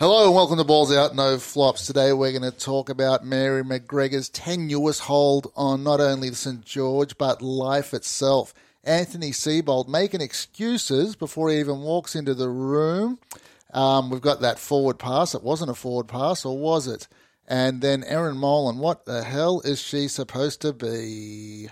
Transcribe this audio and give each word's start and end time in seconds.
Hello 0.00 0.26
and 0.26 0.32
welcome 0.32 0.58
to 0.58 0.62
Balls 0.62 0.94
Out 0.94 1.16
No 1.16 1.40
Flops. 1.40 1.84
Today 1.84 2.12
we're 2.12 2.30
going 2.30 2.48
to 2.48 2.56
talk 2.56 2.88
about 2.88 3.26
Mary 3.26 3.64
McGregor's 3.64 4.28
tenuous 4.28 5.00
hold 5.00 5.50
on 5.56 5.82
not 5.82 6.00
only 6.00 6.32
St 6.32 6.64
George 6.64 7.18
but 7.18 7.42
life 7.42 7.92
itself. 7.92 8.54
Anthony 8.84 9.32
Seibold 9.32 9.88
making 9.88 10.20
excuses 10.20 11.16
before 11.16 11.50
he 11.50 11.58
even 11.58 11.80
walks 11.80 12.14
into 12.14 12.32
the 12.32 12.48
room. 12.48 13.18
Um, 13.72 14.08
we've 14.08 14.20
got 14.20 14.40
that 14.42 14.60
forward 14.60 15.00
pass. 15.00 15.34
It 15.34 15.42
wasn't 15.42 15.72
a 15.72 15.74
forward 15.74 16.06
pass, 16.06 16.44
or 16.44 16.56
was 16.56 16.86
it? 16.86 17.08
And 17.48 17.80
then 17.80 18.04
Erin 18.04 18.36
Molan. 18.36 18.78
What 18.78 19.04
the 19.04 19.24
hell 19.24 19.62
is 19.62 19.80
she 19.80 20.06
supposed 20.06 20.60
to 20.60 20.72
be? 20.72 21.70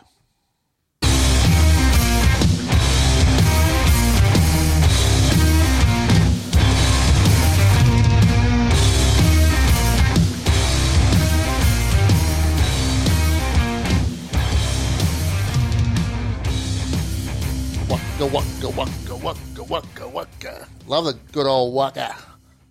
Waka 18.18 18.28
waka 18.28 18.68
waka 18.70 19.14
waka 19.14 19.62
waka 19.64 20.08
waka. 20.08 20.68
Love 20.86 21.04
the 21.04 21.12
good 21.32 21.46
old 21.46 21.74
waka. 21.74 22.16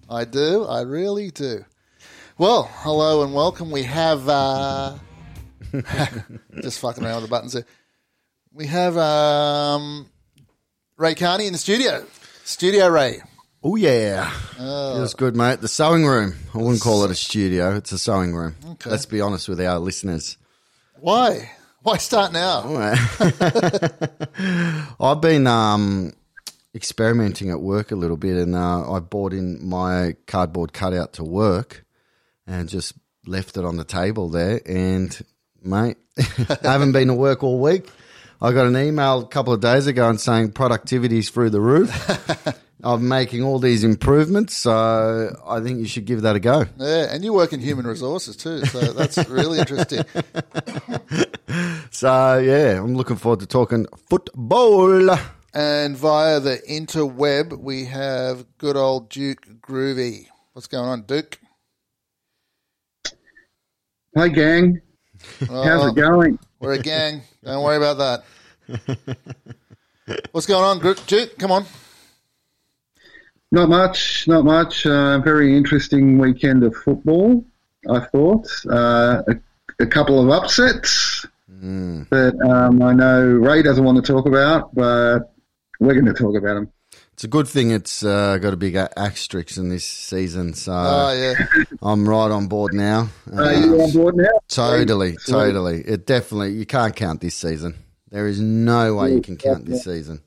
I 0.10 0.26
do. 0.26 0.66
I 0.66 0.82
really 0.82 1.30
do. 1.30 1.64
Well, 2.40 2.64
hello 2.78 3.24
and 3.24 3.32
welcome. 3.32 3.70
We 3.70 3.84
have 3.84 4.28
uh, 4.28 4.96
just 6.64 6.80
fucking 6.80 7.06
around 7.06 7.18
with 7.18 7.26
the 7.26 7.30
buttons 7.30 7.54
there. 7.54 7.66
We 8.54 8.66
have 8.66 8.98
um, 8.98 10.10
Ray 10.98 11.14
Carney 11.14 11.46
in 11.46 11.54
the 11.54 11.60
studio. 11.60 12.04
Studio 12.44 12.88
Ray. 12.88 13.22
Oh 13.64 13.76
yeah, 13.76 14.32
feels 14.58 15.14
good, 15.14 15.36
mate. 15.36 15.62
The 15.62 15.68
sewing 15.68 16.08
room. 16.08 16.34
I 16.56 16.58
wouldn't 16.58 16.82
call 16.82 17.04
it 17.04 17.12
a 17.12 17.16
studio. 17.16 17.76
It's 17.76 17.92
a 17.92 18.00
sewing 18.00 18.34
room. 18.34 18.56
Okay. 18.68 18.90
Let's 18.90 19.06
be 19.06 19.22
honest 19.22 19.48
with 19.48 19.62
our 19.62 19.78
listeners. 19.78 20.38
Why? 20.96 21.52
Why 21.86 21.98
start 21.98 22.34
now? 22.34 22.64
I've 25.00 25.22
been 25.22 25.46
um, 25.46 26.14
experimenting 26.74 27.52
at 27.52 27.62
work 27.62 27.92
a 27.92 27.96
little 27.96 28.18
bit, 28.18 28.38
and 28.38 28.56
uh, 28.56 28.92
I 28.92 28.98
bought 29.02 29.34
in 29.34 29.64
my 29.64 30.16
cardboard 30.26 30.74
cutout 30.74 31.14
to 31.14 31.24
work, 31.24 31.86
and 32.48 32.68
just 32.68 32.96
left 33.28 33.56
it 33.56 33.66
on 33.66 33.78
the 33.78 33.84
table 33.84 34.30
there. 34.30 34.62
And 34.66 35.16
mate, 35.62 35.98
I 36.18 36.58
haven't 36.64 36.94
been 36.94 37.10
to 37.10 37.14
work 37.14 37.44
all 37.44 37.60
week. 37.60 37.88
I 38.42 38.52
got 38.52 38.66
an 38.66 38.76
email 38.76 39.20
a 39.20 39.28
couple 39.28 39.54
of 39.54 39.62
days 39.62 39.86
ago 39.86 40.10
and 40.10 40.20
saying 40.20 40.54
productivity's 40.54 41.30
through 41.30 41.52
the 41.52 41.62
roof. 41.62 41.92
I'm 42.84 43.08
making 43.08 43.42
all 43.42 43.58
these 43.60 43.84
improvements, 43.84 44.58
so 44.58 45.36
I 45.48 45.60
think 45.62 45.80
you 45.80 45.86
should 45.88 46.06
give 46.06 46.22
that 46.24 46.36
a 46.36 46.40
go. 46.40 46.66
Yeah, 46.78 47.08
and 47.14 47.24
you 47.24 47.34
work 47.34 47.54
in 47.54 47.60
human 47.62 47.88
resources 47.88 48.36
too, 48.36 48.66
so 48.66 48.80
that's 48.94 49.18
really 49.30 49.60
interesting. 49.60 50.04
So 51.92 52.40
yeah, 52.40 52.78
I'm 52.82 52.96
looking 52.96 53.16
forward 53.16 53.40
to 53.40 53.46
talking 53.46 53.86
football. 54.10 55.12
And 55.54 55.96
via 55.96 56.42
the 56.42 56.58
interweb, 56.70 57.58
we 57.58 57.86
have 57.86 58.46
good 58.58 58.76
old 58.76 59.08
Duke 59.10 59.46
Groovy. 59.62 60.28
What's 60.52 60.68
going 60.68 60.90
on, 60.90 61.04
Duke? 61.04 61.40
Hi, 64.18 64.28
gang. 64.28 64.82
How's 65.48 65.88
it 65.92 65.96
going? 65.96 66.38
We're 66.60 66.74
a 66.74 66.80
gang. 66.80 67.22
Don't 67.46 67.64
worry 67.64 67.78
about 67.78 68.24
that. 68.68 69.18
What's 70.34 70.48
going 70.48 70.64
on, 70.66 70.80
Gro- 70.80 70.96
Duke? 71.08 71.38
Come 71.40 71.54
on. 71.54 71.66
Not 73.52 73.70
much, 73.70 74.28
not 74.28 74.44
much. 74.44 74.86
Uh, 74.86 75.20
very 75.20 75.56
interesting 75.56 76.18
weekend 76.18 76.64
of 76.64 76.76
football, 76.76 77.46
I 77.90 78.00
thought. 78.02 78.48
Uh, 78.70 79.22
a, 79.28 79.36
a 79.84 79.86
couple 79.88 80.22
of 80.22 80.30
upsets 80.30 81.26
that 81.62 82.36
um, 82.48 82.82
I 82.84 82.94
know 82.94 83.24
Ray 83.26 83.64
doesn't 83.64 83.84
want 83.84 84.04
to 84.04 84.12
talk 84.14 84.28
about, 84.28 84.74
but 84.76 85.34
we're 85.80 85.94
going 85.94 86.06
to 86.06 86.14
talk 86.14 86.36
about 86.36 86.56
them. 86.56 86.72
It's 87.14 87.24
a 87.24 87.28
good 87.30 87.48
thing 87.48 87.72
it's 87.72 88.04
uh, 88.04 88.38
got 88.40 88.54
a 88.54 88.58
big 88.58 88.76
a- 88.76 89.00
asterisk 89.00 89.56
in 89.58 89.70
this 89.70 89.86
season, 89.86 90.54
so 90.54 90.74
Oh, 90.76 91.14
yeah. 91.14 91.64
I'm 91.82 92.08
right 92.08 92.30
on 92.30 92.48
board 92.48 92.74
now. 92.74 93.08
Are 93.34 93.54
you 93.54 93.82
on 93.82 93.92
board 93.94 94.16
now? 94.18 94.28
Totally, 94.50 95.16
totally. 95.26 95.82
It 95.82 96.06
definitely 96.06 96.52
you 96.52 96.66
can't 96.66 96.94
count 96.96 97.22
this 97.22 97.36
season. 97.36 97.76
There 98.12 98.28
is 98.28 98.40
no 98.42 98.96
way 98.96 99.14
you 99.14 99.22
can 99.22 99.38
count 99.38 99.66
this 99.66 99.86
season. 99.86 100.22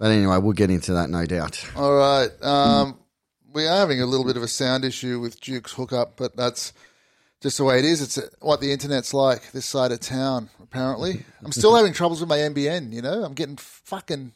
But 0.00 0.12
anyway, 0.12 0.38
we'll 0.38 0.54
get 0.54 0.70
into 0.70 0.94
that, 0.94 1.10
no 1.10 1.26
doubt. 1.26 1.62
All 1.76 1.94
right. 1.94 2.30
Um, 2.42 2.98
we 3.52 3.66
are 3.66 3.76
having 3.76 4.00
a 4.00 4.06
little 4.06 4.24
bit 4.24 4.38
of 4.38 4.42
a 4.42 4.48
sound 4.48 4.82
issue 4.82 5.20
with 5.20 5.38
Duke's 5.42 5.74
hookup, 5.74 6.16
but 6.16 6.34
that's 6.34 6.72
just 7.42 7.58
the 7.58 7.64
way 7.64 7.78
it 7.78 7.84
is. 7.84 8.00
It's 8.00 8.16
uh, 8.16 8.28
what 8.40 8.62
the 8.62 8.72
internet's 8.72 9.12
like 9.12 9.52
this 9.52 9.66
side 9.66 9.92
of 9.92 10.00
town, 10.00 10.48
apparently. 10.62 11.26
I'm 11.44 11.52
still 11.52 11.76
having 11.76 11.92
troubles 11.92 12.20
with 12.20 12.30
my 12.30 12.38
NBN, 12.38 12.94
you 12.94 13.02
know? 13.02 13.22
I'm 13.22 13.34
getting 13.34 13.58
fucking. 13.58 14.32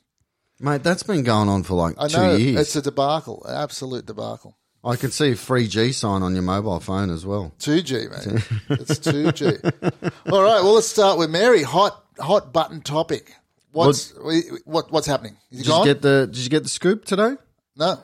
Mate, 0.61 0.83
that's 0.83 1.03
been 1.03 1.23
going 1.23 1.49
on 1.49 1.63
for 1.63 1.73
like 1.73 1.95
I 1.99 2.09
two 2.09 2.17
know. 2.19 2.37
years. 2.37 2.61
It's 2.61 2.77
a 2.77 2.83
debacle, 2.83 3.43
an 3.47 3.57
absolute 3.57 4.05
debacle. 4.05 4.59
I 4.85 4.97
can 4.97 5.13
see 5.13 5.33
a 5.33 5.35
free 5.35 5.67
G 5.67 5.93
sign 5.93 6.23
on 6.23 6.35
your 6.35 6.43
mobile 6.43 6.79
phone 6.79 7.09
as 7.09 7.25
well. 7.25 7.55
2G, 7.59 8.11
mate. 8.11 8.81
It's 8.81 8.99
2G. 8.99 10.13
All 10.31 10.43
right. 10.43 10.63
Well, 10.63 10.75
let's 10.75 10.89
start 10.89 11.19
with 11.19 11.31
Mary. 11.31 11.63
Hot, 11.63 12.05
hot 12.19 12.53
button 12.53 12.83
topic. 12.83 13.35
What's 13.75 14.15
what? 14.65 14.91
What's 14.93 15.07
happening? 15.07 15.37
Is 15.51 15.59
he 15.59 15.65
Did 15.65 15.67
you 15.67 15.73
gone? 15.73 15.85
get 15.87 16.03
the 16.03 16.29
Did 16.31 16.39
you 16.39 16.49
get 16.51 16.63
the 16.63 16.69
scoop 16.69 17.05
today? 17.05 17.35
no, 17.77 17.99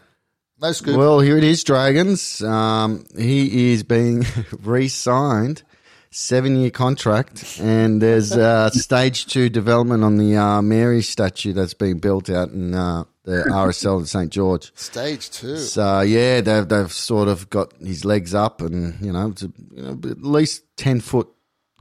no 0.61 0.73
scoop. 0.73 0.97
Well, 0.97 1.21
here 1.21 1.39
it 1.39 1.45
is, 1.45 1.63
Dragons. 1.65 2.43
Um, 2.43 3.05
he 3.17 3.73
is 3.73 3.83
being 3.85 4.25
re-signed, 4.63 5.63
seven-year 6.11 6.71
contract, 6.71 7.61
and 7.61 8.03
there's 8.03 8.33
uh, 8.33 8.71
stage 8.73 9.27
two 9.27 9.49
development 9.49 10.03
on 10.03 10.17
the 10.17 10.37
uh, 10.37 10.61
Mary 10.61 11.03
statue 11.03 11.53
that's 11.53 11.75
being 11.75 11.99
built 11.99 12.29
out 12.29 12.49
in 12.51 12.75
uh, 12.75 13.05
the 13.23 13.45
RSL 13.49 14.01
in 14.01 14.07
St 14.07 14.31
George. 14.31 14.73
Stage 14.75 15.31
two. 15.31 15.57
So 15.57 16.01
yeah, 16.01 16.41
they've 16.41 16.69
they've 16.69 16.93
sort 16.93 17.29
of 17.29 17.49
got 17.49 17.73
his 17.75 18.05
legs 18.05 18.35
up, 18.35 18.61
and 18.61 19.01
you 19.01 19.13
know, 19.13 19.29
it's 19.29 19.43
a, 19.43 19.53
you 19.73 19.83
know 19.83 19.99
at 20.11 20.21
least 20.23 20.65
ten 20.77 21.01
foot 21.01 21.29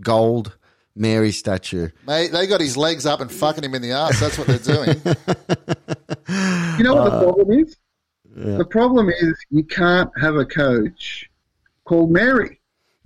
gold 0.02 0.56
Mary 1.00 1.32
statue. 1.32 1.88
Mate, 2.06 2.32
they 2.34 2.46
got 2.46 2.60
his 2.60 2.76
legs 2.76 3.06
up 3.06 3.22
and 3.22 3.32
fucking 3.32 3.64
him 3.64 3.74
in 3.74 3.82
the 3.82 3.92
ass. 3.94 4.20
That's 4.20 4.38
what 4.38 4.48
they're 4.48 4.58
doing. 4.60 5.02
You 6.78 6.84
know 6.86 6.94
what 6.96 7.08
Uh, 7.12 7.20
the 7.20 7.24
problem 7.26 7.60
is? 7.60 7.76
The 8.36 8.66
problem 8.66 9.10
is 9.10 9.34
you 9.50 9.64
can't 9.64 10.10
have 10.22 10.36
a 10.36 10.46
coach 10.46 11.28
called 11.86 12.12
Mary. 12.12 12.60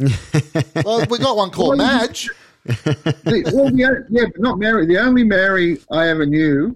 well, 0.83 1.05
we 1.09 1.17
got 1.19 1.37
one 1.37 1.49
called 1.49 1.77
Madge. 1.77 2.29
The- 2.65 3.51
well, 3.53 3.69
the, 3.71 4.05
yeah, 4.09 4.25
but 4.25 4.41
not 4.41 4.59
Mary. 4.59 4.85
The 4.85 4.97
only 4.99 5.23
Mary 5.23 5.79
I 5.91 6.09
ever 6.09 6.25
knew 6.25 6.75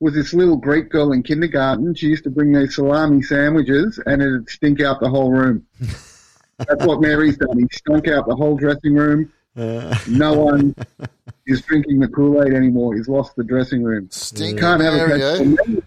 was 0.00 0.14
this 0.14 0.32
little 0.34 0.56
Greek 0.56 0.88
girl 0.90 1.12
in 1.12 1.22
kindergarten. 1.22 1.94
She 1.94 2.06
used 2.06 2.24
to 2.24 2.30
bring 2.30 2.52
these 2.52 2.74
salami 2.74 3.22
sandwiches, 3.22 3.98
and 4.06 4.20
it'd 4.22 4.48
stink 4.48 4.80
out 4.80 5.00
the 5.00 5.08
whole 5.08 5.30
room. 5.32 5.64
That's 6.58 6.84
what 6.86 7.00
Mary's 7.00 7.36
done. 7.36 7.58
He 7.58 7.66
stunk 7.72 8.08
out 8.08 8.26
the 8.26 8.34
whole 8.36 8.56
dressing 8.56 8.94
room. 8.94 9.32
Uh, 9.56 9.96
no 10.08 10.32
one 10.44 10.74
is 11.46 11.62
drinking 11.62 12.00
the 12.00 12.08
Kool 12.08 12.42
Aid 12.42 12.52
anymore. 12.52 12.94
He's 12.96 13.08
lost 13.08 13.36
the 13.36 13.44
dressing 13.44 13.82
room. 13.82 14.08
Stink 14.10 14.60
Can't 14.60 14.80
have 14.82 14.94
a 14.94 14.96
Mary, 14.96 15.20
coach 15.20 15.36
called 15.38 15.68
Mary. 15.68 15.82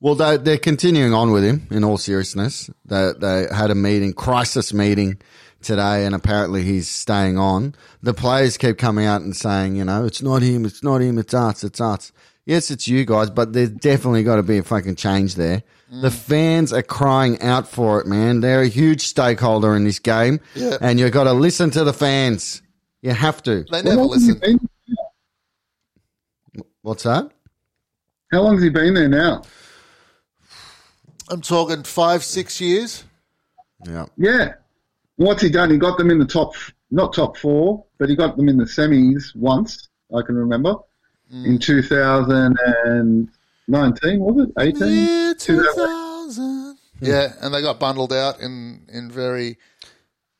Well, 0.00 0.14
they, 0.14 0.36
they're 0.36 0.58
continuing 0.58 1.12
on 1.12 1.32
with 1.32 1.44
him. 1.44 1.66
In 1.70 1.82
all 1.84 1.98
seriousness, 1.98 2.70
they 2.84 3.12
they 3.18 3.46
had 3.52 3.70
a 3.70 3.74
meeting, 3.74 4.12
crisis 4.12 4.72
meeting 4.72 5.20
today, 5.60 6.04
and 6.06 6.14
apparently 6.14 6.62
he's 6.62 6.88
staying 6.88 7.36
on. 7.36 7.74
The 8.02 8.14
players 8.14 8.56
keep 8.56 8.78
coming 8.78 9.06
out 9.06 9.22
and 9.22 9.36
saying, 9.36 9.76
you 9.76 9.84
know, 9.84 10.04
it's 10.04 10.22
not 10.22 10.42
him, 10.42 10.64
it's 10.64 10.82
not 10.84 11.00
him, 11.00 11.18
it's 11.18 11.34
us, 11.34 11.64
it's 11.64 11.80
us. 11.80 12.12
Yes, 12.46 12.70
it's 12.70 12.88
you 12.88 13.04
guys, 13.04 13.28
but 13.28 13.52
there's 13.52 13.70
definitely 13.70 14.22
got 14.22 14.36
to 14.36 14.42
be 14.42 14.58
a 14.58 14.62
fucking 14.62 14.94
change 14.96 15.34
there. 15.34 15.62
Mm. 15.92 16.02
The 16.02 16.10
fans 16.10 16.72
are 16.72 16.82
crying 16.82 17.40
out 17.40 17.66
for 17.66 18.00
it, 18.00 18.06
man. 18.06 18.40
They're 18.40 18.62
a 18.62 18.68
huge 18.68 19.06
stakeholder 19.06 19.74
in 19.74 19.84
this 19.84 19.98
game, 19.98 20.40
Yeah. 20.54 20.76
and 20.80 21.00
you've 21.00 21.12
got 21.12 21.24
to 21.24 21.32
listen 21.32 21.70
to 21.70 21.84
the 21.84 21.92
fans. 21.92 22.62
You 23.00 23.12
have 23.12 23.42
to. 23.44 23.64
They 23.70 23.82
never 23.82 23.96
long 23.96 24.10
listen. 24.10 24.60
What's 26.82 27.04
that? 27.04 27.30
How 28.32 28.42
long 28.42 28.54
has 28.54 28.62
he 28.62 28.70
been 28.70 28.94
there 28.94 29.08
now? 29.08 29.42
I'm 31.30 31.40
talking 31.40 31.82
five, 31.82 32.24
six 32.24 32.60
years. 32.60 33.04
Yeah. 33.86 34.06
Yeah. 34.16 34.54
What's 35.16 35.42
he 35.42 35.50
done? 35.50 35.70
He 35.70 35.78
got 35.78 35.98
them 35.98 36.10
in 36.10 36.18
the 36.18 36.26
top, 36.26 36.54
not 36.90 37.12
top 37.12 37.36
four, 37.36 37.84
but 37.98 38.08
he 38.08 38.16
got 38.16 38.36
them 38.36 38.48
in 38.48 38.56
the 38.56 38.64
semis 38.64 39.34
once, 39.34 39.88
I 40.14 40.22
can 40.22 40.36
remember, 40.36 40.74
mm. 41.32 41.46
in 41.46 41.58
2019, 43.68 44.20
was 44.20 44.48
it? 44.48 44.52
18? 44.58 44.88
Year 44.92 45.34
2000. 45.34 45.74
2000. 45.74 46.78
Yeah, 47.00 47.32
and 47.40 47.54
they 47.54 47.62
got 47.62 47.78
bundled 47.78 48.12
out 48.12 48.40
in, 48.40 48.86
in 48.92 49.10
very 49.10 49.56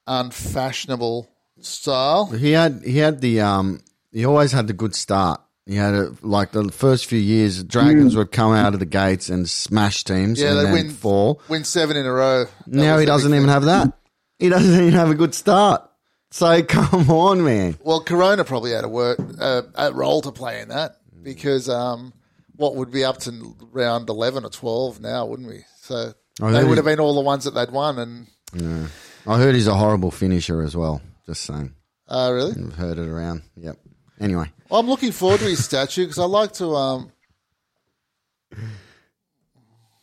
unfashionable 0.07 1.29
style. 1.61 2.27
He 2.27 2.53
had 2.53 2.83
he 2.85 2.99
had 2.99 3.21
the 3.21 3.41
um 3.41 3.81
he 4.13 4.25
always 4.25 4.53
had 4.53 4.67
the 4.67 4.73
good 4.73 4.95
start. 4.95 5.41
He 5.67 5.77
had 5.77 5.93
a, 5.95 6.15
like 6.23 6.53
the 6.53 6.71
first 6.73 7.07
few 7.07 7.19
years, 7.19 7.63
Dragons 7.63 8.17
would 8.17 8.33
come 8.33 8.53
out 8.55 8.73
of 8.73 8.81
the 8.81 8.87
gates 8.87 9.29
and 9.29 9.49
smash 9.49 10.03
teams 10.03 10.41
Yeah, 10.41 10.51
and 10.51 10.59
they 10.59 10.63
then 10.65 10.73
win 10.73 10.91
fall. 10.91 11.43
Win 11.49 11.63
seven 11.65 11.95
in 11.97 12.07
a 12.07 12.13
row. 12.13 12.45
That 12.45 12.53
Now 12.67 12.97
he 12.99 13.05
doesn't 13.05 13.31
even 13.33 13.43
thing. 13.45 13.53
have 13.53 13.65
that. 13.67 13.93
He 14.39 14.49
doesn't 14.49 14.81
even 14.81 14.95
have 14.95 15.11
a 15.11 15.15
good 15.15 15.35
start. 15.35 15.83
So 16.31 16.63
come 16.69 17.11
on, 17.11 17.45
man. 17.45 17.77
Well, 17.83 18.01
Corona 18.03 18.45
probably 18.45 18.71
had 18.73 18.85
a 18.85 18.89
work 18.89 19.19
uh, 19.39 19.63
a 19.75 19.93
role 19.93 20.23
to 20.23 20.33
play 20.33 20.61
in 20.63 20.69
that 20.71 20.97
because 21.23 21.69
um, 21.69 22.15
what 22.58 22.75
would 22.76 22.90
be 22.90 23.05
up 23.05 23.16
to 23.20 23.56
round 23.72 24.08
eleven 24.10 24.44
or 24.44 24.50
twelve 24.50 25.00
now, 25.00 25.25
wouldn't 25.25 25.49
we? 25.49 25.64
So 25.81 26.12
I 26.43 26.50
they 26.50 26.62
would 26.64 26.70
he- 26.72 26.76
have 26.76 26.84
been 26.84 27.00
all 27.00 27.14
the 27.14 27.20
ones 27.22 27.44
that 27.44 27.52
they'd 27.55 27.70
won. 27.70 27.99
And 27.99 28.88
I 29.26 29.38
heard 29.38 29.55
he's 29.55 29.66
a 29.66 29.75
horrible 29.75 30.10
finisher 30.10 30.60
as 30.62 30.76
well. 30.76 31.00
Just 31.25 31.43
saying. 31.43 31.75
uh, 32.08 32.31
really, 32.32 32.52
I've 32.52 32.75
heard 32.75 32.99
it 32.99 33.08
around. 33.08 33.43
Yep. 33.56 33.78
Anyway, 34.20 34.50
well, 34.69 34.81
I'm 34.81 34.88
looking 34.88 35.12
forward 35.12 35.40
to 35.40 35.46
his 35.46 35.64
statue 35.64 36.02
because 36.05 36.19
I 36.19 36.25
like 36.25 36.52
to. 36.55 36.75
Um, 36.75 37.12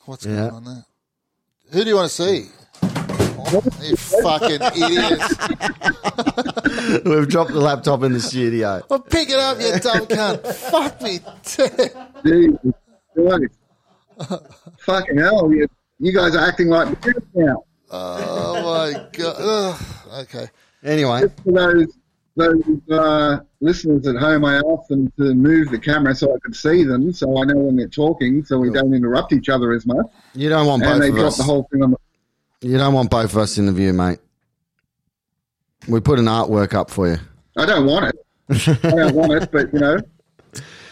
what's 0.06 0.26
Yeah. 0.26 0.36
going 0.36 0.52
on 0.52 0.64
there? 0.66 0.86
Who 1.72 1.84
do 1.84 1.90
you 1.90 1.96
want 1.96 2.10
to 2.12 2.16
see? 2.16 2.50
You 3.82 3.96
fucking 3.96 4.62
idiots! 4.62 5.38
we've 7.06 7.28
dropped 7.30 7.52
the 7.54 7.60
laptop 7.62 8.04
in 8.04 8.12
the 8.14 8.20
studio. 8.20 8.84
Well, 8.90 9.00
pick 9.00 9.30
it 9.30 9.40
up, 9.40 9.60
you 9.60 9.72
dumb 9.80 10.06
cunt! 10.08 10.46
Fuck 10.56 11.02
me, 11.02 11.20
Jesus 12.24 12.60
Christ. 13.16 13.56
Fucking 14.80 15.18
hell, 15.18 15.52
you, 15.54 15.68
you 16.00 16.14
guys 16.14 16.36
are 16.36 16.46
acting 16.48 16.68
like 16.68 16.88
now. 17.34 17.64
Oh 17.92 18.62
my 18.94 19.08
god! 19.14 19.36
Ugh. 19.40 19.82
Okay. 20.24 20.48
Anyway, 20.84 21.24
For 21.44 21.52
those 21.52 21.88
those 22.38 22.62
uh, 22.92 23.38
listeners 23.62 24.06
at 24.08 24.18
home, 24.18 24.44
I 24.44 24.58
asked 24.58 24.90
them 24.90 25.10
to 25.18 25.34
move 25.34 25.70
the 25.72 25.80
camera 25.80 26.14
so 26.14 26.34
I 26.36 26.40
could 26.44 26.56
see 26.56 26.84
them, 26.84 27.14
so 27.14 27.42
I 27.42 27.46
know 27.46 27.56
when 27.56 27.78
they're 27.78 27.88
talking, 27.88 28.44
so 28.44 28.58
we 28.60 28.70
don't 28.72 28.94
interrupt 28.94 29.32
each 29.32 29.48
other 29.48 29.72
as 29.72 29.86
much. 29.86 30.06
you 30.34 30.50
don't 30.50 30.68
want 30.68 30.84
And 30.84 30.92
both 30.94 31.02
they 31.02 31.10
of 31.10 31.16
dropped 31.16 31.28
us. 31.28 31.38
the 31.38 31.44
whole 31.44 31.68
thing 31.72 31.82
on 31.84 31.92
the. 31.92 31.98
You 32.62 32.78
don't 32.78 32.94
want 32.94 33.10
both 33.10 33.32
of 33.32 33.38
us 33.38 33.58
in 33.58 33.66
the 33.66 33.72
view, 33.72 33.94
mate. 33.94 34.20
We 35.88 36.00
put 36.00 36.20
an 36.20 36.26
artwork 36.26 36.74
up 36.74 36.90
for 36.90 37.08
you. 37.08 37.18
I 37.58 37.66
don't 37.66 37.86
want 37.86 38.06
it. 38.06 38.16
I 38.84 38.90
don't 38.92 39.16
want 39.16 39.34
it, 39.34 39.52
but 39.52 39.72
you 39.74 39.80
know, 39.80 39.98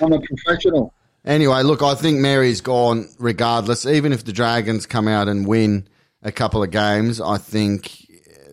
I'm 0.01 0.13
a 0.13 0.19
professional. 0.21 0.93
Anyway, 1.25 1.63
look, 1.63 1.81
I 1.81 1.95
think 1.95 2.19
Mary's 2.19 2.61
gone 2.61 3.07
regardless. 3.17 3.85
Even 3.85 4.11
if 4.11 4.23
the 4.25 4.33
Dragons 4.33 4.85
come 4.85 5.07
out 5.07 5.27
and 5.27 5.47
win 5.47 5.87
a 6.21 6.31
couple 6.31 6.61
of 6.61 6.69
games, 6.71 7.19
I 7.21 7.37
think 7.37 7.91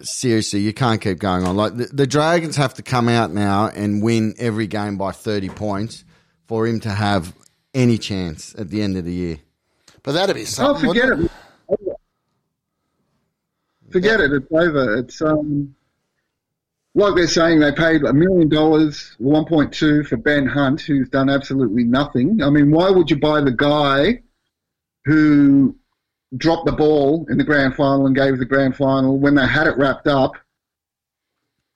seriously 0.02 0.60
you 0.60 0.72
can't 0.72 1.00
keep 1.00 1.18
going 1.18 1.44
on. 1.44 1.56
Like 1.56 1.76
the, 1.76 1.86
the 1.86 2.06
Dragons 2.06 2.56
have 2.56 2.74
to 2.74 2.82
come 2.82 3.08
out 3.08 3.32
now 3.32 3.68
and 3.68 4.02
win 4.02 4.34
every 4.38 4.66
game 4.66 4.96
by 4.96 5.12
thirty 5.12 5.48
points 5.48 6.04
for 6.46 6.66
him 6.66 6.80
to 6.80 6.90
have 6.90 7.34
any 7.74 7.98
chance 7.98 8.54
at 8.56 8.70
the 8.70 8.82
end 8.82 8.96
of 8.96 9.04
the 9.04 9.12
year. 9.12 9.38
But 10.02 10.12
that'd 10.12 10.34
be 10.34 10.42
Oh, 10.42 10.46
something. 10.46 10.88
forget 10.88 11.08
wouldn't 11.10 11.26
it. 11.26 11.32
Forget 13.90 14.20
it. 14.20 14.32
It's 14.32 14.46
over. 14.52 14.96
It's 14.96 15.20
um, 15.22 15.75
like 16.94 17.14
they're 17.14 17.26
saying 17.26 17.60
they 17.60 17.72
paid 17.72 18.02
a 18.04 18.12
million 18.12 18.48
dollars, 18.48 19.14
one 19.19 19.44
point 19.44 19.72
two 19.72 20.04
for 20.04 20.16
Ben 20.16 20.46
Hunt, 20.46 20.81
who's 20.81 21.08
done 21.08 21.28
absolutely 21.28 21.84
nothing. 21.84 22.42
I 22.42 22.50
mean, 22.50 22.70
why 22.70 22.90
would 22.90 23.10
you 23.10 23.19
buy 23.19 23.40
the 23.40 23.50
guy 23.52 24.22
who 25.04 25.76
dropped 26.37 26.66
the 26.66 26.72
ball 26.72 27.26
in 27.31 27.38
the 27.38 27.44
grand 27.44 27.75
final 27.75 28.06
and 28.06 28.14
gave 28.14 28.38
the 28.38 28.44
grand 28.44 28.76
final 28.76 29.19
when 29.19 29.34
they 29.34 29.46
had 29.46 29.66
it 29.66 29.76
wrapped 29.76 30.06
up 30.06 30.32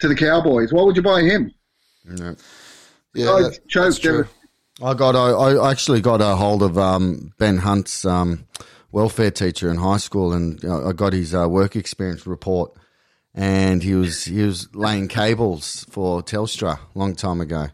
to 0.01 0.09
the 0.09 0.15
Cowboys? 0.15 0.73
Why 0.73 0.83
would 0.83 0.97
you 0.97 1.03
buy 1.03 1.23
him? 1.23 1.53
Yeah, 2.05 2.35
Oh, 3.19 3.43
that- 3.43 3.49
it's 3.49 3.59
choked 3.69 3.85
that's 3.87 3.99
true. 3.99 4.19
every- 4.21 4.29
I 4.83 4.93
got 4.95 5.15
I, 5.15 5.31
I 5.31 5.71
actually 5.71 6.01
got 6.01 6.21
a 6.21 6.35
hold 6.35 6.61
of 6.61 6.77
um, 6.77 7.33
Ben 7.39 7.59
Hunt's 7.59 8.05
um, 8.05 8.45
welfare 8.95 9.33
teacher 9.33 9.69
in 9.69 9.77
high 9.77 9.97
school, 9.97 10.33
and 10.33 10.63
you 10.63 10.69
know, 10.69 10.89
I 10.89 10.93
got 10.93 11.13
his 11.13 11.35
uh, 11.35 11.49
work 11.49 11.77
experience 11.77 12.27
report. 12.27 12.73
And 13.37 13.83
he 13.83 13.95
was 13.95 14.25
he 14.25 14.43
was 14.43 14.73
laying 14.77 15.09
cables 15.09 15.85
for 15.91 16.23
Telstra 16.23 16.79
a 16.79 16.99
long 16.99 17.17
time 17.17 17.41
ago. 17.41 17.67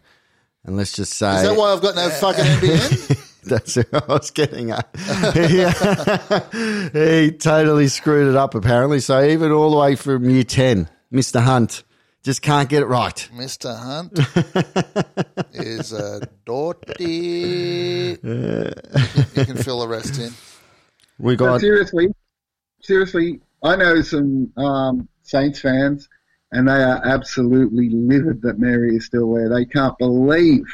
And 0.65 0.79
let's 0.79 0.93
just 0.93 1.13
say 1.13 1.37
Is 1.37 1.43
that 1.43 1.57
why 1.57 1.73
I've 1.73 1.83
got 1.83 1.95
no 1.97 2.09
fucking 2.09 2.45
NBN? 2.45 3.43
that's 3.45 3.75
who 3.75 3.85
I 3.93 4.03
was 4.09 4.31
getting 4.31 4.71
at. 4.71 4.89
he, 6.95 6.99
he 7.31 7.33
totally 7.33 7.89
screwed 7.89 8.29
it 8.29 8.37
up 8.37 8.55
apparently. 8.55 9.01
So 9.01 9.23
even 9.23 9.53
all 9.53 9.71
the 9.71 9.77
way 9.77 9.97
from 9.97 10.31
year 10.31 10.45
ten, 10.45 10.89
Mr. 11.13 11.43
Hunt 11.43 11.83
just 12.23 12.41
can't 12.41 12.71
get 12.71 12.83
it 12.83 12.87
right. 12.87 13.29
Mr. 13.35 13.79
Hunt 13.79 14.19
is 15.53 15.93
a 15.93 16.27
dirty. 16.47 18.17
you 18.23 19.45
can 19.45 19.57
fill 19.59 19.81
the 19.81 19.89
rest 19.89 20.19
in. 20.19 20.33
We 21.21 21.37
But 21.37 21.45
got 21.45 21.61
seriously, 21.61 22.09
seriously, 22.83 23.41
I 23.63 23.77
know 23.77 24.01
some 24.03 24.53
um, 24.57 25.09
Saints 25.23 25.61
fans, 25.61 26.09
and 26.53 26.67
they 26.67 26.83
are 26.83 27.01
absolutely 27.05 27.91
livid 27.91 28.43
that 28.43 28.59
Mary 28.59 28.97
is 28.97 29.07
still 29.07 29.35
there. 29.35 29.49
They 29.49 29.65
can't 29.67 29.97
believe 29.99 30.65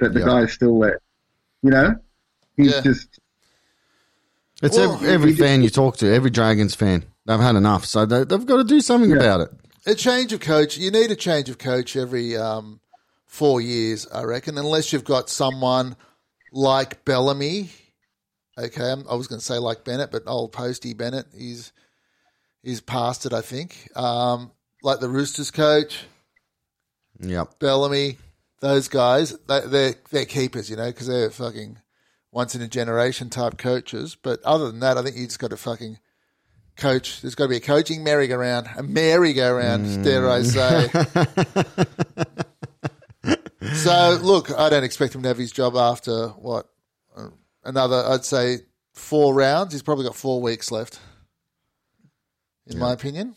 that 0.00 0.14
the 0.14 0.20
Yeah. 0.20 0.38
is 0.42 0.52
still 0.52 0.78
there. 0.78 1.00
You 1.62 1.70
know, 1.70 1.94
he's 2.56 2.72
Yeah. 2.72 2.80
just 2.82 3.18
It's 4.62 4.76
Well, 4.78 4.94
every, 4.94 5.08
every 5.08 5.30
he 5.30 5.36
just- 5.36 5.42
fan 5.46 5.62
you 5.62 5.68
talk 5.70 5.96
to, 5.98 6.06
every 6.14 6.30
Dragons 6.30 6.74
fan. 6.74 7.04
They've 7.26 7.40
had 7.40 7.56
enough, 7.56 7.84
so 7.84 8.06
they, 8.06 8.24
they've 8.24 8.46
got 8.46 8.58
to 8.58 8.64
do 8.64 8.80
something 8.80 9.12
about 9.12 9.40
it. 9.40 9.50
A 9.86 9.94
change 9.94 10.32
of 10.32 10.40
coach. 10.40 10.78
You 10.78 10.90
need 10.90 11.10
a 11.10 11.16
change 11.16 11.48
of 11.50 11.58
coach 11.58 11.96
every 11.96 12.36
um, 12.36 12.80
four 13.26 13.60
years, 13.60 14.06
I 14.12 14.22
reckon, 14.22 14.56
unless 14.56 14.92
you've 14.92 15.04
got 15.04 15.28
someone 15.28 15.96
like 16.52 17.04
Bellamy. 17.04 17.70
Okay, 18.58 18.84
I'm- 18.88 19.04
I 19.10 19.14
was 19.14 19.26
going 19.26 19.38
to 19.40 19.44
say 19.44 19.58
like 19.58 19.84
Bennett, 19.84 20.10
but 20.12 20.22
old 20.26 20.52
Posty 20.52 20.94
Bennett, 20.94 21.26
he's 21.36 21.72
he's 22.62 22.80
past 22.80 23.26
it, 23.26 23.32
I 23.32 23.40
think. 23.40 23.90
Um, 23.96 24.52
like 24.82 25.00
the 25.00 25.08
Roosters 25.08 25.50
coach, 25.50 26.04
yeah, 27.20 27.44
Bellamy, 27.58 28.18
those 28.60 28.88
guys, 28.88 29.36
they, 29.48 29.60
they're 29.66 29.94
they're 30.10 30.24
keepers, 30.24 30.70
you 30.70 30.76
know, 30.76 30.86
because 30.86 31.06
they're 31.08 31.30
fucking 31.30 31.78
once 32.30 32.54
in 32.54 32.62
a 32.62 32.68
generation 32.68 33.30
type 33.30 33.58
coaches. 33.58 34.16
But 34.20 34.40
other 34.44 34.66
than 34.70 34.80
that, 34.80 34.98
I 34.98 35.02
think 35.02 35.16
you 35.16 35.24
just 35.26 35.38
got 35.38 35.50
to 35.50 35.56
fucking 35.56 35.98
coach. 36.76 37.22
There's 37.22 37.34
got 37.34 37.44
to 37.44 37.48
be 37.48 37.56
a 37.56 37.60
coaching 37.60 38.02
merry-go-round, 38.04 38.68
a 38.76 38.82
merry-go-round, 38.82 40.04
dare 40.04 40.28
I 40.30 40.42
say. 40.42 40.88
so 43.74 44.18
look, 44.22 44.50
I 44.56 44.68
don't 44.70 44.84
expect 44.84 45.14
him 45.14 45.22
to 45.22 45.28
have 45.28 45.38
his 45.38 45.52
job 45.52 45.76
after 45.76 46.28
what 46.28 46.68
another, 47.64 48.02
I'd 48.06 48.24
say 48.24 48.58
four 48.92 49.34
rounds. 49.34 49.72
He's 49.72 49.82
probably 49.82 50.04
got 50.04 50.14
four 50.16 50.40
weeks 50.40 50.70
left, 50.70 50.98
in 52.66 52.78
my 52.78 52.92
opinion. 52.92 53.36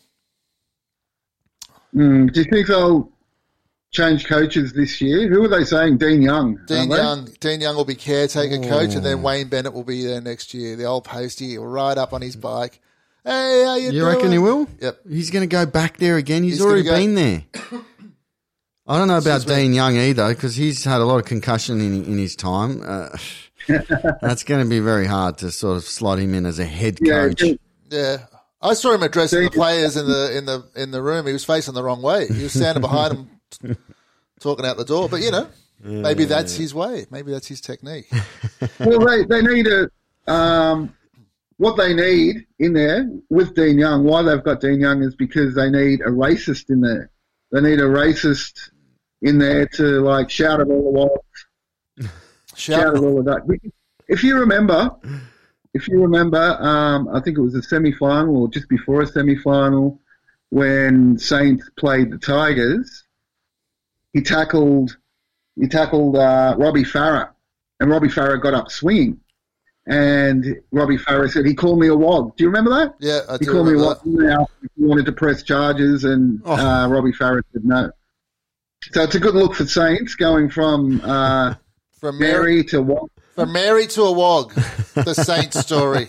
Mm, 1.94 2.32
do 2.32 2.40
you 2.40 2.46
think 2.50 2.66
they'll 2.66 3.10
change 3.90 4.26
coaches 4.26 4.72
this 4.72 5.00
year? 5.00 5.28
Who 5.28 5.44
are 5.44 5.48
they 5.48 5.64
saying? 5.64 5.98
Dean 5.98 6.20
Young. 6.22 6.58
Dean 6.66 6.78
aren't 6.78 6.90
they? 6.90 6.96
Young, 6.96 7.24
Dean 7.40 7.60
Young 7.60 7.76
will 7.76 7.84
be 7.84 7.94
caretaker 7.94 8.58
coach, 8.68 8.94
and 8.94 9.04
then 9.04 9.22
Wayne 9.22 9.48
Bennett 9.48 9.72
will 9.72 9.84
be 9.84 10.04
there 10.04 10.20
next 10.20 10.52
year. 10.54 10.76
The 10.76 10.84
old 10.84 11.04
postie 11.04 11.56
will 11.58 11.66
ride 11.66 11.98
up 11.98 12.12
on 12.12 12.20
his 12.22 12.36
bike. 12.36 12.80
Hey, 13.24 13.64
how 13.64 13.74
you, 13.76 13.86
You 13.86 13.90
doing? 13.92 14.14
reckon 14.16 14.32
he 14.32 14.38
will? 14.38 14.68
Yep. 14.80 15.00
He's 15.08 15.30
going 15.30 15.42
to 15.42 15.52
go 15.52 15.66
back 15.66 15.96
there 15.98 16.16
again. 16.16 16.42
He's, 16.44 16.54
He's 16.54 16.62
already 16.64 16.82
go- 16.84 16.96
been 16.96 17.14
there. 17.14 17.42
I 18.86 18.96
don't 18.98 19.08
know 19.08 19.18
about 19.18 19.36
Excuse 19.42 19.46
me. 19.56 19.62
Dean 19.64 19.74
Young 19.74 19.96
either 19.96 20.28
because 20.28 20.56
he's 20.56 20.82
had 20.84 21.00
a 21.02 21.04
lot 21.04 21.18
of 21.18 21.26
concussion 21.26 21.78
in, 21.80 22.04
in 22.06 22.16
his 22.16 22.34
time. 22.36 22.82
Uh, 22.82 23.10
that's 24.20 24.44
going 24.44 24.62
to 24.64 24.68
be 24.68 24.80
very 24.80 25.06
hard 25.06 25.38
to 25.38 25.50
sort 25.50 25.76
of 25.76 25.84
slot 25.84 26.18
him 26.18 26.34
in 26.34 26.46
as 26.46 26.58
a 26.58 26.64
head 26.64 26.98
coach. 27.04 27.38
Dean- 27.40 27.58
Yeah, 27.90 28.18
I 28.60 28.74
saw 28.74 28.92
him 28.92 29.02
addressing 29.02 29.44
the 29.44 29.50
players 29.50 29.96
in 29.96 30.06
the 30.06 30.36
in 30.36 30.44
the 30.46 30.64
in 30.76 30.90
the 30.90 31.00
room. 31.02 31.26
He 31.26 31.32
was 31.32 31.44
facing 31.44 31.74
the 31.74 31.82
wrong 31.82 32.02
way. 32.02 32.26
He 32.26 32.42
was 32.42 32.52
standing 32.52 32.80
behind 32.80 33.28
them, 33.62 33.76
talking 34.40 34.66
out 34.66 34.76
the 34.76 34.84
door. 34.84 35.08
But 35.08 35.20
you 35.22 35.30
know, 35.30 35.48
maybe 35.82 36.24
that's 36.24 36.54
his 36.56 36.74
way. 36.74 37.06
Maybe 37.10 37.30
that's 37.32 37.46
his 37.46 37.60
technique. 37.60 38.10
well, 38.80 38.98
they, 39.00 39.24
they 39.24 39.42
need 39.42 39.66
a 39.68 39.88
um, 40.30 40.94
what 41.56 41.76
they 41.76 41.94
need 41.94 42.46
in 42.58 42.72
there 42.72 43.08
with 43.30 43.54
Dean 43.54 43.78
Young. 43.78 44.04
Why 44.04 44.22
they've 44.22 44.42
got 44.42 44.60
Dean 44.60 44.80
Young 44.80 45.02
is 45.02 45.14
because 45.14 45.54
they 45.54 45.70
need 45.70 46.00
a 46.02 46.08
racist 46.10 46.68
in 46.70 46.80
there. 46.80 47.10
They 47.52 47.60
need 47.60 47.80
a 47.80 47.84
racist 47.84 48.70
in 49.22 49.38
there 49.38 49.66
to 49.66 49.82
like 50.02 50.30
shout 50.30 50.60
at 50.60 50.66
all 50.68 50.82
the 50.84 50.90
while, 50.90 51.24
shout 52.58 52.96
all 52.98 53.18
of 53.18 53.24
that. 53.26 53.42
If 54.08 54.22
you 54.24 54.36
remember, 54.38 54.90
if 55.74 55.88
you 55.88 56.00
remember, 56.02 56.56
um, 56.60 57.08
I 57.08 57.20
think 57.20 57.38
it 57.38 57.42
was 57.42 57.54
a 57.54 57.62
semi-final 57.62 58.36
or 58.36 58.48
just 58.48 58.68
before 58.68 59.02
a 59.02 59.06
semi-final 59.06 60.00
when 60.50 61.18
Saints 61.18 61.68
played 61.78 62.10
the 62.10 62.18
Tigers. 62.18 63.04
He 64.14 64.22
tackled, 64.22 64.96
he 65.56 65.68
tackled 65.68 66.16
uh, 66.16 66.54
Robbie 66.58 66.84
Farah, 66.84 67.30
and 67.80 67.90
Robbie 67.90 68.08
Farah 68.08 68.40
got 68.40 68.54
up 68.54 68.70
swinging. 68.70 69.20
And 69.86 70.56
Robbie 70.70 70.98
Farah 70.98 71.30
said 71.30 71.46
he 71.46 71.54
called 71.54 71.78
me 71.80 71.86
a 71.88 71.94
wog. 71.96 72.36
Do 72.36 72.44
you 72.44 72.48
remember 72.48 72.70
that? 72.70 72.94
Yeah, 73.00 73.20
I 73.28 73.38
He 73.38 73.46
do 73.46 73.52
called 73.52 73.68
me 73.68 73.74
a 73.74 73.78
wog. 73.78 74.00
Now 74.04 74.46
he 74.76 74.84
wanted 74.84 75.06
to 75.06 75.12
press 75.12 75.42
charges, 75.42 76.04
and 76.04 76.42
Oh. 76.44 76.52
uh, 76.56 76.88
Robbie 76.88 77.12
Farah 77.12 77.42
said 77.52 77.64
no. 77.64 77.90
So 78.92 79.02
it's 79.02 79.14
a 79.14 79.20
good 79.20 79.34
look 79.34 79.54
for 79.54 79.66
Saints 79.66 80.14
going 80.14 80.50
from 80.50 81.00
uh, 81.02 81.54
From 81.98 82.18
Mary, 82.18 82.32
Mary 82.54 82.64
to 82.64 82.82
what? 82.82 83.10
from 83.34 83.52
Mary 83.52 83.86
to 83.88 84.02
a 84.02 84.12
wog, 84.12 84.52
the 84.94 85.14
saint 85.14 85.52
story. 85.54 86.06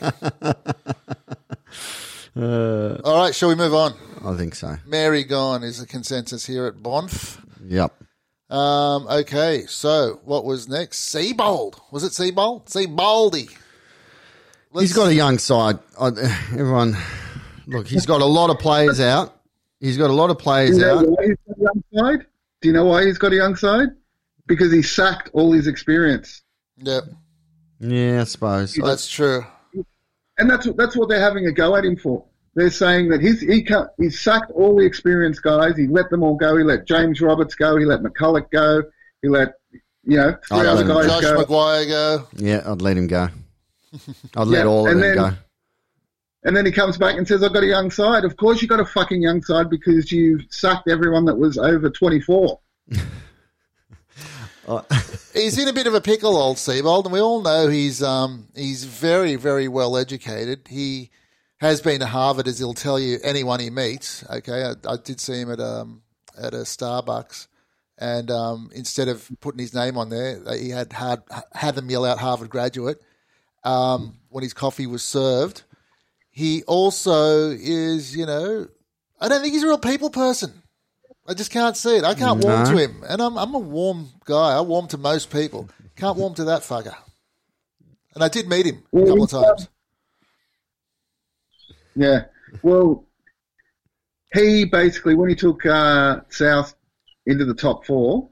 All 2.35 3.17
right, 3.23 3.33
shall 3.33 3.49
we 3.49 3.55
move 3.55 3.73
on? 3.73 3.93
I 4.23 4.35
think 4.37 4.55
so. 4.55 4.75
Mary 4.85 5.23
gone 5.23 5.63
is 5.63 5.79
the 5.79 5.87
consensus 5.87 6.45
here 6.45 6.65
at 6.67 6.75
Bonf. 6.75 7.43
Yep. 7.65 7.93
Um, 8.49 9.07
okay, 9.07 9.65
so 9.67 10.19
what 10.25 10.43
was 10.45 10.67
next? 10.67 11.13
Seibold. 11.13 11.79
Was 11.91 12.03
it 12.03 12.11
Seibold? 12.11 12.65
Seaboldy. 12.67 13.55
He's 14.73 14.93
got 14.93 15.07
a 15.07 15.13
young 15.15 15.37
side. 15.37 15.79
I, 15.99 16.07
everyone, 16.53 16.95
look, 17.67 17.87
he's 17.87 18.05
got 18.05 18.21
a 18.21 18.25
lot 18.25 18.49
of 18.49 18.59
players 18.59 18.99
out. 18.99 19.35
He's 19.79 19.97
got 19.97 20.09
a 20.09 20.13
lot 20.13 20.29
of 20.29 20.37
Do 20.37 20.43
players 20.43 20.77
you 20.77 20.83
know 20.83 20.99
out. 20.99 21.07
why 21.07 21.25
he's 21.25 21.37
got 21.47 21.57
a 21.57 21.61
young 21.61 21.83
side? 21.95 22.25
Do 22.61 22.67
you 22.67 22.73
know 22.73 22.85
why 22.85 23.05
he's 23.05 23.17
got 23.17 23.31
a 23.31 23.35
young 23.35 23.55
side? 23.55 23.87
Because 24.49 24.73
he 24.73 24.81
sacked 24.81 25.29
all 25.31 25.53
his 25.53 25.67
experience. 25.67 26.41
Yep, 26.79 27.03
Yeah, 27.79 28.21
I 28.21 28.23
suppose. 28.25 28.73
that's 28.73 29.07
true. 29.07 29.45
And 30.37 30.49
that's 30.49 30.65
what 30.65 30.75
that's 30.75 30.97
what 30.97 31.07
they're 31.07 31.21
having 31.21 31.45
a 31.45 31.51
go 31.53 31.75
at 31.77 31.85
him 31.85 31.95
for. 31.95 32.25
They're 32.55 32.71
saying 32.71 33.09
that 33.09 33.21
he's 33.21 33.39
he 33.41 33.61
cut, 33.63 33.93
he 33.97 34.09
sacked 34.09 34.51
all 34.51 34.75
the 34.77 34.85
experienced 34.85 35.43
guys. 35.43 35.77
He 35.77 35.87
let 35.87 36.09
them 36.09 36.23
all 36.23 36.35
go. 36.35 36.57
He 36.57 36.63
let 36.63 36.85
James 36.87 37.21
Roberts 37.21 37.55
go. 37.55 37.77
He 37.77 37.85
let 37.85 38.01
McCulloch 38.01 38.49
go. 38.51 38.83
He 39.21 39.29
let 39.29 39.53
you 39.71 40.17
know 40.17 40.35
three 40.47 40.57
I'd 40.59 40.65
other 40.65 40.83
let 40.83 41.03
him- 41.03 41.09
guys 41.09 41.21
Josh 41.21 41.21
go. 41.23 41.43
McGuire 41.45 41.87
go. 41.87 42.27
Yeah, 42.37 42.63
I'd 42.65 42.81
let 42.81 42.97
him 42.97 43.07
go. 43.07 43.29
I'd 44.35 44.47
let 44.47 44.59
Yeah, 44.65 44.65
all 44.65 44.85
of 44.87 44.91
and 44.93 45.03
them 45.03 45.15
then- 45.15 45.31
go. 45.31 45.37
And 46.43 46.55
then 46.55 46.65
he 46.65 46.71
comes 46.71 46.97
back 46.97 47.17
and 47.17 47.27
says, 47.27 47.43
"I've 47.43 47.53
got 47.53 47.63
a 47.63 47.67
young 47.67 47.91
side." 47.91 48.23
Of 48.23 48.37
course, 48.37 48.61
you've 48.61 48.69
got 48.69 48.79
a 48.79 48.85
fucking 48.85 49.21
young 49.21 49.43
side 49.43 49.69
because 49.69 50.09
you've 50.09 50.41
sacked 50.49 50.87
everyone 50.89 51.25
that 51.25 51.37
was 51.37 51.57
over 51.57 51.89
twenty 51.89 52.21
He's 55.33 55.57
in 55.57 55.67
a 55.67 55.73
bit 55.73 55.87
of 55.87 55.93
a 55.93 56.01
pickle, 56.01 56.37
old 56.37 56.57
Seibold, 56.57 57.05
and 57.05 57.13
we 57.13 57.21
all 57.21 57.41
know 57.41 57.67
he's 57.67 58.03
um, 58.03 58.47
he's 58.55 58.83
very, 58.83 59.35
very 59.35 59.67
well 59.67 59.97
educated. 59.97 60.67
He 60.67 61.09
has 61.59 61.81
been 61.81 61.99
to 62.01 62.05
Harvard, 62.05 62.47
as 62.47 62.59
he'll 62.59 62.73
tell 62.73 62.99
you 62.99 63.19
anyone 63.23 63.59
he 63.59 63.69
meets. 63.69 64.23
Okay, 64.29 64.63
I, 64.63 64.73
I 64.91 64.97
did 64.97 65.19
see 65.19 65.41
him 65.41 65.51
at 65.51 65.59
um, 65.59 66.03
at 66.37 66.53
a 66.53 66.57
Starbucks, 66.57 67.47
and 67.97 68.29
um, 68.29 68.69
instead 68.73 69.07
of 69.07 69.29
putting 69.39 69.59
his 69.59 69.73
name 69.73 69.97
on 69.97 70.09
there, 70.09 70.41
he 70.55 70.69
had 70.69 70.93
had, 70.93 71.23
had 71.53 71.75
them 71.75 71.89
yell 71.89 72.05
out 72.05 72.19
Harvard 72.19 72.49
graduate 72.49 73.01
um, 73.63 74.17
when 74.29 74.43
his 74.43 74.53
coffee 74.53 74.87
was 74.87 75.03
served. 75.03 75.63
He 76.29 76.63
also 76.63 77.49
is, 77.49 78.15
you 78.15 78.25
know, 78.25 78.67
I 79.19 79.29
don't 79.29 79.41
think 79.41 79.53
he's 79.53 79.63
a 79.63 79.67
real 79.67 79.79
people 79.79 80.09
person. 80.09 80.61
I 81.29 81.35
just 81.35 81.51
can't 81.51 81.77
see 81.77 81.95
it. 81.97 82.03
I 82.03 82.15
can't 82.15 82.43
warm 82.43 82.63
No. 82.63 82.71
to 82.71 82.77
him, 82.77 83.03
and 83.07 83.21
I'm 83.21 83.37
I'm 83.37 83.53
a 83.53 83.59
warm 83.59 84.09
guy. 84.25 84.57
I 84.57 84.61
warm 84.61 84.87
to 84.87 84.97
most 84.97 85.29
people. 85.31 85.69
Can't 85.95 86.17
warm 86.17 86.33
to 86.35 86.45
that 86.45 86.63
fucker. 86.63 86.95
And 88.15 88.23
I 88.23 88.29
did 88.29 88.49
meet 88.49 88.65
him 88.65 88.83
a 88.93 89.05
couple 89.05 89.23
of 89.25 89.29
times. 89.29 89.67
Yeah. 91.95 92.25
Well, 92.63 93.05
he 94.33 94.65
basically, 94.65 95.13
when 95.15 95.29
he 95.29 95.35
took 95.35 95.65
uh, 95.65 96.21
South 96.29 96.73
into 97.25 97.45
the 97.45 97.53
top 97.53 97.85
four, 97.85 98.29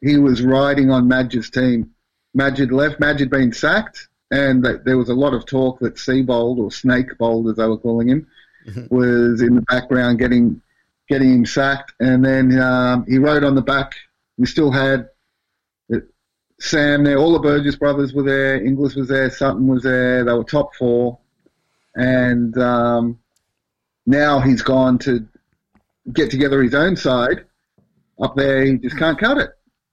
he 0.00 0.18
was 0.18 0.42
riding 0.42 0.90
on 0.90 1.06
Madge's 1.08 1.48
team. 1.50 1.90
Madge 2.34 2.58
had 2.58 2.72
left. 2.72 2.98
Madge 2.98 3.20
had 3.20 3.30
been 3.30 3.52
sacked, 3.52 4.08
and 4.30 4.64
that 4.64 4.84
there 4.84 4.98
was 4.98 5.08
a 5.10 5.14
lot 5.14 5.34
of 5.34 5.46
talk 5.46 5.78
that 5.80 5.94
Seibold, 5.94 6.58
or 6.58 6.72
Snake 6.72 7.16
Bold 7.18 7.48
as 7.48 7.56
they 7.56 7.66
were 7.66 7.78
calling 7.78 8.08
him, 8.08 8.26
was 8.90 9.40
in 9.42 9.54
the 9.54 9.62
background 9.68 10.18
getting 10.18 10.60
getting 11.08 11.32
him 11.32 11.46
sacked. 11.46 11.92
And 12.00 12.24
then 12.24 12.58
um, 12.58 13.04
he 13.06 13.18
rode 13.18 13.44
on 13.44 13.54
the 13.54 13.62
back. 13.62 13.94
We 14.38 14.46
still 14.46 14.70
had 14.70 15.08
uh, 15.92 15.98
Sam 16.60 17.04
there. 17.04 17.18
All 17.18 17.32
the 17.32 17.38
Burgess 17.38 17.76
brothers 17.76 18.12
were 18.12 18.22
there. 18.22 18.64
Inglis 18.64 18.94
was 18.94 19.08
there. 19.08 19.30
Sutton 19.30 19.66
was 19.66 19.82
there. 19.82 20.24
They 20.24 20.32
were 20.32 20.44
top 20.44 20.74
four 20.74 21.18
and 21.94 22.56
um, 22.58 23.18
now 24.06 24.40
he's 24.40 24.62
gone 24.62 24.98
to 25.00 25.26
get 26.12 26.30
together 26.30 26.62
his 26.62 26.74
own 26.74 26.96
side 26.96 27.44
up 28.20 28.36
there. 28.36 28.64
He 28.64 28.78
just 28.78 28.98
can't 28.98 29.18
cut 29.18 29.38
it, 29.38 29.50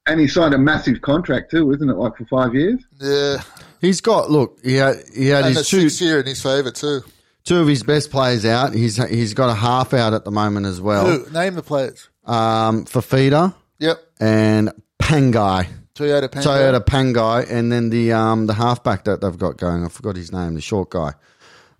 and 0.08 0.20
he 0.20 0.28
signed 0.28 0.54
a 0.54 0.58
massive 0.58 1.02
contract 1.02 1.52
too, 1.52 1.72
isn't 1.72 1.90
it? 1.90 1.96
Like 1.96 2.18
for 2.18 2.26
five 2.26 2.56
years. 2.56 2.84
Yeah, 3.00 3.42
He's 3.82 4.02
got 4.02 4.30
look. 4.30 4.60
He 4.64 4.76
had 4.76 4.98
he 5.14 5.28
had 5.28 5.46
and 5.46 5.56
the 5.56 5.60
his 5.60 5.70
two 5.70 5.82
sixth 5.90 6.02
year 6.02 6.20
in 6.20 6.26
his 6.26 6.42
favour 6.42 6.72
too. 6.72 7.02
Two 7.46 7.60
of 7.60 7.68
his 7.68 7.84
best 7.84 8.12
players 8.12 8.46
out. 8.46 8.74
He's 8.74 8.98
he's 9.10 9.34
got 9.34 9.50
a 9.50 9.56
half 9.56 9.94
out 9.94 10.14
at 10.14 10.24
the 10.26 10.32
moment 10.32 10.66
as 10.66 10.80
well. 10.82 11.06
Who? 11.08 11.32
Name 11.32 11.56
the 11.56 11.64
players. 11.64 12.10
Um, 12.26 12.86
Fifita 12.86 13.56
Yep, 13.80 13.98
and 14.20 14.72
Pangai. 15.02 15.68
Toyota 15.96 16.32
Pango. 16.32 16.50
Toyota 16.50 16.80
Pangai, 16.86 17.50
and 17.50 17.72
then 17.72 17.90
the 17.90 18.14
um 18.14 18.46
the 18.48 18.54
halfback 18.54 19.06
that 19.06 19.22
they've 19.22 19.38
got 19.38 19.58
going. 19.58 19.84
I 19.84 19.90
forgot 19.90 20.16
his 20.16 20.32
name, 20.32 20.54
the 20.54 20.62
short 20.62 20.90
guy. 20.92 21.14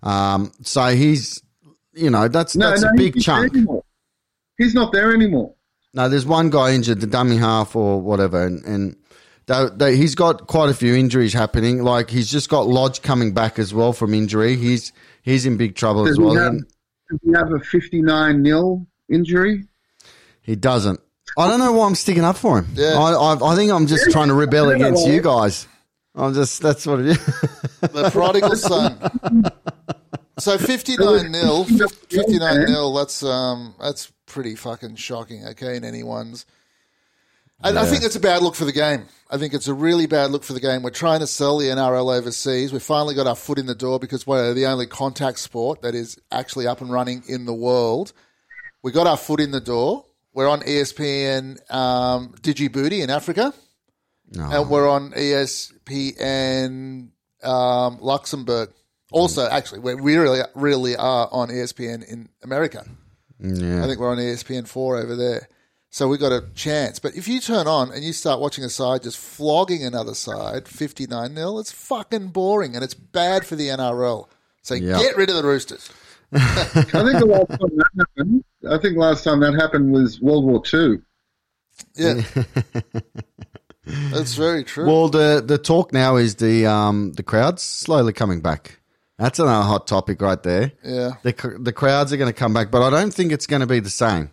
Um, 0.02 0.50
so 0.62 0.86
he's 0.88 1.42
you 1.92 2.10
know 2.10 2.28
that's 2.28 2.56
No, 2.56 2.70
that's 2.70 2.82
no, 2.82 2.88
a 2.88 2.94
big 2.96 3.14
he's 3.14 3.24
chunk. 3.24 3.44
Not 3.44 3.52
there 3.52 3.58
anymore. 3.60 3.84
He's 4.58 4.74
not 4.74 4.92
there 4.92 5.12
anymore. 5.14 5.54
No, 5.94 6.08
there's 6.08 6.26
one 6.26 6.50
guy 6.50 6.72
injured, 6.74 7.00
the 7.00 7.06
dummy 7.06 7.36
half 7.36 7.74
or 7.74 8.00
whatever, 8.00 8.46
and, 8.46 8.64
and 8.64 8.96
they, 9.46 9.66
they, 9.74 9.96
he's 9.96 10.14
got 10.14 10.46
quite 10.46 10.68
a 10.70 10.74
few 10.74 10.94
injuries 10.94 11.32
happening. 11.32 11.82
Like 11.82 12.10
he's 12.10 12.30
just 12.30 12.48
got 12.48 12.68
Lodge 12.68 13.02
coming 13.02 13.32
back 13.32 13.58
as 13.58 13.74
well 13.74 13.92
from 13.92 14.14
injury. 14.14 14.56
He's 14.56 14.92
he's 15.22 15.46
in 15.46 15.56
big 15.56 15.74
trouble 15.74 16.04
Does 16.04 16.12
as 16.12 16.16
he 16.18 16.24
well. 16.24 16.34
have, 16.34 16.52
does 16.54 17.18
he 17.24 17.32
have 17.32 17.52
a 17.52 17.60
fifty-nine 17.60 18.42
nil 18.42 18.86
injury? 19.08 19.64
he 20.42 20.56
doesn't. 20.56 21.00
I 21.38 21.48
don't 21.48 21.60
know 21.60 21.72
why 21.72 21.86
I'm 21.86 21.94
sticking 21.94 22.24
up 22.24 22.36
for 22.36 22.58
him. 22.58 22.68
Yeah. 22.74 22.98
I, 22.98 23.12
I 23.12 23.52
I 23.52 23.54
think 23.54 23.70
I'm 23.70 23.86
just 23.86 24.10
trying 24.10 24.28
to 24.28 24.34
rebel 24.34 24.70
against 24.70 25.06
you 25.06 25.20
guys. 25.22 25.66
I'm 26.14 26.34
just 26.34 26.60
that's 26.60 26.86
what 26.86 27.00
it 27.00 27.06
is. 27.06 27.18
the 27.80 28.10
prodigal 28.12 28.56
son. 28.56 28.98
So 30.38 30.58
fifty 30.58 30.96
nine 30.96 31.30
nil, 31.30 31.64
fifty 32.08 32.38
nine 32.38 32.64
nil. 32.64 32.92
That's 32.94 33.22
um, 33.22 33.74
that's 33.80 34.12
pretty 34.26 34.56
fucking 34.56 34.96
shocking. 34.96 35.46
Okay, 35.48 35.76
in 35.76 35.84
anyone's. 35.84 36.46
I, 37.62 37.70
I 37.76 37.84
think 37.86 38.04
it's 38.04 38.16
a 38.16 38.20
bad 38.20 38.42
look 38.42 38.54
for 38.54 38.64
the 38.64 38.72
game. 38.72 39.04
I 39.30 39.36
think 39.38 39.54
it's 39.54 39.68
a 39.68 39.74
really 39.74 40.06
bad 40.06 40.30
look 40.30 40.42
for 40.42 40.54
the 40.54 40.60
game. 40.60 40.82
We're 40.82 40.90
trying 40.90 41.20
to 41.20 41.26
sell 41.26 41.58
the 41.58 41.66
NRL 41.66 42.16
overseas. 42.16 42.72
We've 42.72 42.82
finally 42.82 43.14
got 43.14 43.26
our 43.26 43.36
foot 43.36 43.58
in 43.58 43.66
the 43.66 43.74
door 43.74 43.98
because 43.98 44.26
we're 44.26 44.54
the 44.54 44.66
only 44.66 44.86
contact 44.86 45.38
sport 45.38 45.82
that 45.82 45.94
is 45.94 46.18
actually 46.32 46.66
up 46.66 46.80
and 46.80 46.90
running 46.90 47.22
in 47.28 47.44
the 47.44 47.54
world. 47.54 48.12
We 48.82 48.92
got 48.92 49.06
our 49.06 49.16
foot 49.16 49.40
in 49.40 49.50
the 49.50 49.60
door. 49.60 50.04
We're 50.32 50.48
on 50.48 50.60
ESPN 50.60 51.58
um, 51.72 52.34
Djibouti 52.40 53.02
in 53.02 53.10
Africa, 53.10 53.52
and 54.54 54.70
we're 54.70 54.88
on 54.88 55.10
ESPN 55.12 57.08
um, 57.42 57.98
Luxembourg. 58.00 58.70
Also, 59.12 59.48
actually, 59.48 59.80
we 59.80 59.94
we 59.96 60.16
really, 60.16 60.40
really 60.54 60.96
are 60.96 61.28
on 61.32 61.48
ESPN 61.48 62.04
in 62.08 62.28
America. 62.42 62.84
Yeah. 63.40 63.82
I 63.84 63.86
think 63.86 63.98
we're 63.98 64.10
on 64.10 64.18
ESPN 64.18 64.68
four 64.68 64.98
over 64.98 65.16
there. 65.16 65.48
So 65.92 66.06
we 66.08 66.18
got 66.18 66.30
a 66.32 66.44
chance. 66.54 66.98
But 67.00 67.16
if 67.16 67.26
you 67.26 67.40
turn 67.40 67.66
on 67.66 67.90
and 67.92 68.04
you 68.04 68.12
start 68.12 68.40
watching 68.40 68.62
a 68.64 68.68
side 68.70 69.02
just 69.02 69.18
flogging 69.18 69.84
another 69.84 70.14
side, 70.14 70.68
fifty 70.68 71.06
nine 71.06 71.34
0 71.34 71.58
it's 71.58 71.72
fucking 71.72 72.28
boring 72.28 72.74
and 72.76 72.84
it's 72.84 72.94
bad 72.94 73.44
for 73.44 73.56
the 73.56 73.68
NRL. 73.68 74.28
So 74.62 74.74
Yeah. 74.74 74.98
get 75.00 75.16
rid 75.16 75.30
of 75.30 75.36
the 75.36 75.42
Roosters. 75.42 75.90
I 76.32 76.64
think 76.64 77.18
the 77.18 77.26
last 77.26 77.48
time 77.48 77.76
that 77.76 77.88
happened, 77.98 78.44
I 78.70 78.78
think 78.78 78.96
last 78.96 79.24
time 79.24 79.40
that 79.40 79.54
happened 79.54 79.90
was 79.92 80.20
World 80.20 80.44
War 80.44 80.62
Two. 80.64 81.02
Yeah, 81.96 82.20
that's 84.12 84.34
very 84.34 84.62
true. 84.64 84.86
Well, 84.86 85.08
the 85.08 85.42
the 85.44 85.58
talk 85.58 85.92
now 85.92 86.16
is 86.16 86.36
the 86.36 86.66
um 86.66 87.12
the 87.14 87.22
crowds 87.24 87.62
slowly 87.62 88.12
coming 88.12 88.40
back. 88.42 88.78
That's 89.18 89.38
another 89.38 89.64
hot 89.66 89.86
topic 89.86 90.22
right 90.22 90.42
there. 90.42 90.72
yeah, 90.84 91.12
The 91.22 91.58
the 91.60 91.72
crowds 91.72 92.12
are 92.12 92.16
going 92.16 92.32
to 92.32 92.38
come 92.38 92.54
back, 92.54 92.70
but 92.70 92.82
I 92.82 92.90
don't 92.90 93.12
think 93.12 93.32
it's 93.32 93.46
going 93.46 93.60
to 93.60 93.66
be 93.66 93.80
the 93.80 93.90
same. 93.90 94.30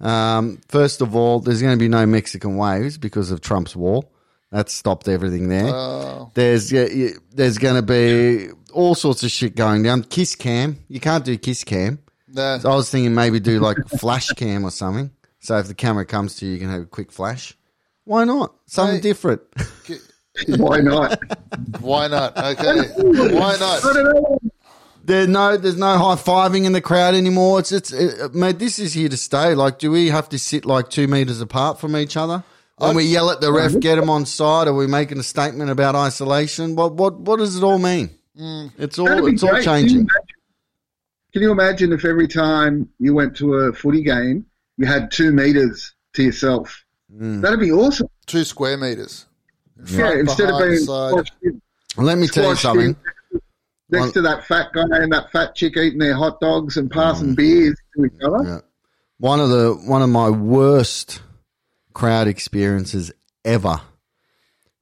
Um, 0.00 0.60
first 0.68 1.00
of 1.00 1.16
all, 1.16 1.40
there's 1.40 1.62
going 1.62 1.74
to 1.76 1.82
be 1.82 1.88
no 1.88 2.04
Mexican 2.06 2.56
waves 2.56 2.98
because 2.98 3.30
of 3.30 3.40
Trump's 3.40 3.74
wall. 3.74 4.12
That's 4.52 4.72
stopped 4.72 5.08
everything 5.08 5.48
there. 5.48 5.66
Oh. 5.66 6.30
There's 6.34 6.70
yeah, 6.70 6.86
yeah, 6.86 7.08
there's 7.32 7.58
going 7.58 7.74
to 7.76 7.82
be 7.82 8.50
all 8.72 8.94
sorts 8.94 9.22
of 9.22 9.30
shit 9.30 9.56
going 9.56 9.82
down. 9.82 10.04
Kiss 10.04 10.34
cam, 10.36 10.78
you 10.88 11.00
can't 11.00 11.24
do 11.24 11.36
kiss 11.36 11.64
cam. 11.64 11.98
no, 12.28 12.58
So 12.58 12.70
I 12.70 12.76
was 12.76 12.88
thinking 12.90 13.14
maybe 13.14 13.40
do 13.40 13.58
like 13.58 13.76
flash 13.98 14.28
cam 14.28 14.64
or 14.64 14.70
something. 14.70 15.10
So 15.40 15.56
if 15.58 15.66
the 15.68 15.74
camera 15.74 16.04
comes 16.06 16.36
to 16.36 16.46
you, 16.46 16.52
you 16.52 16.58
can 16.58 16.70
have 16.70 16.82
a 16.82 16.86
quick 16.86 17.10
flash. 17.12 17.56
Why 18.04 18.24
not? 18.24 18.54
Something 18.66 18.96
Hey. 18.96 19.00
different. 19.00 19.42
Why 20.48 20.78
not? 20.80 21.18
why 21.80 22.08
not? 22.08 22.36
Okay, 22.36 22.88
why 22.98 23.56
I 23.56 23.58
not? 23.58 24.42
Don't 25.06 25.30
know. 25.32 25.48
There 25.50 25.52
no, 25.52 25.56
there's 25.56 25.76
no 25.76 25.98
high 25.98 26.16
fiving 26.16 26.64
in 26.64 26.72
the 26.72 26.80
crowd 26.80 27.14
anymore. 27.14 27.58
It's 27.60 27.72
it's 27.72 27.92
it, 27.92 28.34
mate. 28.34 28.58
This 28.58 28.78
is 28.78 28.92
here 28.94 29.08
to 29.08 29.16
stay. 29.16 29.54
Like, 29.54 29.78
do 29.78 29.90
we 29.90 30.08
have 30.08 30.28
to 30.30 30.38
sit 30.38 30.64
like 30.64 30.90
two 30.90 31.06
meters 31.08 31.40
apart 31.40 31.80
from 31.80 31.96
each 31.96 32.16
other? 32.16 32.42
And 32.78 32.94
we 32.94 33.04
yell 33.04 33.30
at 33.30 33.40
the 33.40 33.50
ref, 33.50 33.78
get 33.80 33.96
them 33.96 34.10
on 34.10 34.26
side. 34.26 34.68
Are 34.68 34.74
we 34.74 34.86
making 34.86 35.18
a 35.18 35.22
statement 35.22 35.70
about 35.70 35.94
isolation? 35.94 36.76
What 36.76 36.94
what 36.94 37.18
what 37.20 37.38
does 37.38 37.56
it 37.56 37.62
all 37.62 37.78
mean? 37.78 38.10
It's 38.78 38.98
all 38.98 39.24
be 39.24 39.32
it's 39.32 39.42
all 39.42 39.50
great. 39.50 39.64
Can 39.64 39.74
you 39.76 39.80
changing. 39.82 39.96
imagine- 40.00 40.10
Can 41.32 41.42
you 41.42 41.52
imagine 41.52 41.92
if 41.92 42.04
every 42.04 42.28
time 42.28 42.88
you 42.98 43.14
went 43.14 43.36
to 43.38 43.54
a 43.54 43.72
footy 43.72 44.02
game, 44.02 44.44
you 44.76 44.86
had 44.86 45.10
two 45.10 45.32
meters 45.32 45.94
to 46.14 46.22
yourself? 46.22 46.84
Mm. 47.14 47.40
That'd 47.40 47.60
be 47.60 47.72
awesome. 47.72 48.08
Two 48.26 48.44
square 48.44 48.76
meters. 48.76 49.24
Yeah, 49.78 49.96
Front, 49.98 50.20
instead 50.20 50.50
of 50.50 50.58
being 50.60 50.76
side. 50.78 51.10
squashed 51.10 51.34
in- 51.42 51.62
Let 51.96 52.18
me 52.18 52.26
tell 52.28 52.50
you 52.50 52.56
something. 52.56 52.86
in 52.88 52.96
next 53.90 54.12
to 54.12 54.22
that 54.22 54.44
fat 54.44 54.72
guy 54.72 54.84
and 54.90 55.12
that 55.12 55.30
fat 55.30 55.54
chick 55.54 55.76
eating 55.76 55.98
their 55.98 56.14
hot 56.14 56.40
dogs 56.40 56.76
and 56.76 56.90
passing 56.90 57.28
mm. 57.28 57.36
beers 57.36 57.76
to 57.96 58.04
each 58.04 58.20
other. 58.22 58.44
Yeah. 58.44 58.60
One 59.18 59.40
of 59.40 59.48
the 59.50 59.72
one 59.86 60.02
of 60.02 60.10
my 60.10 60.28
worst 60.28 61.22
crowd 61.94 62.28
experiences 62.28 63.12
ever 63.44 63.80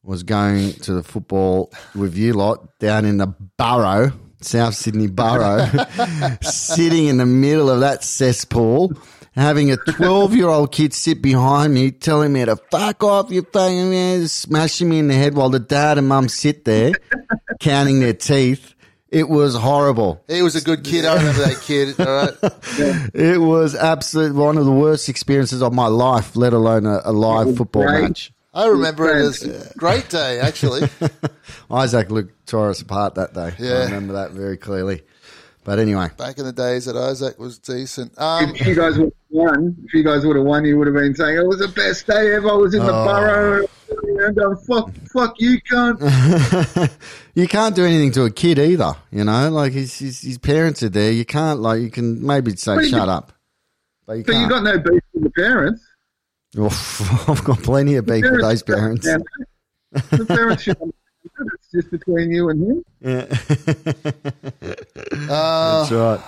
was 0.02 0.23
going 0.23 0.73
to 0.73 0.92
the 0.92 1.02
football 1.02 1.73
with 1.94 2.16
you 2.16 2.34
lot 2.34 2.78
down 2.78 3.04
in 3.04 3.16
the 3.16 3.28
Borough, 3.56 4.12
South 4.40 4.75
Sydney 4.75 5.06
Borough, 5.06 5.66
sitting 6.42 7.06
in 7.06 7.16
the 7.16 7.26
middle 7.26 7.70
of 7.70 7.80
that 7.80 8.04
cesspool, 8.04 8.92
having 9.32 9.70
a 9.70 9.76
12 9.76 10.34
year 10.34 10.49
old 10.49 10.73
kid 10.73 10.92
sit 10.92 11.23
behind 11.23 11.73
me 11.73 11.90
telling 11.90 12.32
me 12.32 12.44
to 12.44 12.56
fuck 12.70 13.02
off, 13.02 13.30
you 13.30 13.42
fucking 13.42 13.90
man, 13.90 14.28
smashing 14.28 14.88
me 14.88 14.99
in 14.99 15.08
the 15.08 15.14
head 15.14 15.34
while 15.34 15.49
the 15.49 15.58
dad 15.58 15.96
and 15.96 16.08
mum 16.08 16.28
sit 16.28 16.64
there 16.64 16.92
counting 17.61 18.00
their 18.00 18.12
teeth. 18.12 18.74
It 19.14 19.28
was 19.28 19.54
horrible. 19.54 20.25
He 20.26 20.42
was 20.42 20.56
a 20.56 20.61
good 20.61 20.83
kid. 20.83 21.04
I 21.04 21.14
remember 21.16 21.42
that 21.44 21.61
kid. 21.62 22.00
All 22.00 22.06
right. 22.06 23.11
It 23.14 23.40
was 23.40 23.76
absolutely 23.76 24.37
one 24.37 24.59
of 24.59 24.64
the 24.64 24.73
worst 24.73 25.09
experiences 25.09 25.62
of 25.62 25.73
my 25.73 25.87
life, 25.87 26.35
let 26.35 26.52
alone 26.52 26.85
a, 26.85 27.00
a 27.04 27.12
live 27.12 27.56
football 27.56 27.85
great. 27.85 28.02
match. 28.02 28.33
I 28.52 28.66
remember 28.66 29.09
it 29.09 29.25
as 29.25 29.42
a 29.44 29.73
great 29.78 30.09
day, 30.09 30.40
actually. 30.40 30.88
Isaac 31.71 32.11
Luke 32.11 32.30
tore 32.47 32.71
us 32.71 32.83
apart 32.83 33.14
that 33.14 33.35
day. 33.35 33.54
Yeah. 33.59 33.75
I 33.75 33.85
remember 33.85 34.14
that 34.14 34.33
very 34.33 34.56
clearly. 34.56 35.02
But 35.64 35.78
anyway, 35.78 36.09
Back 36.18 36.38
in 36.38 36.44
the 36.44 36.52
days 36.52 36.85
that 36.85 36.97
Isaac 36.97 37.38
was 37.38 37.59
decent. 37.59 38.12
Um, 38.18 38.50
If 38.54 38.66
you 38.66 38.75
guys 38.75 38.99
would 38.99 39.04
have 39.06 39.12
won, 39.30 39.76
if 39.85 39.94
you 39.94 40.04
guys 40.04 40.25
would 40.26 40.37
have 40.37 40.44
won, 40.44 40.64
you 40.66 40.76
would 40.78 40.87
have 40.87 40.94
been 40.94 41.14
saying 41.14 41.38
it 41.38 41.47
was 41.47 41.59
the 41.59 41.68
best 41.68 42.06
day 42.06 42.35
ever. 42.35 42.50
I 42.50 42.52
was 42.54 42.75
in 42.75 42.85
the 42.85 42.92
Oh. 42.92 43.04
borough. 43.06 43.66
And 44.26 44.37
going, 44.37 44.56
fuck, 44.66 44.90
fuck 45.12 45.35
you, 45.40 45.61
cunt. 45.62 46.00
you 47.35 47.47
can't 47.49 47.75
do 47.75 47.85
anything 47.85 48.12
to 48.12 48.25
a 48.25 48.30
kid 48.30 48.59
either. 48.59 48.94
You 49.11 49.25
know, 49.25 49.50
like 49.50 49.73
his 49.73 49.99
his, 49.99 50.21
his 50.21 50.37
parents 50.38 50.83
are 50.83 50.88
there. 50.88 51.12
You 51.12 51.25
can't 51.25 51.61
like 51.61 51.80
you 51.80 51.90
can 51.90 52.25
maybe 52.25 52.54
say 52.56 52.75
But 52.75 52.85
you- 52.85 52.90
shut 52.90 53.09
up, 53.09 53.33
but 54.06 54.18
you 54.18 54.25
But 54.25 54.33
you 54.33 54.38
can't. 54.40 54.50
got 54.50 54.62
no 54.64 54.78
beef 54.78 55.00
with 55.14 55.23
the 55.25 55.30
parents. 55.30 55.83
Oof, 56.59 57.28
I've 57.28 57.44
got 57.44 57.62
plenty 57.62 57.94
of 57.97 58.06
beef 58.06 58.25
with 58.30 58.40
those 58.40 58.62
parents. 58.62 59.06
The 59.92 60.25
parents 60.26 60.62
should 60.64 60.76
understand 60.80 60.92
it's 61.54 61.71
just 61.73 61.90
between 61.90 62.31
you 62.31 62.49
and 62.50 62.62
him. 62.62 62.85
Yeah. 63.00 63.26
uh, 65.31 65.88
That's 65.88 65.93
right. 65.93 66.21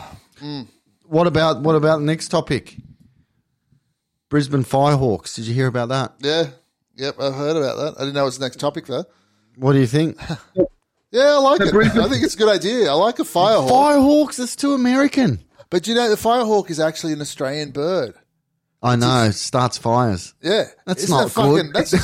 What 1.04 1.26
about 1.26 1.60
what 1.62 1.74
about 1.76 1.98
the 1.98 2.04
next 2.04 2.28
topic? 2.28 2.76
Brisbane 4.28 4.64
Firehawks. 4.64 5.34
Did 5.36 5.46
you 5.46 5.54
hear 5.54 5.66
about 5.68 5.88
that? 5.90 6.14
yeah. 6.20 6.46
Yep, 6.98 7.20
I've 7.20 7.34
heard 7.34 7.56
about 7.58 7.76
that. 7.76 7.94
I 7.98 8.00
didn't 8.04 8.14
know 8.14 8.22
it 8.22 8.24
was 8.24 8.38
the 8.38 8.44
next 8.46 8.58
topic, 8.58 8.86
though. 8.86 9.04
What 9.56 9.72
do 9.74 9.78
you 9.80 9.86
think? 9.86 10.18
Yeah, 11.12 11.34
I 11.34 11.38
like 11.38 11.60
The 11.60 11.68
it. 11.68 11.72
Brisbane- 11.72 12.02
I 12.02 12.08
think 12.08 12.24
it's 12.24 12.34
a 12.34 12.38
good 12.38 12.48
idea. 12.54 12.90
I 12.90 12.94
like 12.94 13.18
a 13.20 13.22
firehawk. 13.22 13.70
Firehawks. 13.70 14.36
That's 14.36 14.56
too 14.56 14.74
American. 14.74 15.38
But 15.70 15.86
you 15.86 15.94
know, 15.94 16.10
the 16.10 16.16
firehawk 16.16 16.68
is 16.68 16.80
actually 16.80 17.12
an 17.12 17.20
Australian 17.20 17.70
bird. 17.70 18.14
I 18.82 18.96
know. 18.96 19.30
Starts 19.30 19.78
fires. 19.78 20.34
Yeah. 20.42 20.64
That's 20.86 21.04
Isn't 21.04 21.16
not 21.16 21.24
that 21.24 21.30
fucking, 21.30 21.72
good. 21.72 21.74
That's, 21.74 21.94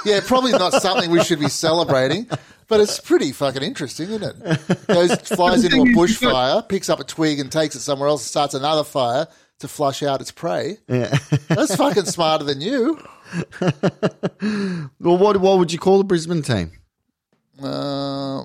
yeah, 0.06 0.20
probably 0.26 0.52
not 0.52 0.72
something 0.72 1.10
we 1.10 1.22
should 1.22 1.38
be 1.40 1.48
celebrating, 1.48 2.26
but 2.68 2.80
it's 2.80 2.98
pretty 3.00 3.32
fucking 3.32 3.62
interesting, 3.62 4.08
isn't 4.10 4.22
it? 4.46 4.86
Goes, 4.88 5.14
flies 5.28 5.64
into 5.64 5.82
a 5.82 5.84
bushfire, 5.94 6.66
picks 6.68 6.88
up 6.88 7.00
a 7.00 7.04
twig 7.04 7.38
and 7.38 7.52
takes 7.52 7.74
it 7.76 7.80
somewhere 7.80 8.08
else 8.08 8.22
and 8.22 8.28
starts 8.28 8.54
another 8.54 8.82
fire 8.84 9.28
to 9.60 9.68
flush 9.68 10.02
out 10.02 10.20
its 10.20 10.32
prey. 10.32 10.78
Yeah. 10.88 11.16
That's 11.48 11.76
fucking 11.76 12.06
smarter 12.06 12.44
than 12.44 12.60
you. 12.60 12.98
well, 13.60 15.16
what 15.18 15.36
what 15.38 15.58
would 15.58 15.72
you 15.72 15.78
call 15.78 15.98
the 15.98 16.04
Brisbane 16.04 16.42
team? 16.42 16.72
Uh, 17.62 18.44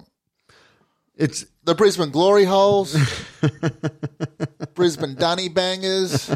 It's 1.16 1.46
the 1.64 1.74
Brisbane 1.76 2.12
Glory 2.12 2.46
Holes, 2.46 2.96
Brisbane 4.76 5.16
Dunny 5.16 5.50
Bangers. 5.50 6.30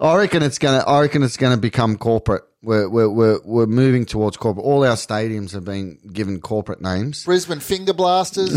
I 0.00 0.16
reckon 0.16 0.42
it's 0.42 0.58
gonna. 0.58 0.84
I 0.86 1.00
reckon 1.00 1.22
it's 1.22 1.36
gonna 1.36 1.56
become 1.56 1.96
corporate. 1.98 2.44
We're 2.62 2.88
we're 2.88 3.08
we're, 3.08 3.40
we're 3.44 3.66
moving 3.66 4.04
towards 4.06 4.36
corporate. 4.36 4.64
All 4.64 4.84
our 4.84 4.96
stadiums 4.96 5.52
have 5.52 5.64
been 5.64 5.98
given 6.12 6.40
corporate 6.40 6.80
names. 6.80 7.24
Brisbane 7.24 7.60
Finger 7.60 7.92
Blasters. 7.92 8.52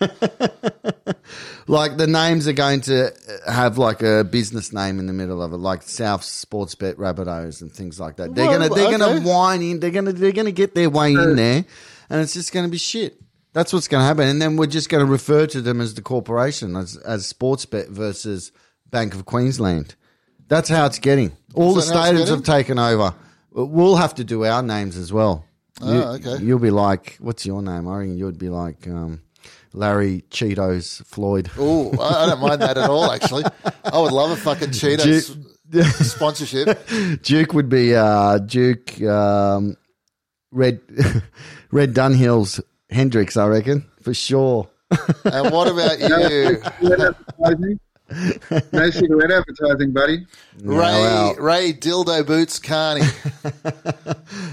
Like 1.66 1.98
the 1.98 2.08
names 2.08 2.48
are 2.48 2.52
going 2.52 2.80
to 2.82 3.12
have 3.46 3.78
like 3.78 4.02
a 4.02 4.24
business 4.24 4.72
name 4.72 4.98
in 4.98 5.06
the 5.06 5.12
middle 5.12 5.40
of 5.40 5.52
it, 5.52 5.58
like 5.58 5.82
South 5.82 6.24
Sports 6.24 6.74
Sportsbet 6.74 6.94
Rabbitohs 6.94 7.62
and 7.62 7.70
things 7.70 8.00
like 8.00 8.16
that. 8.16 8.34
They're 8.34 8.46
Well, 8.48 8.58
gonna 8.58 8.74
they're 8.74 8.88
okay. 8.88 8.98
gonna 8.98 9.20
whine 9.20 9.62
in. 9.62 9.78
They're 9.78 9.92
gonna 9.92 10.12
they're 10.12 10.32
gonna 10.32 10.50
get 10.50 10.74
their 10.74 10.90
way 10.90 11.12
in 11.12 11.36
there, 11.36 11.64
and 12.08 12.20
it's 12.20 12.34
just 12.34 12.52
gonna 12.52 12.66
be 12.68 12.78
shit. 12.78 13.20
That's 13.52 13.72
what's 13.72 13.86
going 13.86 14.00
to 14.00 14.06
happen, 14.06 14.26
and 14.28 14.42
then 14.42 14.56
we're 14.56 14.66
just 14.66 14.88
going 14.88 15.04
to 15.04 15.10
refer 15.10 15.46
to 15.48 15.60
them 15.60 15.80
as 15.80 15.94
the 15.94 16.02
corporation, 16.02 16.76
as 16.76 16.96
as 16.96 17.32
Sportsbet 17.32 17.88
versus 17.88 18.50
Bank 18.90 19.14
of 19.14 19.24
Queensland. 19.24 19.94
That's 20.50 20.68
how 20.68 20.84
it's 20.84 20.98
getting. 20.98 21.32
All 21.54 21.72
the 21.72 21.78
Is 21.80 21.88
that 21.88 21.94
how 21.96 22.10
it's 22.10 22.20
stadiums 22.20 22.28
have 22.34 22.42
taken 22.42 22.78
over. 22.78 23.14
We'll 23.52 23.96
have 23.96 24.14
to 24.16 24.24
do 24.24 24.44
our 24.44 24.62
names 24.62 24.98
as 24.98 25.12
well. 25.12 25.46
Oh, 25.80 25.92
You- 25.92 26.02
okay. 26.30 26.44
You'll 26.44 26.58
be 26.58 26.70
like, 26.70 27.16
what's 27.20 27.46
your 27.46 27.62
name? 27.62 27.88
I 27.88 27.96
reckon 27.98 28.18
you'd 28.18 28.36
be 28.38 28.48
like 28.50 28.86
um, 28.86 29.22
Larry 29.72 30.24
Cheetos 30.30 31.02
Floyd. 31.06 31.50
Oh, 31.58 31.90
I 31.98 32.24
I 32.24 32.26
don't 32.26 32.40
mind 32.40 32.60
that 32.60 32.76
at 32.76 32.90
all, 32.90 33.10
actually. 33.10 33.44
I 33.84 33.98
would 33.98 34.12
love 34.12 34.30
a 34.32 34.36
fucking 34.36 34.68
Cheetos 34.70 35.36
sponsorship. 36.04 36.86
Duke 37.22 37.52
would 37.54 37.68
be 37.68 37.94
uh, 37.94 38.38
Duke 38.38 39.00
um, 39.02 39.76
Red 40.52 40.80
Red 41.70 41.94
Dunhill's 41.94 42.60
Hendrix, 42.90 43.36
I 43.36 43.46
reckon 43.46 43.86
for 44.02 44.12
sure. 44.14 44.68
And 45.24 45.52
what 45.52 45.68
about 45.68 46.00
you? 47.60 47.78
Cigarette. 48.10 48.72
No 48.72 48.90
cigarette 48.90 49.30
advertising, 49.30 49.92
buddy. 49.92 50.26
Ray 50.62 50.76
wow. 50.76 51.34
Ray 51.38 51.72
Dildo 51.72 52.26
Boots 52.26 52.58
Carney. 52.58 53.02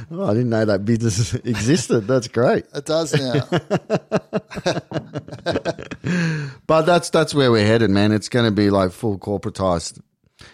Oh, 0.09 0.25
I 0.25 0.33
didn't 0.33 0.49
know 0.49 0.63
that 0.63 0.85
business 0.85 1.33
existed. 1.33 2.07
That's 2.07 2.29
great. 2.29 2.65
It 2.73 2.85
does 2.85 3.13
now. 3.13 3.43
But 6.65 6.81
that's 6.83 7.09
that's 7.09 7.33
where 7.33 7.51
we're 7.51 7.65
headed, 7.65 7.89
man. 7.89 8.11
It's 8.11 8.29
going 8.29 8.45
to 8.45 8.51
be 8.51 8.69
like 8.69 8.91
full 8.91 9.17
corporatized. 9.19 9.99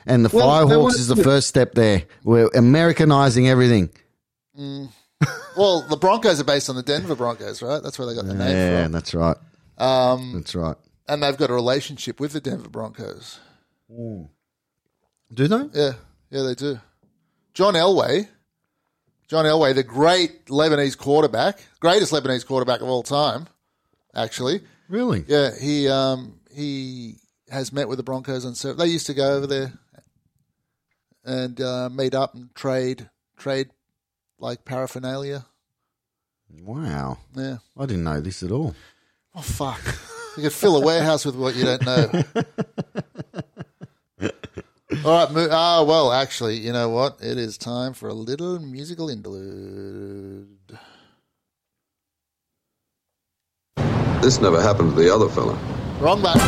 And 0.06 0.26
the 0.26 0.36
Well, 0.36 0.48
Firehawks 0.66 0.96
is 0.96 1.08
the 1.08 1.16
first 1.16 1.48
step 1.48 1.74
there. 1.74 2.04
We're 2.24 2.50
Americanizing 2.56 3.48
everything. 3.48 3.90
Well, 4.56 5.82
the 5.88 5.98
Broncos 6.00 6.40
are 6.40 6.44
based 6.46 6.70
on 6.70 6.76
the 6.76 6.84
Denver 6.84 7.16
Broncos, 7.16 7.62
right? 7.62 7.82
That's 7.82 7.98
where 7.98 8.08
they 8.08 8.16
got 8.16 8.26
the 8.26 8.34
name 8.34 8.48
from. 8.48 8.50
Yeah, 8.50 8.88
that's 8.90 9.14
right. 9.14 9.38
Um, 9.78 10.34
That's 10.36 10.56
right. 10.56 10.76
And 11.14 11.24
they've 11.24 11.38
got 11.38 11.50
a 11.50 11.54
relationship 11.54 12.20
with 12.20 12.34
the 12.34 12.42
Denver 12.42 12.70
Broncos. 12.70 13.40
Do 13.90 14.28
they? 15.48 15.70
Yeah, 15.74 15.94
yeah, 16.30 16.42
they 16.42 16.56
do. 16.56 16.80
John 17.54 17.76
Elway, 17.76 18.28
John 19.28 19.46
Elway, 19.46 19.76
the 19.76 19.84
great 19.84 20.48
Lebanese 20.48 20.98
quarterback, 20.98 21.60
greatest 21.80 22.12
Lebanese 22.12 22.46
quarterback 22.46 22.82
of 22.82 22.88
all 22.88 23.04
time, 23.04 23.48
actually. 24.16 24.62
Really? 24.90 25.24
Yeah, 25.28 25.52
he 25.60 25.88
um, 25.88 26.40
he 26.52 27.18
has 27.50 27.72
met 27.72 27.88
with 27.88 27.98
the 27.98 28.04
Broncos 28.04 28.46
and 28.46 28.58
so 28.58 28.74
they 28.74 28.88
used 28.88 29.06
to 29.08 29.14
go 29.14 29.36
over 29.36 29.46
there 29.46 29.74
and 31.24 31.60
uh, 31.62 31.90
meet 31.90 32.16
up 32.16 32.34
and 32.34 32.54
trade 32.56 33.10
trade 33.38 33.70
like 34.40 34.66
paraphernalia. 34.66 35.46
Wow. 36.62 37.20
Yeah. 37.36 37.58
I 37.78 37.86
didn't 37.86 38.04
know 38.04 38.22
this 38.22 38.44
at 38.44 38.52
all. 38.52 38.76
Oh 39.36 39.42
fuck! 39.42 39.82
You 40.36 40.44
could 40.44 40.54
fill 40.54 40.78
a 40.78 40.82
warehouse 40.86 41.26
with 41.26 41.36
what 41.36 41.56
you 41.56 41.64
don't 41.66 41.86
know. 41.86 42.10
All 45.06 45.26
right. 45.26 45.32
Mo- 45.32 45.48
ah, 45.52 45.84
well, 45.84 46.12
actually, 46.12 46.58
you 46.58 46.72
know 46.72 46.90
what? 46.90 47.18
It 47.22 47.38
is 47.38 47.58
time 47.58 47.94
for 47.94 48.10
a 48.10 48.14
little 48.14 48.60
musical 48.60 49.10
interlude. 49.10 50.48
This 54.22 54.40
never 54.40 54.62
happened 54.62 54.96
to 54.96 55.02
the 55.04 55.14
other 55.14 55.28
fella. 55.30 55.60
Wrong 56.00 56.22
button. 56.22 56.42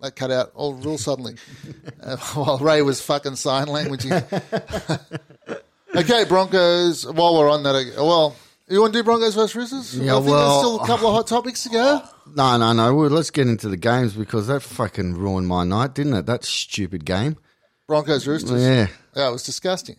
That 0.00 0.16
cut 0.16 0.30
out 0.30 0.50
all 0.54 0.74
real 0.74 0.98
suddenly 0.98 1.36
uh, 2.02 2.16
while 2.34 2.58
Ray 2.58 2.82
was 2.82 3.00
fucking 3.00 3.36
sign 3.36 3.66
languaging. 3.66 4.22
okay, 5.96 6.24
Broncos. 6.24 7.06
While 7.06 7.38
we're 7.38 7.50
on 7.50 7.62
that, 7.64 7.74
uh, 7.74 8.04
well, 8.04 8.36
you 8.68 8.80
want 8.80 8.92
to 8.92 9.00
do 9.00 9.02
Broncos 9.02 9.34
versus 9.34 9.56
Roosters? 9.56 9.98
Yeah, 9.98 10.12
I 10.12 10.16
think 10.20 10.30
well- 10.30 10.48
there's 10.48 10.58
still 10.60 10.80
a 10.80 10.86
couple 10.86 11.08
of 11.08 11.14
hot 11.14 11.26
topics 11.26 11.64
to 11.64 11.70
go. 11.70 12.02
No, 12.34 12.56
no, 12.56 12.72
no. 12.72 12.94
Well, 12.94 13.10
let's 13.10 13.30
get 13.30 13.48
into 13.48 13.68
the 13.68 13.76
games 13.76 14.14
because 14.14 14.46
that 14.46 14.60
fucking 14.62 15.14
ruined 15.14 15.48
my 15.48 15.64
night, 15.64 15.94
didn't 15.94 16.14
it? 16.14 16.26
That 16.26 16.44
stupid 16.44 17.04
game. 17.04 17.36
Broncos 17.88 18.26
Roosters. 18.26 18.62
Yeah. 18.62 18.86
yeah, 19.16 19.28
it 19.28 19.32
was 19.32 19.42
disgusting. 19.42 19.96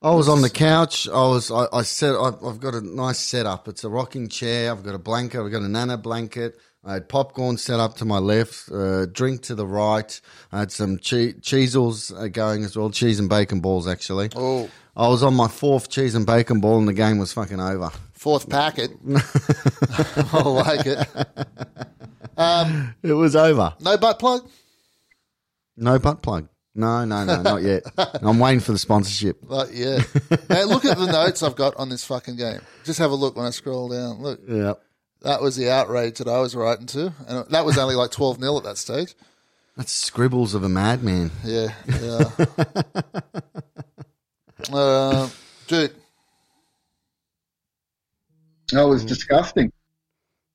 I 0.00 0.14
was 0.14 0.28
on 0.28 0.42
the 0.42 0.50
couch. 0.50 1.08
I 1.08 1.26
was. 1.26 1.50
I, 1.50 1.66
I 1.72 1.82
said 1.82 2.14
I've, 2.14 2.42
I've 2.42 2.60
got 2.60 2.74
a 2.74 2.80
nice 2.80 3.18
setup. 3.18 3.66
It's 3.68 3.82
a 3.84 3.88
rocking 3.88 4.28
chair. 4.28 4.70
I've 4.70 4.84
got 4.84 4.94
a 4.94 4.98
blanket. 4.98 5.40
I've 5.44 5.50
got 5.50 5.62
a 5.62 5.68
nana 5.68 5.98
blanket. 5.98 6.56
I 6.88 6.94
had 6.94 7.08
popcorn 7.08 7.58
set 7.58 7.78
up 7.80 7.96
to 7.96 8.06
my 8.06 8.16
left, 8.18 8.70
uh, 8.72 9.04
drink 9.06 9.42
to 9.42 9.54
the 9.54 9.66
right. 9.66 10.18
I 10.50 10.60
had 10.60 10.72
some 10.72 10.96
che- 10.98 11.34
Cheezels 11.34 12.18
uh, 12.18 12.28
going 12.28 12.64
as 12.64 12.76
well, 12.78 12.88
cheese 12.90 13.20
and 13.20 13.28
bacon 13.28 13.60
balls 13.60 13.86
actually. 13.86 14.30
Oh, 14.34 14.70
I 14.96 15.06
was 15.08 15.22
on 15.22 15.34
my 15.34 15.48
fourth 15.48 15.90
cheese 15.90 16.14
and 16.14 16.24
bacon 16.26 16.60
ball, 16.60 16.78
and 16.78 16.88
the 16.88 16.94
game 16.94 17.18
was 17.18 17.30
fucking 17.34 17.60
over. 17.60 17.90
fourth 18.14 18.48
packet. 18.48 18.90
I 20.32 20.42
like 20.42 20.86
it. 20.86 21.06
It 23.02 23.12
was 23.12 23.36
over. 23.36 23.74
No 23.80 23.98
butt 23.98 24.18
plug. 24.18 24.48
No 25.76 25.98
butt 25.98 26.22
plug. 26.22 26.48
No, 26.74 27.04
no, 27.04 27.24
no, 27.24 27.42
not 27.42 27.62
yet. 27.62 27.82
I'm 28.22 28.38
waiting 28.38 28.60
for 28.60 28.72
the 28.72 28.78
sponsorship. 28.78 29.38
But 29.42 29.74
yeah. 29.74 29.96
look 30.64 30.84
at 30.84 30.96
the 30.96 31.08
notes 31.12 31.42
I've 31.42 31.56
got 31.56 31.76
on 31.76 31.88
this 31.90 32.04
fucking 32.04 32.36
game. 32.36 32.60
Just 32.84 32.98
have 32.98 33.10
a 33.10 33.14
look 33.14 33.36
when 33.36 33.46
I 33.46 33.50
scroll 33.50 33.88
down. 33.90 34.22
Look, 34.22 34.40
Yeah. 34.48 34.74
That 35.22 35.42
was 35.42 35.56
the 35.56 35.70
outrage 35.70 36.18
that 36.18 36.28
I 36.28 36.40
was 36.40 36.54
writing 36.54 36.86
to. 36.86 37.12
And 37.26 37.46
that 37.50 37.64
was 37.64 37.78
only 37.78 37.94
like 37.94 38.10
12 38.10 38.38
0 38.40 38.56
at 38.58 38.64
that 38.64 38.78
stage. 38.78 39.14
That's 39.76 39.92
scribbles 39.92 40.54
of 40.54 40.64
a 40.64 40.68
madman. 40.68 41.30
Yeah. 41.44 41.68
Yeah. 42.00 42.24
uh, 44.72 45.28
dude. 45.66 45.92
That 48.72 48.82
was 48.82 49.04
disgusting. 49.04 49.72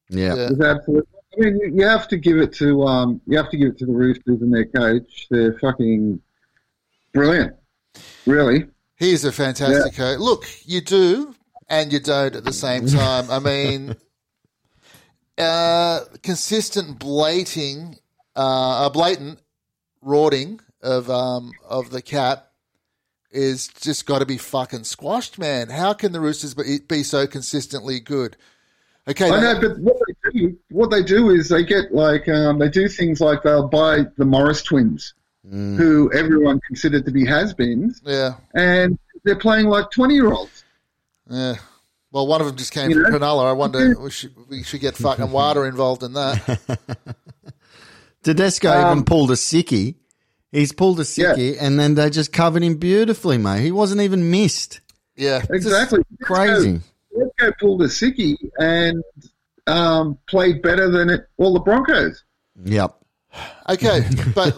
Yeah. 0.10 0.36
Yeah. 0.36 0.41
It 0.45 0.49
was 0.58 0.62
absolutely. 0.62 1.08
I 1.36 1.39
mean, 1.41 1.60
you- 1.62 1.73
you 1.78 1.88
have 1.88 2.08
to 2.10 2.17
give 2.17 2.38
it 2.38 2.54
to 2.56 2.84
um, 2.84 3.21
you 3.26 3.38
have 3.38 3.49
to 3.49 3.58
give 3.58 3.69
it 3.69 3.78
to 3.80 3.86
the 3.88 3.93
Roosters 3.93 4.41
and 4.41 4.54
their 4.54 4.65
coach. 4.65 5.26
They're 5.32 5.58
fucking 5.60 6.21
brilliant, 7.13 7.56
really. 8.28 8.67
He's 8.97 9.26
a 9.26 9.32
fantastic 9.32 9.95
coach. 9.95 10.19
Look, 10.19 10.45
you 10.65 10.82
do 10.82 11.34
and 11.69 11.91
you 11.91 11.99
don't 11.99 12.36
at 12.36 12.43
the 12.43 12.54
same 12.54 12.86
time. 12.99 13.32
I 13.32 13.39
mean, 13.39 13.95
uh, 15.37 16.01
consistent 16.21 16.99
blating, 16.99 17.97
uh, 18.35 18.83
a 18.87 18.89
blatant 18.93 19.39
rorting 20.01 20.59
of 20.81 21.09
um, 21.09 21.51
of 21.67 21.89
the 21.89 22.01
cap 22.01 22.49
is 23.31 23.67
just 23.67 24.05
got 24.05 24.19
to 24.19 24.25
be 24.25 24.37
fucking 24.37 24.83
squashed, 24.83 25.39
man. 25.39 25.69
How 25.69 25.93
can 25.93 26.11
the 26.11 26.19
Roosters 26.19 26.53
be, 26.53 26.79
be 26.87 27.01
so 27.03 27.25
consistently 27.25 27.99
good? 27.99 28.37
Okay, 29.07 29.29
I 29.29 29.39
now- 29.41 29.53
know, 29.53 29.69
but 29.69 29.79
what 29.79 29.97
they 30.07 30.39
do, 30.39 30.57
what 30.69 30.91
they 30.91 31.03
do 31.03 31.29
is 31.29 31.49
they 31.49 31.63
get 31.63 31.93
like 31.93 32.27
um, 32.29 32.59
they 32.59 32.69
do 32.69 32.87
things 32.87 33.19
like 33.19 33.43
they'll 33.43 33.67
buy 33.67 34.03
the 34.17 34.25
Morris 34.25 34.61
twins, 34.61 35.13
who 35.49 36.11
everyone 36.13 36.61
considered 36.67 37.05
to 37.05 37.11
be 37.11 37.25
has-beens, 37.25 38.01
yeah, 38.05 38.35
and 38.53 38.97
they're 39.25 39.35
playing 39.35 39.65
like 39.67 39.89
twenty-year-olds. 39.91 40.63
yeah. 41.29 41.55
Well, 42.13 42.28
one 42.28 42.41
of 42.41 42.47
them 42.47 42.56
just 42.56 42.71
came 42.71 42.91
You 42.91 43.04
from 43.04 43.12
know? 43.12 43.19
Cronulla. 43.19 43.45
I 43.47 43.54
wonder 43.54 43.99
we 43.99 44.12
should 44.12 44.34
we 44.47 44.63
should 44.63 44.80
get 44.80 44.95
fucking 44.95 45.32
Wada 45.32 45.63
involved 45.63 46.04
in 46.04 46.13
that. 46.13 46.60
Tedesco 48.23 48.71
Um, 48.71 48.91
even 48.91 49.04
pulled 49.04 49.32
a 49.32 49.34
sickie. 49.34 49.95
He's 50.52 50.71
pulled 50.71 50.99
a 50.99 51.04
sickie, 51.04 51.58
and 51.60 51.80
then 51.80 51.95
they 51.95 52.12
just 52.12 52.32
covered 52.32 52.62
him 52.62 52.76
beautifully, 52.76 53.39
mate. 53.39 53.62
He 53.62 53.71
wasn't 53.71 54.02
even 54.02 54.30
missed. 54.30 54.82
Yeah, 55.15 55.43
Exactly, 55.49 56.02
Crazy. 56.21 56.80
Tedesco 57.12 57.52
pulled 57.60 57.82
a 57.82 57.88
sickie 57.88 58.38
and 58.60 59.04
um, 59.65 60.19
played 60.28 60.62
better 60.62 60.91
than 60.91 61.10
it, 61.10 61.28
all 61.38 61.54
the 61.54 61.60
Broncos. 61.60 62.23
Yep. 62.63 62.95
Okay, 63.67 64.08
but 64.36 64.56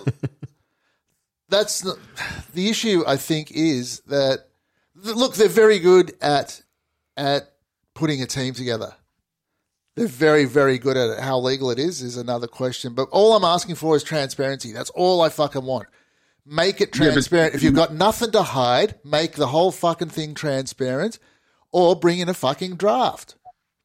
that's 1.47 1.85
not, 1.85 1.97
the 2.53 2.69
issue. 2.69 3.05
I 3.07 3.15
think 3.15 3.51
is 3.53 4.01
that 4.07 4.47
look, 4.95 5.35
they're 5.35 5.47
very 5.47 5.79
good 5.79 6.13
at 6.21 6.61
at 7.17 7.51
putting 7.93 8.21
a 8.21 8.25
team 8.25 8.53
together. 8.53 8.93
They're 9.95 10.07
very, 10.07 10.43
very 10.45 10.77
good 10.77 10.97
at 10.97 11.09
it. 11.11 11.19
How 11.19 11.39
legal 11.39 11.71
it 11.71 11.79
is 11.79 12.01
is 12.01 12.17
another 12.17 12.47
question. 12.47 12.93
But 12.93 13.07
all 13.11 13.35
I'm 13.35 13.45
asking 13.45 13.75
for 13.75 13.95
is 13.95 14.03
transparency. 14.03 14.73
That's 14.73 14.89
all 14.89 15.21
I 15.21 15.29
fucking 15.29 15.63
want. 15.63 15.87
Make 16.45 16.81
it 16.81 16.91
but- 16.91 16.97
transparent. 16.97 17.55
if 17.55 17.63
you've 17.63 17.73
got 17.75 17.93
nothing 17.93 18.31
to 18.31 18.43
hide, 18.43 18.95
make 19.05 19.33
the 19.33 19.47
whole 19.47 19.71
fucking 19.71 20.09
thing 20.09 20.33
transparent, 20.33 21.17
or 21.71 21.95
bring 21.95 22.19
in 22.19 22.29
a 22.29 22.33
fucking 22.33 22.75
draft. 22.75 23.35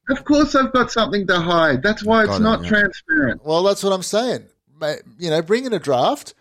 Of 0.09 0.25
course, 0.25 0.57
I've 0.57 0.73
got 0.73 0.90
something 0.90 1.27
to 1.29 1.38
hide. 1.40 1.83
That's 1.83 2.05
why 2.05 2.23
it's 2.23 2.31
Got 2.31 2.40
it, 2.40 2.43
not 2.43 2.62
yeah. 2.64 2.69
transparent. 2.69 3.45
Well, 3.45 3.62
that's 3.62 3.85
what 3.85 3.93
I'm 3.93 4.03
saying. 4.03 4.47
You 5.19 5.31
know, 5.31 5.43
bring 5.43 5.64
in 5.66 5.73
a 5.73 5.79
draft, 5.79 6.35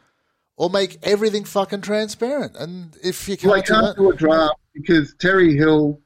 or 0.58 0.70
make 0.70 0.98
everything 1.04 1.44
fucking 1.46 1.82
transparent. 1.82 2.56
And 2.56 2.98
if 3.04 3.30
you 3.30 3.38
can't, 3.38 3.54
they 3.54 3.62
do 3.62 3.74
can't 3.74 3.86
that, 3.86 3.96
do 3.98 4.12
a 4.12 4.16
draft 4.16 4.56
because 4.74 5.14
Terry 5.20 5.56
Hill, 5.56 6.02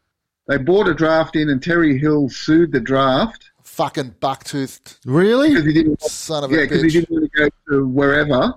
they 0.53 0.63
bought 0.63 0.87
a 0.87 0.93
draft 0.93 1.35
in 1.35 1.49
and 1.49 1.63
Terry 1.63 1.97
Hill 1.97 2.29
sued 2.29 2.71
the 2.71 2.79
draft 2.79 3.49
fucking 3.63 4.15
bucktoothed 4.21 4.83
because 4.83 4.99
Really? 5.03 5.49
he 5.49 5.73
didn't, 5.73 5.99
son 6.03 6.43
of 6.43 6.51
yeah, 6.51 6.59
a 6.59 6.61
because 6.61 6.83
he 6.83 6.89
didn't 6.89 7.09
want 7.09 7.31
to 7.31 7.39
go 7.39 7.49
to 7.69 7.87
wherever. 7.87 8.53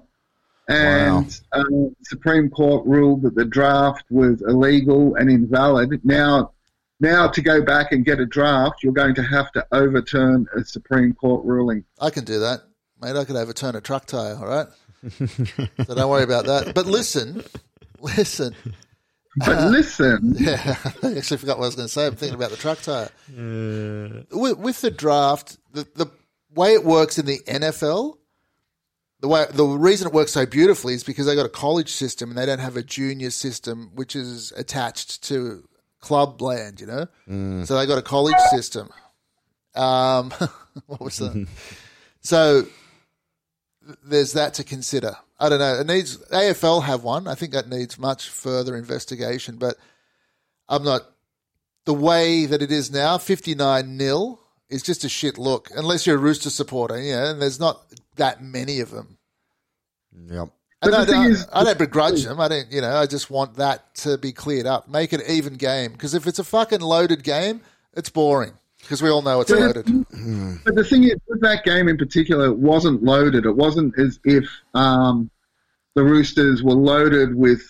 And 0.68 1.40
um, 1.52 1.96
Supreme 2.02 2.50
Court 2.50 2.84
ruled 2.86 3.22
that 3.22 3.34
the 3.34 3.46
draft 3.46 4.04
was 4.10 4.42
illegal 4.42 5.14
and 5.14 5.30
invalid. 5.30 6.04
Now, 6.04 6.52
now 7.00 7.28
to 7.28 7.40
go 7.40 7.62
back 7.62 7.92
and 7.92 8.04
get 8.04 8.20
a 8.20 8.26
draft, 8.26 8.82
you're 8.82 8.92
going 8.92 9.14
to 9.14 9.22
have 9.22 9.50
to 9.52 9.66
overturn 9.72 10.46
a 10.54 10.64
Supreme 10.64 11.14
Court 11.14 11.46
ruling. 11.46 11.82
I 11.98 12.10
can 12.10 12.24
do 12.24 12.40
that, 12.40 12.60
mate. 13.00 13.16
I 13.16 13.24
could 13.24 13.36
overturn 13.36 13.74
a 13.74 13.80
truck 13.80 14.04
tire. 14.04 14.34
All 14.36 14.46
right, 14.46 14.66
so 15.18 15.94
don't 15.94 16.10
worry 16.10 16.24
about 16.24 16.44
that. 16.44 16.74
But 16.74 16.84
listen, 16.84 17.42
listen. 18.00 18.54
But 19.36 19.70
listen, 19.70 20.34
Yeah, 20.38 20.76
I 21.02 21.16
actually 21.16 21.36
forgot 21.38 21.58
what 21.58 21.64
I 21.64 21.68
was 21.68 21.76
going 21.76 21.88
to 21.88 21.92
say. 21.92 22.06
I'm 22.06 22.16
thinking 22.16 22.36
about 22.36 22.50
the 22.50 22.56
truck 22.56 22.80
tire. 22.80 23.10
With, 24.30 24.58
with 24.58 24.80
the 24.80 24.90
draft, 24.90 25.58
the, 25.72 25.86
the 25.94 26.10
way 26.54 26.72
it 26.74 26.84
works 26.84 27.18
in 27.18 27.26
the 27.26 27.38
NFL, 27.46 28.16
the 29.20 29.28
way 29.28 29.46
the 29.50 29.64
reason 29.64 30.08
it 30.08 30.12
works 30.14 30.32
so 30.32 30.46
beautifully 30.46 30.94
is 30.94 31.04
because 31.04 31.26
they 31.26 31.34
got 31.34 31.46
a 31.46 31.50
college 31.50 31.90
system 31.90 32.30
and 32.30 32.38
they 32.38 32.46
don't 32.46 32.58
have 32.58 32.76
a 32.76 32.82
junior 32.82 33.30
system 33.30 33.90
which 33.94 34.14
is 34.14 34.52
attached 34.56 35.22
to 35.24 35.66
club 36.00 36.40
land. 36.40 36.80
You 36.80 36.86
know, 36.86 37.06
so 37.64 37.76
they 37.78 37.86
got 37.86 37.98
a 37.98 38.02
college 38.02 38.38
system. 38.50 38.88
Um, 39.74 40.30
what 40.86 41.00
was 41.00 41.16
that? 41.18 41.46
so 42.20 42.66
there's 44.04 44.32
that 44.32 44.54
to 44.54 44.64
consider. 44.64 45.16
I 45.38 45.48
don't 45.48 45.58
know. 45.58 45.80
It 45.80 45.86
needs 45.86 46.16
AFL 46.16 46.84
have 46.84 47.02
one. 47.02 47.26
I 47.26 47.34
think 47.34 47.52
that 47.52 47.68
needs 47.68 47.98
much 47.98 48.28
further 48.28 48.76
investigation, 48.76 49.56
but 49.56 49.76
I'm 50.68 50.82
not. 50.84 51.02
The 51.84 51.94
way 51.94 52.46
that 52.46 52.62
it 52.62 52.72
is 52.72 52.90
now, 52.90 53.16
59 53.16 53.96
nil, 53.96 54.40
is 54.68 54.82
just 54.82 55.04
a 55.04 55.08
shit 55.08 55.38
look. 55.38 55.68
Unless 55.74 56.06
you're 56.06 56.16
a 56.16 56.18
Rooster 56.18 56.50
supporter, 56.50 57.00
yeah, 57.00 57.30
and 57.30 57.40
there's 57.40 57.60
not 57.60 57.80
that 58.16 58.42
many 58.42 58.80
of 58.80 58.90
them. 58.90 59.18
Yep. 60.28 60.48
But 60.82 60.94
I 60.94 61.04
the 61.04 61.12
don't, 61.12 61.30
is- 61.30 61.46
I 61.52 61.64
don't 61.64 61.78
begrudge 61.78 62.24
them. 62.24 62.40
I 62.40 62.48
don't, 62.48 62.70
you 62.72 62.80
know, 62.80 62.96
I 62.96 63.06
just 63.06 63.30
want 63.30 63.56
that 63.56 63.94
to 63.96 64.18
be 64.18 64.32
cleared 64.32 64.66
up. 64.66 64.88
Make 64.88 65.12
it 65.12 65.20
an 65.20 65.30
even 65.30 65.54
game. 65.54 65.92
Because 65.92 66.14
if 66.14 66.26
it's 66.26 66.38
a 66.38 66.44
fucking 66.44 66.80
loaded 66.80 67.22
game, 67.22 67.60
it's 67.94 68.10
boring. 68.10 68.52
Because 68.86 69.02
we 69.02 69.10
all 69.10 69.22
know 69.22 69.40
it's 69.40 69.50
But 69.50 69.60
loaded. 69.60 69.86
Mm. 69.86 70.64
But 70.64 70.76
the 70.76 70.84
thing 70.84 71.04
is, 71.04 71.16
with 71.28 71.40
that 71.40 71.64
game 71.64 71.88
in 71.88 71.98
particular, 71.98 72.46
it 72.46 72.58
wasn't 72.58 73.02
loaded. 73.02 73.44
It 73.44 73.56
wasn't 73.56 73.98
as 73.98 74.20
if 74.24 74.48
um, 74.74 75.28
the 75.96 76.04
Roosters 76.04 76.62
were 76.62 76.74
loaded 76.74 77.34
with 77.34 77.62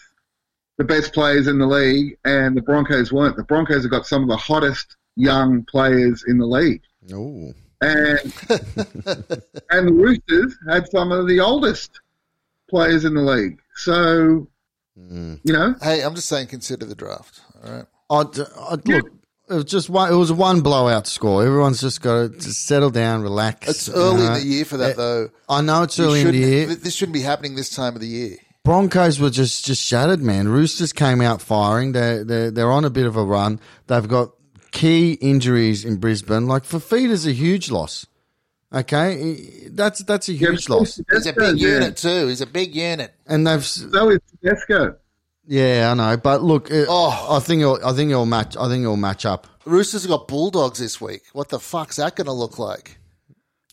the 0.76 0.84
best 0.84 1.14
players 1.14 1.46
in 1.46 1.58
the 1.58 1.66
league 1.66 2.18
and 2.24 2.56
the 2.56 2.60
Broncos 2.60 3.12
weren't. 3.12 3.36
The 3.36 3.44
Broncos 3.44 3.82
have 3.82 3.90
got 3.90 4.06
some 4.06 4.22
of 4.22 4.28
the 4.28 4.36
hottest 4.36 4.96
young 5.16 5.64
players 5.64 6.22
in 6.26 6.36
the 6.36 6.46
league. 6.46 6.82
Ooh. 7.12 7.54
And, 7.80 8.18
and 9.70 9.88
the 9.88 9.92
Roosters 9.92 10.58
had 10.68 10.88
some 10.90 11.12
of 11.12 11.26
the 11.26 11.40
oldest 11.40 12.00
players 12.68 13.06
in 13.06 13.14
the 13.14 13.22
league. 13.22 13.58
So, 13.74 14.48
mm. 14.98 15.40
you 15.42 15.52
know, 15.52 15.74
Hey, 15.80 16.02
I'm 16.02 16.14
just 16.14 16.28
saying, 16.28 16.48
consider 16.48 16.84
the 16.84 16.94
draft. 16.94 17.40
All 17.64 17.72
right. 17.72 17.86
I'd, 18.10 18.38
uh, 18.38 18.46
I'd 18.70 18.86
look. 18.88 19.12
It 19.48 19.54
was 19.54 19.64
just 19.64 19.88
one. 19.88 20.12
It 20.12 20.16
was 20.16 20.32
one 20.32 20.60
blowout 20.60 21.06
score. 21.06 21.44
Everyone's 21.44 21.80
just 21.80 22.00
got 22.00 22.32
to 22.32 22.38
just 22.38 22.66
settle 22.66 22.90
down, 22.90 23.22
relax. 23.22 23.68
It's 23.68 23.88
early 23.88 24.22
you 24.22 24.26
in 24.26 24.32
the 24.34 24.44
year 24.44 24.64
for 24.64 24.76
that, 24.78 24.92
eh, 24.92 24.94
though. 24.94 25.30
I 25.48 25.60
know 25.60 25.82
it's 25.82 25.98
early 26.00 26.22
in 26.22 26.28
the 26.28 26.36
year. 26.36 26.66
This 26.74 26.94
shouldn't 26.94 27.14
be 27.14 27.22
happening 27.22 27.54
this 27.54 27.70
time 27.70 27.94
of 27.94 28.00
the 28.00 28.08
year. 28.08 28.36
Broncos 28.64 29.20
were 29.20 29.30
just 29.30 29.64
just 29.64 29.80
shattered, 29.80 30.20
man. 30.20 30.48
Roosters 30.48 30.92
came 30.92 31.20
out 31.20 31.40
firing. 31.40 31.92
They're 31.92 32.24
they're, 32.24 32.50
they're 32.50 32.70
on 32.72 32.84
a 32.84 32.90
bit 32.90 33.06
of 33.06 33.16
a 33.16 33.22
run. 33.24 33.60
They've 33.86 34.08
got 34.08 34.32
key 34.72 35.12
injuries 35.12 35.84
in 35.84 35.98
Brisbane. 35.98 36.48
Like 36.48 36.64
Fifita's 36.64 37.26
a 37.26 37.32
huge 37.32 37.70
loss. 37.70 38.06
Okay, 38.74 39.68
that's 39.70 40.02
that's 40.02 40.28
a 40.28 40.32
huge 40.32 40.66
but 40.66 40.78
loss, 40.80 41.00
He's 41.10 41.26
a 41.26 41.32
big 41.32 41.60
unit 41.60 41.96
too. 41.96 42.26
He's 42.26 42.40
a 42.40 42.46
big 42.46 42.74
unit. 42.74 43.14
and 43.26 43.46
they've 43.46 43.64
So 43.64 44.10
is 44.10 44.18
Tedesco. 44.42 44.96
Yeah, 45.46 45.88
I 45.90 45.94
know, 45.94 46.16
but 46.16 46.42
look, 46.42 46.70
it, 46.70 46.86
Oh. 46.88 47.36
I 47.36 47.40
think 47.40 47.60
it'll, 47.62 47.84
I 47.84 47.92
think 47.92 48.10
it'll 48.10 48.26
match. 48.26 48.56
I 48.56 48.68
think 48.68 48.82
it'll 48.82 48.96
match 48.96 49.24
up. 49.26 49.46
Roosters 49.64 50.02
have 50.02 50.10
got 50.10 50.28
Bulldogs 50.28 50.78
this 50.78 51.00
week. 51.00 51.22
What 51.32 51.48
the 51.48 51.58
fuck's 51.60 51.96
that 51.96 52.14
going 52.16 52.26
to 52.26 52.32
look 52.32 52.58
like? 52.58 52.98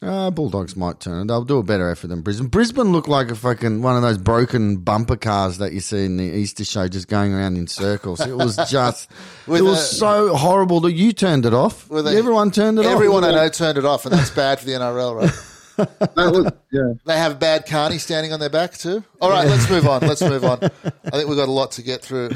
Uh, 0.02 0.30
Bulldogs 0.32 0.76
might 0.76 1.00
turn 1.00 1.22
it. 1.22 1.28
They'll 1.28 1.46
do 1.46 1.60
a 1.60 1.64
better 1.64 1.90
effort 1.90 2.08
than 2.08 2.22
Brisbane. 2.24 2.48
Brisbane 2.48 2.92
looked 2.92 3.08
like 3.08 3.32
a 3.32 3.36
fucking 3.36 3.82
one 3.82 3.96
of 3.96 4.02
those 4.02 4.18
broken 4.18 4.76
bumper 4.78 5.16
cars 5.16 5.60
that 5.60 5.72
you 5.72 5.80
see 5.80 6.04
in 6.04 6.18
the 6.18 6.26
Easter 6.26 6.66
show, 6.66 6.90
just 6.90 7.08
going 7.08 7.34
around 7.34 7.56
in 7.56 7.68
circles. 7.68 8.20
It 8.20 8.36
was 8.36 8.58
just, 8.70 9.10
it 9.48 9.62
was 9.62 9.80
a- 9.80 9.96
so 9.96 10.36
horrible 10.36 10.82
that 10.82 10.92
you 10.92 11.14
turned 11.14 11.46
it 11.46 11.54
off. 11.54 11.90
A- 11.90 11.96
Everyone 11.96 12.52
turned 12.52 12.80
it 12.80 12.86
Everyone 12.86 13.24
off. 13.24 13.24
Everyone 13.24 13.24
I 13.24 13.32
know 13.46 13.50
turned 13.50 13.78
it 13.78 13.86
off, 13.86 14.06
and 14.06 14.14
that's 14.14 14.32
bad 14.32 14.60
for 14.60 14.66
the 14.66 14.74
NRL, 14.74 15.16
right? 15.22 15.32
That 15.78 16.12
was, 16.16 16.52
yeah. 16.72 16.94
They 17.06 17.18
have 17.18 17.40
bad 17.40 17.66
Carney 17.66 17.98
standing 17.98 18.34
on 18.34 18.40
their 18.40 18.50
back 18.50 18.74
too. 18.74 19.04
All 19.22 19.30
right, 19.30 19.48
let's 19.48 19.70
move 19.70 19.88
on. 19.88 20.02
Let's 20.02 20.22
move 20.22 20.44
on. 20.44 20.60
I 20.64 21.10
think 21.12 21.28
we've 21.28 21.38
got 21.38 21.48
a 21.50 21.52
lot 21.52 21.72
to 21.74 21.82
get 21.82 22.02
through. 22.02 22.32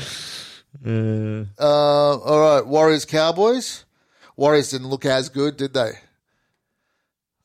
Uh, 0.86 1.45
all 1.60 2.39
right, 2.39 2.65
Warriors 2.65 3.06
Cowboys. 3.06 3.86
Warriors 4.36 4.71
didn't 4.71 4.88
look 4.89 5.06
as 5.06 5.30
good, 5.30 5.58
did 5.58 5.73
they? 5.73 5.91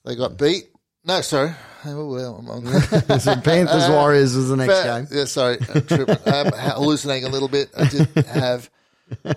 They 0.04 0.16
got 0.16 0.36
beat. 0.36 0.68
No, 1.04 1.20
sorry. 1.20 1.52
Oh, 1.84 2.06
well, 2.12 2.36
I'm 2.36 2.48
on- 2.48 2.62
Panthers 3.42 3.88
Warriors 3.88 4.36
was 4.36 4.48
the 4.48 4.56
next 4.56 4.82
game. 4.84 5.06
Yeah, 5.10 5.24
sorry, 5.24 5.58
I'm. 5.74 6.16
I'm 6.46 6.52
hallucinating 6.52 7.28
a 7.28 7.32
little 7.32 7.48
bit. 7.48 7.70
I 7.76 7.88
did 7.88 8.08
have 8.26 8.70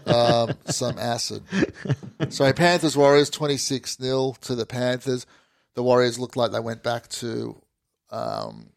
um, 0.06 0.54
some 0.68 1.00
acid. 1.00 1.44
Sorry, 2.30 2.54
Panthers 2.54 2.96
Warriors 2.96 3.30
twenty 3.30 3.58
six 3.58 3.98
0 3.98 4.36
to 4.42 4.56
the 4.56 4.66
Panthers. 4.66 5.26
The 5.76 5.84
Warriors 5.84 6.18
looked 6.20 6.36
like 6.38 6.52
they 6.52 6.60
went 6.60 6.84
back 6.84 7.08
to 7.10 7.62
um, 8.10 8.70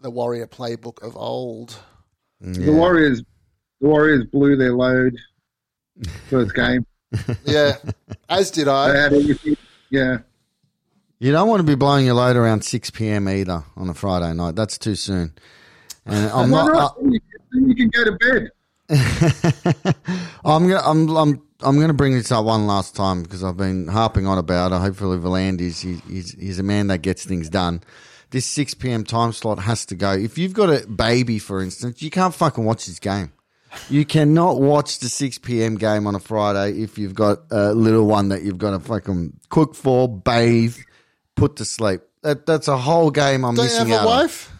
the 0.00 0.10
Warrior 0.10 0.46
playbook 0.46 1.02
of 1.06 1.16
old. 1.16 1.76
The 2.40 2.72
Warriors, 2.72 3.22
the 3.80 3.88
Warriors 3.88 4.24
blew 4.24 4.56
their 4.56 4.72
load 4.74 5.16
first 6.28 6.54
game. 6.54 6.86
Yeah, 7.44 7.76
as 8.28 8.50
did 8.50 8.66
They 8.66 8.70
I. 8.70 8.88
had 8.94 9.12
everything. 9.14 9.56
Yeah. 9.90 10.18
You 11.20 11.32
don't 11.32 11.48
want 11.48 11.60
to 11.60 11.64
be 11.66 11.74
blowing 11.74 12.04
your 12.04 12.14
load 12.14 12.36
around 12.36 12.62
six 12.64 12.90
p.m. 12.90 13.28
either 13.28 13.64
on 13.76 13.88
a 13.88 13.94
Friday 13.94 14.32
night. 14.34 14.54
That's 14.56 14.76
too 14.76 14.94
soon. 14.94 15.32
And 16.04 16.30
I'm 16.30 16.50
Why 16.50 16.66
not. 16.66 16.72
not? 16.74 16.96
Then 17.00 17.12
you, 17.12 17.20
then 17.52 17.68
you 17.70 17.74
can 17.74 17.88
go 17.88 18.04
to 18.04 18.12
bed. 18.12 18.50
I'm 20.44 20.68
gonna, 20.68 20.82
I'm, 20.84 21.42
I'm, 21.60 21.74
I'm 21.74 21.80
gonna 21.80 21.92
bring 21.94 22.12
this 22.14 22.30
up 22.32 22.44
one 22.44 22.66
last 22.66 22.94
time 22.94 23.22
because 23.22 23.42
I've 23.44 23.56
been 23.56 23.88
harping 23.88 24.26
on 24.26 24.38
about 24.38 24.72
it. 24.72 24.78
Hopefully, 24.80 25.18
V'landys, 25.18 25.80
he, 25.82 25.94
he's, 26.12 26.32
he's 26.32 26.58
a 26.58 26.62
man 26.62 26.88
that 26.88 26.98
gets 26.98 27.24
things 27.24 27.48
done. 27.48 27.82
This 28.30 28.44
6 28.46 28.74
p.m. 28.74 29.04
time 29.04 29.32
slot 29.32 29.58
has 29.60 29.86
to 29.86 29.94
go. 29.94 30.12
If 30.12 30.36
you've 30.36 30.52
got 30.52 30.68
a 30.68 30.86
baby, 30.86 31.38
for 31.38 31.62
instance, 31.62 32.02
you 32.02 32.10
can't 32.10 32.34
fucking 32.34 32.62
watch 32.64 32.84
this 32.86 32.98
game. 32.98 33.32
You 33.88 34.04
cannot 34.04 34.60
watch 34.60 34.98
the 34.98 35.08
6 35.08 35.38
p.m. 35.38 35.76
game 35.76 36.06
on 36.06 36.14
a 36.14 36.20
Friday 36.20 36.80
if 36.82 36.98
you've 36.98 37.14
got 37.14 37.38
a 37.50 37.72
little 37.72 38.06
one 38.06 38.28
that 38.28 38.42
you've 38.42 38.58
got 38.58 38.70
to 38.72 38.80
fucking 38.80 39.32
cook 39.48 39.74
for, 39.74 40.08
bathe, 40.08 40.76
put 41.36 41.56
to 41.56 41.64
sleep. 41.64 42.02
That, 42.22 42.44
that's 42.46 42.68
a 42.68 42.76
whole 42.76 43.10
game 43.10 43.44
I'm 43.46 43.54
missing. 43.54 43.78
Don't 43.78 43.88
you 43.88 43.94
missing 43.94 43.98
have 43.98 44.06
a 44.06 44.08
out 44.10 44.14
on. 44.14 44.22
wife? 44.24 44.52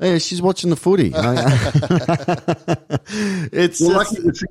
Yeah, 0.00 0.18
she's 0.18 0.40
watching 0.40 0.70
the 0.70 0.76
footy. 0.76 1.12
Oh, 1.16 1.34
it's 3.52 3.80
Well, 3.80 4.04
just- 4.04 4.44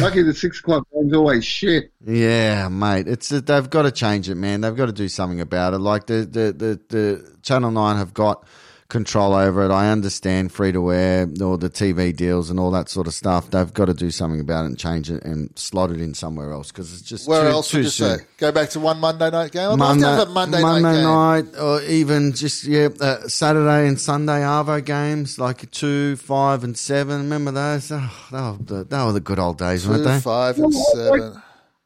lucky 0.00 0.22
the 0.22 0.34
six 0.34 0.60
o'clock. 0.60 0.86
Game's 0.92 1.14
always 1.14 1.44
shit. 1.44 1.92
Yeah, 2.04 2.68
mate. 2.68 3.08
It's 3.08 3.28
they've 3.28 3.70
got 3.70 3.82
to 3.82 3.90
change 3.90 4.28
it, 4.28 4.34
man. 4.34 4.60
They've 4.60 4.76
got 4.76 4.86
to 4.86 4.92
do 4.92 5.08
something 5.08 5.40
about 5.40 5.74
it. 5.74 5.78
Like 5.78 6.06
the 6.06 6.24
the 6.24 6.52
the, 6.52 6.80
the 6.88 7.36
Channel 7.42 7.70
Nine 7.70 7.96
have 7.96 8.14
got 8.14 8.46
control 8.92 9.34
over 9.34 9.64
it. 9.64 9.70
I 9.72 9.90
understand 9.90 10.52
free 10.52 10.70
to 10.72 10.92
air 10.92 11.22
or 11.40 11.56
the 11.56 11.70
TV 11.70 12.14
deals 12.14 12.50
and 12.50 12.60
all 12.60 12.70
that 12.72 12.88
sort 12.90 13.06
of 13.06 13.14
stuff. 13.14 13.50
They've 13.50 13.72
got 13.72 13.86
to 13.86 13.94
do 13.94 14.10
something 14.10 14.38
about 14.38 14.64
it 14.64 14.66
and 14.66 14.78
change 14.78 15.10
it 15.10 15.24
and 15.24 15.50
slot 15.58 15.90
it 15.90 16.00
in 16.00 16.12
somewhere 16.12 16.52
else 16.52 16.70
because 16.70 16.92
it's 16.92 17.02
just 17.02 17.26
Where 17.26 17.40
too, 17.42 17.48
else 17.48 17.70
too 17.70 17.78
would 17.78 17.84
you 17.84 17.90
soon. 17.90 18.18
say? 18.18 18.24
Go 18.36 18.52
back 18.52 18.68
to 18.70 18.80
one 18.80 19.00
Monday 19.00 19.30
night 19.30 19.50
game. 19.50 19.70
I'd 19.70 19.78
love 19.78 19.98
to 19.98 20.06
have 20.06 20.28
a 20.28 20.30
Monday, 20.30 20.60
night 20.62 20.82
game. 20.92 21.02
night, 21.04 21.60
or 21.60 21.80
even 21.82 22.32
just 22.34 22.64
yeah, 22.64 22.88
uh, 23.00 23.26
Saturday 23.28 23.88
and 23.88 23.98
Sunday 23.98 24.42
Arvo 24.42 24.84
games 24.84 25.38
like 25.38 25.68
two, 25.70 26.16
five, 26.16 26.62
and 26.62 26.76
seven. 26.76 27.22
Remember 27.22 27.50
those? 27.50 27.90
Oh, 27.90 28.10
they, 28.30 28.36
were 28.38 28.58
the, 28.60 28.84
they 28.84 29.04
were 29.04 29.12
the 29.12 29.20
good 29.20 29.38
old 29.38 29.56
days, 29.58 29.88
weren't 29.88 30.04
they? 30.04 30.20
five, 30.20 30.58
and 30.58 30.72
Well, 30.72 31.10
like- 31.10 31.20
seven. 31.22 31.42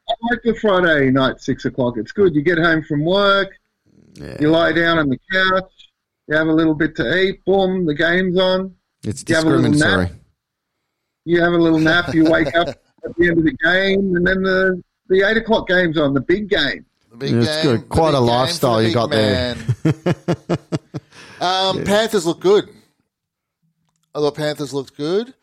I 0.09 0.13
like 0.31 0.39
the 0.43 0.55
Friday 0.61 1.09
night 1.11 1.39
six 1.41 1.65
o'clock. 1.65 1.95
It's 1.97 2.11
good. 2.11 2.35
You 2.35 2.41
get 2.41 2.57
home 2.57 2.83
from 2.83 3.03
work, 3.03 3.49
Yeah. 4.15 4.37
you 4.39 4.49
lie 4.49 4.71
down 4.73 4.99
on 4.99 5.09
the 5.09 5.19
couch, 5.31 5.86
you 6.27 6.35
have 6.35 6.47
a 6.47 6.53
little 6.53 6.73
bit 6.75 6.95
to 6.97 7.17
eat. 7.17 7.43
Boom, 7.45 7.85
the 7.85 7.93
game's 7.95 8.37
on. 8.39 8.75
It's 9.03 9.23
You 9.27 9.35
have 9.35 9.45
a 9.45 9.49
little 9.49 9.71
discriminatory. 9.71 10.05
nap. 10.05 10.13
You 11.25 11.41
have 11.41 11.53
a 11.53 11.57
little 11.57 11.79
nap. 11.79 12.13
You 12.13 12.23
wake 12.29 12.55
up 12.55 12.67
at 12.69 13.15
the 13.17 13.27
end 13.29 13.37
of 13.39 13.43
the 13.43 13.55
game, 13.63 14.15
and 14.15 14.25
then 14.27 14.41
the 14.43 14.81
the 15.09 15.27
eight 15.29 15.37
o'clock 15.37 15.67
game's 15.67 15.97
on. 15.97 16.13
The 16.13 16.21
big 16.21 16.49
game. 16.49 16.85
The 17.11 17.17
big 17.17 17.31
Yeah, 17.31 17.37
it's 17.39 17.47
game, 17.47 17.63
good. 17.63 17.81
the 17.81 17.85
Quite 17.85 18.11
big 18.11 18.15
a 18.15 18.19
lifestyle 18.19 18.75
the 18.77 18.81
you 18.83 18.87
big 18.89 18.93
got 18.95 19.09
there. 19.09 19.55
man. 19.55 20.57
um, 21.41 21.83
Panthers 21.83 22.25
look 22.25 22.39
good. 22.39 22.69
I 24.15 24.19
thought 24.19 24.35
Panthers 24.35 24.73
looked 24.73 24.97
good. 24.97 25.33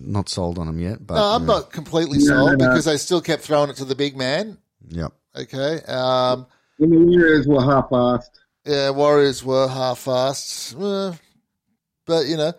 Not 0.00 0.28
sold 0.28 0.58
on 0.58 0.66
them 0.66 0.78
yet, 0.78 1.06
but 1.06 1.14
No, 1.14 1.22
I'm 1.24 1.42
yeah. 1.42 1.46
not 1.54 1.72
completely 1.72 2.18
No, 2.18 2.24
sold 2.24 2.58
no, 2.58 2.64
no. 2.64 2.68
because 2.70 2.84
they 2.86 2.96
still 2.96 3.20
kept 3.20 3.42
throwing 3.42 3.68
it 3.68 3.76
to 3.76 3.84
the 3.84 3.94
big 3.94 4.16
man. 4.16 4.58
Yep. 4.88 5.12
Okay. 5.36 5.80
Um, 5.86 6.46
And 6.78 6.92
the 6.92 6.98
Warriors 6.98 7.46
were 7.46 7.62
half-assed. 7.62 8.30
Yeah, 8.64 8.90
Warriors 8.90 9.44
were 9.44 9.68
half-assed, 9.68 10.74
Uh, 10.80 11.16
but 12.06 12.26
you 12.26 12.36
know, 12.36 12.52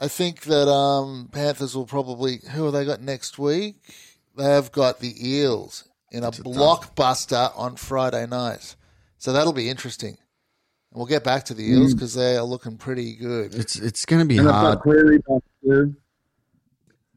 I 0.00 0.08
think 0.08 0.42
that 0.42 0.68
um, 0.68 1.28
Panthers 1.32 1.74
will 1.76 1.86
probably. 1.86 2.38
Who 2.52 2.64
have 2.64 2.72
they 2.72 2.84
got 2.84 3.00
next 3.00 3.38
week? 3.38 3.76
They've 4.36 4.72
got 4.72 4.98
the 5.00 5.14
Eels 5.28 5.88
in 6.10 6.24
a 6.24 6.30
blockbuster 6.32 7.52
on 7.56 7.76
Friday 7.76 8.26
night, 8.26 8.76
so 9.18 9.32
that'll 9.32 9.52
be 9.52 9.68
interesting. 9.68 10.16
And 10.90 10.98
we'll 10.98 11.06
get 11.06 11.24
back 11.24 11.44
to 11.46 11.54
the 11.54 11.62
Mm. 11.70 11.78
Eels 11.78 11.94
because 11.94 12.14
they 12.14 12.36
are 12.36 12.44
looking 12.44 12.76
pretty 12.76 13.14
good. 13.16 13.54
It's 13.54 13.76
it's 13.76 14.04
going 14.06 14.20
to 14.22 14.26
be 14.26 14.38
And 14.38 14.48
hard. 14.48 14.76
got 14.78 14.82
Cleary 14.82 15.18
back 15.18 15.42
too. 15.64 15.96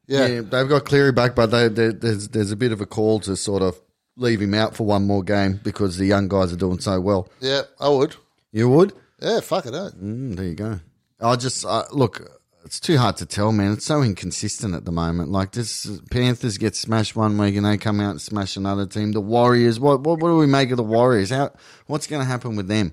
Yeah, 0.07 0.27
Yeah. 0.27 0.41
they've 0.41 0.69
got 0.69 0.85
Cleary 0.85 1.11
back, 1.11 1.35
but 1.35 1.47
they, 1.47 1.67
they, 1.67 1.89
there's 1.89 2.27
there's 2.29 2.51
a 2.51 2.55
bit 2.55 2.71
of 2.71 2.79
a 2.81 2.85
call 2.85 3.19
to 3.21 3.35
sort 3.35 3.63
of 3.63 3.79
leave 4.17 4.41
him 4.41 4.53
out 4.53 4.75
for 4.75 4.85
one 4.85 5.05
more 5.05 5.23
game 5.23 5.59
because 5.63 5.97
the 5.97 6.05
young 6.05 6.27
guys 6.27 6.51
are 6.53 6.57
doing 6.57 6.79
so 6.79 6.99
well. 7.01 7.29
yeah, 7.39 7.61
I 7.79 7.89
would. 7.89 8.15
You 8.51 8.69
would? 8.69 8.93
Yeah, 9.21 9.39
fuck 9.41 9.65
it, 9.65 9.73
eh? 9.73 9.89
Mm, 10.01 10.35
there 10.35 10.45
you 10.45 10.55
go. 10.55 10.79
I 11.21 11.35
just 11.35 11.65
uh, 11.65 11.83
look. 11.91 12.21
It's 12.63 12.79
too 12.79 12.97
hard 12.97 13.17
to 13.17 13.25
tell, 13.27 13.51
man. 13.51 13.73
It's 13.73 13.85
so 13.85 14.01
inconsistent 14.01 14.73
at 14.73 14.85
the 14.85 14.91
moment. 14.91 15.29
Like 15.29 15.51
this, 15.51 15.87
Panthers 16.09 16.57
get 16.57 16.75
smashed 16.75 17.15
one 17.15 17.37
week 17.37 17.55
and 17.55 17.65
they 17.65 17.77
come 17.77 17.99
out 18.01 18.09
and 18.11 18.21
smash 18.21 18.57
another 18.57 18.87
team. 18.87 19.11
The 19.11 19.21
Warriors. 19.21 19.79
What 19.79 20.01
what, 20.01 20.19
what 20.19 20.29
do 20.29 20.37
we 20.37 20.47
make 20.47 20.71
of 20.71 20.77
the 20.77 20.83
Warriors? 20.83 21.29
How 21.29 21.51
what's 21.85 22.07
going 22.07 22.21
to 22.21 22.25
happen 22.25 22.55
with 22.55 22.67
them? 22.67 22.91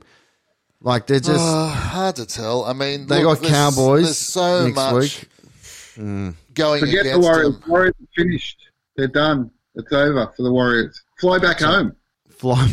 Like 0.82 1.06
they're 1.06 1.20
just 1.20 1.40
Uh, 1.40 1.68
hard 1.68 2.16
to 2.16 2.26
tell. 2.26 2.64
I 2.64 2.72
mean, 2.74 3.06
they 3.06 3.24
look, 3.24 3.38
got 3.40 3.48
there's- 3.48 3.56
Cowboys 3.74 4.02
There's 4.04 4.18
so 4.18 4.64
next 4.66 4.76
much 4.76 5.26
week. 5.96 6.34
going 6.54 6.80
Forget 6.80 7.04
the 7.04 7.18
Warriors. 7.20 7.58
them. 7.60 7.62
Warriors 7.70 7.94
are 8.00 8.22
finished. 8.24 8.58
They're 8.96 9.08
done. 9.08 9.50
It's 9.74 9.92
over 9.92 10.30
for 10.36 10.42
the 10.42 10.52
Warriors. 10.52 11.01
Fly 11.22 11.38
back 11.38 11.60
home. 11.60 11.94
Fly. 12.30 12.66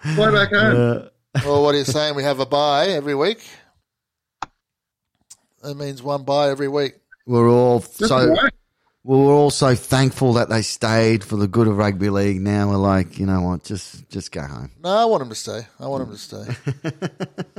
Fly 0.00 0.30
back 0.32 0.52
home. 0.52 1.08
Well, 1.44 1.62
what 1.62 1.76
are 1.76 1.78
you 1.78 1.84
saying? 1.84 2.16
We 2.16 2.24
have 2.24 2.40
a 2.40 2.46
buy 2.46 2.88
every 2.88 3.14
week. 3.14 3.38
That 5.62 5.76
means 5.76 6.02
one 6.02 6.24
buy 6.24 6.50
every 6.50 6.66
week. 6.66 6.94
We're 7.24 7.48
all 7.48 7.78
That's 7.78 8.08
so 8.08 8.16
all 8.16 8.48
we're 9.06 9.32
all 9.32 9.50
so 9.50 9.76
thankful 9.76 10.32
that 10.32 10.48
they 10.48 10.62
stayed 10.62 11.22
for 11.22 11.36
the 11.36 11.46
good 11.46 11.68
of 11.68 11.76
rugby 11.76 12.10
league. 12.10 12.40
Now 12.40 12.70
we're 12.70 12.76
like, 12.76 13.20
you 13.20 13.26
know 13.26 13.40
what? 13.40 13.62
Just 13.62 14.08
just 14.10 14.32
go 14.32 14.42
home. 14.42 14.72
No, 14.82 14.90
I 14.90 15.04
want 15.04 15.20
them 15.20 15.28
to 15.28 15.34
stay. 15.36 15.64
I 15.78 15.86
want 15.86 16.04
them 16.04 16.16
to 16.16 16.18
stay. 16.18 17.08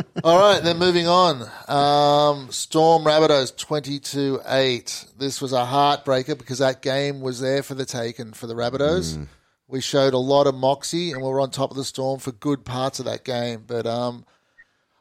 All 0.25 0.37
right, 0.37 0.61
then 0.61 0.77
moving 0.77 1.07
on. 1.07 1.43
Um, 1.69 2.51
Storm 2.51 3.03
Rabbitohs 3.03 3.55
22 3.55 4.41
8. 4.45 5.05
This 5.17 5.41
was 5.41 5.53
a 5.53 5.65
heartbreaker 5.65 6.37
because 6.37 6.59
that 6.59 6.81
game 6.81 7.21
was 7.21 7.39
there 7.39 7.63
for 7.63 7.75
the 7.75 7.85
taken 7.85 8.33
for 8.33 8.45
the 8.47 8.53
Rabbitohs. 8.55 9.25
We 9.69 9.79
showed 9.79 10.13
a 10.13 10.17
lot 10.17 10.47
of 10.47 10.55
moxie 10.55 11.11
and 11.13 11.21
we 11.21 11.29
were 11.29 11.39
on 11.39 11.51
top 11.51 11.71
of 11.71 11.77
the 11.77 11.85
Storm 11.85 12.19
for 12.19 12.33
good 12.33 12.65
parts 12.65 12.99
of 12.99 13.05
that 13.05 13.23
game. 13.23 13.63
But 13.65 13.85
um, 13.87 14.25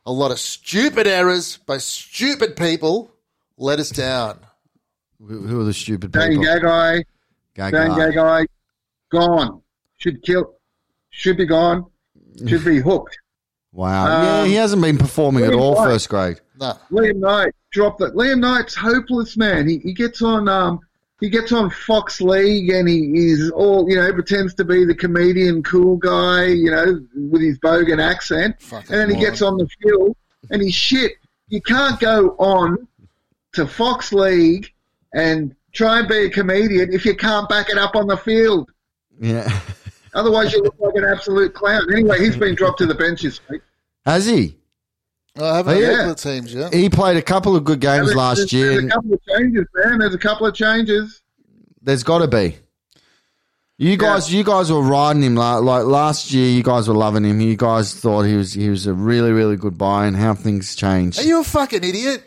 a 0.05 0.13
lot 0.13 0.31
of 0.31 0.39
stupid 0.39 1.09
errors 1.09 1.57
by 1.57 1.79
stupid 1.79 2.57
people 2.57 3.13
let 3.57 3.81
us 3.81 3.91
down. 3.91 4.39
Who 5.19 5.47
who 5.47 5.61
are 5.61 5.65
the 5.65 5.73
stupid 5.75 6.13
Dan 6.13 6.31
people? 6.31 6.45
Gagai, 6.45 7.05
Dan 7.55 7.73
Gagai. 7.73 8.15
Gagai, 8.15 8.47
gone. 9.11 9.63
Should 9.99 10.23
kill. 10.23 10.55
Should 11.11 11.37
be 11.39 11.47
gone. 11.47 11.87
Should 12.47 12.65
be 12.65 12.81
hooked. 12.81 13.19
Wow. 13.73 14.07
yeah, 14.07 14.41
Um, 14.43 14.49
he 14.49 14.55
hasn't 14.55 14.83
been 14.83 14.99
performing 14.99 15.45
at 15.45 15.53
all 15.55 15.75
quite. 15.75 15.87
first 15.87 16.09
grade. 16.09 16.41
No. 16.59 16.75
Liam 16.91 17.17
Knight 17.17 17.55
dropped 17.73 18.01
it. 18.03 18.15
Liam 18.15 18.41
Knight's 18.41 18.75
hopeless, 18.75 19.37
man. 19.37 19.69
He 19.69 19.79
he 19.79 19.93
gets 19.93 20.21
on 20.23 20.49
um 20.49 20.81
he 21.21 21.31
gets 21.31 21.51
on 21.53 21.71
Fox 21.71 22.21
League 22.21 22.69
and 22.69 22.87
he 22.87 23.31
is 23.31 23.51
all, 23.51 23.89
you 23.89 23.97
know, 23.97 24.13
pretends 24.13 24.55
to 24.57 24.65
be 24.65 24.85
the 24.85 24.95
comedian 24.95 25.63
cool 25.63 25.97
guy, 25.97 26.45
you 26.47 26.71
know, 26.71 27.01
with 27.15 27.41
his 27.41 27.59
bogan 27.59 28.03
accent. 28.03 28.61
Fucking 28.61 28.93
and 28.93 29.01
then 29.01 29.11
he 29.19 29.19
gets 29.25 29.41
on 29.41 29.57
the 29.57 29.67
field 29.83 30.15
and 30.51 30.61
he's 30.61 30.75
shit. 30.75 31.13
You 31.49 31.63
can't 31.63 31.99
go 32.01 32.31
on 32.39 32.87
to 33.55 33.67
Fox 33.67 34.13
League 34.13 34.73
and 35.15 35.55
try 35.73 35.99
and 36.01 36.09
be 36.09 36.25
a 36.27 36.31
comedian 36.31 36.93
if 36.93 37.05
you 37.05 37.15
can't 37.15 37.49
back 37.49 37.69
it 37.71 37.79
up 37.79 37.95
on 37.97 38.07
the 38.07 38.17
field. 38.17 38.71
Yeah. 39.21 39.49
Otherwise, 40.15 40.53
you 40.53 40.63
look 40.63 40.75
like 40.79 40.95
an 40.95 41.05
absolute 41.05 41.53
clown. 41.55 41.83
Anyway, 41.93 42.19
he's 42.19 42.37
been 42.37 42.55
dropped 42.55 42.79
to 42.79 42.87
the 42.87 42.95
bench 42.95 43.23
this 43.23 43.41
week. 43.49 43.61
Has 44.07 44.25
he? 44.27 44.57
I 45.39 45.57
haven't 45.59 45.77
Oh, 45.77 45.79
yeah. 45.79 45.91
yeah. 45.91 46.07
the 46.09 46.15
teams 46.15 46.55
yet. 46.55 46.73
He 46.73 46.89
played 46.89 47.19
a 47.19 47.23
couple 47.23 47.55
of 47.57 47.65
good 47.65 47.81
games 47.81 48.07
There's- 48.07 48.17
last 48.17 48.37
there's, 48.39 48.53
year. 48.55 48.71
There's 48.73 48.85
a 48.85 48.89
couple 48.89 49.13
of 49.15 49.21
changes, 49.27 49.67
man. 49.75 49.99
There's 49.99 50.15
a 50.15 50.19
couple 50.19 50.47
of 50.47 50.55
changes. 50.55 51.21
There's 51.83 52.03
got 52.03 52.19
to 52.19 52.29
be. 52.29 52.57
You 53.79 53.99
guys, 53.99 54.33
you 54.33 54.43
guys 54.43 54.73
were 54.73 54.81
riding 54.81 55.23
him 55.23 55.35
la- 55.35 55.59
like 55.59 55.85
last 55.85 56.33
year. 56.33 56.49
You 56.49 56.63
guys 56.63 56.89
were 56.89 56.95
loving 56.95 57.25
him. 57.25 57.43
You 57.43 57.57
guys 57.57 57.95
thought 57.95 58.23
he 58.23 58.35
was 58.35 58.55
he 58.55 58.71
was 58.71 58.87
a 58.87 58.95
really 58.95 59.33
really 59.33 59.57
good 59.57 59.77
buy, 59.77 60.07
and 60.07 60.17
how 60.17 60.33
things 60.33 60.75
changed. 60.75 61.19
Are 61.19 61.25
you 61.25 61.41
a 61.43 61.45
fucking 61.45 61.85
idiot? 61.85 62.25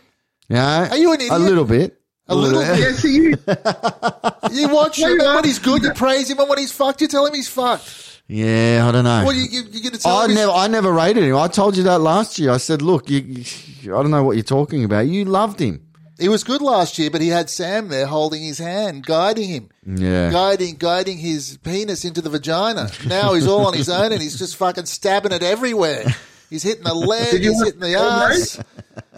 yeah, 0.47 0.89
are 0.91 0.95
you 0.97 1.09
an 1.11 1.15
idiot? 1.21 1.33
A 1.33 1.39
little 1.39 1.65
bit. 1.65 1.98
A 2.29 2.35
little 2.35 2.61
bit. 2.61 2.79
Yes, 2.79 3.01
he 3.01 3.17
is. 3.17 4.59
You 4.59 4.69
watch 4.69 4.97
him, 4.99 5.09
you 5.09 5.21
and 5.25 5.35
when 5.35 5.43
he's 5.43 5.59
good, 5.59 5.83
you 5.83 5.91
praise 5.93 6.29
him, 6.29 6.39
and 6.39 6.47
when 6.49 6.57
he's 6.59 6.71
fucked, 6.71 7.01
you 7.01 7.07
tell 7.07 7.25
him 7.25 7.33
he's 7.33 7.47
fucked. 7.49 8.21
Yeah, 8.27 8.85
I 8.87 8.91
don't 8.91 9.03
know. 9.03 9.23
What 9.25 9.35
you 9.35 9.43
you, 9.49 9.61
you 9.71 9.81
going 9.81 9.93
to 9.93 9.97
tell 9.99 10.17
I 10.17 10.25
him? 10.25 10.35
never, 10.35 10.51
I 10.51 10.67
never 10.67 10.91
rated 10.91 11.23
him. 11.23 11.35
I 11.35 11.47
told 11.47 11.75
you 11.75 11.83
that 11.83 11.99
last 11.99 12.37
year. 12.37 12.51
I 12.51 12.57
said, 12.57 12.81
look, 12.83 13.09
you, 13.09 13.19
you, 13.19 13.95
I 13.97 14.01
don't 14.03 14.11
know 14.11 14.23
what 14.23 14.35
you're 14.35 14.43
talking 14.43 14.83
about. 14.83 15.07
You 15.07 15.25
loved 15.25 15.59
him. 15.59 15.83
He 16.19 16.29
was 16.29 16.43
good 16.43 16.61
last 16.61 16.99
year, 16.99 17.09
but 17.09 17.21
he 17.21 17.29
had 17.29 17.49
Sam 17.49 17.87
there 17.87 18.05
holding 18.05 18.43
his 18.43 18.57
hand, 18.59 19.05
guiding 19.05 19.47
him, 19.49 19.69
Yeah. 19.85 20.29
guiding 20.31 20.75
guiding 20.75 21.17
his 21.17 21.57
penis 21.63 22.03
into 22.05 22.21
the 22.21 22.29
vagina. 22.29 22.89
Now 23.07 23.33
he's 23.33 23.47
all 23.47 23.65
on 23.65 23.73
his 23.73 23.89
own, 23.89 24.11
and 24.11 24.21
he's 24.21 24.37
just 24.37 24.57
fucking 24.57 24.85
stabbing 24.85 25.31
it 25.31 25.41
everywhere. 25.43 26.03
He's 26.49 26.63
hitting 26.63 26.83
the 26.83 26.93
leg, 27.11 27.41
he's 27.41 27.63
hitting 27.63 27.79
the 27.79 27.87
the 27.87 27.99
ass. 27.99 28.59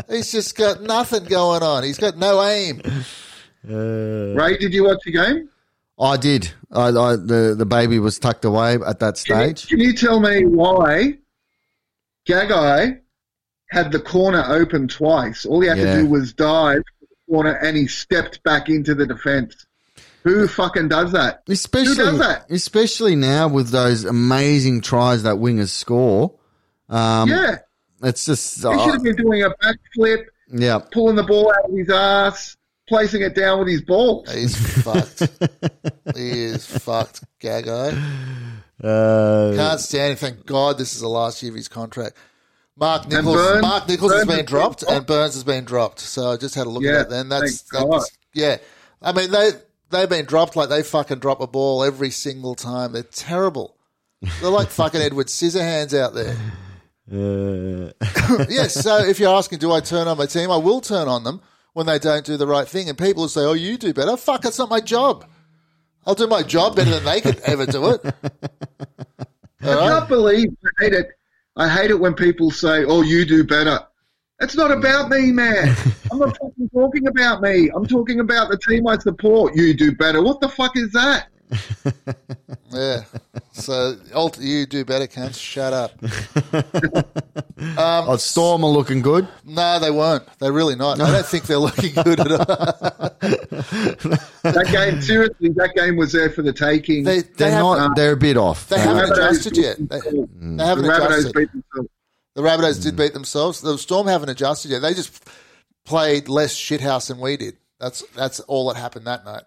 He's 0.09 0.31
just 0.31 0.57
got 0.57 0.81
nothing 0.81 1.25
going 1.25 1.63
on. 1.63 1.83
He's 1.83 1.97
got 1.97 2.17
no 2.17 2.43
aim. 2.43 2.81
Ray, 3.63 4.57
did 4.57 4.73
you 4.73 4.85
watch 4.85 4.99
the 5.05 5.11
game? 5.11 5.49
I 5.99 6.17
did. 6.17 6.51
I, 6.71 6.87
I, 6.87 7.15
the 7.15 7.53
the 7.57 7.65
baby 7.65 7.99
was 7.99 8.17
tucked 8.17 8.43
away 8.45 8.73
at 8.75 8.99
that 8.99 9.21
Can 9.23 9.39
you, 9.41 9.55
stage. 9.55 9.67
can 9.69 9.79
you 9.79 9.93
tell 9.93 10.19
me 10.19 10.45
why 10.45 11.17
Gagai 12.27 12.99
had 13.69 13.91
the 13.91 13.99
corner 13.99 14.43
open 14.47 14.87
twice? 14.87 15.45
All 15.45 15.61
he 15.61 15.67
had 15.67 15.77
Yeah. 15.77 15.95
to 15.97 16.01
do 16.01 16.07
was 16.07 16.33
dive 16.33 16.83
corner 17.29 17.53
and 17.53 17.77
he 17.77 17.87
stepped 17.87 18.43
back 18.43 18.67
into 18.67 18.93
the 18.95 19.05
defence. 19.05 19.65
Who 20.23 20.47
fucking 20.47 20.89
does 20.89 21.13
that? 21.13 21.43
Especially, 21.47 21.95
does 21.95 22.19
that? 22.19 22.45
especially 22.49 23.15
now 23.15 23.47
with 23.47 23.69
those 23.69 24.03
amazing 24.05 24.81
tries 24.81 25.23
that 25.23 25.35
wingers 25.35 25.69
score. 25.69 26.33
Um, 26.91 27.29
yeah. 27.29 27.57
It's 28.03 28.25
just, 28.25 28.55
He 28.57 28.61
should 28.61 28.69
uh, 28.71 28.91
have 28.91 29.03
been 29.03 29.15
doing 29.15 29.43
a 29.43 29.49
backflip, 29.49 30.25
yeah. 30.51 30.79
pulling 30.91 31.15
the 31.15 31.23
ball 31.23 31.51
out 31.57 31.69
of 31.69 31.75
his 31.77 31.89
ass, 31.89 32.57
placing 32.87 33.21
it 33.21 33.35
down 33.35 33.59
with 33.59 33.67
his 33.67 33.81
balls. 33.83 34.31
He's 34.31 34.83
fucked. 34.83 35.29
He 36.15 36.29
is 36.43 36.65
fucked, 36.65 37.23
Gagai. 37.39 37.93
Uh, 38.83 39.53
Can't 39.55 39.79
stand 39.79 40.11
him. 40.11 40.17
Thank 40.17 40.45
God 40.45 40.77
this 40.77 40.93
is 40.95 41.01
the 41.01 41.07
last 41.07 41.41
year 41.41 41.51
of 41.51 41.55
his 41.55 41.67
contract. 41.67 42.17
Mark 42.75 43.07
Nicholls, 43.07 43.35
Burns- 43.35 43.61
Mark 43.61 43.87
Nicholls 43.87 44.11
has 44.11 44.25
Burns 44.25 44.27
been 44.27 44.35
has 44.37 44.37
been 44.39 44.45
dropped, 44.45 44.79
dropped. 44.79 44.93
and 44.93 45.05
Burns 45.05 45.33
has 45.35 45.43
been 45.43 45.63
dropped. 45.65 45.99
So 45.99 46.31
I 46.31 46.37
just 46.37 46.55
had 46.55 46.67
a 46.67 46.69
look 46.69 46.83
Yeah, 46.83 46.91
at 47.01 47.09
that. 47.09 47.15
Then 47.15 47.29
that's, 47.29 47.61
that's 47.71 48.17
yeah. 48.33 48.57
I 49.01 49.11
mean 49.13 49.29
they 49.31 49.51
they've 49.91 50.09
been 50.09 50.25
dropped 50.25 50.55
like 50.55 50.69
they 50.69 50.81
fucking 50.83 51.19
drop 51.19 51.39
a 51.41 51.47
ball 51.47 51.83
every 51.83 52.09
single 52.09 52.55
time. 52.55 52.93
They're 52.93 53.03
terrible. 53.03 53.77
They're 54.41 54.49
like 54.49 54.67
fucking 54.69 54.99
Edward 55.01 55.27
Scissorhands 55.27 55.97
out 55.97 56.13
there. 56.15 56.35
Uh, 57.11 57.91
yes. 58.49 58.73
So 58.73 58.97
if 58.99 59.19
you're 59.19 59.35
asking, 59.35 59.59
do 59.59 59.71
I 59.71 59.81
turn 59.81 60.07
on 60.07 60.17
my 60.17 60.25
team? 60.25 60.49
I 60.49 60.57
will 60.57 60.81
turn 60.81 61.07
on 61.07 61.23
them 61.23 61.41
when 61.73 61.85
they 61.85 61.99
don't 61.99 62.25
do 62.25 62.37
the 62.37 62.47
right 62.47 62.67
thing. 62.67 62.89
And 62.89 62.97
people 62.97 63.23
will 63.23 63.29
say, 63.29 63.41
"Oh, 63.41 63.53
you 63.53 63.77
do 63.77 63.93
better." 63.93 64.15
Fuck, 64.17 64.45
it's 64.45 64.59
not 64.59 64.69
my 64.69 64.79
job. 64.79 65.25
I'll 66.05 66.15
do 66.15 66.27
my 66.27 66.43
job 66.43 66.75
better 66.75 66.91
than 66.91 67.03
they 67.03 67.21
could 67.21 67.39
ever 67.41 67.65
do 67.65 67.89
it. 67.91 68.05
All 68.05 68.13
I 69.63 69.75
right. 69.75 69.89
can't 69.89 70.09
believe 70.09 70.49
I 70.65 70.83
hate 70.83 70.93
it. 70.93 71.07
I 71.55 71.67
hate 71.69 71.91
it 71.91 71.99
when 71.99 72.13
people 72.13 72.49
say, 72.49 72.85
"Oh, 72.85 73.01
you 73.01 73.25
do 73.25 73.43
better." 73.43 73.79
It's 74.39 74.55
not 74.55 74.71
about 74.71 75.09
me, 75.09 75.31
man. 75.31 75.75
I'm 76.11 76.17
not 76.17 76.35
fucking 76.37 76.69
talking 76.73 77.07
about 77.07 77.41
me. 77.41 77.69
I'm 77.75 77.85
talking 77.85 78.19
about 78.19 78.49
the 78.49 78.57
team 78.57 78.87
I 78.87 78.97
support. 78.97 79.55
You 79.55 79.75
do 79.75 79.95
better. 79.95 80.21
What 80.21 80.41
the 80.41 80.49
fuck 80.49 80.75
is 80.75 80.91
that? 80.93 81.27
Yeah. 82.73 83.03
So 83.51 83.97
ult- 84.13 84.39
you 84.39 84.65
do 84.65 84.85
better, 84.85 85.07
cunts. 85.07 85.39
Shut 85.39 85.73
up. 85.73 85.91
Um, 87.61 88.05
oh, 88.09 88.17
Storm 88.17 88.63
are 88.63 88.71
looking 88.71 89.03
good. 89.03 89.27
No, 89.45 89.77
they 89.77 89.91
weren't. 89.91 90.23
They're 90.39 90.51
really 90.51 90.75
not. 90.75 90.99
I 90.99 91.11
don't 91.11 91.25
think 91.25 91.43
they're 91.45 91.59
looking 91.59 91.93
good 91.93 92.19
at 92.19 92.31
all. 92.31 92.45
That 94.41 94.67
game, 94.71 94.99
seriously, 94.99 95.49
that 95.49 95.73
game 95.75 95.95
was 95.95 96.11
there 96.11 96.31
for 96.31 96.41
the 96.41 96.53
taking. 96.53 97.03
They, 97.03 97.21
they, 97.21 97.27
They're 97.37 97.51
have, 97.51 97.59
not. 97.59 97.95
They're 97.95 98.13
a 98.13 98.17
bit 98.17 98.35
off. 98.35 98.67
they 98.67 98.79
haven't 98.79 99.11
Rabbitohs 99.11 99.11
adjusted 99.11 99.57
yet. 99.57 99.77
They, 99.77 99.99
themselves. 99.99 100.29
they 100.57 100.65
haven't 100.65 100.85
the 100.85 100.89
Rabbitohs 100.89 101.05
adjusted. 101.19 101.33
beat 101.35 101.51
themselves. 101.51 101.89
The 102.33 102.41
Rabbitohs 102.41 102.83
did 102.83 102.95
beat 102.95 103.13
themselves. 103.13 103.61
The 103.61 103.77
Storm 103.77 104.07
haven't 104.07 104.29
adjusted 104.29 104.71
yet. 104.71 104.81
They 104.81 104.95
just 104.95 105.23
played 105.85 106.29
less 106.29 106.55
shithouse 106.55 107.09
than 107.09 107.19
we 107.19 107.37
did. 107.37 107.57
That's 107.79 108.01
that's 108.15 108.39
all 108.41 108.69
that 108.69 108.79
happened 108.79 109.05
that 109.05 109.23
night. 109.23 109.43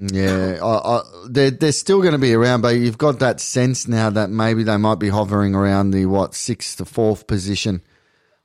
Yeah, 0.00 0.58
I, 0.62 0.98
I, 0.98 1.02
they're 1.28 1.50
they're 1.50 1.72
still 1.72 2.00
going 2.00 2.12
to 2.12 2.18
be 2.18 2.32
around, 2.32 2.60
but 2.60 2.76
you've 2.76 2.98
got 2.98 3.18
that 3.18 3.40
sense 3.40 3.88
now 3.88 4.10
that 4.10 4.30
maybe 4.30 4.62
they 4.62 4.76
might 4.76 5.00
be 5.00 5.08
hovering 5.08 5.54
around 5.54 5.90
the 5.90 6.06
what 6.06 6.34
sixth 6.34 6.76
to 6.78 6.84
fourth 6.84 7.26
position. 7.26 7.82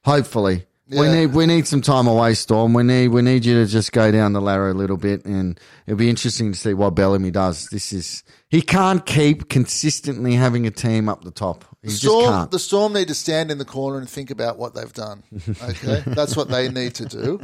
Hopefully, 0.04 0.66
we 0.88 1.08
need 1.10 1.28
we 1.28 1.46
need 1.46 1.68
some 1.68 1.82
time 1.82 2.08
away, 2.08 2.34
Storm. 2.34 2.74
We 2.74 2.84
need 2.84 3.10
we 3.10 3.22
need 3.22 3.46
you 3.46 3.64
to 3.64 3.70
just 3.70 3.92
go 3.92 4.12
down 4.12 4.34
the 4.34 4.42
ladder 4.42 4.70
a 4.70 4.74
little 4.74 4.98
bit, 4.98 5.26
and 5.26 5.60
it'll 5.86 5.98
be 5.98 6.10
interesting 6.10 6.52
to 6.52 6.58
see 6.58 6.74
what 6.74 6.96
Bellamy 6.96 7.32
does. 7.32 7.68
This 7.68 7.94
is 7.94 8.24
he 8.50 8.62
can't 8.62 9.06
keep 9.06 9.50
consistently 9.50 10.34
having 10.34 10.68
a 10.68 10.72
team 10.72 11.08
up 11.08 11.24
the 11.24 11.32
top. 11.32 11.66
He 11.82 11.90
just 11.90 12.02
Storm, 12.04 12.26
can't. 12.26 12.52
the 12.52 12.60
Storm 12.60 12.94
need 12.94 13.10
to 13.10 13.16
stand 13.16 13.52
in 13.52 13.58
the 13.58 13.66
corner 13.66 13.98
and 13.98 14.10
think 14.10 14.32
about 14.32 14.58
what 14.58 14.74
they've 14.74 14.94
done. 14.94 15.24
Okay, 15.64 16.04
that's 16.08 16.36
what 16.36 16.50
they 16.50 16.70
need 16.70 16.96
to 16.96 17.06
do. 17.06 17.40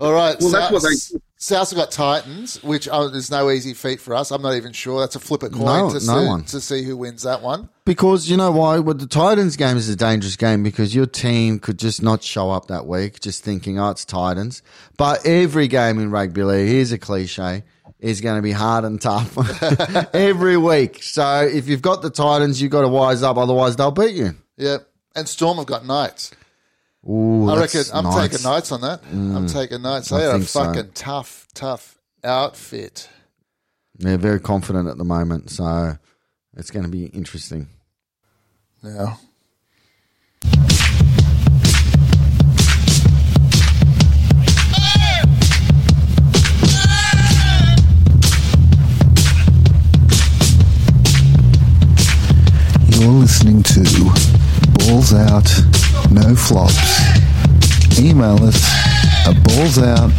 All 0.00 0.12
right. 0.12 0.36
Well, 0.40 0.50
that's 0.50 0.72
what 0.72 0.82
they- 0.82 1.18
South 1.36 1.68
have 1.70 1.76
got 1.76 1.90
Titans, 1.90 2.62
which 2.62 2.88
uh, 2.88 3.10
is 3.12 3.30
no 3.30 3.50
easy 3.50 3.74
feat 3.74 4.00
for 4.00 4.14
us. 4.14 4.30
I'm 4.30 4.40
not 4.40 4.54
even 4.54 4.72
sure. 4.72 4.98
That's 5.00 5.14
a 5.14 5.20
flip 5.20 5.42
a 5.42 5.50
coin 5.50 5.64
No, 5.66 5.88
to, 5.90 5.94
no 6.06 6.20
see, 6.22 6.26
one. 6.26 6.44
to 6.44 6.60
see 6.60 6.82
who 6.82 6.96
wins 6.96 7.22
that 7.24 7.42
one. 7.42 7.68
Because 7.84 8.30
you 8.30 8.38
know 8.38 8.50
why? 8.50 8.78
Well, 8.78 8.94
the 8.94 9.06
Titans 9.06 9.56
game 9.56 9.76
is 9.76 9.88
a 9.90 9.94
dangerous 9.96 10.36
game 10.36 10.62
because 10.62 10.94
your 10.94 11.04
team 11.04 11.58
could 11.58 11.78
just 11.78 12.02
not 12.02 12.22
show 12.22 12.50
up 12.50 12.68
that 12.68 12.86
week, 12.86 13.20
just 13.20 13.44
thinking, 13.44 13.78
"Oh, 13.78 13.90
it's 13.90 14.06
Titans." 14.06 14.62
But 14.96 15.26
every 15.26 15.68
game 15.68 15.98
in 15.98 16.10
rugby 16.10 16.44
league, 16.44 16.68
here's 16.68 16.92
a 16.92 16.98
cliche, 16.98 17.62
is 18.00 18.22
going 18.22 18.36
to 18.36 18.42
be 18.42 18.52
hard 18.52 18.84
and 18.84 18.98
tough 18.98 19.36
every 20.14 20.56
week. 20.56 21.02
So 21.02 21.42
if 21.46 21.68
you've 21.68 21.82
got 21.82 22.00
the 22.00 22.08
Titans, 22.10 22.62
you've 22.62 22.72
got 22.72 22.82
to 22.82 22.88
wise 22.88 23.22
up, 23.22 23.36
otherwise 23.36 23.76
they'll 23.76 23.90
beat 23.90 24.14
you. 24.14 24.34
Yep. 24.56 24.88
And 25.14 25.28
Storm 25.28 25.58
have 25.58 25.66
got 25.66 25.84
Knights. 25.84 26.30
Ooh, 27.08 27.50
I 27.50 27.56
that's 27.58 27.74
reckon 27.74 27.90
I'm 27.96 28.04
nice. 28.04 28.14
Mm. 28.14 28.22
taking 28.30 28.42
Knights 28.44 28.72
on 28.72 28.80
that. 28.80 29.00
I'm 29.12 29.46
taking 29.46 29.82
Knights. 29.82 30.10
I 30.12 30.18
They 30.20 30.24
are 30.26 30.30
a 30.30 30.38
think 30.38 30.48
so. 30.48 30.64
fucking 30.64 30.90
tough, 30.94 31.46
tough 31.54 31.98
outfit. 32.22 33.08
They're 33.98 34.16
very 34.18 34.40
confident 34.40 34.88
at 34.88 34.96
the 34.96 35.04
moment, 35.04 35.50
so 35.50 35.98
it's 36.56 36.70
going 36.70 36.84
to 36.84 36.90
be 36.90 37.06
interesting. 37.06 37.68
Yeah. 38.82 39.16
You're 52.90 53.10
listening 53.12 53.62
to 53.64 53.82
Balls 54.78 55.12
Out, 55.12 55.48
No 56.10 56.34
Flops. 56.36 56.78
Email 57.98 58.42
us 58.44 58.56
at 59.26 59.34
ballsout, 59.44 60.10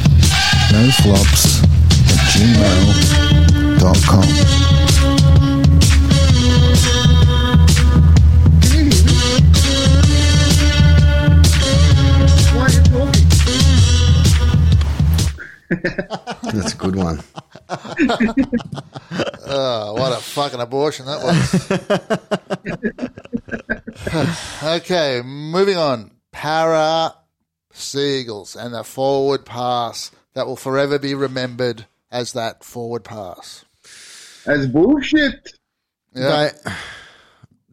no 0.72 0.90
flops 0.92 1.64
at 1.64 2.20
gmail.com. 2.32 4.26
Why 12.56 12.62
are 12.66 12.72
you 12.72 12.84
talking? 12.84 13.26
That's 16.54 16.74
a 16.74 16.78
good 16.78 16.96
one. 16.96 17.20
Oh, 19.48 19.94
what 19.98 20.14
a 20.14 20.18
fucking 20.22 20.60
abortion 20.62 21.06
that 21.08 21.22
was. 21.22 21.70
okay, 24.64 25.22
moving 25.24 25.78
on. 25.78 26.12
Para 26.32 27.14
Seagulls 27.72 28.56
and 28.56 28.74
the 28.74 28.84
forward 28.84 29.46
pass 29.46 30.12
that 30.34 30.48
will 30.48 30.56
forever 30.56 31.00
be 31.00 31.16
remembered 31.16 31.86
as 32.12 32.34
that 32.34 32.64
forward 32.64 33.04
pass. 33.04 33.66
As 34.46 34.68
bullshit. 34.68 35.54
Yeah. 36.14 36.50
They, 36.64 36.72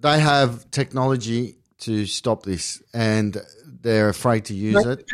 they 0.01 0.21
have 0.21 0.71
technology 0.71 1.57
to 1.81 2.07
stop 2.07 2.45
this, 2.45 2.83
and 2.95 3.37
they're 3.67 4.09
afraid 4.09 4.47
to 4.47 4.55
use 4.55 4.85
it. 4.85 5.07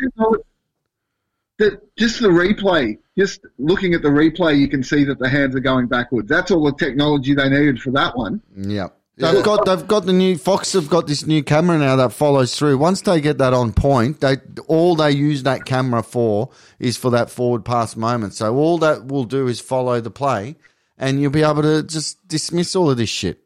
The, 1.57 1.81
just 1.97 2.21
the 2.21 2.29
replay, 2.29 2.99
just 3.17 3.41
looking 3.57 3.93
at 3.93 4.01
the 4.01 4.09
replay, 4.09 4.57
you 4.57 4.69
can 4.69 4.81
see 4.81 5.03
that 5.03 5.19
the 5.19 5.27
hands 5.27 5.55
are 5.55 5.59
going 5.59 5.87
backwards. 5.87 6.29
That's 6.29 6.51
all 6.51 6.63
the 6.63 6.73
technology 6.73 7.33
they 7.33 7.49
needed 7.49 7.81
for 7.81 7.91
that 7.91 8.15
one. 8.15 8.41
Yeah. 8.55 8.89
They've 9.19 9.43
got 9.43 9.65
they've 9.65 9.85
got 9.85 10.05
the 10.05 10.13
new 10.13 10.37
Fox 10.37 10.71
have 10.73 10.89
got 10.89 11.05
this 11.05 11.25
new 11.25 11.43
camera 11.43 11.77
now 11.77 11.97
that 11.97 12.13
follows 12.13 12.57
through. 12.57 12.77
Once 12.77 13.01
they 13.01 13.19
get 13.19 13.37
that 13.39 13.53
on 13.53 13.73
point, 13.73 14.21
they 14.21 14.37
all 14.67 14.95
they 14.95 15.11
use 15.11 15.43
that 15.43 15.65
camera 15.65 16.03
for 16.03 16.49
is 16.79 16.95
for 16.95 17.09
that 17.11 17.29
forward 17.29 17.65
pass 17.65 17.97
moment. 17.97 18.33
So 18.33 18.55
all 18.55 18.77
that 18.77 19.07
will 19.07 19.25
do 19.25 19.47
is 19.47 19.59
follow 19.59 19.99
the 19.99 20.09
play, 20.09 20.55
and 20.97 21.21
you'll 21.21 21.31
be 21.31 21.43
able 21.43 21.63
to 21.63 21.83
just 21.83 22.25
dismiss 22.29 22.77
all 22.77 22.89
of 22.89 22.95
this 22.97 23.09
shit. 23.09 23.39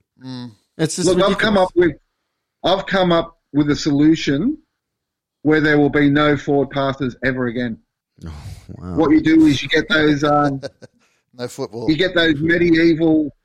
It's 0.78 0.96
just 0.96 1.10
Look, 1.10 1.28
I've 1.28 1.38
come 1.40 1.58
up 1.58 1.70
with, 1.76 1.98
I've 2.64 2.86
come 2.86 3.12
up 3.12 3.40
with 3.52 3.70
a 3.72 3.76
solution 3.76 4.60
where 5.42 5.60
there 5.60 5.78
will 5.80 5.90
be 5.90 6.10
no 6.10 6.38
forward 6.38 6.70
passes 6.70 7.16
ever 7.24 7.48
again. 7.48 7.80
What 8.78 9.12
you 9.12 9.22
do 9.22 9.46
is 9.46 9.62
you 9.62 9.68
get 9.70 9.90
those, 9.90 10.24
um, 10.24 10.62
No 11.34 11.48
football. 11.50 11.90
you 11.92 11.98
get 11.98 12.16
those 12.16 12.36
medieval 12.40 13.36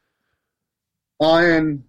iron, 1.20 1.84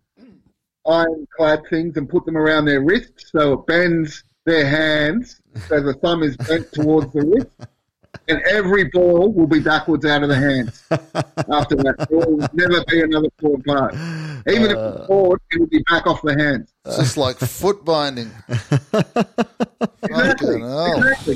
ironclad 0.89 1.61
things 1.69 1.95
and 1.97 2.09
put 2.09 2.25
them 2.25 2.37
around 2.37 2.65
their 2.65 2.81
wrists 2.81 3.31
so 3.31 3.53
it 3.53 3.67
bends 3.67 4.23
their 4.45 4.65
hands 4.67 5.41
so 5.67 5.81
the 5.81 5.93
thumb 5.93 6.23
is 6.23 6.37
bent 6.37 6.71
towards 6.71 7.11
the 7.13 7.21
wrist. 7.21 7.71
And 8.27 8.41
every 8.41 8.85
ball 8.85 9.31
will 9.31 9.47
be 9.47 9.59
backwards 9.59 10.05
out 10.05 10.23
of 10.23 10.29
the 10.29 10.35
hands 10.35 10.83
after 10.91 11.75
that. 11.75 12.07
There 12.09 12.19
will 12.19 12.47
never 12.53 12.83
be 12.85 13.01
another 13.01 13.27
forward 13.39 13.63
pass. 13.65 13.93
Even 14.47 14.65
if 14.65 14.71
it's 14.71 14.79
uh, 14.79 15.05
forward, 15.07 15.41
it 15.51 15.59
will 15.59 15.67
be 15.67 15.83
back 15.89 16.07
off 16.07 16.21
the 16.23 16.33
hands. 16.33 16.73
It's 16.85 16.97
just 16.97 17.17
like 17.17 17.37
foot 17.37 17.83
binding. 17.85 18.31
Exactly. 20.01 20.59
Fucking 20.59 20.61
hell. 20.61 20.97
Exactly. 20.97 21.35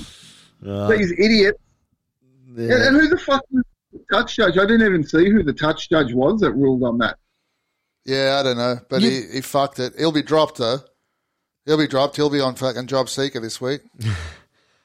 These 0.98 1.12
idiots. 1.20 1.60
And, 2.48 2.72
and 2.72 2.96
who 2.96 3.08
the 3.08 3.18
fuck 3.18 3.44
was 3.52 3.64
the 3.92 4.00
touch 4.12 4.36
judge? 4.36 4.58
I 4.58 4.62
didn't 4.62 4.82
even 4.82 5.04
see 5.04 5.30
who 5.30 5.44
the 5.44 5.54
touch 5.54 5.90
judge 5.90 6.14
was 6.14 6.40
that 6.42 6.54
ruled 6.54 6.84
on 6.84 6.98
that. 7.00 7.18
Yeah, 8.06 8.38
I 8.40 8.44
don't 8.44 8.58
know, 8.58 8.80
but 8.90 9.02
he, 9.02 9.22
he 9.32 9.42
fucked 9.42 9.80
it. 9.80 9.94
He'll 9.98 10.12
be 10.12 10.24
dropped 10.24 10.58
though. 10.58 10.80
He'll 11.66 11.78
be 11.78 11.88
dropped. 11.88 12.18
He'll 12.18 12.30
be 12.30 12.42
on 12.42 12.56
fucking 12.56 12.88
job 12.88 13.10
seeker 13.10 13.40
this 13.40 13.62
week. 13.62 13.82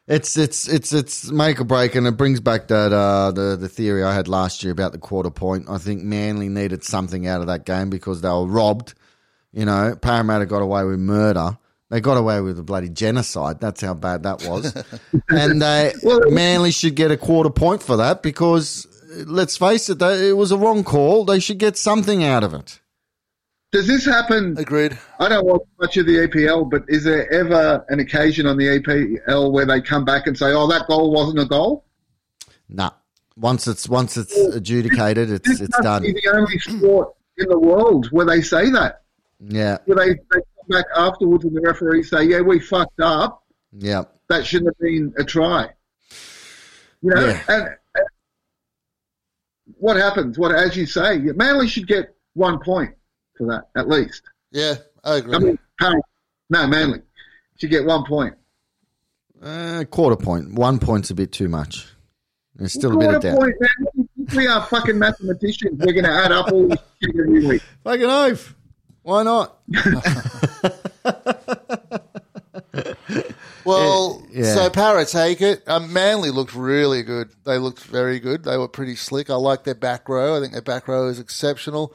It's 0.08 0.38
it's 0.38 0.66
it's 0.66 0.90
it's 0.94 1.30
make 1.30 1.60
or 1.60 1.64
break, 1.64 1.94
and 1.94 2.06
it 2.06 2.16
brings 2.16 2.40
back 2.40 2.68
that 2.68 2.94
uh, 2.94 3.30
the 3.30 3.56
the 3.56 3.68
theory 3.68 4.02
I 4.02 4.14
had 4.14 4.26
last 4.26 4.64
year 4.64 4.72
about 4.72 4.92
the 4.92 4.98
quarter 4.98 5.28
point. 5.28 5.68
I 5.68 5.76
think 5.76 6.02
Manly 6.02 6.48
needed 6.48 6.82
something 6.82 7.26
out 7.26 7.42
of 7.42 7.48
that 7.48 7.66
game 7.66 7.90
because 7.90 8.22
they 8.22 8.30
were 8.30 8.46
robbed. 8.46 8.94
You 9.52 9.66
know, 9.66 9.94
Parramatta 10.00 10.46
got 10.46 10.62
away 10.62 10.84
with 10.84 10.98
murder. 10.98 11.58
They 11.90 12.00
got 12.00 12.16
away 12.16 12.40
with 12.40 12.58
a 12.58 12.62
bloody 12.62 12.88
genocide. 12.88 13.60
That's 13.60 13.82
how 13.82 13.92
bad 13.92 14.22
that 14.22 14.46
was. 14.48 14.74
and 15.28 15.60
they 15.60 15.92
Manly 16.02 16.70
should 16.70 16.94
get 16.94 17.10
a 17.10 17.18
quarter 17.18 17.50
point 17.50 17.82
for 17.82 17.98
that 17.98 18.22
because 18.22 18.86
let's 19.26 19.58
face 19.58 19.90
it, 19.90 19.98
they, 19.98 20.30
it 20.30 20.36
was 20.38 20.52
a 20.52 20.58
wrong 20.58 20.84
call. 20.84 21.26
They 21.26 21.40
should 21.40 21.58
get 21.58 21.76
something 21.76 22.24
out 22.24 22.44
of 22.44 22.54
it. 22.54 22.80
Does 23.70 23.86
this 23.86 24.04
happen? 24.06 24.56
Agreed. 24.56 24.96
I 25.20 25.28
don't 25.28 25.44
watch 25.46 25.60
much 25.78 25.96
of 25.98 26.06
the 26.06 26.26
EPL, 26.26 26.70
but 26.70 26.84
is 26.88 27.04
there 27.04 27.30
ever 27.30 27.84
an 27.90 28.00
occasion 28.00 28.46
on 28.46 28.56
the 28.56 28.78
EPL 28.80 29.52
where 29.52 29.66
they 29.66 29.80
come 29.82 30.04
back 30.06 30.26
and 30.26 30.36
say, 30.38 30.52
"Oh, 30.52 30.66
that 30.68 30.86
goal 30.86 31.12
wasn't 31.12 31.40
a 31.40 31.44
goal"? 31.44 31.84
Nah. 32.68 32.90
Once 33.36 33.68
it's 33.68 33.86
once 33.88 34.16
it's 34.16 34.34
adjudicated, 34.36 35.30
it's 35.30 35.46
This 35.48 35.60
it's 35.60 35.78
done. 35.80 36.02
be 36.02 36.12
the 36.12 36.32
only 36.34 36.58
sport 36.58 37.14
in 37.36 37.48
the 37.48 37.58
world 37.58 38.08
where 38.10 38.24
they 38.26 38.40
say 38.40 38.70
that. 38.70 39.02
Yeah, 39.40 39.78
Where 39.84 39.96
they, 39.96 40.14
they 40.14 40.40
come 40.40 40.68
back 40.70 40.86
afterwards 40.96 41.44
and 41.44 41.54
the 41.54 41.60
referees 41.60 42.10
say, 42.10 42.24
"Yeah, 42.24 42.40
we 42.40 42.58
fucked 42.60 43.00
up. 43.00 43.44
yeah. 43.72 44.04
That 44.28 44.44
shouldn't 44.46 44.68
have 44.74 44.78
been 44.80 45.12
a 45.18 45.24
try." 45.24 45.68
You 47.02 47.10
know, 47.14 47.26
Yeah. 47.26 47.40
and, 47.48 47.62
and 47.94 48.06
what 49.76 49.96
happens? 49.96 50.38
What, 50.38 50.52
as 50.54 50.74
you 50.76 50.86
say, 50.86 51.18
Manly 51.18 51.68
should 51.68 51.86
get 51.86 52.16
one 52.34 52.58
point 52.58 52.94
for 53.38 53.46
that 53.46 53.68
at 53.80 53.88
least. 53.88 54.22
Yeah, 54.50 54.74
I 55.04 55.16
agree. 55.16 55.34
I 55.34 55.38
mean, 55.38 55.58
no, 56.50 56.66
Manly 56.66 57.00
should 57.58 57.70
get 57.70 57.84
one 57.86 58.04
point. 58.04 58.34
Uh, 59.42 59.84
quarter 59.90 60.16
point. 60.16 60.52
One 60.54 60.78
point's 60.78 61.10
a 61.10 61.14
bit 61.14 61.30
too 61.32 61.48
much. 61.48 61.86
There's 62.56 62.72
still 62.72 62.96
a 62.96 62.98
bit 62.98 63.14
of 63.14 63.22
doubt. 63.22 63.38
point. 63.38 63.54
We 64.34 64.46
are 64.48 64.64
fucking 64.66 64.98
mathematicians. 64.98 65.78
We're 65.78 65.92
going 65.92 66.04
to 66.04 66.10
add 66.10 66.32
up 66.32 66.50
all 66.50 66.66
this 66.68 66.78
shit 67.00 67.14
every 67.16 67.46
week. 67.46 67.62
Fucking 67.84 68.04
oath. 68.04 68.54
Why 69.02 69.22
not? 69.22 69.58
Well, 73.64 74.22
Yeah. 74.30 74.54
so 74.54 74.70
Para 74.70 75.04
take 75.04 75.42
it. 75.42 75.62
Um, 75.68 75.92
Manly 75.92 76.30
looked 76.30 76.54
really 76.54 77.02
good. 77.02 77.28
They 77.44 77.58
looked 77.58 77.84
very 77.84 78.18
good. 78.18 78.42
They 78.44 78.56
were 78.56 78.68
pretty 78.68 78.96
slick. 78.96 79.28
I 79.28 79.34
like 79.34 79.64
their 79.64 79.74
back 79.74 80.08
row. 80.08 80.36
I 80.36 80.40
think 80.40 80.52
their 80.54 80.62
back 80.62 80.88
row 80.88 81.08
is 81.08 81.18
exceptional. 81.18 81.94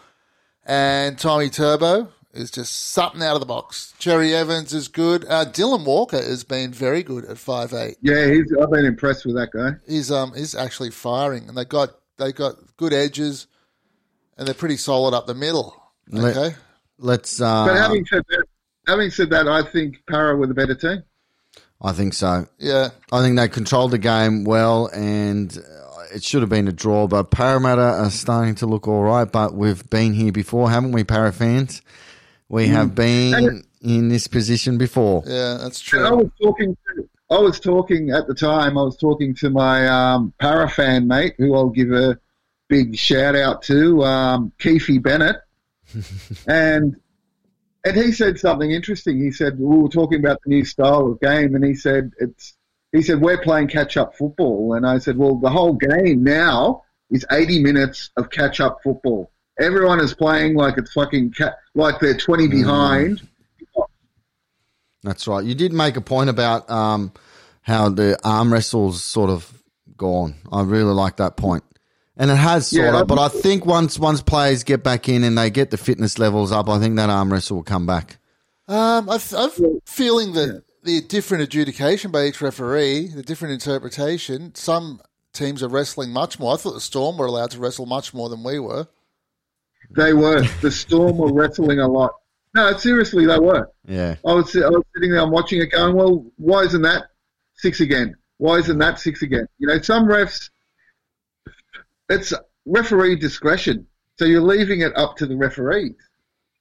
And 0.66 1.18
Tommy 1.18 1.49
Turbo 1.49 2.09
is 2.34 2.49
just 2.49 2.74
something 2.91 3.22
out 3.22 3.34
of 3.36 3.39
the 3.41 3.45
box. 3.45 3.93
Cherry 3.99 4.34
Evans 4.34 4.74
is 4.74 4.88
good. 4.88 5.26
Uh, 5.26 5.45
Dylan 5.45 5.86
Walker 5.86 6.18
has 6.22 6.43
been 6.43 6.72
very 6.72 7.03
good 7.03 7.26
at 7.26 7.38
five 7.38 7.74
eight. 7.74 7.97
Yeah, 8.01 8.28
he's, 8.28 8.51
I've 8.61 8.72
been 8.72 8.86
impressed 8.86 9.26
with 9.26 9.36
that 9.36 9.51
guy. 9.51 9.72
He's 9.88 10.11
um 10.11 10.34
he's 10.36 10.55
actually 10.55 10.91
firing, 10.91 11.47
and 11.47 11.57
they 11.57 11.66
got 11.66 11.89
they 12.18 12.32
got 12.32 12.55
good 12.78 12.93
edges, 12.93 13.47
and 14.38 14.47
they're 14.47 14.55
pretty 14.55 14.78
solid 14.78 15.14
up 15.14 15.28
the 15.28 15.34
middle. 15.36 15.76
Let- 16.09 16.36
Okay, 16.38 16.55
Let's. 16.97 17.41
Uh, 17.41 17.66
But 17.68 17.76
having 17.78 18.05
said 18.05 18.24
that, 18.30 18.45
having 18.88 19.09
said 19.11 19.30
that, 19.32 19.47
I 19.47 19.64
think 19.64 20.05
Para 20.07 20.36
were 20.36 20.47
the 20.47 20.53
better 20.53 20.76
team. 20.76 21.03
I 21.82 21.91
think 21.91 22.14
so. 22.14 22.47
yeah, 22.59 22.89
I 23.11 23.22
think 23.22 23.36
they 23.36 23.49
controlled 23.49 23.91
the 23.91 23.97
game 23.97 24.45
well, 24.45 24.88
and 24.93 25.57
uh, 25.57 25.92
it 26.14 26.24
should 26.24 26.41
have 26.41 26.49
been 26.49 26.68
a 26.68 26.72
draw. 26.72 27.07
But 27.07 27.32
Parramatta 27.32 27.82
are 27.82 28.09
starting 28.09 28.55
to 28.55 28.66
look 28.66 28.88
all 28.88 29.03
right. 29.03 29.30
But 29.32 29.53
we've 29.53 29.88
been 29.89 30.14
here 30.14 30.32
before, 30.32 30.70
haven't 30.70 30.91
we, 30.91 31.03
Para 31.03 31.32
fans? 31.32 31.82
We 32.49 32.68
have 32.68 32.93
been 32.93 33.64
in 33.82 34.09
this 34.09 34.28
position 34.28 34.78
before. 34.78 35.24
yeah, 35.26 35.57
that's 35.61 35.91
And 35.93 36.05
I 36.05 36.09
true. 36.09 36.18
was 36.18 36.30
talking. 36.41 36.78
To, 36.95 37.09
I 37.32 37.39
was 37.39 37.59
talking 37.59 38.11
at 38.11 38.28
the 38.28 38.36
time. 38.36 38.78
I 38.78 38.84
was 38.84 38.95
talking 38.97 39.34
to 39.36 39.49
my 39.49 39.88
um, 39.88 40.34
Para 40.39 40.70
fan 40.70 41.07
mate, 41.07 41.34
who 41.38 41.55
I'll 41.55 41.70
give 41.70 41.91
a 41.91 42.20
big 42.70 42.95
shout 42.95 43.36
out 43.36 43.64
to, 43.64 44.03
um, 44.03 44.51
Keefe 44.59 45.01
Bennett, 45.01 45.38
and 46.47 46.95
and 47.86 47.95
he 47.97 48.11
said 48.11 48.39
something 48.39 48.70
interesting. 48.72 49.20
He 49.20 49.32
said 49.32 49.57
we 49.59 49.78
were 49.78 49.89
talking 49.89 50.20
about 50.20 50.39
the 50.45 50.49
new 50.49 50.64
style 50.66 51.07
of 51.11 51.20
game, 51.22 51.55
and 51.55 51.64
he 51.66 51.74
said 51.76 52.11
it's. 52.20 52.53
He 52.93 53.01
said 53.01 53.19
we're 53.21 53.41
playing 53.41 53.67
catch 53.67 53.97
up 53.97 54.15
football, 54.15 54.75
and 54.75 54.85
I 54.87 54.99
said, 54.99 55.17
well, 55.17 55.35
the 55.35 55.49
whole 55.49 55.73
game 55.73 56.23
now 56.23 56.83
is 57.09 57.25
80 57.31 57.61
minutes 57.61 58.11
of 58.17 58.29
catch 58.29 58.61
up 58.61 58.79
football. 58.83 59.31
Everyone 59.59 59.99
is 59.99 60.13
playing 60.13 60.55
like 60.55 60.77
it's 60.77 60.93
fucking 60.93 61.33
ca- 61.37 61.55
like 61.75 61.99
they're 61.99 62.17
20 62.17 62.47
behind. 62.47 63.27
That's 65.03 65.27
right. 65.27 65.43
You 65.43 65.53
did 65.53 65.73
make 65.73 65.97
a 65.97 66.01
point 66.01 66.29
about 66.29 66.69
um, 66.69 67.11
how 67.61 67.89
the 67.89 68.17
arm 68.23 68.53
wrestles 68.53 69.03
sort 69.03 69.29
of 69.29 69.51
gone. 69.97 70.35
I 70.51 70.61
really 70.61 70.93
like 70.93 71.17
that 71.17 71.35
point. 71.35 71.63
And 72.15 72.29
it 72.31 72.35
has 72.35 72.67
sort 72.67 72.85
Yeah, 72.85 73.01
of, 73.01 73.07
but 73.07 73.17
I 73.19 73.27
think 73.27 73.65
once 73.65 73.97
once 73.97 74.21
players 74.21 74.63
get 74.63 74.83
back 74.83 75.09
in 75.09 75.23
and 75.23 75.37
they 75.37 75.49
get 75.49 75.71
the 75.71 75.77
fitness 75.77 76.19
levels 76.19 76.51
up, 76.51 76.69
I 76.69 76.79
think 76.79 76.95
that 76.97 77.09
arm 77.09 77.33
wrestle 77.33 77.57
will 77.57 77.63
come 77.63 77.85
back. 77.85 78.17
Um, 78.67 79.09
I've, 79.09 79.33
I've 79.35 79.59
feeling 79.85 80.33
that 80.33 80.63
the 80.84 81.01
different 81.01 81.43
adjudication 81.43 82.11
by 82.11 82.25
each 82.25 82.41
referee, 82.41 83.07
the 83.07 83.23
different 83.23 83.53
interpretation. 83.53 84.53
Some 84.55 85.01
teams 85.31 85.63
are 85.63 85.69
wrestling 85.69 86.11
much 86.11 86.39
more. 86.39 86.53
I 86.53 86.57
thought 86.57 86.73
the 86.73 86.81
Storm 86.81 87.17
were 87.17 87.25
allowed 87.25 87.51
to 87.51 87.59
wrestle 87.59 87.86
much 87.86 88.13
more 88.13 88.29
than 88.29 88.43
we 88.43 88.59
were. 88.59 88.88
They 89.95 90.13
were. 90.13 90.43
The 90.61 90.71
Storm 90.71 91.17
were 91.17 91.34
wrestling 91.34 91.79
a 91.79 91.88
lot. 91.88 92.11
No, 92.55 92.75
seriously, 92.77 93.25
they 93.25 93.39
were. 93.39 93.69
Yeah. 93.88 94.15
I 94.25 94.34
was, 94.34 94.55
I 94.55 94.69
was 94.69 94.84
sitting 94.93 95.11
there, 95.11 95.21
I'm 95.21 95.31
watching 95.31 95.61
it 95.61 95.71
going, 95.71 95.95
well, 95.95 96.25
why 96.38 96.61
isn't 96.61 96.84
that 96.84 97.05
six 97.55 97.79
again? 97.79 98.15
Why 98.38 98.57
isn't 98.57 98.77
that 98.77 98.99
six 98.99 99.21
again? 99.21 99.47
You 99.57 99.67
know, 99.67 99.81
some 99.81 100.05
refs, 100.05 100.49
it's 102.09 102.34
referee 102.65 103.15
discretion. 103.15 103.88
So 104.19 104.25
you're 104.25 104.41
leaving 104.41 104.81
it 104.81 104.95
up 104.95 105.17
to 105.17 105.25
the 105.25 105.36
referees. 105.36 105.95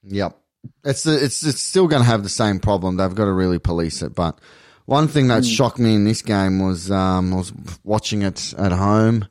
Yep. 0.03 0.37
It's 0.83 1.03
the, 1.03 1.23
it's 1.23 1.43
it's 1.45 1.61
still 1.61 1.87
going 1.87 2.01
to 2.01 2.07
have 2.07 2.23
the 2.23 2.29
same 2.29 2.59
problem. 2.59 2.97
They've 2.97 3.13
got 3.13 3.25
to 3.25 3.31
really 3.31 3.59
police 3.59 4.01
it. 4.01 4.13
But 4.15 4.39
one 4.85 5.07
thing 5.07 5.27
that 5.29 5.45
shocked 5.45 5.79
me 5.79 5.95
in 5.95 6.03
this 6.03 6.21
game 6.21 6.59
was 6.59 6.91
um, 6.91 7.33
I 7.33 7.37
was 7.37 7.53
watching 7.83 8.21
it 8.21 8.53
at 8.57 8.71
home, 8.71 9.27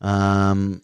um, 0.00 0.82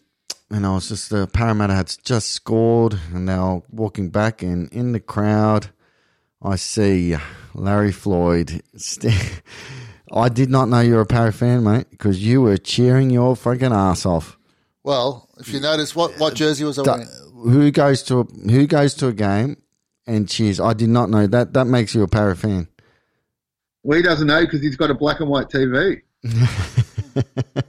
and 0.49 0.65
I 0.65 0.73
was 0.73 0.89
just 0.89 1.09
the 1.09 1.27
Parramatta 1.27 1.73
had 1.73 1.95
just 2.03 2.29
scored, 2.29 2.97
and 3.13 3.29
they 3.29 3.35
were 3.37 3.61
walking 3.69 4.09
back, 4.09 4.41
and 4.41 4.71
in 4.73 4.91
the 4.91 4.99
crowd, 4.99 5.69
I 6.41 6.55
see 6.55 7.15
Larry 7.53 7.91
Floyd. 7.91 8.63
St- 8.75 9.41
I 10.13 10.27
did 10.27 10.49
not 10.49 10.67
know 10.67 10.81
you 10.81 10.95
were 10.95 11.01
a 11.01 11.05
Parra 11.05 11.31
fan, 11.31 11.63
mate, 11.63 11.89
because 11.89 12.21
you 12.21 12.41
were 12.41 12.57
cheering 12.57 13.11
your 13.11 13.33
fucking 13.33 13.71
ass 13.71 14.05
off 14.05 14.37
Well, 14.83 15.29
if 15.39 15.53
you 15.53 15.61
notice, 15.61 15.95
what 15.95 16.19
what 16.19 16.33
jersey 16.33 16.65
was 16.65 16.77
I 16.79 16.81
wearing? 16.81 17.07
who 17.43 17.71
goes 17.71 18.03
to 18.03 18.19
a, 18.19 18.23
who 18.23 18.67
goes 18.67 18.93
to 18.95 19.07
a 19.07 19.13
game 19.13 19.57
and 20.07 20.27
cheers? 20.29 20.59
I 20.59 20.73
did 20.73 20.89
not 20.89 21.09
know 21.09 21.27
that. 21.27 21.53
That 21.53 21.65
makes 21.65 21.93
you 21.95 22.03
a 22.03 22.07
para 22.07 22.35
fan. 22.35 22.67
Well, 23.83 23.97
he 23.97 24.03
doesn't 24.03 24.27
know 24.27 24.41
because 24.41 24.61
he's 24.61 24.75
got 24.75 24.91
a 24.91 24.93
black 24.93 25.19
and 25.19 25.29
white 25.29 25.49
TV. 25.49 26.01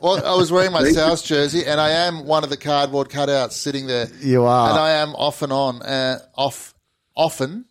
Well, 0.00 0.24
I 0.24 0.36
was 0.36 0.52
wearing 0.52 0.72
my 0.72 0.90
South 0.92 1.24
jersey, 1.24 1.64
and 1.66 1.80
I 1.80 1.90
am 1.90 2.24
one 2.24 2.44
of 2.44 2.50
the 2.50 2.56
cardboard 2.56 3.08
cutouts 3.08 3.52
sitting 3.52 3.86
there. 3.86 4.06
You 4.20 4.44
are. 4.44 4.70
and 4.70 4.78
I 4.78 4.90
am 4.92 5.14
off 5.16 5.42
and 5.42 5.52
on, 5.52 5.82
uh, 5.82 6.20
off, 6.36 6.74
often 7.16 7.64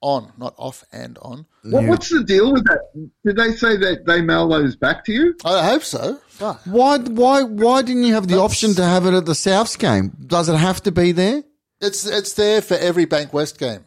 on, 0.00 0.32
not 0.38 0.54
off 0.56 0.84
and 0.92 1.18
on. 1.18 1.46
What, 1.64 1.84
What's 1.86 2.10
the 2.10 2.22
deal 2.22 2.52
with 2.52 2.64
that? 2.66 3.10
Did 3.24 3.36
they 3.36 3.52
say 3.52 3.76
that 3.78 4.06
they 4.06 4.20
mail 4.22 4.48
those 4.48 4.76
back 4.76 5.04
to 5.06 5.12
you? 5.12 5.34
I 5.44 5.64
hope 5.66 5.82
so. 5.82 6.20
Fuck. 6.28 6.60
Why 6.66 6.98
why 6.98 7.42
why 7.42 7.82
didn't 7.82 8.04
you 8.04 8.14
have 8.14 8.28
the 8.28 8.38
option 8.38 8.74
to 8.74 8.84
have 8.84 9.04
it 9.06 9.14
at 9.14 9.26
the 9.26 9.32
Souths 9.32 9.76
game? 9.76 10.16
Does 10.24 10.48
it 10.48 10.54
have 10.56 10.82
to 10.84 10.92
be 10.92 11.10
there? 11.12 11.42
It's 11.80 12.06
it's 12.06 12.32
there 12.34 12.62
for 12.62 12.74
every 12.74 13.06
Bankwest 13.06 13.58
game 13.58 13.84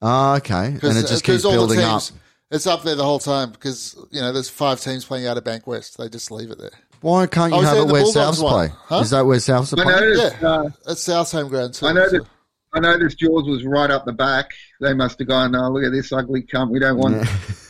Ah, 0.00 0.36
okay. 0.36 0.66
And 0.82 0.96
it 0.98 1.06
just 1.06 1.24
keeps 1.24 1.44
all 1.44 1.52
the 1.52 1.56
building 1.58 1.80
up. 1.80 2.02
teams. 2.02 2.12
It's 2.50 2.66
up 2.66 2.82
there 2.84 2.94
the 2.94 3.04
whole 3.04 3.18
time 3.18 3.50
because 3.50 3.96
you 4.10 4.20
know 4.20 4.32
there's 4.32 4.48
five 4.48 4.80
teams 4.80 5.04
playing 5.04 5.26
out 5.26 5.36
of 5.36 5.44
Bankwest. 5.44 5.96
They 5.96 6.08
just 6.08 6.30
leave 6.30 6.50
it 6.50 6.58
there. 6.58 6.70
Why 7.00 7.26
can't 7.26 7.50
you 7.52 7.56
I 7.56 7.60
was 7.60 7.68
have 7.68 7.74
there 7.76 7.80
it 7.80 7.82
in 7.82 7.88
the 7.88 7.92
where 7.94 8.02
Bulldogs 8.04 8.38
Souths 8.38 8.42
one. 8.44 8.52
play? 8.68 8.76
Huh? 8.86 8.98
Is 9.00 9.10
that 9.10 9.26
where 9.26 9.38
Souths 9.38 9.76
are 9.76 9.80
I 9.80 9.84
playing? 9.84 10.00
noticed. 10.00 10.36
Yeah. 10.42 10.48
Uh, 10.48 10.70
It's 10.88 11.02
South 11.02 11.30
home 11.32 11.48
ground 11.48 11.74
too. 11.74 11.86
I 11.86 11.92
noticed. 11.92 12.26
so- 12.26 12.30
I 12.74 12.80
noticed 12.80 13.20
yours 13.22 13.44
was 13.46 13.64
right 13.64 13.90
up 13.90 14.04
the 14.04 14.12
back. 14.12 14.50
They 14.80 14.92
must 14.92 15.18
have 15.20 15.28
gone. 15.28 15.54
Oh, 15.56 15.70
look 15.70 15.84
at 15.84 15.90
this 15.92 16.12
ugly 16.12 16.42
cunt. 16.42 16.70
We 16.70 16.78
don't 16.78 16.98
want. 16.98 17.26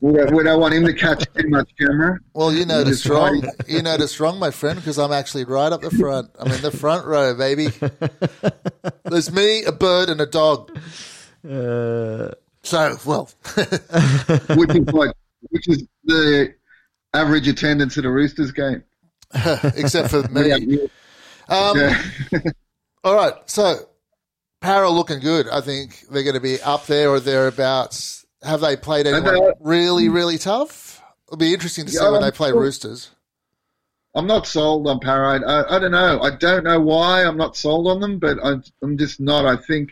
we, 0.00 0.12
don't, 0.12 0.34
we 0.34 0.42
don't 0.44 0.60
want 0.60 0.74
him 0.74 0.84
to 0.84 0.92
catch 0.92 1.24
too 1.34 1.48
much 1.48 1.70
camera. 1.78 2.18
Well, 2.34 2.52
you 2.52 2.64
noticed 2.64 3.04
just 3.04 3.12
wrong. 3.14 3.40
hiding. 3.42 3.50
You 3.66 3.82
noticed 3.82 4.20
wrong, 4.20 4.38
my 4.38 4.50
friend, 4.50 4.78
because 4.78 4.98
I'm 4.98 5.12
actually 5.12 5.44
right 5.44 5.72
up 5.72 5.80
the 5.80 5.90
front. 5.90 6.30
I'm 6.38 6.50
in 6.52 6.62
the 6.62 6.70
front 6.70 7.06
row, 7.06 7.34
baby. 7.34 7.68
There's 9.04 9.32
me, 9.32 9.64
a 9.64 9.72
bird, 9.72 10.08
and 10.08 10.20
a 10.20 10.26
dog. 10.26 10.70
Uh, 11.48 12.34
So, 12.62 12.96
well, 13.06 13.30
which 14.56 14.70
is 14.74 14.92
like, 14.92 15.14
which 15.50 15.68
is 15.68 15.86
the 16.04 16.54
average 17.14 17.48
attendance 17.48 17.96
at 17.96 18.04
a 18.04 18.10
Roosters 18.10 18.52
game. 18.52 18.84
except 19.76 20.10
for 20.10 20.22
me. 20.28 20.48
Yeah. 20.48 20.86
Um, 21.48 21.78
Yeah. 21.78 22.02
All 23.04 23.14
right, 23.14 23.34
so 23.46 23.88
Para 24.60 24.90
looking 24.90 25.20
good. 25.20 25.48
I 25.48 25.60
think 25.60 26.04
they're 26.10 26.24
going 26.24 26.34
to 26.34 26.40
be 26.40 26.60
up 26.60 26.86
there 26.86 27.10
or 27.10 27.20
thereabouts. 27.20 28.17
Have 28.42 28.60
they 28.60 28.76
played 28.76 29.06
anyone 29.06 29.24
they- 29.34 29.52
really, 29.60 30.06
hmm. 30.06 30.14
really 30.14 30.38
tough? 30.38 31.02
It'll 31.26 31.36
be 31.36 31.52
interesting 31.52 31.84
to 31.86 31.90
see 31.90 31.98
Yeah, 32.02 32.10
when 32.10 32.22
they 32.22 32.30
play 32.30 32.50
sure. 32.50 32.60
Roosters. 32.60 33.10
I'm 34.14 34.26
not 34.26 34.46
sold 34.46 34.86
on 34.88 34.98
Parade. 35.00 35.42
I, 35.46 35.76
I 35.76 35.78
don't 35.78 35.92
know. 35.92 36.20
I 36.20 36.34
don't 36.34 36.64
know 36.64 36.80
why 36.80 37.22
I'm 37.24 37.36
not 37.36 37.56
sold 37.56 37.86
on 37.88 38.00
them, 38.00 38.18
but 38.18 38.38
I'm, 38.42 38.64
I'm 38.82 38.96
just 38.96 39.20
not. 39.20 39.44
I 39.44 39.56
think, 39.56 39.90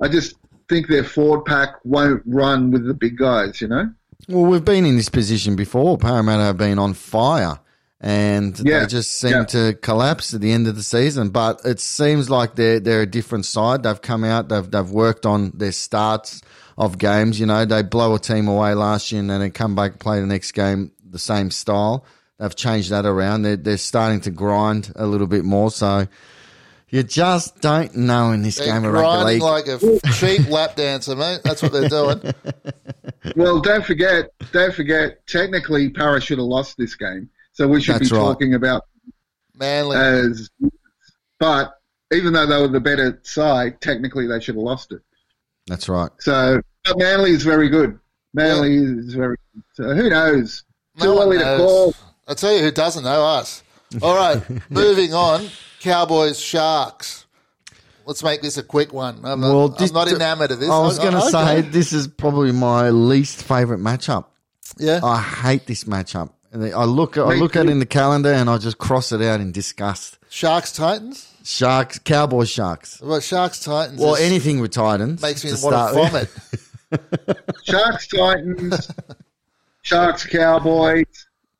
I 0.00 0.08
just 0.08 0.36
think 0.68 0.86
their 0.88 1.02
forward 1.04 1.44
pack 1.44 1.74
won't 1.84 2.22
run 2.24 2.70
with 2.70 2.86
the 2.86 2.94
big 2.94 3.18
guys. 3.18 3.60
You 3.60 3.68
know. 3.68 3.92
well, 4.28 4.44
we've 4.44 4.64
been 4.64 4.86
in 4.86 4.96
this 4.96 5.08
position 5.08 5.56
before. 5.56 5.98
Parramatta 5.98 6.44
have 6.44 6.56
been 6.56 6.78
on 6.78 6.94
fire, 6.94 7.58
and 8.00 8.58
Yeah, 8.60 8.80
they 8.80 8.86
just 8.86 9.12
seem 9.12 9.32
yeah. 9.32 9.44
to 9.46 9.74
collapse 9.82 10.32
at 10.32 10.40
the 10.40 10.52
end 10.52 10.68
of 10.68 10.76
the 10.76 10.82
season. 10.82 11.30
But 11.30 11.60
it 11.64 11.80
seems 11.80 12.30
like 12.30 12.54
they're 12.54 12.78
they're 12.80 13.02
a 13.02 13.06
different 13.06 13.46
side. 13.46 13.82
They've 13.82 14.00
come 14.00 14.22
out. 14.24 14.48
They've 14.48 14.70
they've 14.70 14.90
worked 14.90 15.26
on 15.26 15.50
their 15.54 15.72
starts 15.72 16.40
of 16.76 16.98
games. 16.98 17.38
You 17.40 17.46
know, 17.46 17.64
they 17.64 17.82
blow 17.82 18.14
a 18.14 18.18
team 18.18 18.48
away 18.48 18.74
last 18.74 19.12
year, 19.12 19.20
and 19.20 19.30
then 19.30 19.40
they 19.40 19.50
come 19.50 19.74
back 19.74 19.92
and 19.92 20.00
play 20.00 20.20
the 20.20 20.26
next 20.26 20.52
game 20.52 20.92
the 21.04 21.18
same 21.18 21.50
style. 21.50 22.04
They've 22.38 22.54
changed 22.54 22.90
that 22.90 23.06
around. 23.06 23.42
They're 23.42 23.56
they're 23.56 23.76
starting 23.78 24.20
to 24.22 24.30
grind 24.30 24.92
a 24.96 25.06
little 25.06 25.26
bit 25.26 25.44
more. 25.44 25.70
So. 25.70 26.06
You 26.90 27.02
just 27.02 27.60
don't 27.60 27.96
know 27.96 28.30
in 28.30 28.42
this 28.42 28.56
They're 28.58 28.66
game 28.68 28.84
of 28.84 28.92
rugby 28.92 29.32
league. 29.32 29.42
like 29.42 29.66
a 29.66 29.78
cheap 30.12 30.48
lap 30.48 30.76
dancer, 30.76 31.16
mate. 31.16 31.40
That's 31.42 31.60
what 31.60 31.72
they're 31.72 31.88
doing. 31.88 32.20
Well, 33.36 33.60
don't 33.60 33.84
forget. 33.84 34.30
Don't 34.52 34.72
forget. 34.74 35.26
Technically, 35.26 35.88
Para 35.88 36.20
should 36.20 36.38
have 36.38 36.46
lost 36.46 36.76
this 36.76 36.94
game, 36.94 37.30
so 37.52 37.66
we 37.66 37.80
should 37.80 37.96
That's 37.96 38.10
be 38.10 38.16
right. 38.16 38.22
talking 38.22 38.54
about 38.54 38.82
Manly. 39.56 39.96
as. 39.96 40.50
But 41.40 41.72
even 42.12 42.32
though 42.34 42.46
they 42.46 42.60
were 42.60 42.68
the 42.68 42.80
better 42.80 43.18
side, 43.24 43.80
technically 43.80 44.26
they 44.26 44.40
should 44.40 44.54
have 44.56 44.62
lost 44.62 44.92
it. 44.92 45.00
That's 45.66 45.88
right. 45.88 46.10
So 46.20 46.60
but 46.84 46.98
Manly 46.98 47.30
is 47.30 47.42
very 47.44 47.68
good. 47.68 47.98
Manly 48.34 48.76
is 48.76 49.14
very. 49.14 49.36
good. 49.54 49.62
So 49.74 49.94
who 49.94 50.10
knows? 50.10 50.64
Too 50.98 51.06
No 51.06 51.14
one 51.14 51.28
early 51.28 51.38
to 51.38 51.56
call. 51.56 51.94
I'll 52.28 52.34
tell 52.34 52.52
you 52.54 52.62
who 52.62 52.70
doesn't 52.70 53.04
know 53.04 53.24
us. 53.24 53.62
All 54.02 54.16
right, 54.16 54.42
moving 54.70 55.14
on. 55.14 55.46
Cowboys, 55.80 56.40
Sharks. 56.40 57.26
Let's 58.06 58.22
make 58.22 58.42
this 58.42 58.58
a 58.58 58.62
quick 58.62 58.92
one. 58.92 59.20
I'm 59.24 59.40
not, 59.40 59.54
Well, 59.54 59.76
I'm 59.78 59.92
not 59.92 60.08
enamoured 60.08 60.50
of 60.50 60.60
this. 60.60 60.68
I 60.68 60.78
was 60.80 60.98
going 60.98 61.12
to 61.12 61.20
okay. 61.20 61.30
say 61.30 61.60
this 61.62 61.92
is 61.92 62.06
probably 62.06 62.52
my 62.52 62.90
least 62.90 63.42
favourite 63.42 63.80
matchup. 63.80 64.26
yeah. 64.78 65.00
I 65.02 65.20
hate 65.20 65.66
this 65.66 65.84
matchup. 65.84 66.30
And 66.52 66.72
I 66.72 66.84
look, 66.84 67.16
I 67.18 67.34
look 67.34 67.56
at 67.56 67.66
it 67.66 67.70
in 67.70 67.78
the 67.80 67.86
calendar 67.86 68.32
and 68.32 68.48
I 68.48 68.58
just 68.58 68.78
cross 68.78 69.10
it 69.10 69.20
out 69.22 69.40
in 69.40 69.52
disgust. 69.52 70.18
Sharks, 70.28 70.70
Titans. 70.72 71.33
Sharks, 71.44 71.98
Cowboys, 71.98 72.50
Sharks. 72.50 73.00
Well, 73.02 73.20
Sharks, 73.20 73.60
Titans. 73.62 74.00
Well, 74.00 74.16
anything 74.16 74.60
with 74.60 74.72
Titans 74.72 75.20
makes 75.22 75.44
me 75.44 75.50
to 75.50 75.56
want 75.64 75.74
to 75.94 76.00
start 76.00 76.12
with. 76.12 76.30
vomit. 76.90 77.38
Sharks, 77.64 78.06
Titans, 78.08 78.90
Sharks, 79.82 80.26
Cowboys, 80.26 81.04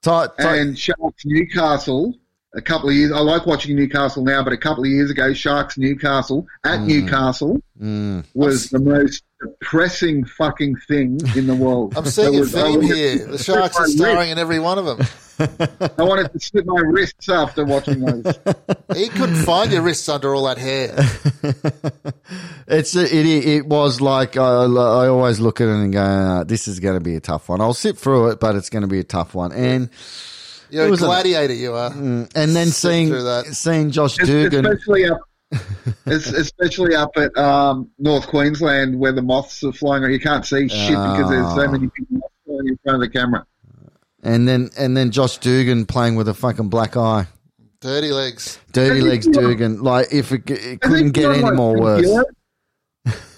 Ti- 0.02 0.10
ti- 0.38 0.44
and 0.46 0.78
Sharks, 0.78 1.24
Newcastle. 1.24 2.14
A 2.56 2.62
couple 2.62 2.88
of 2.88 2.94
years. 2.94 3.10
I 3.10 3.18
like 3.18 3.46
watching 3.46 3.74
Newcastle 3.74 4.22
now, 4.24 4.42
but 4.44 4.52
a 4.52 4.56
couple 4.56 4.84
of 4.84 4.88
years 4.90 5.10
ago, 5.10 5.34
Sharks, 5.34 5.76
Newcastle 5.76 6.46
at 6.64 6.80
Newcastle 6.82 7.60
Mm. 7.82 8.24
was 8.34 8.70
the 8.70 8.78
most 8.78 9.24
depressing 9.44 10.24
fucking 10.24 10.76
thing 10.88 11.20
in 11.36 11.46
the 11.46 11.54
world. 11.54 11.94
I'm 11.96 12.04
seeing 12.06 12.34
It 12.34 12.38
a 12.38 12.40
was- 12.40 12.54
I 12.54 12.62
theme 12.72 12.80
here. 12.82 13.26
The 13.26 13.38
Sharks 13.38 13.76
my 13.76 13.80
are 13.82 13.84
wrist- 13.84 13.96
starring 13.98 14.30
in 14.30 14.38
every 14.38 14.58
one 14.58 14.78
of 14.78 14.84
them. 14.86 15.06
I 15.98 16.02
wanted 16.04 16.32
to 16.32 16.38
slip 16.40 16.64
my 16.66 16.80
wrists 16.86 17.28
after 17.28 17.64
watching 17.64 18.00
those. 18.00 18.34
He 18.94 19.08
couldn't 19.08 19.42
find 19.44 19.72
your 19.72 19.82
wrists 19.82 20.08
under 20.08 20.34
all 20.34 20.44
that 20.44 20.58
hair. 20.58 20.94
It's 22.66 22.96
it, 22.96 23.12
it 23.12 23.66
was 23.66 24.00
like 24.00 24.36
I, 24.38 24.64
I 24.64 25.08
always 25.08 25.38
look 25.38 25.60
at 25.60 25.68
it 25.68 25.72
and 25.74 25.92
go, 25.92 26.00
uh, 26.00 26.44
"This 26.44 26.66
is 26.66 26.80
going 26.80 26.94
to 26.94 27.00
be 27.04 27.14
a 27.14 27.20
tough 27.20 27.48
one." 27.50 27.60
I'll 27.60 27.74
sit 27.74 27.98
through 27.98 28.28
it, 28.30 28.40
but 28.40 28.56
it's 28.56 28.70
going 28.70 28.82
to 28.82 28.88
be 28.88 29.00
a 29.00 29.04
tough 29.04 29.34
one. 29.34 29.52
And 29.52 29.90
You're 30.70 30.84
It 30.84 30.88
a 30.88 30.90
was 30.90 31.02
a- 31.02 31.06
gladiator, 31.06 31.52
you 31.52 31.74
are. 31.74 31.92
and 31.92 32.26
then 32.34 32.68
seeing 32.68 33.10
that. 33.10 33.44
seeing 33.52 33.90
Josh 33.90 34.18
Es- 34.18 34.26
Dugan, 34.26 34.64
especially 34.66 35.04
up, 35.10 35.18
es- 35.18 35.33
especially 36.06 36.94
up 36.94 37.10
at 37.16 37.36
um, 37.36 37.90
North 37.98 38.26
Queensland 38.26 38.98
where 38.98 39.12
the 39.12 39.22
moths 39.22 39.62
are 39.64 39.72
flying 39.72 40.02
around. 40.02 40.12
You 40.12 40.20
can't 40.20 40.44
see 40.44 40.68
shit 40.68 40.88
because 40.90 41.30
there's 41.30 41.46
Ah. 41.46 41.54
so 41.56 41.68
many 41.68 41.88
people 41.88 42.30
flying 42.46 42.68
in 42.68 42.78
front 42.82 42.96
of 42.96 43.00
the 43.00 43.08
camera. 43.08 43.46
and 44.22 44.48
then 44.48 44.70
and 44.78 44.96
then 44.96 45.10
Josh 45.10 45.38
Dugan 45.38 45.86
playing 45.86 46.16
with 46.16 46.28
a 46.28 46.34
fucking 46.34 46.68
black 46.68 46.96
eye. 46.96 47.26
Dirty 47.80 48.10
legs. 48.12 48.58
Dirty 48.72 48.96
Has 49.00 49.04
legs 49.04 49.26
put 49.26 49.36
on- 49.38 49.42
Dugan. 49.44 49.82
Like 49.82 50.08
if 50.12 50.32
it, 50.32 50.48
it 50.50 50.80
couldn't 50.80 51.10
get 51.12 51.30
any 51.30 51.42
like, 51.42 51.54
more 51.54 51.74
10 51.76 51.82
worse. 51.84 52.00
kilos? 52.02 52.24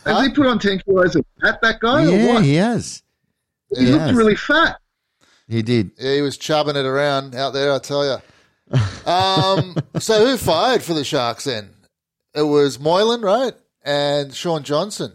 Has 0.05 0.27
he 0.27 0.33
put 0.33 0.47
on 0.47 0.59
10 0.61 0.81
kilos 0.87 1.17
at 1.43 1.61
that 1.63 1.81
guy 1.81 2.05
or 2.07 2.11
Yeah, 2.11 2.35
what? 2.35 2.45
he 2.45 2.55
has. 2.55 3.03
he 3.75 3.87
he 3.87 3.91
looks 3.91 4.05
has. 4.05 4.15
really 4.17 4.37
fat. 4.37 4.77
He 5.49 5.63
did. 5.63 5.91
Yeah, 5.99 6.15
he 6.15 6.23
was 6.23 6.37
chubbing 6.39 6.77
it 6.77 6.85
around 6.87 7.35
out 7.35 7.53
there, 7.53 7.73
I 7.73 7.79
tell 7.81 8.05
you. 8.05 8.17
Um, 9.11 9.77
so 10.01 10.27
who 10.27 10.37
fired 10.37 10.83
for 10.83 10.93
the 10.95 11.05
Sharks 11.05 11.45
then? 11.45 11.71
It 12.37 12.43
was 12.43 12.79
Moylan, 12.79 13.23
right? 13.23 13.55
And 13.83 14.35
Shaun 14.35 14.63
Johnson. 14.63 15.13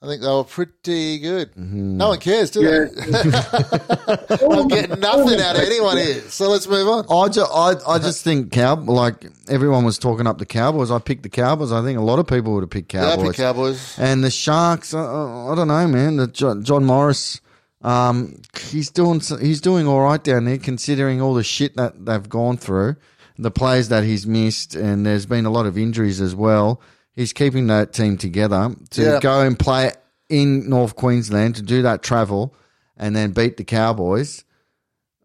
I 0.00 0.06
think 0.06 0.20
they 0.22 0.28
were 0.28 0.42
pretty 0.42 1.20
good. 1.20 1.56
No 1.56 2.08
one 2.08 2.18
cares, 2.18 2.50
do 2.50 2.60
Yeah. 2.62 2.86
they? 2.92 4.46
I'm 4.50 4.66
getting 4.66 4.98
nothing 4.98 5.40
out 5.40 5.54
of 5.54 5.62
anyone 5.62 5.96
here. 5.96 6.20
So 6.22 6.48
let's 6.50 6.66
move 6.66 6.88
on. 6.88 7.04
I 7.08 7.28
just, 7.28 7.50
I, 7.52 7.74
I 7.94 7.98
just 8.00 8.24
think 8.24 8.50
cow 8.50 8.74
like 8.74 9.26
everyone 9.48 9.84
was 9.84 9.98
talking 9.98 10.26
up 10.26 10.38
the 10.38 10.46
Cowboys. 10.46 10.90
I 10.90 10.98
picked 10.98 11.22
the 11.22 11.28
Cowboys. 11.28 11.70
I 11.70 11.82
think 11.84 11.98
a 11.98 12.02
lot 12.02 12.18
of 12.18 12.26
people 12.26 12.52
would 12.54 12.64
have 12.64 12.70
picked 12.70 12.88
Cowboys. 12.88 13.36
Cowboys. 13.36 13.96
And 13.98 14.24
the 14.24 14.30
Sharks, 14.30 14.92
uh, 14.92 15.52
I 15.52 15.54
don't 15.54 15.68
know, 15.68 15.86
man. 15.86 16.16
The 16.16 16.26
John, 16.26 16.64
John 16.64 16.84
Morris, 16.84 17.40
um, 17.82 18.42
he's 18.70 18.90
doing 18.90 19.20
he's 19.40 19.60
doing 19.60 19.86
all 19.86 20.00
right 20.00 20.22
down 20.22 20.46
there, 20.46 20.58
considering 20.58 21.20
all 21.22 21.34
the 21.34 21.44
shit 21.44 21.76
that 21.76 22.04
they've 22.04 22.28
gone 22.28 22.56
through, 22.56 22.96
the 23.38 23.50
players 23.50 23.88
that 23.88 24.04
he's 24.04 24.26
missed, 24.26 24.74
and 24.74 25.04
there's 25.06 25.26
been 25.26 25.46
a 25.46 25.50
lot 25.50 25.66
of 25.66 25.76
injuries 25.78 26.20
as 26.20 26.34
well. 26.34 26.80
He's 27.14 27.32
keeping 27.32 27.66
that 27.66 27.92
team 27.92 28.16
together 28.16 28.74
to 28.90 29.02
Yeah. 29.02 29.20
go 29.20 29.40
and 29.40 29.58
play 29.58 29.92
in 30.28 30.68
North 30.68 30.96
Queensland 30.96 31.56
to 31.56 31.62
do 31.62 31.82
that 31.82 32.02
travel, 32.02 32.54
and 32.96 33.14
then 33.14 33.32
beat 33.32 33.56
the 33.56 33.64
Cowboys. 33.64 34.44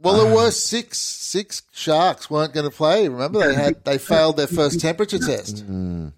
Well, 0.02 0.16
there 0.16 0.28
um, 0.28 0.34
were 0.34 0.52
six 0.52 1.00
six 1.00 1.64
Sharks 1.72 2.30
weren't 2.30 2.54
going 2.54 2.70
to 2.70 2.76
play. 2.76 3.08
Remember, 3.08 3.40
they 3.40 3.56
had 3.56 3.84
they 3.84 3.98
failed 3.98 4.38
their 4.38 4.48
first 4.48 4.80
temperature 4.80 5.18
test. 5.20 5.66
Mm. 5.66 6.14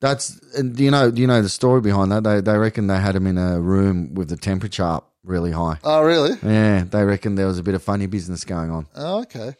That's 0.00 0.38
and 0.56 0.76
do 0.76 0.84
you 0.84 0.90
know 0.90 1.10
do 1.10 1.20
you 1.20 1.26
know 1.26 1.42
the 1.42 1.48
story 1.48 1.80
behind 1.80 2.12
that? 2.12 2.22
They 2.24 2.40
they 2.40 2.56
reckon 2.58 2.86
they 2.86 2.98
had 3.00 3.16
him 3.16 3.26
in 3.26 3.38
a 3.38 3.60
room 3.60 4.14
with 4.14 4.28
the 4.28 4.36
temperature 4.36 4.84
up 4.84 5.12
really 5.24 5.52
high. 5.52 5.78
Oh, 5.84 6.02
really? 6.02 6.36
Yeah, 6.42 6.84
they 6.84 7.04
reckon 7.04 7.34
there 7.34 7.46
was 7.46 7.58
a 7.58 7.62
bit 7.62 7.74
of 7.74 7.82
funny 7.82 8.06
business 8.06 8.44
going 8.44 8.70
on. 8.70 8.86
Oh, 8.94 9.22
okay. 9.22 9.54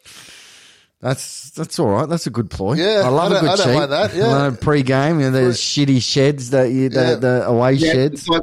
That's 1.01 1.51
that's 1.51 1.79
all 1.79 1.87
right. 1.87 2.09
That's 2.09 2.27
a 2.27 2.29
good 2.29 2.49
ploy. 2.49 2.73
Yeah, 2.73 3.03
I 3.05 3.09
love 3.09 3.31
I 3.31 3.37
a 3.37 3.39
don't- 3.39 3.41
good 3.41 3.49
I 3.51 3.55
don't 3.55 3.65
cheat. 3.67 3.75
mind 3.75 3.91
that, 3.91 4.15
yeah. 4.15 4.23
I 4.25 4.27
love 4.27 4.59
pre-game, 4.61 5.19
you 5.19 5.25
know, 5.27 5.31
there's 5.31 5.59
shitty 5.61 6.01
sheds 6.01 6.49
that 6.49 6.71
you, 6.71 6.89
the, 6.89 6.99
Yeah. 7.01 7.15
the 7.15 7.47
away 7.47 7.73
Yeah, 7.73 7.93
sheds. 7.93 8.19
it's 8.21 8.27
like 8.27 8.41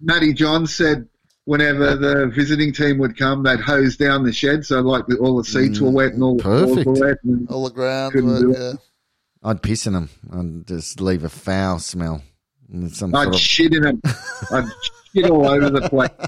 Matty 0.00 0.32
Johns 0.32 0.72
said 0.74 1.08
whenever 1.46 1.96
the 1.96 2.28
visiting 2.28 2.72
team 2.72 2.98
would 2.98 3.16
come, 3.18 3.42
they'd 3.42 3.58
hose 3.60 3.96
down 3.96 4.24
the 4.24 4.32
shed 4.32 4.64
so 4.64 4.80
like 4.82 5.06
the, 5.08 5.16
all 5.18 5.36
the 5.36 5.44
seats 5.44 5.80
were 5.80 5.90
mm, 5.90 5.94
wet 5.94 6.12
and 6.12 6.22
all 6.22 6.36
the 6.36 6.42
floors 6.44 6.68
perfect. 6.70 6.86
were 6.86 6.92
wet. 7.08 7.18
And, 7.24 7.50
All 7.50 7.64
the 7.64 7.74
ground. 7.74 8.14
Were- 8.14 8.52
yeah. 8.52 8.72
I'd 9.42 9.62
piss 9.62 9.86
in 9.86 9.92
them 9.92 10.08
and 10.30 10.66
just 10.66 11.00
leave 11.00 11.24
a 11.24 11.28
foul 11.28 11.78
smell. 11.80 12.22
Some 12.90 13.14
I'd 13.14 13.24
sort 13.24 13.34
of, 13.34 13.40
shit 13.40 13.74
in 13.74 13.82
them. 13.82 14.02
I'd 14.52 14.64
shit 15.16 15.30
all 15.30 15.46
over 15.46 15.70
the 15.70 15.88
place. 15.88 16.10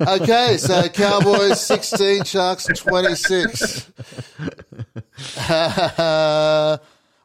Okay, 0.00 0.56
so 0.58 0.88
Cowboys 0.88 1.60
16, 1.60 2.24
Sharks 2.24 2.66
26. 2.66 3.86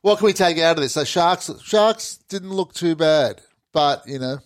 what 0.02 0.18
can 0.18 0.26
we 0.26 0.34
take 0.34 0.58
out 0.60 0.78
of 0.78 0.84
this? 0.84 0.94
So 0.94 1.04
Sharks 1.04 1.50
Sharks 1.64 2.18
didn't 2.30 2.52
look 2.52 2.74
too 2.74 2.96
bad, 2.96 3.42
but 3.74 4.04
you 4.08 4.20
know, 4.20 4.38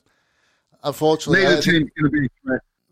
unfortunately, 0.83 1.43
Neither 1.43 1.55
they- 1.57 1.61
team's 1.61 1.89
going 1.99 2.11
to 2.11 2.21
be 2.21 2.27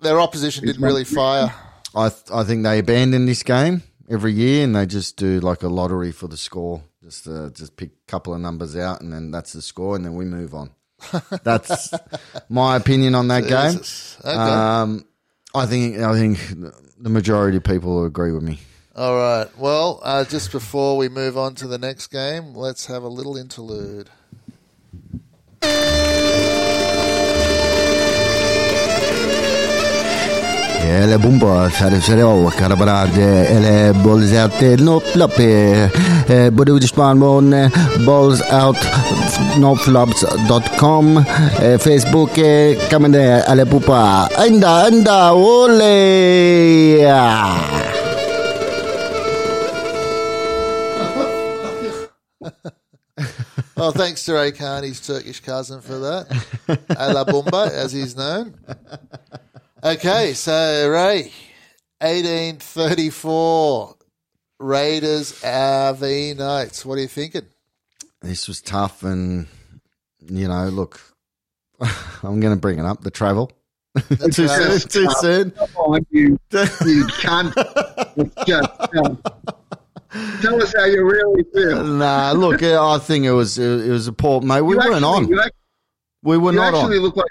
their 0.01 0.19
opposition 0.19 0.65
didn't 0.65 0.83
really 0.83 1.05
fire. 1.05 1.53
I 1.95 2.09
th- 2.09 2.23
I 2.33 2.43
think 2.43 2.63
they 2.63 2.79
abandon 2.79 3.25
this 3.25 3.43
game 3.43 3.83
every 4.09 4.33
year 4.33 4.63
and 4.65 4.75
they 4.75 4.85
just 4.85 5.15
do 5.15 5.39
like 5.39 5.63
a 5.63 5.69
lottery 5.69 6.11
for 6.11 6.27
the 6.27 6.37
score. 6.37 6.83
Just 7.01 7.27
uh, 7.27 7.49
just 7.51 7.77
pick 7.77 7.91
a 7.91 8.11
couple 8.11 8.33
of 8.33 8.41
numbers 8.41 8.75
out 8.75 9.01
and 9.01 9.13
then 9.13 9.31
that's 9.31 9.53
the 9.53 9.61
score 9.61 9.95
and 9.95 10.03
then 10.03 10.15
we 10.15 10.25
move 10.25 10.53
on. 10.53 10.71
That's 11.43 11.93
my 12.49 12.75
opinion 12.75 13.15
on 13.15 13.27
that 13.29 13.47
game. 13.47 13.79
Okay. 14.25 14.37
Um, 14.37 15.05
I 15.55 15.65
think 15.65 15.99
I 15.99 16.13
think 16.13 16.39
the 16.99 17.09
majority 17.09 17.57
of 17.57 17.63
people 17.63 18.05
agree 18.05 18.31
with 18.31 18.43
me. 18.43 18.59
All 18.95 19.15
right. 19.15 19.47
Well, 19.57 19.99
uh, 20.03 20.23
just 20.23 20.51
before 20.51 20.97
we 20.97 21.09
move 21.09 21.37
on 21.37 21.55
to 21.55 21.67
the 21.67 21.77
next 21.77 22.07
game, 22.07 22.53
let's 22.53 22.85
have 22.85 23.03
a 23.03 23.07
little 23.07 23.37
interlude. 23.37 24.09
Ele 30.83 31.17
bumba 31.17 31.69
sare 31.71 32.01
sare 32.01 32.23
o 32.23 32.49
karabarad 32.51 33.15
ele 33.17 33.93
balls 34.03 34.31
out 34.33 34.61
no 34.79 34.99
flop 34.99 35.39
eh 35.39 36.49
bodu 36.51 36.77
dispan 36.79 37.17
mon 37.17 37.49
balls 38.05 38.41
out 38.51 38.77
no 39.59 39.75
flops.com 39.75 41.17
eh, 41.61 41.77
Facebook 41.79 42.37
eh, 42.37 42.75
kamande 42.89 43.23
ale 43.47 43.65
pupa 43.65 44.27
anda 44.37 44.85
anda 44.87 45.31
ole 45.33 45.95
Oh, 53.75 53.91
thanks 53.91 54.23
to 54.25 54.33
Ray 54.33 54.51
his 54.51 55.01
Turkish 55.01 55.39
cousin 55.41 55.81
for 55.81 55.97
that. 55.99 56.27
Ala 56.89 57.25
Bumba, 57.25 57.69
as 57.69 57.91
he's 57.91 58.15
known. 58.15 58.53
Okay, 59.83 60.31
so 60.33 60.89
Ray, 60.89 61.23
1834, 61.99 63.95
Raiders 64.59 65.41
RV 65.41 66.37
Knights. 66.37 66.85
What 66.85 66.97
are 66.97 67.01
you 67.01 67.07
thinking? 67.09 67.41
This 68.21 68.47
was 68.47 68.61
tough, 68.61 69.03
and 69.03 69.47
you 70.25 70.47
know, 70.47 70.69
look, 70.69 71.01
I'm 71.81 72.39
going 72.39 72.53
to 72.55 72.59
bring 72.59 72.79
it 72.79 72.85
up. 72.85 73.01
The 73.01 73.11
travel. 73.11 73.51
too 74.31 74.47
soon. 74.47 74.79
Too 74.79 75.03
tough. 75.05 75.17
soon. 75.17 75.51
Come 75.51 75.69
on, 75.75 76.05
you, 76.11 76.39
you 76.85 77.05
can't. 77.19 77.53
Just, 78.47 78.69
tell 80.41 80.63
us 80.63 80.73
how 80.77 80.85
you 80.85 81.03
really 81.05 81.43
feel. 81.53 81.83
Nah, 81.83 82.31
look, 82.31 82.63
uh, 82.63 82.89
I 82.89 82.99
think 82.99 83.25
it 83.25 83.33
was 83.33 83.57
it 83.59 83.89
was 83.89 84.07
a 84.07 84.13
poor 84.13 84.39
mate. 84.39 84.61
We 84.61 84.75
You 84.75 84.79
weren't 84.79 84.93
actually- 84.93 85.03
on. 85.03 85.27
You, 85.27 85.41
act- 85.41 85.55
We 86.23 86.37
were 86.37 86.51
you 86.53 86.57
not 86.59 86.73
actually 86.73 86.97
on. 86.97 87.03
looked 87.03 87.17
like 87.17 87.27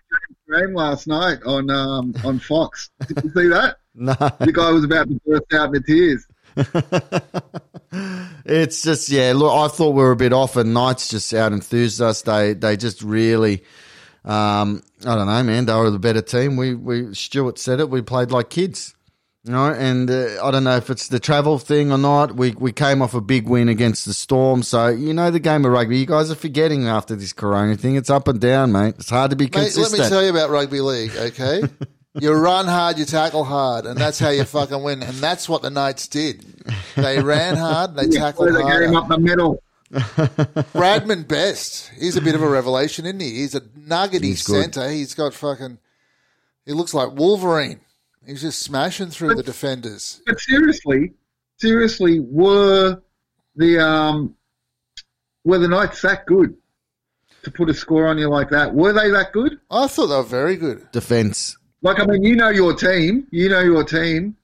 Graham 0.52 0.74
last 0.74 1.06
night 1.06 1.38
on 1.46 1.70
um, 1.70 2.14
on 2.24 2.38
Fox. 2.38 2.90
Did 3.06 3.24
you 3.24 3.30
see 3.30 3.48
that? 3.48 3.76
No, 3.94 4.14
The 4.14 4.52
guy 4.54 4.70
was 4.70 4.84
about 4.84 5.06
to 5.08 5.20
burst 5.26 5.52
out 5.52 5.66
into 5.66 5.82
tears. 5.82 6.26
it's 8.46 8.82
just 8.82 9.10
yeah. 9.10 9.34
Look, 9.36 9.52
I 9.52 9.68
thought 9.68 9.90
we 9.90 10.02
were 10.02 10.12
a 10.12 10.16
bit 10.16 10.32
off, 10.32 10.56
and 10.56 10.72
Knights 10.72 11.08
just 11.08 11.34
out 11.34 11.52
enthused 11.52 12.00
us. 12.00 12.22
They 12.22 12.54
they 12.54 12.78
just 12.78 13.02
really. 13.02 13.64
Um, 14.24 14.82
I 15.04 15.14
don't 15.14 15.26
know, 15.26 15.42
man. 15.42 15.66
They 15.66 15.74
were 15.74 15.90
the 15.90 15.98
better 15.98 16.22
team. 16.22 16.56
We 16.56 16.74
we 16.74 17.14
Stuart 17.14 17.58
said 17.58 17.80
it. 17.80 17.90
We 17.90 18.00
played 18.00 18.30
like 18.30 18.48
kids, 18.48 18.94
you 19.44 19.52
know. 19.52 19.66
And 19.66 20.10
uh, 20.10 20.44
I 20.44 20.50
don't 20.50 20.64
know 20.64 20.76
if 20.76 20.90
it's 20.90 21.08
the 21.08 21.20
travel 21.20 21.58
thing 21.58 21.92
or 21.92 21.98
not. 21.98 22.36
We 22.36 22.52
we 22.52 22.72
came 22.72 23.02
off 23.02 23.14
a 23.14 23.20
big 23.20 23.48
win 23.48 23.68
against 23.68 24.04
the 24.06 24.14
Storm, 24.14 24.62
so 24.62 24.88
you 24.88 25.12
know 25.12 25.30
the 25.30 25.40
game 25.40 25.64
of 25.64 25.72
rugby. 25.72 25.98
You 25.98 26.06
guys 26.06 26.30
are 26.30 26.36
forgetting 26.36 26.86
after 26.86 27.16
this 27.16 27.32
Corona 27.32 27.76
thing. 27.76 27.96
It's 27.96 28.10
up 28.10 28.28
and 28.28 28.40
down, 28.40 28.72
mate. 28.72 28.96
It's 28.98 29.10
hard 29.10 29.30
to 29.30 29.36
be 29.36 29.44
Mate, 29.44 29.76
let 29.76 29.92
me 29.92 29.98
tell 29.98 30.22
you 30.22 30.30
about 30.30 30.50
rugby 30.50 30.80
league, 30.80 31.14
okay? 31.16 31.62
you 32.20 32.32
run 32.32 32.66
hard, 32.66 32.98
you 32.98 33.04
tackle 33.04 33.44
hard, 33.44 33.86
and 33.86 33.98
that's 33.98 34.18
how 34.18 34.30
you 34.30 34.44
fucking 34.44 34.82
win. 34.82 35.02
And 35.02 35.14
that's 35.14 35.48
what 35.48 35.62
the 35.62 35.70
Knights 35.70 36.08
did. 36.08 36.44
They 36.96 37.20
ran 37.20 37.56
hard, 37.56 37.96
they 37.96 38.08
tackled 38.08 38.50
play 38.50 38.62
the 38.62 38.68
game 38.68 38.92
hard. 38.92 39.04
up 39.04 39.08
the 39.08 39.18
middle. 39.18 39.62
Bradman 39.92 41.28
Best, 41.28 41.90
he's 41.98 42.16
a 42.16 42.22
bit 42.22 42.34
of 42.34 42.42
a 42.42 42.48
revelation, 42.48 43.04
isn't 43.04 43.20
he? 43.20 43.30
He's 43.40 43.54
a 43.54 43.60
nuggety 43.76 44.28
He's 44.28 44.44
centre. 44.44 44.88
He's 44.88 45.14
got 45.14 45.34
fucking. 45.34 45.78
He 46.64 46.72
looks 46.72 46.94
like 46.94 47.12
Wolverine. 47.12 47.80
He's 48.26 48.42
just 48.42 48.60
smashing 48.62 49.08
through 49.08 49.34
the 49.34 49.42
defenders. 49.42 50.22
But 50.26 50.40
seriously, 50.40 51.12
seriously, 51.58 52.20
were 52.20 53.00
the 53.56 53.78
um, 53.78 54.36
were 55.44 55.58
the 55.58 55.68
Knights 55.68 56.02
that 56.02 56.26
good 56.26 56.56
to 57.42 57.50
put 57.50 57.68
a 57.68 57.74
score 57.74 58.06
on 58.06 58.18
you 58.18 58.28
like 58.28 58.50
that? 58.50 58.74
Were 58.74 58.92
they 58.92 59.10
that 59.10 59.32
good? 59.32 59.58
I 59.70 59.86
thought 59.88 60.06
they 60.06 60.16
were 60.16 60.22
very 60.22 60.56
good. 60.56 60.90
Defense. 60.92 61.56
Like, 61.82 61.98
I 61.98 62.06
mean, 62.06 62.22
you 62.22 62.36
know 62.36 62.50
your 62.50 62.74
team. 62.74 63.26
You 63.32 63.48
know 63.48 63.60
your 63.60 63.82
team. 63.82 64.36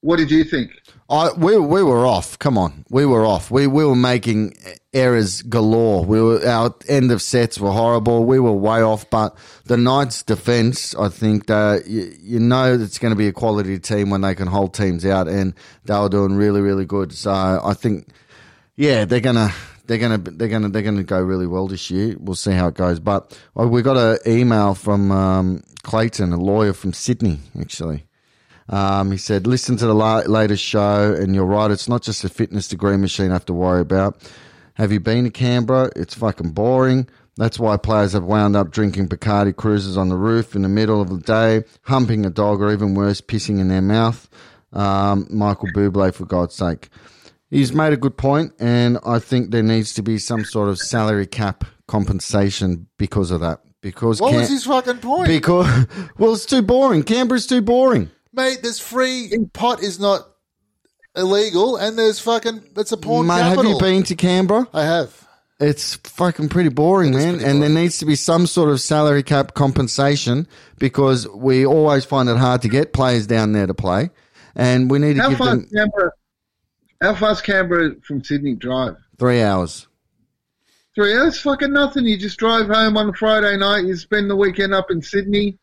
What 0.00 0.18
did 0.18 0.30
you 0.30 0.44
think? 0.44 0.70
I 1.08 1.32
we 1.32 1.58
we 1.58 1.82
were 1.82 2.06
off. 2.06 2.38
Come 2.38 2.56
on, 2.56 2.84
we 2.90 3.04
were 3.04 3.26
off. 3.26 3.50
We 3.50 3.66
we 3.66 3.84
were 3.84 3.96
making 3.96 4.54
errors 4.94 5.42
galore. 5.42 6.04
We 6.04 6.20
were 6.22 6.46
our 6.46 6.74
end 6.88 7.10
of 7.10 7.20
sets 7.20 7.58
were 7.58 7.70
horrible. 7.70 8.24
We 8.24 8.38
were 8.38 8.52
way 8.52 8.82
off. 8.82 9.08
But 9.10 9.36
the 9.64 9.76
Knights' 9.76 10.22
defense, 10.22 10.94
I 10.94 11.08
think 11.08 11.46
that 11.46 11.86
you, 11.86 12.14
you 12.20 12.40
know 12.40 12.74
it's 12.74 12.98
going 12.98 13.12
to 13.12 13.16
be 13.16 13.28
a 13.28 13.32
quality 13.32 13.78
team 13.78 14.10
when 14.10 14.20
they 14.22 14.34
can 14.34 14.46
hold 14.48 14.74
teams 14.74 15.04
out, 15.04 15.28
and 15.28 15.54
they 15.84 15.98
were 15.98 16.08
doing 16.08 16.34
really 16.34 16.60
really 16.60 16.86
good. 16.86 17.12
So 17.12 17.30
I 17.30 17.74
think, 17.74 18.08
yeah, 18.76 19.04
they're 19.04 19.20
gonna. 19.20 19.52
They're 19.84 19.98
gonna, 19.98 20.18
they're 20.18 20.48
gonna, 20.48 20.68
they're 20.68 20.82
gonna 20.82 21.02
go 21.02 21.20
really 21.20 21.48
well 21.48 21.66
this 21.66 21.90
year. 21.90 22.14
We'll 22.16 22.36
see 22.36 22.52
how 22.52 22.68
it 22.68 22.74
goes. 22.74 23.00
But 23.00 23.36
uh, 23.58 23.66
we 23.66 23.82
got 23.82 23.96
an 23.96 24.18
email 24.26 24.74
from 24.74 25.10
um, 25.10 25.64
Clayton, 25.82 26.32
a 26.32 26.36
lawyer 26.36 26.72
from 26.72 26.92
Sydney, 26.92 27.40
actually. 27.60 28.06
Um, 28.72 29.12
he 29.12 29.18
said, 29.18 29.46
listen 29.46 29.76
to 29.76 29.86
the 29.86 29.94
la- 29.94 30.22
latest 30.26 30.64
show, 30.64 31.12
and 31.14 31.34
you're 31.34 31.44
right. 31.44 31.70
It's 31.70 31.88
not 31.88 32.02
just 32.02 32.24
a 32.24 32.28
fitness 32.28 32.66
degree 32.68 32.96
machine 32.96 33.30
I 33.30 33.34
have 33.34 33.44
to 33.46 33.52
worry 33.52 33.80
about. 33.82 34.16
Have 34.74 34.90
you 34.90 34.98
been 34.98 35.24
to 35.24 35.30
Canberra? 35.30 35.90
It's 35.94 36.14
fucking 36.14 36.52
boring. 36.52 37.06
That's 37.36 37.58
why 37.58 37.76
players 37.76 38.14
have 38.14 38.24
wound 38.24 38.56
up 38.56 38.70
drinking 38.70 39.08
Bacardi 39.08 39.54
cruises 39.54 39.96
on 39.98 40.08
the 40.08 40.16
roof 40.16 40.54
in 40.56 40.62
the 40.62 40.68
middle 40.68 41.00
of 41.02 41.10
the 41.10 41.18
day, 41.18 41.64
humping 41.82 42.24
a 42.26 42.30
dog, 42.30 42.62
or 42.62 42.72
even 42.72 42.94
worse, 42.94 43.20
pissing 43.20 43.60
in 43.60 43.68
their 43.68 43.82
mouth. 43.82 44.28
Um, 44.72 45.26
Michael 45.30 45.68
Bublé, 45.74 46.14
for 46.14 46.24
God's 46.24 46.54
sake. 46.54 46.88
He's 47.50 47.74
made 47.74 47.92
a 47.92 47.98
good 47.98 48.16
point, 48.16 48.54
and 48.58 48.96
I 49.04 49.18
think 49.18 49.50
there 49.50 49.62
needs 49.62 49.92
to 49.94 50.02
be 50.02 50.16
some 50.16 50.44
sort 50.46 50.70
of 50.70 50.78
salary 50.78 51.26
cap 51.26 51.64
compensation 51.86 52.86
because 52.96 53.30
of 53.30 53.40
that. 53.42 53.60
Because 53.82 54.20
What 54.20 54.30
Cam- 54.30 54.40
was 54.40 54.48
his 54.48 54.64
fucking 54.64 54.98
point? 54.98 55.26
because 55.28 55.86
well, 56.18 56.32
it's 56.32 56.46
too 56.46 56.62
boring. 56.62 57.02
Canberra's 57.02 57.46
too 57.46 57.60
boring. 57.60 58.10
Mate, 58.32 58.60
there's 58.62 58.78
free 58.78 59.32
pot 59.52 59.82
is 59.82 60.00
not 60.00 60.26
illegal, 61.16 61.76
and 61.76 61.98
there's 61.98 62.18
fucking 62.18 62.62
it's 62.76 62.92
a 62.92 62.96
porn 62.96 63.26
Mate, 63.26 63.38
capital. 63.38 63.64
have 63.64 63.72
you 63.72 63.78
been 63.78 64.02
to 64.04 64.14
Canberra? 64.14 64.66
I 64.72 64.84
have. 64.84 65.18
It's 65.60 65.94
fucking 65.96 66.48
pretty 66.48 66.70
boring, 66.70 67.12
man. 67.12 67.34
pretty 67.34 67.44
and 67.48 67.62
there 67.62 67.68
needs 67.70 67.98
to 67.98 68.04
be 68.04 68.16
some 68.16 68.46
sort 68.46 68.70
of 68.70 68.80
salary 68.80 69.22
cap 69.22 69.54
compensation 69.54 70.48
because 70.78 71.28
we 71.28 71.64
always 71.64 72.04
find 72.04 72.28
it 72.28 72.36
hard 72.36 72.62
to 72.62 72.68
get 72.68 72.92
players 72.92 73.26
down 73.26 73.52
there 73.52 73.66
to 73.66 73.74
play, 73.74 74.10
and 74.56 74.90
we 74.90 74.98
need 74.98 75.14
to 75.16 75.22
How 75.22 75.28
give 75.28 75.38
far 75.38 75.50
them 75.50 75.68
Canberra? 75.72 76.12
How 77.00 77.14
far's 77.14 77.40
Canberra 77.42 77.94
from 78.02 78.24
Sydney 78.24 78.54
Drive? 78.54 78.96
three 79.18 79.42
hours. 79.42 79.86
Three 80.96 81.14
hours, 81.14 81.40
fucking 81.40 81.72
nothing. 81.72 82.06
You 82.06 82.18
just 82.18 82.38
drive 82.38 82.66
home 82.66 82.96
on 82.96 83.10
a 83.10 83.12
Friday 83.12 83.56
night. 83.56 83.84
You 83.84 83.94
spend 83.96 84.28
the 84.28 84.36
weekend 84.36 84.74
up 84.74 84.90
in 84.90 85.00
Sydney. 85.00 85.58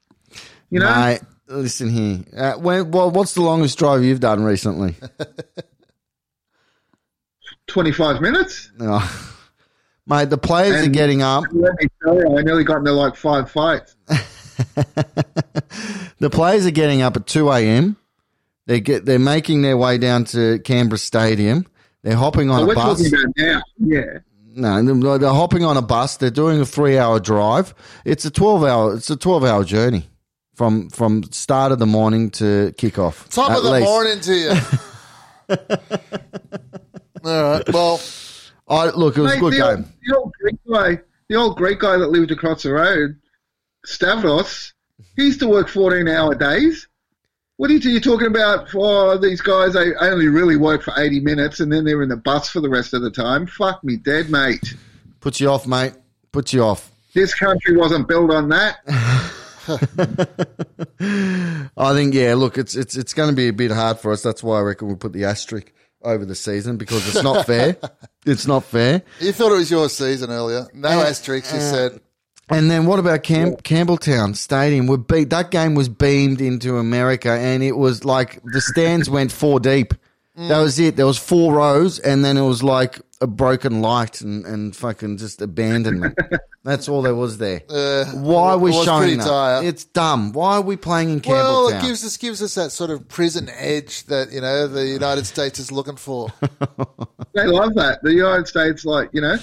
You 0.70 0.80
know, 0.80 0.96
Mate, 0.96 1.22
listen 1.50 1.90
here. 1.90 2.20
Uh, 2.36 2.54
when, 2.54 2.92
well, 2.92 3.12
what's 3.12 3.34
the 3.34 3.42
longest 3.42 3.78
drive 3.78 4.04
you've 4.04 4.20
done 4.20 4.44
recently? 4.44 4.96
twenty-five 7.68 8.22
minutes. 8.22 8.72
Oh. 8.80 9.36
Mate, 10.08 10.30
the 10.32 10.38
players 10.40 10.88
are 10.88 10.90
getting 10.90 11.22
up. 11.22 11.44
Let 11.52 11.74
me 11.80 11.88
tell 12.04 12.16
you, 12.16 12.36
I 12.38 12.42
nearly 12.42 12.64
got 12.64 12.78
into 12.78 12.94
like 12.94 13.16
five 13.16 13.50
fights. 13.52 13.96
The 16.20 16.30
players 16.30 16.66
are 16.66 16.72
getting 16.72 17.02
up 17.02 17.16
at 17.16 17.28
2 17.28 17.50
a.m. 17.50 17.96
They 18.66 18.82
get 18.82 19.06
they're 19.06 19.18
making 19.20 19.62
their 19.62 19.78
way 19.78 19.98
down 19.98 20.26
to 20.26 20.60
Canberra 20.60 20.98
Stadium. 20.98 21.66
They're 22.04 22.18
hopping 22.18 22.50
on 22.50 22.60
So 22.60 22.64
a 22.66 22.68
we're 22.68 22.76
bus. 22.76 22.98
talking 23.02 23.14
about 23.14 23.34
now. 23.38 23.62
Yeah. 23.78 24.04
No, 24.54 24.84
they're- 24.84 25.18
they're 25.20 25.30
hopping 25.30 25.64
on 25.64 25.78
a 25.78 25.82
bus. 25.82 26.18
They're 26.18 26.30
doing 26.30 26.60
a 26.60 26.66
three-hour 26.66 27.22
drive. 27.22 27.74
It's 28.04 28.26
a 28.26 28.32
twelve-hour. 28.32 28.96
It's 28.96 29.10
a 29.10 29.16
twelve-hour 29.16 29.64
journey 29.64 30.10
from 30.60 30.90
from 30.90 31.24
start 31.32 31.72
of 31.72 31.80
the 31.80 31.86
morning 31.86 32.32
to 32.32 32.74
kickoff. 32.78 33.30
Top 33.30 33.50
of 33.50 33.64
the 33.64 33.72
least. 33.72 33.86
morning 33.86 34.20
to 34.20 34.36
you. 34.36 34.50
All 37.24 37.44
right. 37.44 37.74
Well, 37.74 38.02
I 38.68 38.90
look. 38.90 39.18
It 39.18 39.22
was 39.22 39.36
a 39.36 39.40
good 39.40 39.54
the, 39.54 39.58
game. 39.58 39.86
Old, 39.86 40.04
the 40.04 40.16
old 40.18 40.34
Greek 40.34 40.58
guy, 40.70 41.00
the 41.30 41.36
old 41.36 41.56
Greek 41.56 41.80
guy 41.80 41.96
that 41.96 42.10
lived 42.10 42.32
across 42.32 42.64
the 42.64 42.74
road, 42.74 43.18
Stavros, 43.86 44.74
he 45.16 45.28
used 45.28 45.40
to 45.40 45.48
work 45.48 45.70
14 45.70 46.10
hour 46.10 46.36
days. 46.36 46.90
What 47.56 47.70
are 47.70 47.76
you, 47.76 47.92
you 47.92 48.02
talking 48.02 48.28
about? 48.28 48.70
For 48.70 49.18
these 49.18 49.40
guys, 49.40 49.76
they 49.76 49.96
only 49.96 50.28
really 50.28 50.58
work 50.58 50.84
for 50.84 50.94
80 50.98 51.22
minutes 51.22 51.62
and 51.62 51.72
then 51.72 51.86
they're 51.86 52.04
in 52.04 52.10
the 52.10 52.18
bus 52.18 52.50
for 52.50 52.60
the 52.60 52.70
rest 52.70 52.94
of 52.94 53.02
the 53.02 53.12
time. 53.12 53.48
Fuck 53.48 53.82
me 53.82 53.96
dead, 53.96 54.30
mate. 54.30 54.76
Puts 55.22 55.40
you 55.40 55.50
off, 55.50 55.66
mate. 55.66 55.94
Puts 56.34 56.52
you 56.52 56.64
off. 56.64 56.92
This 57.14 57.34
country 57.34 57.78
wasn't 57.78 58.10
built 58.10 58.32
on 58.32 58.50
that. 58.50 58.80
I 61.78 61.94
think 61.94 62.14
yeah. 62.14 62.34
Look, 62.36 62.58
it's 62.58 62.76
it's 62.76 62.98
it's 62.98 63.14
going 63.14 63.30
to 63.30 63.36
be 63.36 63.48
a 63.48 63.54
bit 63.54 63.72
hard 63.72 64.00
for 64.00 64.12
us. 64.12 64.24
That's 64.24 64.44
why 64.44 64.60
I 64.60 64.62
reckon 64.62 64.88
we'll 64.88 64.98
put 64.98 65.14
the 65.14 65.26
asterisk 65.26 65.72
over 66.02 66.26
the 66.26 66.36
season 66.36 66.78
because 66.78 67.08
it's 67.08 67.24
not 67.24 67.46
fair. 67.46 67.78
it's 68.26 68.48
not 68.48 68.64
fair. 68.64 69.04
you 69.20 69.32
thought 69.32 69.52
it 69.52 69.58
was 69.58 69.72
your 69.72 69.90
season 69.90 70.32
earlier. 70.32 70.68
No 70.74 70.90
asterisks, 70.90 71.54
you 71.54 71.60
uh, 71.60 71.72
said. 71.72 72.02
And 72.52 72.72
then 72.72 72.88
what 72.88 72.98
about 72.98 73.22
Cam- 73.22 73.58
Campbelltown 73.58 74.36
Stadium? 74.36 74.88
We 74.88 74.98
beat 74.98 75.30
that 75.30 75.52
game 75.52 75.76
was 75.76 75.88
beamed 75.88 76.42
into 76.42 76.78
America, 76.78 77.30
and 77.30 77.62
it 77.62 77.74
was 77.74 78.04
like 78.04 78.42
the 78.44 78.62
stands 78.62 79.10
went 79.10 79.32
four 79.32 79.60
deep. 79.60 79.94
That 80.48 80.60
was 80.60 80.80
it. 80.80 80.96
There 80.96 81.06
was 81.06 81.18
four 81.18 81.54
rows, 81.54 82.00
and 82.00 82.24
then 82.24 82.38
it 82.38 82.42
was 82.46 82.64
like 82.64 83.02
a 83.22 83.28
broken 83.28 83.82
light 83.82 84.22
and, 84.22 84.46
and 84.46 84.74
fucking 84.76 85.18
just 85.18 85.42
abandonment. 85.42 86.18
That's 86.64 86.88
all 86.88 87.02
there 87.02 87.16
was 87.16 87.38
there. 87.38 87.62
Why 87.68 88.52
are 88.52 88.58
we 88.58 88.72
Uh, 88.72 88.74
it 88.74 88.78
was 88.78 88.86
showing 88.86 89.02
pretty 89.02 89.16
that? 89.18 89.26
dire. 89.26 89.64
It's 89.64 89.84
dumb. 89.86 90.32
Why 90.34 90.56
are 90.56 90.62
we 90.62 90.78
playing 90.78 91.10
in 91.10 91.20
Campbelltown? 91.22 91.32
Well, 91.32 91.68
it 91.70 91.82
gives 91.82 92.06
us 92.06 92.16
gives 92.18 92.42
us 92.42 92.56
that 92.56 92.72
sort 92.72 92.90
of 92.90 93.08
prison 93.08 93.50
edge 93.50 94.06
that 94.06 94.32
you 94.32 94.40
know 94.42 94.68
the 94.68 94.86
United 94.88 95.26
States 95.34 95.60
is 95.60 95.72
looking 95.72 95.96
for. 95.98 96.30
They 97.34 97.46
love 97.46 97.76
that. 97.76 98.02
The 98.02 98.12
United 98.14 98.48
States, 98.48 98.86
like, 98.86 99.10
you 99.14 99.22
know, 99.22 99.38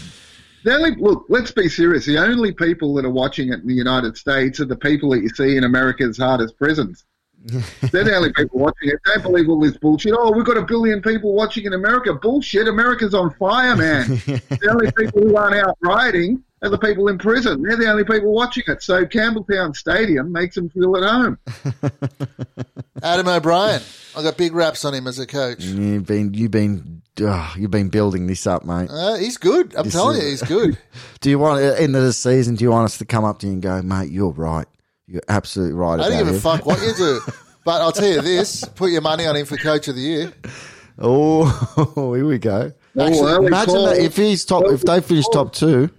the 0.64 0.74
only, 0.74 0.97
look, 0.97 1.24
let's 1.28 1.53
be 1.53 1.68
serious. 1.68 2.05
The 2.05 2.18
only 2.18 2.53
people 2.53 2.94
that 2.94 3.05
are 3.05 3.11
watching 3.11 3.51
it 3.53 3.61
in 3.61 3.66
the 3.68 3.74
United 3.74 4.16
States 4.18 4.59
are 4.59 4.64
the 4.64 4.76
people 4.76 5.11
that 5.11 5.20
you 5.22 5.28
see 5.28 5.57
in 5.57 5.62
America's 5.64 6.18
hardest 6.18 6.59
prisons. 6.59 7.05
They're 7.92 8.05
the 8.05 8.16
only 8.16 8.32
people 8.32 8.59
watching 8.59 8.88
it. 8.88 8.99
Don't 9.05 9.22
believe 9.22 9.49
all 9.49 9.61
this 9.61 9.76
bullshit. 9.76 10.14
Oh, 10.16 10.32
we've 10.32 10.44
got 10.44 10.57
a 10.57 10.62
billion 10.62 11.01
people 11.01 11.32
watching 11.32 11.64
in 11.64 11.72
America. 11.72 12.12
Bullshit. 12.14 12.66
America's 12.66 13.14
on 13.14 13.32
fire, 13.34 13.76
man. 13.76 14.09
the 14.09 14.68
only 14.70 14.90
people 14.92 15.22
who 15.22 15.36
aren't 15.36 15.55
out 15.55 15.76
rioting 15.80 16.42
are 16.62 16.70
the 16.70 16.78
people 16.78 17.09
in 17.09 17.18
prison. 17.18 17.62
They're 17.62 17.76
the 17.76 17.90
only 17.90 18.05
people 18.05 18.32
watching 18.32 18.64
it. 18.66 18.82
So 18.82 19.05
Campbelltown 19.05 19.76
Stadium 19.76 20.32
makes 20.32 20.55
them 20.55 20.70
feel 20.70 20.97
at 20.97 21.03
home. 21.05 21.38
Adam 23.03 23.28
O'Brien, 23.28 23.82
I 24.16 24.22
got 24.22 24.36
big 24.36 24.55
raps 24.55 24.84
on 24.84 24.94
him 24.94 25.07
as 25.07 25.18
a 25.18 25.26
coach. 25.26 25.62
You've 25.62 26.07
been 26.07 26.32
you've 26.34 26.51
been 26.51 27.03
oh, 27.20 27.55
you've 27.57 27.70
been 27.70 27.90
building 27.90 28.26
this 28.26 28.47
up, 28.47 28.64
mate. 28.64 28.88
Uh, 28.90 29.16
he's 29.16 29.36
good. 29.36 29.74
I'm 29.76 29.90
telling 29.90 30.16
is- 30.16 30.22
you, 30.22 30.30
he's 30.30 30.42
good. 30.42 30.78
Do 31.20 31.30
you 31.30 31.38
want 31.38 31.62
at 31.62 31.76
the 31.76 31.82
end 31.82 31.94
of 31.94 32.03
the 32.03 32.12
season? 32.12 32.55
Do 32.55 32.64
you 32.64 32.70
want 32.70 32.86
us 32.86 32.99
to 32.99 33.05
come 33.05 33.24
up 33.24 33.38
to 33.40 33.47
you 33.47 33.53
and 33.53 33.62
go, 33.62 33.82
mate? 33.82 34.11
You're 34.11 34.30
right. 34.30 34.66
You're 35.07 35.23
absolutely 35.29 35.75
right. 35.75 36.01
I 36.01 36.09
don't 36.09 36.21
about 36.21 36.25
give 36.27 36.35
a 36.37 36.41
fuck 36.41 36.67
what 36.67 36.81
you 36.83 36.95
do. 36.97 37.21
But 37.65 37.81
I'll 37.83 37.93
tell 37.93 38.09
you 38.09 38.23
this: 38.23 38.65
put 38.65 38.91
your 38.91 39.01
money 39.01 39.27
on 39.27 39.37
him 39.37 39.47
for 39.47 39.57
coach 39.57 39.89
of 39.89 39.95
the 39.97 40.01
year. 40.01 40.33
Oh, 40.99 42.13
here 42.15 42.27
we 42.27 42.39
go. 42.39 42.73
Oh, 42.97 43.45
Imagine 43.45 43.85
that 43.85 43.99
if 43.99 44.17
he's 44.17 44.45
top, 44.45 44.65
if 44.67 44.83
they 44.83 45.01
finish 45.01 45.27
top 45.33 45.53
two. 45.53 45.91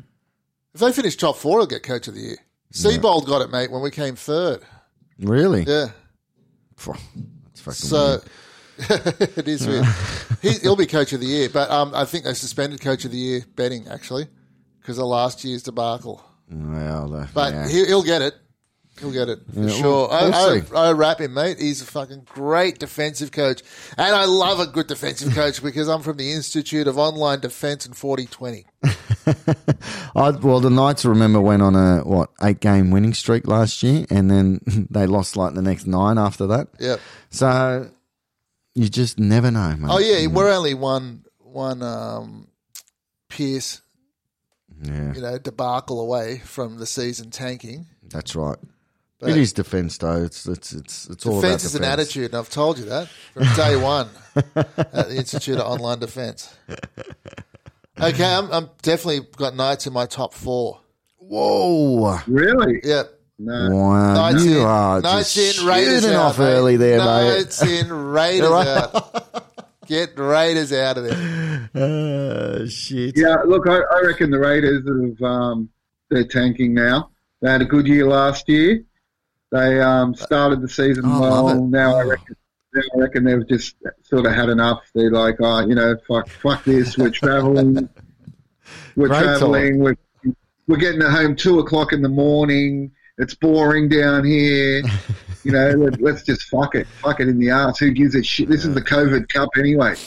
If 0.73 0.81
they 0.81 0.91
finish 0.91 1.15
top 1.15 1.37
four, 1.37 1.59
he'll 1.59 1.67
get 1.67 1.83
coach 1.83 2.07
of 2.07 2.15
the 2.15 2.21
year. 2.21 2.37
Seibold 2.73 3.25
got 3.25 3.41
it, 3.41 3.49
mate, 3.49 3.71
when 3.71 3.81
we 3.81 3.91
came 3.91 4.15
third. 4.15 4.61
Really? 5.19 5.63
Yeah. 5.63 5.87
Phew, 6.75 6.93
That's 7.45 7.61
fucking 7.61 7.73
So 7.73 8.21
it 9.37 9.47
is 9.47 9.67
weird. 9.67 9.85
He, 10.41 10.51
he'll 10.59 10.75
be 10.75 10.85
coach 10.85 11.13
of 11.13 11.19
the 11.19 11.25
year, 11.25 11.49
but 11.49 11.71
um, 11.71 11.91
I 11.95 12.05
think 12.05 12.25
they 12.25 12.33
suspended 12.33 12.81
coach 12.81 13.05
of 13.05 13.11
the 13.11 13.17
year 13.17 13.41
betting 13.55 13.87
actually 13.87 14.27
because 14.79 14.99
of 14.99 15.05
last 15.05 15.43
year's 15.43 15.63
debacle. 15.63 16.23
weird. 16.49 16.71
Well, 16.73 17.07
the, 17.09 17.29
But 17.33 17.53
yeah. 17.53 17.67
he, 17.67 17.85
he'll 17.85 18.03
get 18.03 18.21
it. 18.21 18.35
He'll 18.99 19.11
get 19.11 19.29
it 19.29 19.39
for 19.53 19.59
Yeah, 19.61 19.69
sure. 19.69 20.07
we'll- 20.07 20.11
I, 20.11 20.23
we'll 20.29 20.61
see. 20.61 20.75
I, 20.75 20.79
I 20.89 20.91
rap 20.93 21.19
him, 21.21 21.33
mate. 21.33 21.59
He's 21.59 21.81
a 21.81 21.85
fucking 21.85 22.23
great 22.25 22.79
defensive 22.79 23.31
coach, 23.31 23.61
and 23.97 24.15
I 24.15 24.25
love 24.25 24.59
a 24.59 24.67
good 24.67 24.87
defensive 24.87 25.33
coach 25.33 25.61
because 25.61 25.87
I'm 25.87 26.01
from 26.01 26.17
the 26.17 26.31
Institute 26.31 26.87
of 26.87 26.97
Online 26.97 27.39
Defense 27.39 27.85
and 27.85 27.95
4020. 27.95 28.65
I, 30.15 30.29
well, 30.31 30.59
the 30.59 30.69
Knights 30.69 31.05
remember 31.05 31.39
went 31.41 31.61
on 31.61 31.75
a 31.75 31.99
what 32.03 32.29
eight 32.41 32.59
game 32.59 32.91
winning 32.91 33.13
streak 33.13 33.47
last 33.47 33.83
year, 33.83 34.05
and 34.09 34.29
then 34.31 34.61
they 34.89 35.05
lost 35.05 35.35
like 35.37 35.53
the 35.53 35.61
next 35.61 35.85
nine 35.87 36.17
after 36.17 36.47
that. 36.47 36.69
Yep. 36.79 36.99
So 37.29 37.89
you 38.75 38.89
just 38.89 39.19
never 39.19 39.51
know, 39.51 39.75
mate. 39.75 39.89
Oh 39.91 39.99
yeah, 39.99 40.27
we're 40.27 40.51
only 40.51 40.73
one 40.73 41.25
one 41.39 41.81
um, 41.83 42.47
Pearce, 43.29 43.81
yeah, 44.81 45.13
you 45.13 45.21
know, 45.21 45.37
debacle 45.37 45.99
away 45.99 46.39
from 46.45 46.77
the 46.77 46.85
season 46.85 47.29
tanking. 47.31 47.87
that's 48.09 48.35
right. 48.35 48.57
But- 49.19 49.31
it 49.31 49.37
is 49.37 49.51
defence, 49.53 49.97
though. 49.97 50.23
It's 50.23 50.45
it's 50.47 50.73
it's 50.73 51.09
it's 51.09 51.25
all 51.25 51.41
Defense 51.41 51.63
about 51.63 51.69
is 51.69 51.75
an 51.75 51.83
attitude, 51.83 52.25
and 52.25 52.35
I've 52.35 52.49
told 52.51 52.77
you 52.77 52.85
that 52.85 53.07
from 53.33 53.43
day 53.55 53.75
one 53.81 54.09
at 54.55 55.09
the 55.09 55.15
Institute 55.15 55.57
of 55.57 55.65
Online 55.65 55.97
Defense. 55.99 56.55
Okay, 57.99 58.23
I'm, 58.23 58.51
I'm 58.51 58.69
definitely 58.83 59.27
got 59.37 59.55
Knights 59.55 59.87
in 59.87 59.93
my 59.93 60.05
top 60.05 60.35
four. 60.35 60.81
Whoa! 61.17 62.19
Really? 62.27 62.79
Yep. 62.83 63.13
No. 63.39 63.69
Wow, 63.75 64.13
Knights 64.13 64.45
you 64.45 64.59
in, 64.59 64.65
are 64.65 65.01
Knights 65.01 65.33
just 65.33 65.61
in, 65.61 65.67
Raiders 65.67 66.01
shooting 66.01 66.15
out, 66.15 66.25
off 66.25 66.39
mate. 66.39 66.45
early 66.45 66.77
there, 66.77 66.97
Knights 66.99 67.63
in, 67.63 67.91
Raiders 67.91 68.51
out. 68.51 69.43
Get 69.87 70.17
Raiders 70.17 70.73
out 70.73 70.97
of 70.97 71.03
there. 71.05 71.69
Uh, 71.73 72.67
shit. 72.69 73.17
Yeah, 73.17 73.37
look, 73.45 73.67
I, 73.67 73.77
I 73.77 74.01
reckon 74.05 74.31
the 74.31 74.39
Raiders 74.39 74.83
have 74.87 75.21
um, 75.23 75.69
they're 76.09 76.23
tanking 76.25 76.73
now. 76.73 77.09
They 77.41 77.49
had 77.51 77.61
a 77.61 77.65
good 77.65 77.87
year 77.87 78.07
last 78.07 78.49
year. 78.49 78.83
They 79.51 79.79
um, 79.79 80.13
started 80.15 80.61
the 80.61 80.69
season 80.69 81.03
Oh, 81.05 81.21
well. 81.21 81.61
Now 81.65 81.95
I 81.97 82.03
Oh. 82.03 82.07
reckon 82.09 82.35
now 82.73 82.81
I 82.95 82.99
reckon 82.99 83.23
they've 83.23 83.47
just 83.47 83.75
sort 84.03 84.25
of 84.25 84.33
had 84.33 84.49
enough. 84.49 84.83
They're 84.93 85.09
like, 85.11 85.37
oh, 85.39 85.61
you 85.65 85.73
know, 85.73 85.95
fuck, 86.07 86.27
fuck 86.29 86.63
this. 86.65 86.97
We're 86.97 87.09
traveling. 87.09 87.89
We're 88.95 89.07
Great 89.07 89.23
traveling. 89.23 89.79
We're 89.79 89.95
we're 90.67 90.77
getting 90.77 90.99
home 91.01 91.35
two 91.35 91.59
o'clock 91.59 91.93
in 91.93 92.01
the 92.01 92.09
morning. 92.09 92.91
It's 93.17 93.33
boring 93.35 93.89
down 93.89 94.25
here. 94.25 94.81
You 95.43 95.53
know, 95.53 95.69
let, 95.69 96.01
let's 96.01 96.23
just 96.23 96.41
fuck 96.49 96.75
it. 96.75 96.87
Fuck 97.01 97.21
it 97.21 97.29
in 97.29 97.39
the 97.39 97.51
ass. 97.51 97.79
Who 97.79 97.91
gives 97.91 98.15
a 98.15 98.23
shit? 98.23 98.49
This 98.49 98.65
is 98.65 98.73
the 98.73 98.81
COVID 98.81 99.29
Cup 99.29 99.47
anyway. 99.57 99.93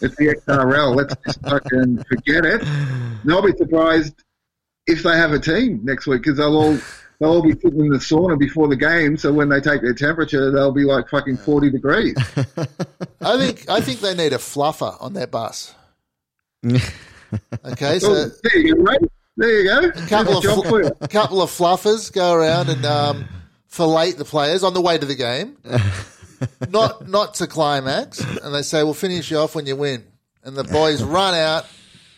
It's 0.00 0.16
the 0.16 0.34
XRL. 0.48 0.96
Let's 0.96 1.14
just 1.24 1.40
fucking 1.42 2.02
forget 2.02 2.44
it. 2.44 2.62
And 2.64 3.32
I'll 3.32 3.42
be 3.42 3.52
surprised 3.56 4.24
if 4.88 5.04
they 5.04 5.16
have 5.16 5.30
a 5.30 5.38
team 5.38 5.78
next 5.84 6.08
week 6.08 6.22
because 6.22 6.38
they'll 6.38 6.56
all 6.56 6.76
they'll 7.22 7.30
all 7.30 7.42
be 7.42 7.52
sitting 7.52 7.80
in 7.80 7.88
the 7.88 7.98
sauna 7.98 8.38
before 8.38 8.68
the 8.68 8.76
game. 8.76 9.16
So 9.16 9.32
when 9.32 9.48
they 9.48 9.60
take 9.60 9.80
their 9.80 9.94
temperature, 9.94 10.50
they'll 10.50 10.72
be 10.72 10.84
like 10.84 11.08
fucking 11.08 11.38
forty 11.38 11.70
degrees. 11.70 12.16
I 13.20 13.38
think 13.38 13.68
I 13.70 13.80
think 13.80 14.00
they 14.00 14.14
need 14.14 14.32
a 14.32 14.38
fluffer 14.38 15.00
on 15.00 15.12
their 15.14 15.26
bus. 15.26 15.74
Okay, 17.64 17.98
so 17.98 18.12
Oh, 18.12 18.30
there 18.42 18.58
you 18.58 18.74
go, 18.76 18.82
mate. 18.82 19.10
There 19.38 19.62
you 19.62 19.64
go. 19.64 19.88
A 19.88 20.06
couple 20.06 20.36
of 20.36 21.00
a 21.00 21.08
couple 21.08 21.40
of 21.40 21.48
fluffers 21.48 22.12
go 22.12 22.34
around 22.34 22.68
and 22.68 22.84
um, 22.84 23.24
fillet 23.68 24.12
the 24.12 24.24
players 24.26 24.62
on 24.62 24.74
the 24.74 24.82
way 24.82 24.98
to 24.98 25.06
the 25.06 25.14
game, 25.14 25.56
not 26.68 27.08
not 27.08 27.34
to 27.36 27.46
climax, 27.46 28.20
and 28.20 28.54
they 28.54 28.60
say, 28.60 28.82
"We'll 28.82 28.92
finish 28.92 29.30
you 29.30 29.38
off 29.38 29.54
when 29.54 29.64
you 29.64 29.76
win." 29.76 30.04
And 30.44 30.54
the 30.56 30.64
boys 30.64 31.02
run 31.02 31.34
out, 31.34 31.64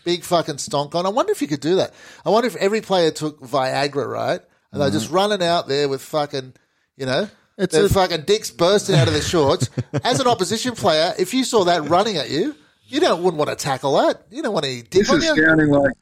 big 0.03 0.25
fucking 0.25 0.57
stonk 0.57 0.95
on. 0.97 1.07
I 1.07 1.11
wonder 1.11 1.31
if 1.31 1.41
you 1.41 1.47
could 1.47 1.61
do 1.61 1.77
that. 1.77 1.95
I 2.27 2.31
wonder 2.31 2.49
if 2.49 2.57
every 2.57 2.81
player 2.81 3.13
took 3.13 3.41
Viagra, 3.41 4.11
right? 4.11 4.41
And 4.75 4.83
they're 4.83 4.91
just 4.91 5.11
running 5.11 5.43
out 5.43 5.69
there 5.69 5.89
with 5.89 6.03
fucking, 6.03 6.53
you 6.97 7.07
know. 7.07 7.29
It's 7.57 7.73
their 7.75 7.87
a- 7.87 7.89
fucking 7.89 8.23
dicks 8.23 8.51
bursting 8.51 8.97
out 8.97 9.07
of 9.07 9.15
their 9.15 9.23
shorts. 9.23 9.71
As 10.05 10.19
an 10.21 10.27
opposition 10.27 10.75
player, 10.75 11.15
if 11.19 11.33
you 11.33 11.45
saw 11.45 11.65
that 11.65 11.89
running 11.89 12.17
at 12.17 12.29
you, 12.31 12.55
you 12.87 13.01
don't 13.01 13.23
wouldn't 13.23 13.39
want 13.39 13.51
to 13.51 13.57
tackle 13.57 13.95
that. 13.97 14.23
You 14.31 14.43
don't 14.43 14.53
want 14.53 14.67
any 14.67 14.83
dick 14.83 14.91
This 15.07 15.11
on 15.11 15.19
is 15.19 15.25
you. 15.25 15.45
sounding 15.47 15.69
like 15.71 15.93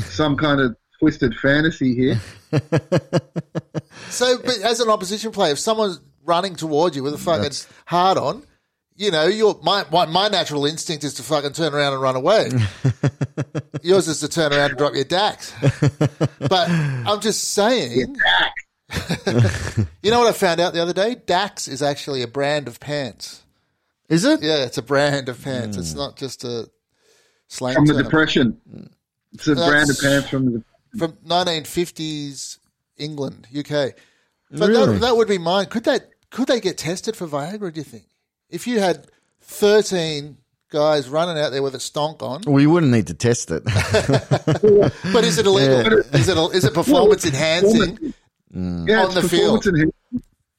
some 0.00 0.36
kind 0.36 0.60
of 0.60 0.76
twisted 0.98 1.34
fantasy 1.36 1.94
here. 1.94 2.20
So, 4.10 4.38
but 4.38 4.58
as 4.62 4.80
an 4.80 4.88
opposition 4.88 5.32
player, 5.32 5.52
if 5.52 5.58
someone's 5.58 6.00
running 6.24 6.54
towards 6.54 6.96
you 6.96 7.02
with 7.02 7.14
a 7.14 7.18
fucking 7.18 7.50
hard 7.86 8.18
on, 8.18 8.44
you 8.96 9.10
know, 9.10 9.26
your 9.26 9.58
my, 9.62 9.84
my 9.90 10.06
my 10.06 10.28
natural 10.28 10.66
instinct 10.66 11.04
is 11.04 11.14
to 11.14 11.22
fucking 11.22 11.52
turn 11.52 11.74
around 11.74 11.92
and 11.92 12.02
run 12.02 12.16
away. 12.16 12.50
Yours 13.82 14.08
is 14.08 14.20
to 14.20 14.28
turn 14.28 14.52
around 14.52 14.70
and 14.70 14.78
drop 14.78 14.94
your 14.94 15.04
dax. 15.04 15.52
But 16.38 16.70
I'm 16.70 17.20
just 17.20 17.52
saying. 17.52 18.16
you 20.02 20.10
know 20.10 20.20
what 20.20 20.28
I 20.28 20.32
found 20.32 20.60
out 20.60 20.72
the 20.72 20.80
other 20.80 20.92
day? 20.92 21.16
Dax 21.26 21.68
is 21.68 21.82
actually 21.82 22.22
a 22.22 22.28
brand 22.28 22.68
of 22.68 22.80
pants. 22.80 23.42
Is 24.08 24.24
it? 24.24 24.42
Yeah, 24.42 24.64
it's 24.64 24.78
a 24.78 24.82
brand 24.82 25.28
of 25.28 25.42
pants. 25.42 25.76
It's 25.76 25.92
hmm. 25.92 25.98
not 25.98 26.16
just 26.16 26.44
a 26.44 26.70
slang 27.48 27.74
From 27.74 27.86
the 27.86 27.94
term. 27.94 28.02
depression. 28.04 28.60
It's 29.32 29.46
a 29.48 29.54
That's- 29.54 29.68
brand 29.68 29.90
of 29.90 29.98
pants 30.00 30.28
from 30.28 30.52
the. 30.52 30.64
from 30.96 31.12
1950s 31.26 32.58
England, 32.96 33.48
UK. 33.56 33.94
But 34.50 34.68
Really? 34.68 34.94
that, 34.94 35.00
that 35.00 35.16
would 35.16 35.28
be 35.28 35.38
mine. 35.38 35.66
Could 35.66 35.84
that 35.84 36.10
could 36.30 36.46
they 36.46 36.60
get 36.60 36.78
tested 36.78 37.16
for 37.16 37.26
Viagra? 37.26 37.72
Do 37.72 37.80
you 37.80 37.84
think? 37.84 38.04
If 38.50 38.66
you 38.66 38.80
had 38.80 39.06
13 39.42 40.36
guys 40.70 41.08
running 41.08 41.42
out 41.42 41.50
there 41.50 41.62
with 41.62 41.74
a 41.74 41.78
stonk 41.78 42.22
on, 42.22 42.42
Well, 42.46 42.60
you 42.60 42.70
wouldn't 42.70 42.92
need 42.92 43.06
to 43.08 43.14
test 43.14 43.50
it. 43.50 43.64
but 45.12 45.24
is 45.24 45.38
it 45.38 45.46
illegal? 45.46 45.98
Is 46.14 46.28
it 46.28 46.36
is 46.54 46.64
it 46.64 46.74
performance 46.74 47.24
enhancing? 47.24 48.14
Yeah, 48.52 48.60
On 48.60 49.06
it's 49.06 49.14
the 49.14 49.22
field. 49.28 49.62
performance 49.62 49.66
enhancing. 49.66 49.92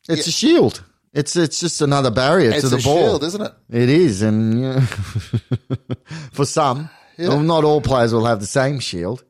It's 0.10 0.28
a 0.28 0.32
shield. 0.32 0.84
It's 1.14 1.36
it's 1.36 1.60
just 1.60 1.82
another 1.82 2.12
barrier 2.12 2.52
It's 2.52 2.62
to 2.62 2.70
the 2.70 2.78
a 2.78 2.82
ball. 2.82 2.98
shield, 3.08 3.24
isn't 3.24 3.42
it? 3.42 3.54
It 3.70 3.90
is, 3.90 4.22
and 4.22 4.62
yeah. 4.62 4.82
for 6.32 6.46
some, 6.46 6.90
Yeah. 7.18 7.30
well, 7.30 7.40
not 7.42 7.64
all 7.64 7.82
players 7.82 8.14
will 8.14 8.26
have 8.26 8.40
the 8.40 8.46
same 8.48 8.80
shield. 8.80 9.24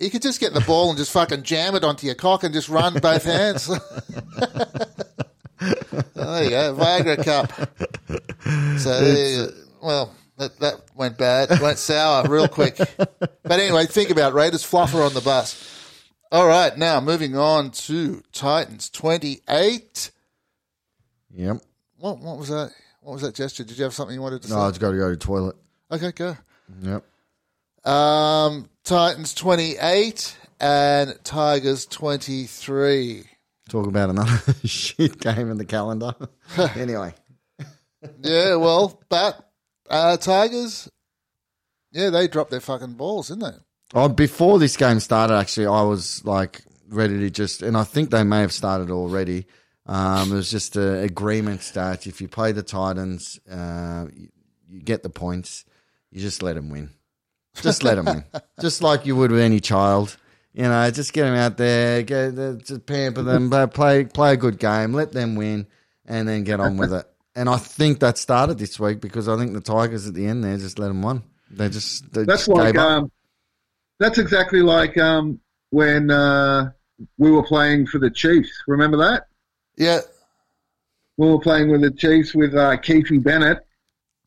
You 0.00 0.10
could 0.10 0.22
just 0.22 0.40
get 0.40 0.54
the 0.54 0.60
ball 0.60 0.88
and 0.90 0.98
just 0.98 1.10
fucking 1.12 1.42
jam 1.42 1.74
it 1.74 1.84
onto 1.84 2.06
your 2.06 2.14
cock 2.14 2.44
and 2.44 2.54
just 2.54 2.68
run 2.68 2.94
both 2.94 3.24
hands. 3.34 3.68
There 5.60 6.44
you 6.44 6.50
go, 6.50 6.76
Viagra 6.76 7.24
cup. 7.24 7.52
So, 8.78 9.00
there 9.00 9.48
well, 9.82 10.14
that, 10.36 10.58
that 10.60 10.74
went 10.94 11.18
bad, 11.18 11.60
went 11.60 11.78
sour 11.78 12.28
real 12.28 12.48
quick. 12.48 12.76
But 12.76 13.30
anyway, 13.50 13.86
think 13.86 14.10
about 14.10 14.32
it, 14.32 14.34
Raiders 14.34 14.62
fluffer 14.62 15.04
on 15.04 15.14
the 15.14 15.20
bus. 15.20 15.74
All 16.30 16.46
right, 16.46 16.76
now 16.76 17.00
moving 17.00 17.36
on 17.36 17.70
to 17.70 18.22
Titans 18.32 18.90
twenty 18.90 19.40
eight. 19.48 20.10
Yep. 21.34 21.62
What 21.98 22.18
what 22.18 22.38
was 22.38 22.48
that? 22.48 22.72
What 23.00 23.14
was 23.14 23.22
that 23.22 23.34
gesture? 23.34 23.64
Did 23.64 23.78
you 23.78 23.84
have 23.84 23.94
something 23.94 24.14
you 24.14 24.20
wanted 24.20 24.42
to 24.42 24.48
say? 24.48 24.54
No, 24.54 24.60
I 24.60 24.68
just 24.68 24.80
got 24.80 24.90
to 24.90 24.98
go 24.98 25.04
to 25.04 25.16
the 25.16 25.16
toilet. 25.16 25.56
Okay, 25.90 26.12
go. 26.12 26.36
Yep. 26.82 27.04
Um, 27.90 28.68
Titans 28.84 29.32
twenty 29.32 29.76
eight 29.78 30.36
and 30.60 31.18
Tigers 31.24 31.86
twenty 31.86 32.44
three. 32.44 33.24
Talk 33.68 33.86
about 33.86 34.10
another 34.10 34.40
shit 34.64 35.20
game 35.20 35.50
in 35.50 35.58
the 35.58 35.64
calendar. 35.64 36.14
anyway, 36.74 37.14
Yeah, 38.20 38.56
well, 38.56 39.00
but 39.08 39.50
uh, 39.90 40.16
Tigers, 40.16 40.90
yeah, 41.92 42.10
they 42.10 42.28
dropped 42.28 42.50
their 42.50 42.60
fucking 42.60 42.94
balls, 42.94 43.28
didn't 43.28 43.42
they? 43.42 43.58
oh, 43.94 44.08
before 44.08 44.58
this 44.58 44.76
game 44.76 45.00
started, 45.00 45.34
actually, 45.34 45.66
I 45.66 45.82
was 45.82 46.24
like 46.24 46.62
ready 46.88 47.18
to 47.20 47.30
just, 47.30 47.62
and 47.62 47.76
I 47.76 47.84
think 47.84 48.10
they 48.10 48.24
may 48.24 48.40
have 48.40 48.52
started 48.52 48.90
already. 48.90 49.46
Um, 49.86 50.32
it 50.32 50.34
was 50.34 50.50
just 50.50 50.76
an 50.76 50.96
agreement 51.04 51.70
that 51.74 52.06
if 52.06 52.20
you 52.20 52.28
play 52.28 52.52
the 52.52 52.62
Titans, 52.62 53.40
uh, 53.50 54.06
you, 54.14 54.28
you 54.68 54.80
get 54.82 55.02
the 55.02 55.08
points. 55.10 55.64
You 56.10 56.20
just 56.20 56.42
let 56.42 56.54
them 56.54 56.70
win. 56.70 56.90
Just 57.62 57.82
let 57.82 57.96
them 57.96 58.04
win. 58.04 58.24
Just 58.60 58.82
like 58.82 59.04
you 59.04 59.16
would 59.16 59.32
with 59.32 59.40
any 59.40 59.58
child. 59.58 60.16
You 60.58 60.64
know, 60.64 60.90
just 60.90 61.12
get 61.12 61.22
them 61.22 61.36
out 61.36 61.56
there, 61.56 62.02
get 62.02 62.36
uh, 62.36 62.54
just 62.54 62.84
pamper 62.84 63.22
them, 63.22 63.48
play- 63.48 63.68
play 63.68 64.04
play 64.06 64.32
a 64.32 64.36
good 64.36 64.58
game, 64.58 64.92
let 64.92 65.12
them 65.12 65.36
win, 65.36 65.68
and 66.04 66.26
then 66.26 66.42
get 66.42 66.58
on 66.58 66.76
with 66.76 66.92
it. 66.92 67.06
And 67.36 67.48
I 67.48 67.58
think 67.58 68.00
that 68.00 68.18
started 68.18 68.58
this 68.58 68.80
week 68.80 69.00
because 69.00 69.28
I 69.28 69.36
think 69.36 69.52
the 69.52 69.60
Tigers 69.60 70.08
at 70.08 70.14
the 70.14 70.26
end 70.26 70.42
there 70.42 70.56
just 70.56 70.80
let 70.80 70.88
them 70.88 71.00
win. 71.00 71.22
They 71.48 71.68
just 71.68 72.12
they 72.12 72.24
That's 72.24 72.46
just 72.46 72.48
like 72.48 72.76
um, 72.76 73.12
that's 74.00 74.18
exactly 74.18 74.60
like 74.60 74.98
um, 74.98 75.38
when 75.70 76.10
uh, 76.10 76.72
we 77.18 77.30
were 77.30 77.44
playing 77.44 77.86
for 77.86 78.00
the 78.00 78.10
Chiefs. 78.10 78.50
Remember 78.66 78.96
that? 78.96 79.28
Yeah, 79.76 80.00
We 81.18 81.28
were 81.28 81.38
playing 81.38 81.70
with 81.70 81.82
the 81.82 81.92
Chiefs 81.92 82.34
with 82.34 82.56
uh, 82.56 82.76
Keefe 82.78 83.22
Bennett. 83.22 83.58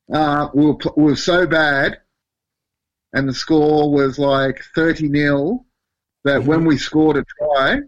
Uh, 0.10 0.48
we, 0.54 0.66
were, 0.68 0.78
we 0.96 1.04
were 1.04 1.16
so 1.18 1.46
bad, 1.46 1.98
and 3.12 3.28
the 3.28 3.34
score 3.34 3.92
was 3.92 4.18
like 4.18 4.64
thirty 4.74 5.10
0 5.10 5.66
that 6.24 6.44
when 6.44 6.66
we 6.66 6.78
scored 6.78 7.18
a 7.18 7.26
try, 7.38 7.80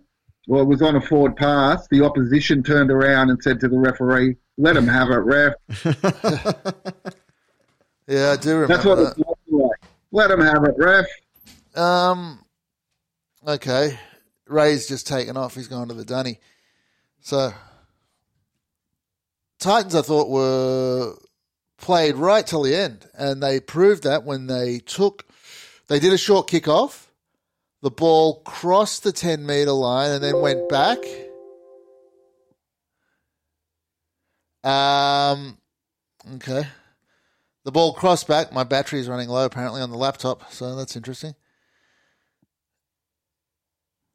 well, 0.48 0.62
it 0.62 0.68
was 0.68 0.82
on 0.82 0.96
a 0.96 1.02
forward 1.02 1.36
pass. 1.36 1.88
The 1.90 2.04
opposition 2.04 2.64
turned 2.64 2.92
around 2.92 3.30
and 3.30 3.42
said 3.42 3.60
to 3.62 3.68
the 3.68 3.78
referee, 3.78 4.38
"Let 4.58 4.76
him 4.76 4.88
have 4.88 5.10
it, 5.10 5.20
ref." 5.20 5.54
yeah, 8.08 8.32
I 8.32 8.38
do 8.38 8.52
remember 8.60 8.68
That's 8.68 8.86
what 8.86 8.96
that. 8.96 9.16
it's 9.18 9.30
like. 9.50 9.80
Let 10.12 10.32
him 10.32 10.42
have 10.42 10.64
it, 10.66 10.76
ref. 10.78 11.06
Um, 11.76 12.44
okay, 13.48 13.98
Ray's 14.48 14.88
just 14.88 15.08
taken 15.08 15.38
off. 15.38 15.56
He's 15.56 15.68
gone 15.68 15.88
to 15.88 15.94
the 15.94 16.06
dunny. 16.06 16.40
So 17.22 17.54
Titans, 19.60 19.96
I 19.96 20.02
thought, 20.02 20.30
were 20.30 21.16
played 21.78 22.16
right 22.16 22.46
till 22.46 22.64
the 22.64 22.76
end, 22.76 23.08
and 23.18 23.42
they 23.42 23.62
proved 23.62 24.04
that 24.04 24.26
when 24.26 24.48
they 24.48 24.80
took, 24.80 25.26
they 25.88 26.00
did 26.00 26.12
a 26.12 26.18
short 26.18 26.48
kick 26.48 26.68
off. 26.68 27.13
The 27.84 27.92
ball 27.92 28.36
crossed 28.46 29.04
the 29.04 29.12
ten 29.12 29.46
meter 29.46 29.74
line 29.74 30.12
and 30.12 30.24
then 30.24 30.40
went 30.40 30.70
back. 30.70 31.00
Um, 34.64 35.58
okay. 36.36 36.64
The 37.66 37.72
ball 37.74 37.94
crossed 37.94 38.26
back. 38.26 38.54
My 38.54 38.64
battery 38.64 39.02
is 39.02 39.10
running 39.10 39.28
low 39.28 39.46
apparently 39.46 39.82
on 39.82 39.90
the 39.90 39.98
laptop, 39.98 40.50
so 40.54 40.78
that's 40.78 40.96
interesting. 40.96 41.36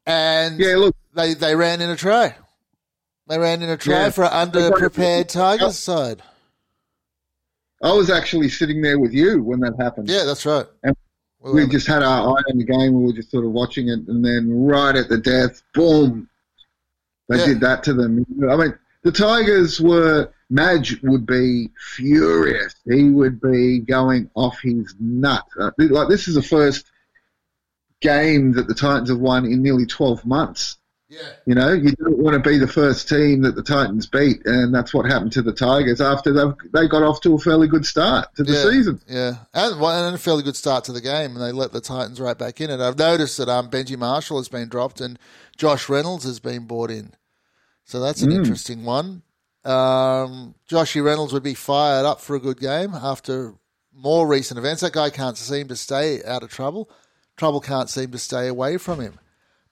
And 0.07 0.59
Yeah, 0.59 0.77
look, 0.77 0.95
they 1.13 1.35
they 1.35 1.55
ran 1.55 1.79
in 1.79 1.91
a 1.91 1.95
try. 1.95 2.35
They 3.27 3.37
ran 3.37 3.61
in 3.61 3.69
a 3.69 3.77
try 3.77 4.05
Yeah. 4.05 4.09
for 4.09 4.23
an 4.23 4.49
underprepared 4.49 5.27
Tigers 5.27 5.77
side. 5.77 6.23
I 7.83 7.93
was 7.93 8.09
actually 8.09 8.49
sitting 8.49 8.81
there 8.81 8.97
with 8.97 9.13
you 9.13 9.43
when 9.43 9.59
that 9.59 9.75
happened. 9.79 10.09
Yeah, 10.09 10.23
that's 10.23 10.47
right. 10.47 10.65
And 10.81 10.95
We 11.41 11.53
we 11.53 11.67
just 11.67 11.87
had 11.87 12.03
our 12.03 12.27
eye 12.37 12.43
on 12.49 12.57
the 12.57 12.65
game. 12.65 12.93
We 12.93 13.05
were 13.05 13.13
just 13.13 13.31
sort 13.31 13.45
of 13.45 13.51
watching 13.51 13.87
it, 13.87 13.99
and 14.07 14.23
then 14.25 14.49
right 14.65 14.95
at 14.95 15.07
the 15.09 15.17
death, 15.17 15.61
boom, 15.73 16.29
they 17.29 17.37
Yeah. 17.39 17.45
did 17.45 17.59
that 17.61 17.83
to 17.83 17.93
them. 17.93 18.25
I 18.49 18.55
mean, 18.55 18.77
the 19.03 19.11
Tigers 19.11 19.79
were. 19.79 20.31
Madge 20.51 20.99
would 21.03 21.27
be 21.27 21.69
furious. 21.95 22.73
He 22.83 23.11
would 23.11 23.39
be 23.39 23.77
going 23.77 24.31
off 24.33 24.57
his 24.63 24.95
nut. 24.99 25.43
Uh, 25.59 25.69
like 25.77 26.09
this 26.09 26.27
is 26.27 26.33
the 26.33 26.41
first 26.41 26.87
game 28.01 28.53
that 28.53 28.67
the 28.67 28.73
Titans 28.73 29.09
have 29.09 29.19
won 29.19 29.45
in 29.45 29.61
nearly 29.61 29.85
twelve 29.85 30.25
months. 30.25 30.78
Yeah. 31.09 31.29
You 31.47 31.55
know, 31.55 31.73
you 31.73 31.91
don't 31.93 32.19
want 32.19 32.35
to 32.41 32.49
be 32.49 32.59
the 32.59 32.67
first 32.67 33.09
team 33.09 33.41
that 33.41 33.55
the 33.55 33.63
Titans 33.63 34.05
beat, 34.05 34.45
and 34.45 34.73
that's 34.73 34.93
what 34.93 35.07
happened 35.07 35.31
to 35.33 35.41
the 35.41 35.51
Tigers 35.51 35.99
after 35.99 36.31
they 36.31 36.43
they 36.71 36.87
got 36.87 37.01
off 37.01 37.19
to 37.21 37.33
a 37.33 37.39
fairly 37.39 37.67
good 37.67 37.85
start 37.85 38.35
to 38.35 38.43
the 38.43 38.53
yeah, 38.53 38.63
season. 38.63 39.01
Yeah, 39.07 39.33
and, 39.53 39.79
well, 39.81 40.05
and 40.05 40.15
a 40.15 40.19
fairly 40.19 40.43
good 40.43 40.55
start 40.55 40.83
to 40.83 40.91
the 40.91 41.01
game, 41.01 41.31
and 41.31 41.41
they 41.41 41.51
let 41.51 41.71
the 41.71 41.81
Titans 41.81 42.21
right 42.21 42.37
back 42.37 42.61
in 42.61 42.69
it. 42.69 42.79
I've 42.79 42.99
noticed 42.99 43.39
that 43.39 43.49
um, 43.49 43.71
Benji 43.71 43.97
Marshall 43.97 44.37
has 44.37 44.49
been 44.49 44.69
dropped 44.69 45.01
and 45.01 45.17
Josh 45.57 45.89
Reynolds 45.89 46.25
has 46.25 46.39
been 46.39 46.67
brought 46.67 46.91
in, 46.91 47.13
so 47.85 47.99
that's 47.99 48.21
an 48.21 48.31
interesting 48.31 48.85
one. 48.85 49.23
Um, 49.65 50.55
Joshy 50.69 51.03
Reynolds 51.03 51.33
would 51.33 51.43
be 51.43 51.55
fired 51.55 52.05
up 52.05 52.21
for 52.21 52.35
a 52.35 52.39
good 52.39 52.59
game 52.59 52.93
after 52.93 53.55
more 53.93 54.27
recent 54.27 54.57
events. 54.57 54.81
That 54.81 54.93
guy 54.93 55.09
can't 55.09 55.37
seem 55.37 55.67
to 55.69 55.75
stay 55.75 56.23
out 56.23 56.43
of 56.43 56.49
trouble. 56.49 56.89
Trouble 57.35 57.61
can't 57.61 57.89
seem 57.89 58.11
to 58.11 58.17
stay 58.17 58.47
away 58.47 58.77
from 58.77 58.99
him. 58.99 59.19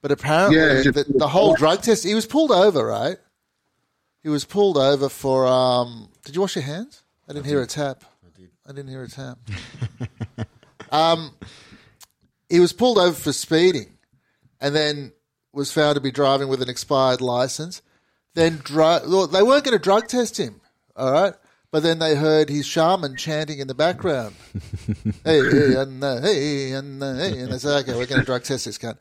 But 0.08 0.20
apparently, 0.22 0.58
Yeah, 0.58 0.82
just- 0.84 0.94
the, 1.10 1.18
the 1.18 1.28
whole 1.28 1.54
drug 1.54 1.82
test, 1.82 2.06
he 2.06 2.16
was 2.16 2.26
pulled 2.26 2.50
over, 2.50 2.86
right? 2.86 3.18
He 4.24 4.30
was 4.30 4.46
pulled 4.46 4.78
over 4.78 5.10
for. 5.10 5.46
Um, 5.46 6.08
did 6.24 6.34
you 6.34 6.40
wash 6.40 6.56
your 6.56 6.64
hands? 6.64 7.04
I 7.28 7.34
didn't 7.34 7.46
hear 7.46 7.62
a 7.62 7.68
tap. 7.68 8.06
I 8.26 8.40
did. 8.40 8.50
I 8.66 8.70
didn't 8.72 8.88
hear 8.90 9.04
a 9.04 9.10
tap. 9.10 9.38
um, 10.94 11.32
he 12.48 12.62
was 12.62 12.72
pulled 12.72 12.98
over 12.98 13.12
for 13.14 13.34
speeding, 13.34 13.98
and 14.62 14.74
then 14.74 15.12
was 15.52 15.74
found 15.74 15.96
to 15.96 16.02
be 16.02 16.12
driving 16.12 16.48
with 16.48 16.62
an 16.62 16.70
expired 16.70 17.20
license. 17.20 17.82
Then 18.34 18.62
dru- 18.64 19.28
they 19.28 19.44
weren't 19.44 19.66
going 19.66 19.78
to 19.78 19.80
drug 19.80 20.08
test 20.08 20.38
him, 20.40 20.62
all 20.96 21.12
right. 21.12 21.34
But 21.70 21.84
then 21.84 22.00
they 22.00 22.16
heard 22.16 22.48
his 22.50 22.66
shaman 22.66 23.18
chanting 23.18 23.60
in 23.60 23.68
the 23.68 23.76
background, 23.76 24.36
"Hey, 25.26 25.42
hey, 25.50 25.76
and 25.76 26.02
uh, 26.02 26.22
hey, 26.22 26.72
and 26.72 27.04
uh, 27.04 27.16
hey," 27.16 27.40
and 27.40 27.52
they 27.52 27.58
said, 27.58 27.82
"Okay, 27.82 27.98
we're 27.98 28.06
going 28.06 28.22
to 28.22 28.26
drug 28.26 28.44
test 28.46 28.64
this 28.64 28.78
cunt." 28.78 28.98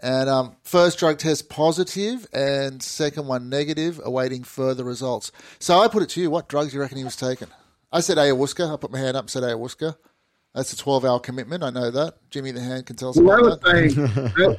And 0.00 0.28
um, 0.30 0.56
first 0.62 0.98
drug 0.98 1.18
test 1.18 1.48
positive, 1.48 2.26
and 2.32 2.80
second 2.82 3.26
one 3.26 3.48
negative, 3.48 4.00
awaiting 4.04 4.44
further 4.44 4.84
results. 4.84 5.32
So 5.58 5.80
I 5.80 5.88
put 5.88 6.02
it 6.04 6.08
to 6.10 6.20
you: 6.20 6.30
what 6.30 6.48
drugs 6.48 6.70
do 6.70 6.76
you 6.76 6.80
reckon 6.82 6.98
he 6.98 7.04
was 7.04 7.16
taking? 7.16 7.48
I 7.90 8.00
said 8.00 8.16
ayahuasca. 8.18 8.72
I 8.72 8.76
put 8.76 8.92
my 8.92 8.98
hand 8.98 9.16
up 9.16 9.24
and 9.24 9.30
said 9.30 9.42
ayahuasca. 9.42 9.96
That's 10.54 10.72
a 10.72 10.76
twelve-hour 10.76 11.20
commitment. 11.20 11.64
I 11.64 11.70
know 11.70 11.90
that. 11.90 12.14
Jimmy 12.30 12.52
the 12.52 12.60
hand 12.60 12.86
can 12.86 12.94
tell 12.96 13.10
us 13.10 13.16
Well, 13.16 13.36
they 13.42 13.48
about 13.48 13.62
were 13.64 13.72
that. 13.72 14.32
saying 14.36 14.58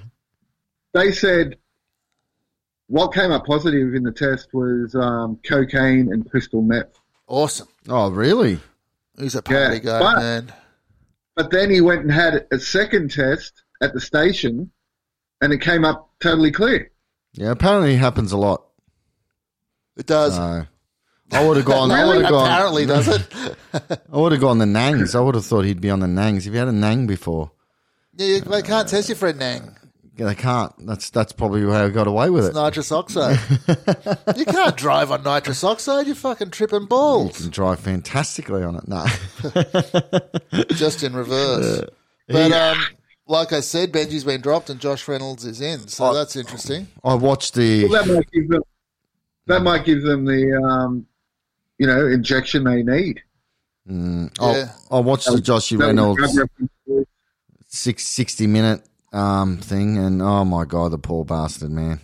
they, 0.93 1.01
they 1.05 1.11
said 1.13 1.57
what 2.87 3.13
came 3.13 3.31
up 3.31 3.45
positive 3.45 3.93
in 3.93 4.03
the 4.03 4.11
test 4.11 4.49
was 4.53 4.95
um, 4.95 5.39
cocaine 5.45 6.11
and 6.11 6.29
crystal 6.29 6.61
meth. 6.61 6.99
Awesome. 7.27 7.67
Oh, 7.87 8.09
really? 8.09 8.59
He's 9.17 9.35
a 9.35 9.41
party 9.43 9.75
Yeah, 9.75 9.79
guy, 9.79 9.99
but- 9.99 10.15
man. 10.17 10.53
But 11.35 11.51
then 11.51 11.69
he 11.69 11.79
went 11.79 12.01
and 12.01 12.11
had 12.11 12.47
a 12.51 12.59
second 12.59 13.11
test 13.11 13.63
at 13.81 13.93
the 13.93 14.01
station, 14.01 14.71
and 15.41 15.53
it 15.53 15.61
came 15.61 15.85
up 15.85 16.09
totally 16.19 16.51
clear. 16.51 16.91
Yeah, 17.33 17.51
apparently 17.51 17.93
it 17.93 17.97
happens 17.99 18.31
a 18.31 18.37
lot. 18.37 18.63
It 19.97 20.05
does. 20.05 20.35
So 20.35 20.65
I 21.31 21.45
would 21.45 21.57
have 21.57 21.65
gone. 21.65 21.91
I 21.91 22.05
would 22.07 22.21
have 22.21 22.29
gone. 22.31 22.45
Apparently, 22.47 22.85
does 22.85 23.07
it? 23.07 23.27
I 24.11 24.17
would 24.17 24.31
have 24.31 24.41
gone 24.41 24.57
the 24.57 24.65
Nangs. 24.65 25.13
I 25.15 25.19
would 25.19 25.35
have 25.35 25.45
thought 25.45 25.65
he'd 25.65 25.81
be 25.81 25.89
on 25.89 25.99
the 25.99 26.07
Nangs. 26.07 26.39
If 26.39 26.53
you 26.53 26.59
had 26.59 26.67
a 26.67 26.71
Nang 26.71 27.05
before, 27.07 27.51
Yeah, 28.15 28.27
you- 28.27 28.41
they 28.41 28.61
can't 28.61 28.87
test 28.87 29.09
you 29.09 29.15
for 29.15 29.27
a 29.29 29.33
nang. 29.33 29.75
yeah, 30.17 30.25
they 30.25 30.35
can't. 30.35 30.73
That's 30.87 31.09
that's 31.11 31.31
probably 31.33 31.61
how 31.61 31.85
I 31.85 31.89
got 31.89 32.07
away 32.07 32.29
with 32.29 32.45
it. 32.47 32.53
Nitrous 32.55 32.91
oxide. 32.91 33.37
you 34.37 34.45
can't 34.45 34.75
drive 34.75 35.11
on 35.11 35.23
nitrous 35.23 35.63
oxide. 35.63 36.07
You're 36.07 36.15
fucking 36.15 36.49
tripping 36.51 36.85
balls. 36.87 37.37
You 37.39 37.43
can 37.45 37.51
drive 37.51 37.79
fantastically 37.79 38.63
on 38.63 38.75
it. 38.77 38.87
No, 38.87 39.05
Just 40.75 41.03
in 41.03 41.13
reverse. 41.13 41.83
But 42.27 42.51
um, 42.51 42.77
like 43.29 43.53
I 43.53 43.59
said, 43.59 43.91
Benji's 43.93 44.23
been 44.23 44.41
dropped 44.41 44.69
and 44.69 44.79
Josh 44.79 45.07
Reynolds 45.07 45.45
is 45.45 45.61
in, 45.61 45.87
so 45.87 46.05
Oh. 46.07 46.13
that's 46.13 46.35
interesting. 46.35 46.87
I 47.03 47.13
watched 47.13 47.53
the. 47.53 47.87
Well, 47.87 48.03
that 48.03 48.13
might 48.13 48.31
give 48.31 48.49
them 48.49 48.63
that 49.45 49.61
might 49.61 49.85
give 49.85 50.03
them 50.03 50.25
the 50.25 50.61
um, 50.61 51.05
you 51.77 51.87
know 51.87 52.07
injection 52.07 52.63
they 52.63 52.83
need. 52.83 53.21
I, 53.89 54.29
Yeah. 54.39 54.71
I 54.91 54.99
watched 54.99 55.25
the 55.27 55.37
Joshy 55.37 55.77
That 55.77 55.95
was 55.95 56.17
Reynolds 56.17 56.35
drug 56.35 56.49
six, 57.67 58.05
60 58.07 58.47
minute 58.47 58.81
um, 59.13 59.57
thing, 59.57 59.97
and 59.97 60.21
oh 60.21 60.43
my 60.43 60.65
god, 60.65 60.91
the 60.91 60.97
poor 60.97 61.23
bastard, 61.23 61.71
man. 61.71 62.01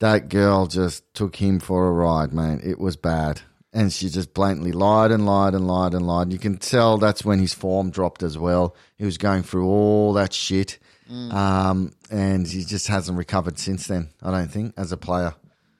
That 0.00 0.30
girl 0.30 0.66
just 0.66 1.12
took 1.12 1.36
him 1.36 1.60
for 1.60 1.86
a 1.86 1.92
ride, 1.92 2.32
man. 2.32 2.60
It 2.64 2.78
was 2.78 2.96
bad. 2.96 3.42
And 3.72 3.92
she 3.92 4.08
just 4.08 4.34
blatantly 4.34 4.72
lied 4.72 5.12
and 5.12 5.24
lied 5.26 5.54
and 5.54 5.66
lied 5.66 5.94
and 5.94 6.04
lied. 6.06 6.32
You 6.32 6.38
can 6.40 6.56
tell 6.56 6.98
that's 6.98 7.24
when 7.24 7.38
his 7.38 7.54
form 7.54 7.90
dropped 7.90 8.22
as 8.24 8.36
well. 8.36 8.74
He 8.96 9.04
was 9.04 9.16
going 9.16 9.44
through 9.44 9.66
all 9.68 10.12
that 10.14 10.32
shit. 10.32 10.78
Um, 11.10 11.92
and 12.10 12.46
he 12.46 12.64
just 12.64 12.86
hasn't 12.86 13.18
recovered 13.18 13.58
since 13.58 13.86
then, 13.88 14.10
I 14.22 14.30
don't 14.30 14.48
think, 14.50 14.74
as 14.76 14.92
a 14.92 14.96
player. 14.96 15.34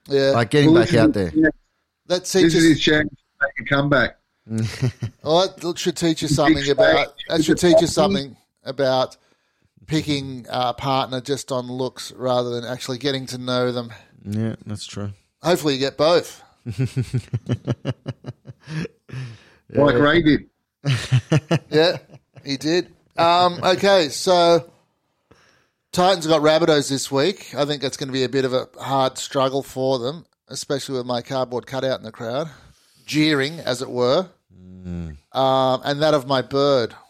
Yeah, 0.08 0.30
Like 0.30 0.50
getting 0.50 0.72
Well, 0.72 0.84
back 0.84 0.94
out 0.94 1.12
there. 1.12 1.30
yeah, 1.34 1.50
that 2.06 2.22
This 2.24 2.34
is 2.34 2.52
teaches. 2.52 2.64
his 2.64 2.80
chance 2.80 3.08
to 3.10 3.16
make 3.46 3.66
a 3.66 3.74
comeback. 3.74 4.16
Well, 5.22 5.48
that 5.56 5.78
should 5.78 5.96
teach 5.96 6.22
you 6.22 6.28
something 6.28 6.68
about. 6.70 7.14
That 7.28 7.44
should 7.44 7.58
teach 7.58 7.80
you 7.80 7.86
something 7.86 8.36
about 8.64 9.16
picking 9.86 10.46
a 10.50 10.74
partner 10.74 11.20
just 11.20 11.52
on 11.52 11.66
looks 11.68 12.10
rather 12.12 12.50
than 12.50 12.64
actually 12.64 12.98
getting 12.98 13.26
to 13.26 13.38
know 13.38 13.70
them. 13.70 13.92
Yeah, 14.24 14.56
that's 14.66 14.86
true. 14.86 15.12
Hopefully, 15.42 15.74
you 15.74 15.80
get 15.80 15.96
both. 15.96 16.42
Like 19.72 19.96
Ray 19.96 20.22
did. 20.22 20.46
Yeah, 21.70 21.98
he 22.44 22.56
did. 22.56 22.92
Um, 23.16 23.60
okay, 23.62 24.08
so 24.08 24.68
Titans 25.92 26.26
got 26.26 26.40
Rabbitohs 26.42 26.88
this 26.88 27.10
week. 27.10 27.54
I 27.56 27.64
think 27.64 27.80
that's 27.82 27.96
going 27.96 28.08
to 28.08 28.12
be 28.12 28.24
a 28.24 28.28
bit 28.28 28.44
of 28.44 28.52
a 28.52 28.68
hard 28.78 29.18
struggle 29.18 29.62
for 29.62 29.98
them, 29.98 30.26
especially 30.48 30.96
with 30.98 31.06
my 31.06 31.22
cardboard 31.22 31.66
cutout 31.66 31.98
in 31.98 32.04
the 32.04 32.10
crowd, 32.12 32.48
jeering, 33.06 33.60
as 33.60 33.82
it 33.82 33.90
were, 33.90 34.28
um, 35.32 35.80
and 35.84 36.02
that 36.02 36.14
of 36.14 36.26
my 36.26 36.42
bird. 36.42 36.94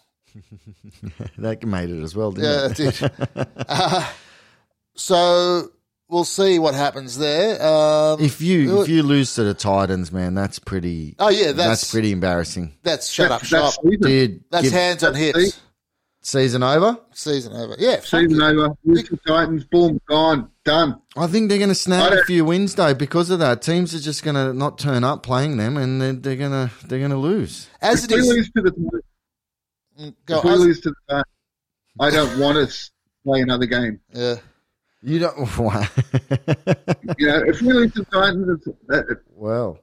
That 1.38 1.64
made 1.64 1.88
it 1.90 2.02
as 2.02 2.14
well, 2.14 2.30
didn't 2.32 2.50
Yeah, 2.50 2.66
it? 2.66 2.80
it 2.80 3.00
did. 3.00 3.12
Uh, 3.68 4.06
so 4.94 5.70
we'll 6.10 6.24
see 6.24 6.58
what 6.58 6.74
happens 6.74 7.16
there. 7.18 7.62
Um, 7.64 8.20
If 8.20 8.40
you 8.40 8.82
if 8.82 8.88
you 8.88 9.02
lose 9.02 9.34
to 9.34 9.44
the 9.44 9.54
Titans, 9.54 10.10
man, 10.12 10.34
that's 10.34 10.58
pretty. 10.58 11.14
Oh, 11.18 11.28
yeah, 11.28 11.46
that's, 11.46 11.56
that's- 11.56 11.90
pretty 11.90 12.12
embarrassing. 12.12 12.74
that's 12.82 13.08
shut 13.10 13.30
up 13.30 13.40
That's, 13.40 13.48
shop. 13.48 13.74
that's 13.84 13.96
Dude, 14.06 14.44
That's 14.50 14.64
give- 14.64 14.72
hands 14.72 15.04
on 15.04 15.14
hips. 15.14 15.60
season 16.22 16.62
over. 16.62 16.98
Season 17.12 17.52
over. 17.54 17.76
Yeah, 17.78 18.00
season 18.00 18.40
over. 18.42 18.74
Lose 18.84 19.04
to 19.08 19.16
Titans. 19.26 19.64
Boom. 19.64 20.00
Gone. 20.08 20.50
Done. 20.64 21.00
I 21.16 21.26
think 21.26 21.48
they're 21.48 21.58
going 21.58 21.68
to 21.70 21.72
I 21.72 21.74
snag 21.74 22.12
a 22.12 22.24
few 22.24 22.44
wins 22.44 22.74
though 22.74 22.92
because 22.94 23.30
of 23.30 23.38
that. 23.38 23.62
Teams 23.62 23.94
are 23.94 23.98
just 24.00 24.22
going 24.22 24.34
to 24.36 24.52
not 24.52 24.78
turn 24.78 25.04
up 25.04 25.22
playing 25.22 25.56
them, 25.56 25.76
and 25.78 26.00
they're, 26.02 26.12
they're 26.12 26.36
going 26.36 26.50
to 26.68 26.70
they're 26.86 26.98
going 26.98 27.10
to 27.12 27.16
lose. 27.16 27.68
as 27.80 28.04
If 28.04 28.10
it 28.10 28.14
we 28.16 28.20
is. 28.20 28.26
lose 28.28 28.50
to 28.56 28.62
the 28.62 28.70
Titans, 28.70 30.14
Go, 30.26 30.38
if 30.38 30.44
we 30.44 30.50
as- 30.50 30.60
lose 30.60 30.80
to 30.82 30.90
the 30.90 30.94
Titans, 31.08 31.24
I 31.98 32.10
don't 32.10 32.38
want 32.38 32.58
us 32.58 32.86
to 32.88 32.92
play 33.24 33.40
another 33.40 33.66
game. 33.66 34.00
yeah. 34.12 34.36
You 35.02 35.18
don't. 35.18 35.36
Wow. 35.58 35.84
You 37.18 37.26
know, 37.26 37.42
if 37.46 37.60
we 37.62 37.72
lose 37.72 37.92
to 37.94 38.00
the 38.00 38.06
Titans, 38.12 38.48
it's, 38.66 38.78
that, 38.88 39.20
well, 39.34 39.78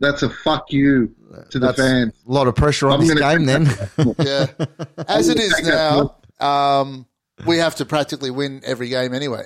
that's 0.00 0.22
a 0.22 0.28
fuck 0.30 0.72
you 0.72 1.14
to 1.50 1.58
the 1.58 1.66
that's 1.66 1.78
fans. 1.78 2.12
a 2.28 2.32
lot 2.32 2.46
of 2.48 2.54
pressure 2.56 2.88
on 2.88 3.00
I'm 3.00 3.06
this 3.06 3.18
game. 3.18 3.44
Then 3.46 3.66
Yeah. 4.18 4.46
As 5.08 5.28
it 5.28 5.38
is 5.38 5.60
now, 5.66 6.16
um, 6.40 7.06
we 7.46 7.58
have 7.58 7.76
to 7.76 7.84
practically 7.86 8.30
win 8.30 8.60
every 8.64 8.88
game 8.88 9.14
anyway. 9.14 9.44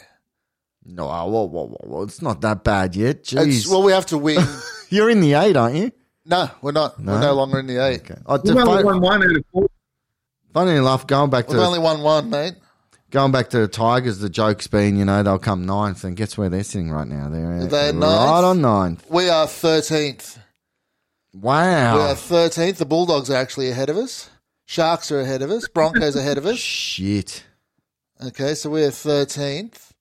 no, 0.85 1.07
whoa, 1.07 1.27
whoa, 1.27 1.67
whoa, 1.67 1.79
whoa, 1.85 2.03
it's 2.03 2.23
not 2.23 2.41
that 2.41 2.65
bad 2.65 2.97
yet. 2.97 3.31
It's, 3.33 3.69
well, 3.69 3.83
we 3.83 3.93
have 3.93 4.07
to 4.07 4.19
win. 4.19 4.43
you're 4.89 5.11
in 5.11 5.21
the 5.21 5.35
eight, 5.35 5.57
aren't 5.57 5.77
you? 5.77 5.93
no, 6.25 6.51
we're 6.63 6.73
not. 6.73 6.99
We're 6.99 7.21
no 7.21 7.35
longer 7.35 7.59
in 7.61 7.67
the 7.67 7.85
eight. 7.85 8.01
Okay. 8.11 8.21
Oh, 8.27 8.39
We've 8.43 8.57
only 8.57 8.83
fun- 8.83 8.85
won 8.85 9.01
one 9.01 9.23
out 9.23 9.37
of 9.37 9.45
four. 9.53 9.69
funny 10.53 10.73
enough, 10.73 11.07
going 11.07 11.31
back 11.31 11.47
to 11.47 11.53
We've 11.53 11.63
only 11.63 11.79
won 11.79 12.03
one, 12.03 12.31
mate. 12.31 12.55
Going 13.11 13.33
back 13.33 13.51
to 13.51 13.59
the 13.59 13.69
Tigers, 13.69 14.19
the 14.19 14.29
joke's 14.29 14.67
been, 14.67 14.97
you 14.97 15.05
know, 15.05 15.23
they'll 15.23 15.39
come 15.39 15.67
ninth, 15.67 16.05
and 16.05 16.17
guess 16.17 16.37
where 16.37 16.49
they're 16.49 16.63
sitting 16.65 16.91
right 16.91 17.07
now? 17.07 17.29
They're 17.29 17.67
They're 17.67 17.93
right 17.93 17.95
ninth? 17.95 18.45
on 18.45 18.61
ninth. 18.61 19.11
We 19.11 19.29
are 19.29 19.47
13th. 19.47 20.39
Wow. 21.35 21.97
We 21.97 22.03
are 22.03 22.15
13th. 22.15 22.77
The 22.77 22.87
Bulldogs 22.87 23.31
are 23.31 23.37
actually 23.37 23.71
ahead 23.71 23.91
of 23.91 23.97
us. 23.97 24.31
Sharks 24.67 25.11
are 25.11 25.21
ahead 25.21 25.43
of 25.43 25.51
us. 25.51 25.67
Broncos 25.69 26.17
ahead 26.17 26.39
of 26.39 26.47
us. 26.47 26.59
Shit. 26.59 27.45
Okay, 28.25 28.55
so 28.55 28.71
we're 28.71 28.91
13th. 28.91 29.93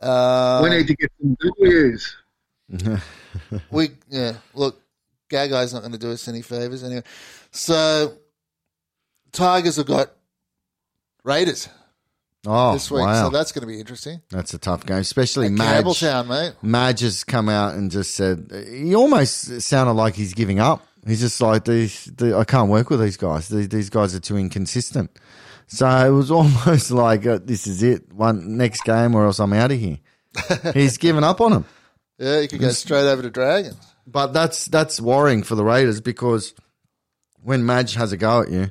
Uh, 0.00 0.60
we 0.62 0.70
need 0.70 0.86
to 0.86 0.96
get 0.96 1.10
some 1.20 1.36
W's. 1.40 2.16
we 3.70 3.90
yeah 4.08 4.32
look 4.54 4.80
gagai's 5.30 5.74
not 5.74 5.80
going 5.80 5.92
to 5.92 5.98
do 5.98 6.10
us 6.12 6.26
any 6.28 6.40
favors 6.40 6.82
anyway 6.82 7.02
so 7.50 8.14
tigers 9.32 9.76
have 9.76 9.86
got 9.86 10.10
raiders 11.24 11.68
Oh, 12.46 12.74
this 12.74 12.90
week 12.90 13.02
wow. 13.02 13.24
so 13.24 13.30
that's 13.30 13.52
going 13.52 13.62
to 13.62 13.66
be 13.66 13.80
interesting 13.80 14.20
That's 14.30 14.52
a 14.54 14.58
tough 14.58 14.84
game, 14.84 14.98
especially 14.98 15.46
At 15.46 15.52
Madge. 15.52 15.84
Campbelltown 15.84 16.28
mate 16.28 16.52
Madge 16.62 17.00
has 17.00 17.24
come 17.24 17.48
out 17.48 17.74
and 17.74 17.90
just 17.90 18.14
said 18.14 18.50
he 18.70 18.94
almost 18.94 19.62
sounded 19.62 19.92
like 19.94 20.14
he's 20.14 20.34
giving 20.34 20.58
up. 20.60 20.86
He's 21.06 21.20
just 21.20 21.40
like 21.40 21.64
these. 21.66 22.04
The, 22.06 22.36
I 22.36 22.44
can't 22.44 22.70
work 22.70 22.88
with 22.90 23.00
these 23.00 23.18
guys. 23.18 23.48
These, 23.48 23.68
these 23.68 23.90
guys 23.90 24.14
are 24.14 24.20
too 24.20 24.36
inconsistent. 24.38 25.10
So 25.66 25.86
it 25.86 26.10
was 26.10 26.30
almost 26.30 26.90
like 26.90 27.26
uh, 27.26 27.38
this 27.42 27.66
is 27.66 27.82
it. 27.82 28.12
One 28.12 28.56
next 28.56 28.84
game, 28.84 29.14
or 29.14 29.26
else 29.26 29.38
I'm 29.38 29.52
out 29.52 29.70
of 29.72 29.78
here. 29.78 29.98
he's 30.74 30.96
given 30.98 31.22
up 31.22 31.40
on 31.40 31.52
them. 31.52 31.64
yeah 32.18 32.40
you 32.40 32.48
could 32.48 32.60
go 32.60 32.70
straight 32.70 33.06
over 33.06 33.22
to 33.22 33.30
dragons 33.30 33.76
But 34.06 34.32
that's 34.32 34.66
that's 34.66 35.00
worrying 35.00 35.42
for 35.44 35.54
the 35.54 35.64
Raiders 35.64 36.00
because 36.00 36.54
when 37.42 37.64
Madge 37.66 37.94
has 37.94 38.12
a 38.12 38.16
go 38.16 38.42
at 38.42 38.50
you, 38.50 38.70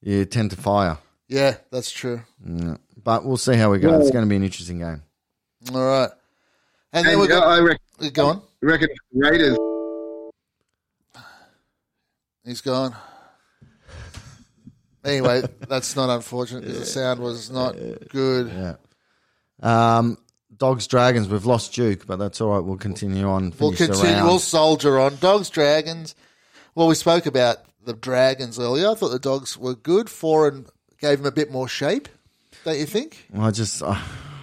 you 0.00 0.24
tend 0.24 0.50
to 0.52 0.56
fire. 0.56 0.96
yeah 1.28 1.56
that's 1.70 1.90
true 1.90 2.22
But 3.08 3.24
we'll 3.24 3.38
see 3.38 3.54
how 3.54 3.70
we 3.70 3.78
go. 3.78 3.98
It's 3.98 4.10
going 4.10 4.26
to 4.26 4.28
be 4.28 4.36
an 4.36 4.42
interesting 4.42 4.80
game. 4.80 5.02
all 5.72 5.82
right 5.82 6.10
and 6.92 7.06
then 7.06 7.18
we've 7.18 7.30
uh, 7.30 7.40
got 7.40 7.48
I 7.48 7.60
reckon, 7.60 8.10
go 8.12 8.26
on 8.26 8.42
reckon 8.60 8.88
Raiders. 9.14 9.56
he's 12.44 12.60
gone 12.60 12.94
anyway 15.06 15.42
that's 15.70 15.96
not 15.96 16.10
unfortunate 16.10 16.64
because 16.64 16.80
the 16.80 16.84
sound 16.84 17.20
was 17.20 17.50
not 17.50 17.76
good 18.10 18.52
Yeah. 18.52 18.76
Um, 19.62 20.18
Dogs 20.54 20.86
Dragons. 20.86 21.30
We've 21.30 21.46
lost 21.46 21.72
Duke, 21.72 22.06
but 22.06 22.16
that's 22.16 22.42
all 22.42 22.50
right. 22.50 22.64
We'll 22.64 22.76
continue 22.76 23.26
on. 23.26 23.54
We'll 23.58 23.72
continue. 23.72 24.24
We'll 24.24 24.38
soldier 24.38 24.98
on. 24.98 25.16
Dogs, 25.16 25.48
dragons. 25.50 26.14
Well, 26.74 26.88
we 26.88 26.94
spoke 26.94 27.26
about 27.26 27.58
the 27.84 27.94
dragons 27.94 28.58
earlier. 28.58 28.90
I 28.90 28.94
thought 28.94 29.10
the 29.10 29.18
dogs 29.18 29.56
were 29.56 29.74
good. 29.74 30.10
Four 30.10 30.48
and 30.48 30.66
gave 31.00 31.18
them 31.18 31.26
a 31.26 31.32
bit 31.32 31.50
more 31.50 31.68
shape. 31.68 32.08
Don't 32.64 32.78
you 32.78 32.86
think? 32.86 33.26
I 33.36 33.50
just 33.50 33.82
uh, 33.82 33.98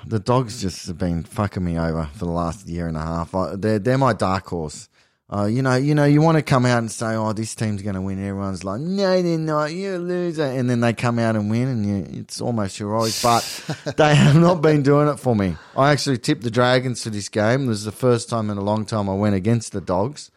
the 0.06 0.20
dogs 0.20 0.62
just 0.62 0.88
have 0.88 0.98
been 0.98 1.24
fucking 1.24 1.64
me 1.64 1.78
over 1.78 2.10
for 2.14 2.26
the 2.26 2.32
last 2.32 2.68
year 2.68 2.88
and 2.88 2.98
a 2.98 3.02
half. 3.02 3.34
I, 3.36 3.56
they're 3.56 3.80
they're 3.80 3.98
my 3.98 4.14
dark 4.14 4.48
horse. 4.48 4.90
Uh, 5.28 5.46
you 5.46 5.64
know, 5.64 5.76
you 5.76 5.96
know, 5.96 6.06
you 6.06 6.22
want 6.22 6.38
to 6.38 6.44
come 6.44 6.68
out 6.68 6.78
and 6.78 6.92
say, 6.92 7.16
"Oh, 7.16 7.34
this 7.34 7.56
team's 7.56 7.82
going 7.82 7.96
to 7.96 8.02
win." 8.02 8.24
Everyone's 8.24 8.64
like, 8.64 8.80
"No, 8.80 9.22
they're 9.24 9.40
not. 9.40 9.74
You're 9.74 9.96
a 9.96 10.00
loser." 10.00 10.44
And 10.44 10.70
then 10.70 10.82
they 10.82 10.94
come 10.94 11.18
out 11.18 11.36
and 11.36 11.50
win, 11.50 11.68
and 11.68 11.86
you, 11.86 12.20
it's 12.20 12.40
almost 12.40 12.78
heroic. 12.78 13.14
But 13.24 13.44
they 13.98 14.14
have 14.14 14.36
not 14.36 14.62
been 14.62 14.84
doing 14.84 15.08
it 15.08 15.20
for 15.20 15.36
me. 15.36 15.56
I 15.76 15.92
actually 15.92 16.20
tipped 16.20 16.44
the 16.44 16.52
Dragons 16.52 17.04
for 17.04 17.10
this 17.10 17.28
game. 17.28 17.66
This 17.66 17.80
is 17.80 17.86
the 17.86 17.92
first 17.92 18.30
time 18.30 18.52
in 18.52 18.58
a 18.60 18.64
long 18.64 18.86
time 18.86 19.10
I 19.10 19.16
went 19.16 19.34
against 19.34 19.72
the 19.72 19.82
dogs, 19.82 20.30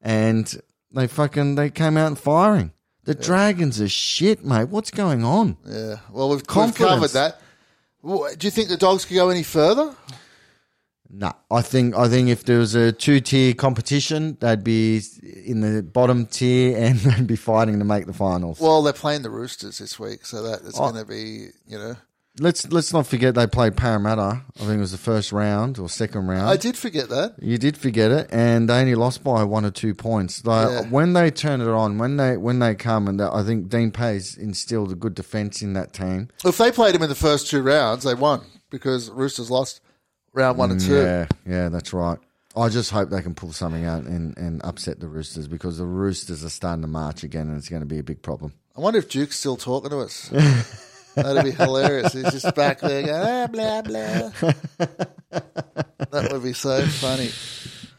and 0.00 0.50
they 0.90 1.06
fucking 1.06 1.56
they 1.56 1.68
came 1.68 1.98
out 1.98 2.16
firing. 2.16 2.72
The 3.04 3.14
Dragons 3.14 3.80
are 3.80 3.88
shit, 3.88 4.44
mate. 4.44 4.68
What's 4.68 4.90
going 4.90 5.24
on? 5.24 5.56
Yeah. 5.66 5.96
Well, 6.10 6.28
we've, 6.28 6.38
we've 6.38 6.74
covered 6.74 7.10
that. 7.10 7.40
Do 8.04 8.36
you 8.40 8.50
think 8.50 8.68
the 8.68 8.76
dogs 8.76 9.04
could 9.04 9.14
go 9.14 9.30
any 9.30 9.42
further? 9.42 9.94
No, 11.12 11.32
I 11.50 11.60
think 11.62 11.96
I 11.96 12.08
think 12.08 12.28
if 12.28 12.44
there 12.44 12.58
was 12.58 12.76
a 12.76 12.92
two 12.92 13.20
tier 13.20 13.52
competition, 13.52 14.36
they'd 14.40 14.62
be 14.62 15.00
in 15.44 15.60
the 15.60 15.82
bottom 15.82 16.24
tier 16.26 16.76
and 16.78 16.98
they'd 17.00 17.26
be 17.26 17.34
fighting 17.36 17.80
to 17.80 17.84
make 17.84 18.06
the 18.06 18.12
finals. 18.12 18.60
Well, 18.60 18.80
they're 18.82 18.92
playing 18.92 19.22
the 19.22 19.30
Roosters 19.30 19.78
this 19.78 19.98
week, 19.98 20.24
so 20.24 20.42
that 20.44 20.60
it's 20.64 20.78
Oh. 20.78 20.90
going 20.92 20.94
to 21.02 21.04
be, 21.04 21.48
you 21.66 21.78
know, 21.78 21.96
let's 22.40 22.70
let's 22.72 22.92
not 22.92 23.06
forget 23.06 23.34
they 23.34 23.46
played 23.46 23.76
Parramatta. 23.76 24.42
I 24.56 24.58
think 24.58 24.72
it 24.72 24.78
was 24.78 24.92
the 24.92 24.98
first 24.98 25.30
round 25.30 25.78
or 25.78 25.88
second 25.88 26.26
round. 26.26 26.48
I 26.48 26.56
did 26.56 26.76
forget 26.76 27.08
that. 27.10 27.34
You 27.40 27.58
did 27.58 27.76
forget 27.76 28.10
it, 28.10 28.28
and 28.32 28.68
they 28.68 28.80
only 28.80 28.94
lost 28.94 29.22
by 29.22 29.44
one 29.44 29.64
or 29.64 29.70
two 29.70 29.94
points. 29.94 30.44
Like, 30.44 30.68
Yeah. 30.68 30.82
When 30.90 31.12
they 31.12 31.30
turn 31.30 31.60
it 31.60 31.68
on, 31.68 31.98
when 31.98 32.16
they 32.16 32.36
when 32.36 32.58
they 32.58 32.74
come, 32.74 33.06
and 33.06 33.20
that, 33.20 33.32
I 33.32 33.42
think 33.44 33.68
Dean 33.68 33.90
Pay's 33.92 34.36
instilled 34.36 34.90
a 34.90 34.94
good 34.96 35.14
defence 35.14 35.62
in 35.62 35.74
that 35.74 35.92
team. 35.92 36.28
If 36.44 36.58
they 36.58 36.72
played 36.72 36.94
him 36.94 37.02
in 37.02 37.08
the 37.08 37.14
first 37.14 37.48
two 37.48 37.62
rounds, 37.62 38.04
they 38.04 38.14
won 38.14 38.40
because 38.70 39.10
Roosters 39.10 39.50
lost 39.50 39.80
round 40.32 40.58
one 40.58 40.70
and 40.72 40.80
two. 40.80 40.96
Yeah, 40.96 41.26
yeah, 41.46 41.68
that's 41.68 41.92
right. 41.92 42.18
I 42.56 42.68
just 42.68 42.90
hope 42.90 43.10
they 43.10 43.22
can 43.22 43.36
pull 43.36 43.52
something 43.52 43.84
out 43.84 44.02
and, 44.04 44.36
and 44.36 44.60
upset 44.64 44.98
the 44.98 45.06
Roosters 45.06 45.46
because 45.46 45.78
the 45.78 45.86
Roosters 45.86 46.44
are 46.44 46.48
starting 46.48 46.82
to 46.82 46.88
march 46.88 47.22
again, 47.22 47.48
and 47.48 47.56
it's 47.56 47.68
going 47.68 47.80
to 47.82 47.86
be 47.86 47.98
a 48.00 48.02
big 48.02 48.22
problem. 48.22 48.54
I 48.76 48.80
wonder 48.80 48.98
if 48.98 49.08
Duke's 49.08 49.38
still 49.38 49.56
talking 49.56 49.90
to 49.90 49.98
us. 50.00 50.32
That'd 51.14 51.44
be 51.44 51.50
hilarious. 51.50 52.12
He's 52.12 52.30
just 52.30 52.54
back 52.54 52.80
there 52.80 53.02
going, 53.02 53.14
ah, 53.14 53.46
blah, 53.48 53.82
blah. 53.82 54.30
that 56.10 56.28
would 56.32 56.42
be 56.42 56.52
so 56.52 56.84
funny. 56.86 57.30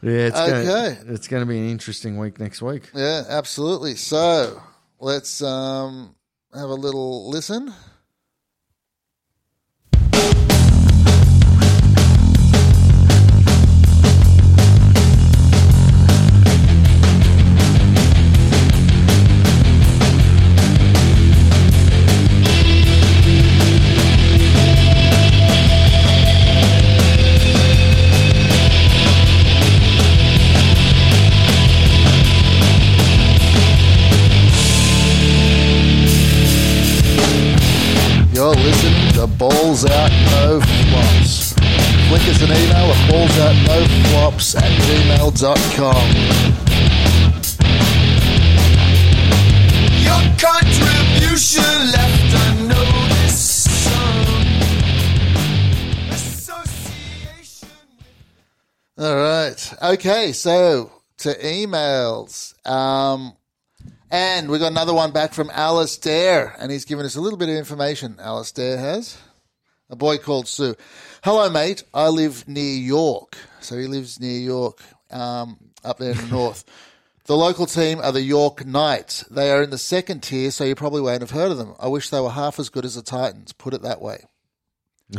Yeah, 0.02 0.26
it's 0.26 0.36
Okay. 0.38 0.96
Gonna, 0.98 1.12
it's 1.14 1.28
going 1.28 1.42
to 1.42 1.46
be 1.46 1.58
an 1.58 1.68
interesting 1.68 2.18
week 2.18 2.40
next 2.40 2.60
week. 2.62 2.90
Yeah, 2.94 3.22
absolutely. 3.28 3.94
So 3.94 4.60
let's 4.98 5.42
um, 5.42 6.14
have 6.54 6.70
a 6.70 6.74
little 6.74 7.30
listen. 7.30 7.72
Flick 42.12 42.28
us 42.28 42.42
an 42.42 42.50
email 42.50 42.92
at 42.92 43.00
ballsoutnoflops 43.08 44.54
at 44.58 44.70
gmail.com. 44.82 46.04
Your 50.04 50.22
contribution 50.36 51.72
left 51.90 52.32
unnoticed. 52.50 53.66
Association. 56.12 57.70
All 58.98 59.16
right. 59.16 59.74
Okay, 59.82 60.32
so 60.32 60.92
to 61.16 61.32
emails. 61.42 62.52
Um, 62.68 63.32
and 64.10 64.50
we 64.50 64.58
got 64.58 64.70
another 64.70 64.92
one 64.92 65.12
back 65.12 65.32
from 65.32 65.48
Alistair, 65.48 66.54
and 66.58 66.70
he's 66.70 66.84
given 66.84 67.06
us 67.06 67.16
a 67.16 67.22
little 67.22 67.38
bit 67.38 67.48
of 67.48 67.54
information. 67.54 68.16
Alistair 68.20 68.76
has. 68.76 69.16
A 69.88 69.96
boy 69.96 70.18
called 70.18 70.48
Sue. 70.48 70.74
Hello, 71.22 71.48
mate. 71.48 71.84
I 71.94 72.08
live 72.08 72.48
near 72.48 72.74
York. 72.76 73.36
So 73.60 73.78
he 73.78 73.86
lives 73.86 74.18
near 74.18 74.40
York, 74.40 74.82
um, 75.10 75.56
up 75.84 75.98
there 75.98 76.10
in 76.10 76.16
the 76.16 76.26
north. 76.30 76.64
The 77.26 77.36
local 77.36 77.66
team 77.66 78.00
are 78.00 78.10
the 78.10 78.22
York 78.22 78.66
Knights. 78.66 79.22
They 79.30 79.52
are 79.52 79.62
in 79.62 79.70
the 79.70 79.78
second 79.78 80.24
tier, 80.24 80.50
so 80.50 80.64
you 80.64 80.74
probably 80.74 81.00
won't 81.00 81.20
have 81.20 81.30
heard 81.30 81.52
of 81.52 81.58
them. 81.58 81.74
I 81.78 81.86
wish 81.86 82.10
they 82.10 82.20
were 82.20 82.30
half 82.30 82.58
as 82.58 82.70
good 82.70 82.84
as 82.84 82.96
the 82.96 83.02
Titans, 83.02 83.52
put 83.52 83.72
it 83.72 83.82
that 83.82 84.02
way. 84.02 84.24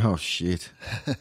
Oh 0.03 0.17
shit! 0.17 0.69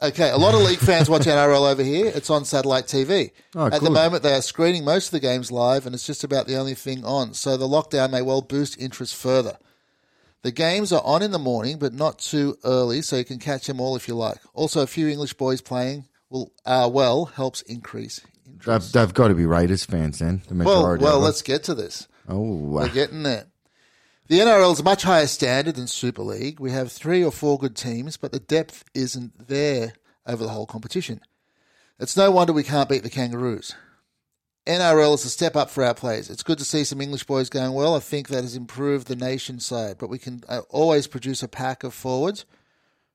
Okay, 0.00 0.30
a 0.30 0.36
lot 0.36 0.54
of 0.54 0.60
league 0.60 0.78
fans 0.78 1.10
watch 1.10 1.22
NRL 1.22 1.68
over 1.68 1.82
here. 1.82 2.06
It's 2.14 2.30
on 2.30 2.44
satellite 2.44 2.84
TV. 2.84 3.32
Oh, 3.56 3.66
At 3.66 3.80
the 3.80 3.90
moment, 3.90 4.22
they 4.22 4.32
are 4.32 4.42
screening 4.42 4.84
most 4.84 5.06
of 5.06 5.10
the 5.10 5.18
games 5.18 5.50
live, 5.50 5.86
and 5.86 5.94
it's 5.94 6.06
just 6.06 6.22
about 6.22 6.46
the 6.46 6.54
only 6.54 6.74
thing 6.74 7.04
on. 7.04 7.34
So 7.34 7.56
the 7.56 7.66
lockdown 7.66 8.12
may 8.12 8.22
well 8.22 8.40
boost 8.40 8.80
interest 8.80 9.16
further. 9.16 9.58
The 10.42 10.52
games 10.52 10.92
are 10.92 11.02
on 11.04 11.22
in 11.22 11.32
the 11.32 11.38
morning, 11.38 11.78
but 11.78 11.92
not 11.92 12.18
too 12.18 12.56
early, 12.64 13.02
so 13.02 13.16
you 13.16 13.24
can 13.24 13.38
catch 13.38 13.66
them 13.66 13.80
all 13.80 13.96
if 13.96 14.06
you 14.06 14.14
like. 14.14 14.38
Also, 14.54 14.82
a 14.82 14.86
few 14.86 15.08
English 15.08 15.34
boys 15.34 15.60
playing 15.60 16.06
will 16.30 16.52
uh, 16.64 16.88
well 16.92 17.26
helps 17.26 17.62
increase 17.62 18.20
interest. 18.46 18.92
They've, 18.92 19.02
they've 19.02 19.14
got 19.14 19.28
to 19.28 19.34
be 19.34 19.46
Raiders 19.46 19.84
fans 19.84 20.18
then. 20.18 20.42
The 20.48 20.54
Well, 20.54 20.96
well, 20.98 21.18
let's 21.18 21.42
get 21.42 21.64
to 21.64 21.74
this. 21.74 22.08
Oh, 22.28 22.38
wow. 22.40 22.82
We're 22.82 22.88
getting 22.88 23.22
there. 23.22 23.46
The 24.28 24.40
NRL 24.40 24.72
is 24.72 24.80
a 24.80 24.84
much 24.84 25.04
higher 25.04 25.26
standard 25.26 25.76
than 25.76 25.86
Super 25.86 26.22
League. 26.22 26.60
We 26.60 26.70
have 26.70 26.92
three 26.92 27.24
or 27.24 27.32
four 27.32 27.58
good 27.58 27.74
teams, 27.74 28.18
but 28.18 28.30
the 28.30 28.38
depth 28.38 28.84
isn't 28.94 29.48
there 29.48 29.94
over 30.26 30.44
the 30.44 30.50
whole 30.50 30.66
competition. 30.66 31.20
It's 31.98 32.16
no 32.16 32.30
wonder 32.30 32.52
we 32.52 32.62
can't 32.62 32.90
beat 32.90 33.02
the 33.02 33.10
Kangaroos. 33.10 33.74
NRL 34.68 35.14
is 35.14 35.24
a 35.24 35.30
step 35.30 35.56
up 35.56 35.70
for 35.70 35.82
our 35.82 35.94
players. 35.94 36.28
It's 36.30 36.42
good 36.42 36.58
to 36.58 36.64
see 36.64 36.84
some 36.84 37.00
English 37.00 37.24
boys 37.24 37.48
going 37.48 37.72
well. 37.72 37.96
I 37.96 38.00
think 38.00 38.28
that 38.28 38.42
has 38.42 38.54
improved 38.54 39.06
the 39.08 39.16
nation 39.16 39.58
side, 39.60 39.96
but 39.98 40.10
we 40.10 40.18
can 40.18 40.42
uh, 40.48 40.60
always 40.68 41.06
produce 41.06 41.42
a 41.42 41.48
pack 41.48 41.82
of 41.84 41.94
forwards 41.94 42.44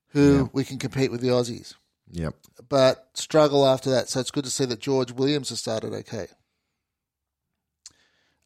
who 0.08 0.50
we 0.52 0.64
can 0.64 0.78
compete 0.78 1.10
with 1.10 1.20
the 1.20 1.28
Aussies, 1.28 1.74
Yep. 2.10 2.34
but 2.68 3.08
struggle 3.14 3.66
after 3.66 3.90
that. 3.90 4.08
So 4.08 4.20
it's 4.20 4.30
good 4.30 4.44
to 4.44 4.50
see 4.50 4.64
that 4.64 4.80
George 4.80 5.12
Williams 5.12 5.48
has 5.48 5.60
started 5.60 5.92
okay. 5.92 6.26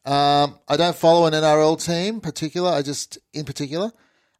Um, 0.05 0.57
I 0.67 0.77
don't 0.77 0.95
follow 0.95 1.25
an 1.25 1.33
NRL 1.33 1.83
team 1.83 2.21
particular. 2.21 2.71
I 2.71 2.81
just, 2.81 3.17
in 3.33 3.45
particular, 3.45 3.91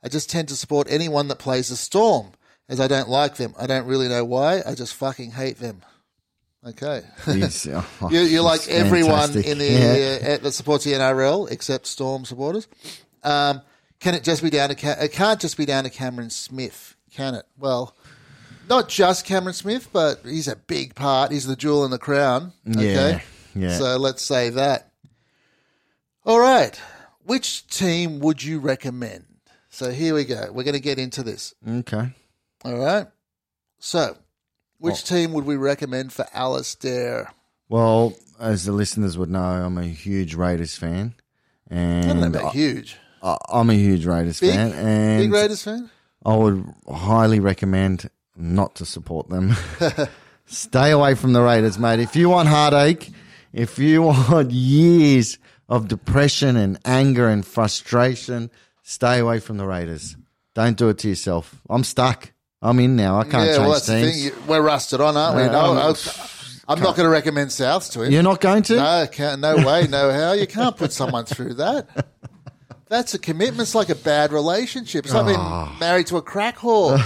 I 0.03 0.09
just 0.09 0.29
tend 0.29 0.47
to 0.47 0.55
support 0.55 0.87
anyone 0.89 1.27
that 1.27 1.37
plays 1.39 1.69
the 1.69 1.75
Storm, 1.75 2.31
as 2.67 2.79
I 2.79 2.87
don't 2.87 3.09
like 3.09 3.35
them. 3.35 3.53
I 3.59 3.67
don't 3.67 3.85
really 3.85 4.07
know 4.07 4.25
why. 4.25 4.61
I 4.65 4.73
just 4.75 4.95
fucking 4.95 5.31
hate 5.31 5.57
them. 5.57 5.81
Okay, 6.65 7.03
He's, 7.25 7.67
oh, 7.71 8.09
you, 8.11 8.19
you're 8.21 8.43
like 8.43 8.67
everyone 8.67 9.29
fantastic. 9.31 9.45
in 9.47 9.57
the 9.59 9.65
Yeah. 9.65 10.33
uh, 10.33 10.37
that 10.43 10.51
supports 10.51 10.83
the 10.83 10.91
NRL 10.91 11.49
except 11.49 11.87
Storm 11.87 12.25
supporters. 12.25 12.67
Um, 13.23 13.61
can 14.01 14.13
it 14.13 14.23
just 14.23 14.43
be 14.43 14.49
down 14.49 14.67
to? 14.69 14.75
Ca- 14.75 14.97
it 15.01 15.13
can't 15.13 15.39
just 15.39 15.55
be 15.55 15.65
down 15.65 15.85
to 15.85 15.89
Cameron 15.89 16.29
Smith, 16.29 16.95
can 17.13 17.35
it? 17.35 17.45
Well, 17.57 17.95
not 18.67 18.89
just 18.89 19.25
Cameron 19.25 19.53
Smith, 19.53 19.87
but 19.93 20.19
he's 20.25 20.47
a 20.49 20.55
big 20.57 20.95
part. 20.95 21.31
He's 21.31 21.47
the 21.47 21.55
jewel 21.55 21.85
in 21.85 21.91
the 21.91 21.97
crown. 21.97 22.51
Okay, 22.69 22.93
Yeah, 22.93 23.21
yeah. 23.55 23.77
So 23.77 23.95
let's 23.97 24.21
say 24.21 24.49
that. 24.49 24.91
All 26.25 26.39
right, 26.39 26.79
which 27.23 27.67
team 27.67 28.19
would 28.19 28.43
you 28.43 28.59
recommend? 28.59 29.25
So 29.69 29.91
here 29.91 30.13
we 30.13 30.25
go. 30.25 30.49
We're 30.51 30.63
going 30.63 30.73
to 30.73 30.79
get 30.81 30.99
into 30.99 31.23
this. 31.23 31.53
Okay. 31.67 32.09
All 32.65 32.77
right. 32.77 33.07
So, 33.79 34.17
which 34.79 35.03
team 35.03 35.33
would 35.33 35.45
we 35.45 35.55
recommend 35.55 36.11
for 36.13 36.25
Alistair? 36.33 37.31
Well, 37.67 38.13
as 38.39 38.65
the 38.65 38.71
listeners 38.71 39.17
would 39.17 39.29
know, 39.29 39.39
I'm 39.39 39.77
a 39.77 39.85
huge 39.85 40.33
Raiders 40.35 40.75
fan, 40.75 41.13
and 41.69 42.35
huge. 42.51 42.97
I, 43.21 43.37
I'm 43.49 43.69
a 43.69 43.73
huge 43.73 44.05
Raiders 44.05 44.39
Big, 44.39 44.55
fan, 44.55 44.71
and 44.73 45.23
big 45.23 45.31
Raiders 45.31 45.63
fan. 45.63 45.89
I 46.25 46.35
would 46.35 46.65
highly 46.89 47.39
recommend 47.39 48.09
not 48.35 48.75
to 48.75 48.85
support 48.85 49.29
them. 49.29 49.55
Stay 50.45 50.91
away 50.91 51.15
from 51.15 51.33
the 51.33 51.41
Raiders, 51.41 51.77
mate. 51.77 51.99
If 51.99 52.15
you 52.15 52.29
want 52.29 52.49
heartache, 52.49 53.11
if 53.53 53.77
you 53.77 54.01
want 54.29 54.51
years 54.51 55.37
of 55.67 55.87
depression 55.87 56.55
and 56.55 56.79
anger 56.85 57.27
and 57.27 57.45
frustration, 57.45 58.49
stay 58.81 59.19
away 59.19 59.39
from 59.39 59.57
the 59.57 59.67
Raiders. 59.67 60.15
Don't 60.55 60.75
do 60.75 60.89
it 60.89 60.97
to 60.99 61.09
yourself. 61.09 61.61
I'm 61.69 61.83
stuck. 61.83 62.31
I'm 62.61 62.79
in 62.79 62.95
now. 62.95 63.19
I 63.19 63.23
can't 63.23 63.45
yeah, 63.45 63.45
change 63.45 63.59
well, 63.59 63.71
that's 63.71 63.87
the 63.87 64.11
thing. 64.31 64.47
We're 64.47 64.61
rusted 64.61 64.99
on, 64.99 65.15
aren't 65.15 65.37
we? 65.37 65.43
Uh, 65.43 65.51
No, 65.51 65.77
um, 65.77 65.95
I, 66.67 66.73
am 66.73 66.79
not 66.81 66.95
going 66.95 67.05
to 67.05 67.09
recommend 67.09 67.51
South 67.51 67.89
to 67.91 68.03
him. 68.03 68.11
You're 68.11 68.23
not 68.23 68.41
going 68.41 68.63
to? 68.63 68.75
No, 68.75 69.07
can't, 69.09 69.39
no 69.39 69.55
way, 69.65 69.87
no 69.87 70.11
how. 70.11 70.33
You 70.33 70.45
can't 70.45 70.75
put 70.75 70.91
someone 70.91 71.25
through 71.25 71.55
that. 71.55 71.87
That's 72.89 73.13
a 73.13 73.19
commitment. 73.19 73.61
It's 73.61 73.75
like 73.75 73.89
a 73.89 73.95
bad 73.95 74.31
relationship. 74.33 75.05
It's 75.05 75.13
like 75.13 75.37
Ah. 75.37 75.67
being 75.67 75.79
married 75.79 76.07
to 76.07 76.17
a 76.17 76.21
crack 76.23 76.57
whore. 76.57 76.97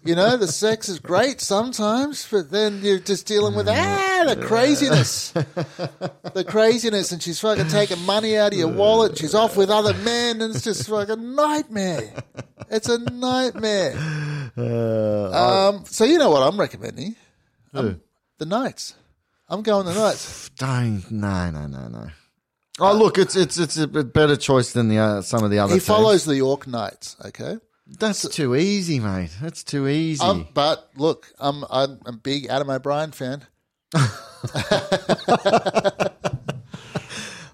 you 0.04 0.16
know, 0.16 0.36
the 0.36 0.48
sex 0.48 0.88
is 0.88 0.98
great 0.98 1.40
sometimes, 1.40 2.26
but 2.28 2.50
then 2.50 2.80
you're 2.82 2.98
just 2.98 3.24
dealing 3.26 3.54
with 3.54 3.68
ah 3.68 4.24
the 4.26 4.34
craziness, 4.36 5.30
the 6.34 6.44
craziness, 6.46 7.12
and 7.12 7.22
she's 7.22 7.38
fucking 7.40 7.68
taking 7.68 8.00
money 8.04 8.36
out 8.36 8.52
of 8.52 8.58
your 8.58 8.68
wallet. 8.68 9.16
She's 9.16 9.34
off 9.34 9.56
with 9.56 9.70
other 9.70 9.94
men, 9.94 10.40
and 10.42 10.54
it's 10.54 10.64
just 10.64 10.88
like 10.88 11.08
a 11.08 11.16
nightmare. 11.16 12.12
It's 12.68 12.88
a 12.88 12.98
nightmare. 12.98 13.94
Uh, 14.58 15.68
Um, 15.70 15.84
so 15.86 16.04
you 16.04 16.18
know 16.18 16.30
what 16.30 16.42
I'm 16.42 16.58
recommending? 16.58 17.14
Um, 17.74 18.00
the 18.38 18.46
Knights. 18.46 18.94
I'm 19.48 19.62
going 19.62 19.86
the 19.86 19.94
Knights. 19.94 20.48
Don't. 20.58 21.08
No, 21.10 21.50
no, 21.50 21.66
no, 21.68 21.88
no. 21.88 22.08
Oh, 22.84 22.96
look, 22.96 23.16
it's 23.18 23.36
it's 23.36 23.58
it's 23.58 23.76
a 23.76 23.86
better 23.86 24.36
choice 24.36 24.72
than 24.72 24.88
the 24.88 24.98
uh, 24.98 25.22
some 25.22 25.44
of 25.44 25.50
the 25.50 25.58
other. 25.60 25.74
He 25.74 25.78
teams. 25.78 25.86
follows 25.86 26.24
the 26.24 26.34
York 26.36 26.66
Knights. 26.66 27.16
Okay. 27.24 27.58
That's 27.86 28.26
too 28.28 28.56
easy, 28.56 28.98
mate. 29.00 29.30
That's 29.42 29.62
too 29.64 29.86
easy. 29.86 30.22
Um, 30.22 30.48
but 30.54 30.88
look, 30.96 31.30
I'm, 31.38 31.64
I'm 31.68 32.00
a 32.06 32.12
big 32.12 32.46
Adam 32.46 32.70
O'Brien 32.70 33.12
fan. 33.12 33.44
I 33.94 34.08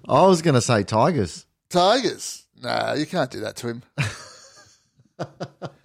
was 0.09 0.43
going 0.43 0.55
to 0.55 0.61
say 0.61 0.85
Tigers. 0.85 1.47
Tigers. 1.71 2.45
Nah, 2.63 2.95
you 2.95 3.07
can't 3.07 3.31
do 3.31 3.41
that 3.41 3.57
to 3.57 3.69
him. 3.69 3.83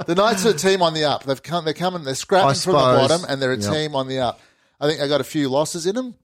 the 0.05 0.15
Knights 0.15 0.45
are 0.45 0.49
a 0.49 0.53
team 0.53 0.81
on 0.81 0.93
the 0.93 1.05
up. 1.05 1.23
They've 1.23 1.41
come. 1.41 1.65
They're 1.65 1.73
coming. 1.73 2.03
They're 2.03 2.15
scrapping 2.15 2.49
I 2.51 2.53
from 2.53 2.73
the 2.73 2.79
suppose. 2.79 3.07
bottom, 3.09 3.25
and 3.29 3.41
they're 3.41 3.53
a 3.53 3.57
Yep. 3.57 3.73
team 3.73 3.95
on 3.95 4.07
the 4.07 4.19
up. 4.19 4.39
I 4.79 4.87
think 4.87 4.99
they 4.99 5.07
got 5.07 5.21
a 5.21 5.25
few 5.25 5.49
losses 5.49 5.85
in 5.85 5.95
them, 5.95 6.15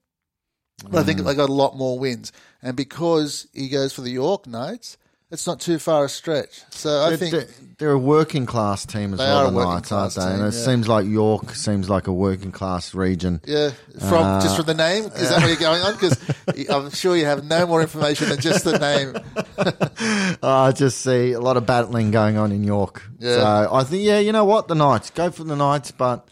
but 0.88 0.98
I 0.98 1.02
Mm. 1.02 1.06
think 1.06 1.20
they 1.20 1.34
got 1.34 1.48
a 1.48 1.52
lot 1.52 1.76
more 1.76 1.98
wins. 1.98 2.32
And 2.62 2.76
because 2.76 3.46
he 3.54 3.68
goes 3.68 3.92
for 3.92 4.02
the 4.02 4.10
York 4.10 4.46
Knights, 4.46 4.96
it's 5.30 5.46
not 5.46 5.60
too 5.60 5.78
far 5.78 6.04
a 6.04 6.08
stretch. 6.08 6.62
So 6.70 7.04
I 7.06 7.16
think 7.16 7.30
they're, 7.30 7.46
they're 7.78 7.90
a 7.92 7.98
working 7.98 8.46
class 8.46 8.84
team 8.84 9.12
as 9.14 9.18
They 9.20 9.24
well, 9.26 9.46
a 9.46 9.50
the 9.50 9.56
working 9.56 9.70
Knights, 9.74 9.92
aren't 9.92 10.12
class 10.12 10.24
they? 10.26 10.30
And 10.32 10.38
team, 10.40 10.46
it 10.48 10.54
yeah. 10.54 10.64
seems 10.64 10.88
like 10.88 11.06
York 11.06 11.54
seems 11.54 11.88
like 11.88 12.08
a 12.08 12.12
working 12.12 12.50
class 12.50 12.94
region. 12.94 13.40
Yeah, 13.46 13.70
from 14.00 14.24
Uh, 14.26 14.40
just 14.42 14.56
from 14.56 14.66
the 14.66 14.74
name. 14.74 15.04
Is 15.04 15.28
that 15.30 15.40
what 15.40 15.46
you're 15.46 15.56
going 15.56 15.82
on? 15.82 15.92
Because 15.92 16.18
I'm 16.68 16.90
sure 16.90 17.16
you 17.16 17.26
have 17.26 17.44
no 17.44 17.64
more 17.66 17.80
information 17.80 18.28
than 18.28 18.40
just 18.40 18.64
the 18.64 18.76
name. 18.78 19.14
I 20.42 20.72
just 20.72 20.98
see 21.00 21.32
a 21.32 21.40
lot 21.40 21.56
of 21.56 21.64
battling 21.66 22.10
going 22.10 22.36
on 22.36 22.52
in 22.52 22.64
York. 22.64 23.02
Yeah. 23.20 23.36
So 23.36 23.68
I 23.74 23.84
think, 23.84 24.02
yeah, 24.04 24.18
you 24.18 24.32
know 24.32 24.44
what? 24.44 24.68
The 24.68 24.74
Knights. 24.74 25.10
Go 25.10 25.30
for 25.30 25.44
the 25.44 25.56
Knights, 25.56 25.92
but 25.92 26.26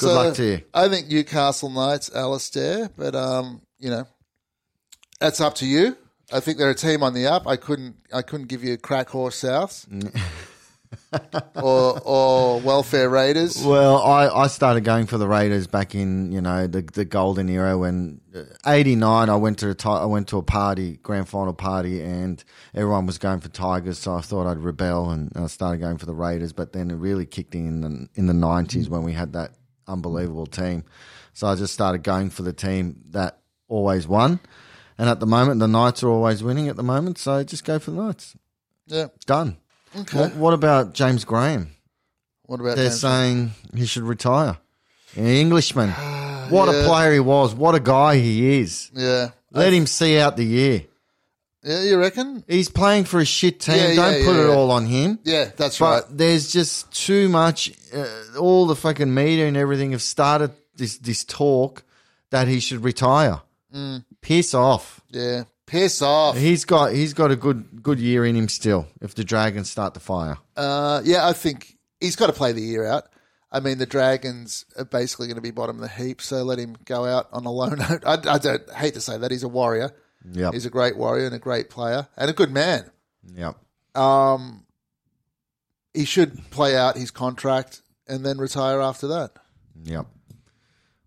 good 0.00 0.06
So, 0.08 0.14
luck 0.14 0.34
to 0.34 0.44
you. 0.44 0.60
I 0.74 0.88
think 0.88 1.08
Newcastle 1.08 1.70
Knights, 1.70 2.10
Alistair, 2.14 2.90
but 2.96 3.14
um, 3.14 3.60
you 3.78 3.90
know, 3.90 4.06
that's 5.20 5.40
up 5.40 5.54
to 5.56 5.66
you. 5.66 5.96
I 6.32 6.40
think 6.40 6.58
they're 6.58 6.70
a 6.70 6.74
team 6.74 7.02
on 7.02 7.12
the 7.12 7.26
up. 7.26 7.46
I 7.46 7.56
couldn't, 7.56 7.96
I 8.12 8.22
couldn't 8.22 8.46
give 8.48 8.62
you 8.62 8.76
crack 8.76 9.08
horse 9.08 9.42
Souths 9.42 9.86
or 11.56 12.00
or 12.04 12.60
welfare 12.60 13.08
Raiders. 13.08 13.62
Well, 13.64 14.02
I, 14.02 14.28
I 14.28 14.46
started 14.46 14.84
going 14.84 15.06
for 15.06 15.18
the 15.18 15.26
Raiders 15.26 15.66
back 15.66 15.94
in 15.94 16.32
you 16.32 16.40
know 16.40 16.66
the 16.66 16.82
the 16.82 17.04
golden 17.04 17.48
era 17.48 17.76
when 17.78 18.20
'89. 18.66 19.28
I 19.28 19.36
went 19.36 19.58
to 19.58 19.70
a 19.70 19.90
I 19.90 20.04
went 20.06 20.28
to 20.28 20.38
a 20.38 20.42
party, 20.42 20.98
grand 21.02 21.28
final 21.28 21.52
party, 21.52 22.02
and 22.02 22.42
everyone 22.74 23.06
was 23.06 23.18
going 23.18 23.40
for 23.40 23.48
Tigers. 23.48 23.98
So 23.98 24.14
I 24.14 24.20
thought 24.20 24.46
I'd 24.46 24.58
rebel 24.58 25.10
and 25.10 25.32
I 25.34 25.46
started 25.46 25.78
going 25.78 25.98
for 25.98 26.06
the 26.06 26.14
Raiders. 26.14 26.52
But 26.52 26.72
then 26.72 26.90
it 26.90 26.96
really 26.96 27.26
kicked 27.26 27.54
in 27.54 27.66
in 27.66 27.80
the, 27.80 28.08
in 28.14 28.26
the 28.26 28.32
'90s 28.34 28.88
when 28.88 29.02
we 29.02 29.12
had 29.12 29.32
that 29.32 29.52
unbelievable 29.90 30.46
team. 30.46 30.84
So 31.32 31.46
I 31.46 31.54
just 31.54 31.72
started 31.72 32.02
going 32.02 32.30
for 32.30 32.42
the 32.42 32.52
team 32.52 33.02
that 33.10 33.38
always 33.68 34.06
won. 34.06 34.40
And 34.98 35.08
at 35.08 35.20
the 35.20 35.26
moment, 35.26 35.60
the 35.60 35.68
Knights 35.68 36.02
are 36.02 36.08
always 36.08 36.42
winning 36.42 36.68
at 36.68 36.76
the 36.76 36.82
moment. 36.82 37.18
So 37.18 37.42
just 37.44 37.64
go 37.64 37.78
for 37.78 37.90
the 37.90 38.02
Knights. 38.02 38.36
Yeah. 38.86 39.06
Done. 39.26 39.56
Okay. 39.96 40.18
What, 40.18 40.34
what 40.36 40.54
about 40.54 40.92
James 40.94 41.24
Graham? 41.24 41.70
What 42.46 42.60
about 42.60 42.76
They're 42.76 42.86
James? 42.86 43.00
saying 43.00 43.50
he 43.74 43.86
should 43.86 44.02
retire. 44.02 44.58
An 45.16 45.26
Englishman. 45.26 45.90
What 46.50 46.68
Yeah. 46.68 46.82
a 46.82 46.84
player 46.84 47.12
he 47.12 47.20
was. 47.20 47.54
What 47.54 47.76
a 47.76 47.80
guy 47.80 48.16
he 48.16 48.58
is. 48.60 48.90
Yeah. 48.92 49.30
Let 49.52 49.72
him 49.72 49.86
see 49.86 50.18
out 50.18 50.36
the 50.36 50.44
year. 50.44 50.82
Yeah, 51.62 51.82
you 51.82 51.98
reckon? 51.98 52.42
He's 52.48 52.68
playing 52.70 53.04
for 53.04 53.20
a 53.20 53.24
shit 53.24 53.60
team. 53.60 53.76
Yeah, 53.76 53.94
Don't 53.94 54.20
yeah, 54.20 54.26
put 54.26 54.36
yeah, 54.36 54.44
it 54.44 54.48
all 54.48 54.70
on 54.70 54.86
him. 54.86 55.18
Yeah, 55.24 55.50
that's 55.56 55.78
But 55.78 56.04
right. 56.08 56.16
there's 56.18 56.50
just 56.52 56.90
too 56.92 57.28
much. 57.28 57.72
Uh, 57.94 58.06
all 58.38 58.66
the 58.66 58.76
fucking 58.76 59.12
media 59.12 59.46
and 59.46 59.56
everything 59.56 59.92
have 59.92 60.02
started 60.02 60.52
this 60.76 60.96
this 60.98 61.24
talk 61.24 61.82
that 62.30 62.48
he 62.48 62.60
should 62.60 62.82
retire. 62.82 63.42
Mm. 63.74 64.04
Piss 64.22 64.54
off. 64.54 65.00
Yeah. 65.10 65.44
Piss 65.66 66.00
off. 66.02 66.36
He's 66.36 66.64
got 66.64 66.92
he's 66.92 67.12
got 67.14 67.30
a 67.30 67.36
good 67.36 67.82
good 67.82 68.00
year 68.00 68.24
in 68.24 68.34
him 68.36 68.48
still. 68.48 68.86
If 69.02 69.14
the 69.14 69.22
Dragons 69.24 69.68
start 69.70 69.94
to 69.94 70.00
fire, 70.00 70.38
Uh, 70.56 71.02
yeah, 71.04 71.28
I 71.28 71.32
think 71.34 71.76
he's 72.00 72.16
got 72.16 72.26
to 72.28 72.32
play 72.32 72.52
the 72.52 72.62
year 72.62 72.86
out. 72.86 73.04
I 73.52 73.60
mean, 73.60 73.78
the 73.78 73.86
Dragons 73.86 74.64
are 74.78 74.84
basically 74.84 75.26
going 75.26 75.36
to 75.36 75.42
be 75.42 75.50
bottom 75.50 75.76
of 75.76 75.82
the 75.82 75.88
heap, 75.88 76.22
so 76.22 76.42
let 76.44 76.58
him 76.58 76.76
go 76.84 77.04
out 77.04 77.28
on 77.32 77.44
a 77.44 77.50
low 77.52 77.68
note. 77.68 78.02
I, 78.06 78.14
I 78.14 78.38
don't 78.38 78.68
hate 78.72 78.94
to 78.94 79.00
say 79.00 79.18
that 79.18 79.30
he's 79.30 79.42
a 79.42 79.48
warrior. 79.48 79.92
Yep, 80.30 80.52
He's 80.54 80.66
a 80.66 80.70
great 80.70 80.96
warrior 80.96 81.26
and 81.26 81.34
a 81.34 81.38
great 81.38 81.70
player 81.70 82.08
and 82.16 82.30
a 82.30 82.32
good 82.32 82.50
man. 82.50 82.90
Yeah, 83.34 83.52
Um, 83.94 84.64
he 85.94 86.04
should 86.04 86.50
play 86.50 86.76
out 86.76 86.96
his 86.96 87.10
contract 87.10 87.82
and 88.08 88.24
then 88.24 88.38
retire 88.38 88.80
after 88.80 89.06
that. 89.08 89.32
Yep. 89.84 90.06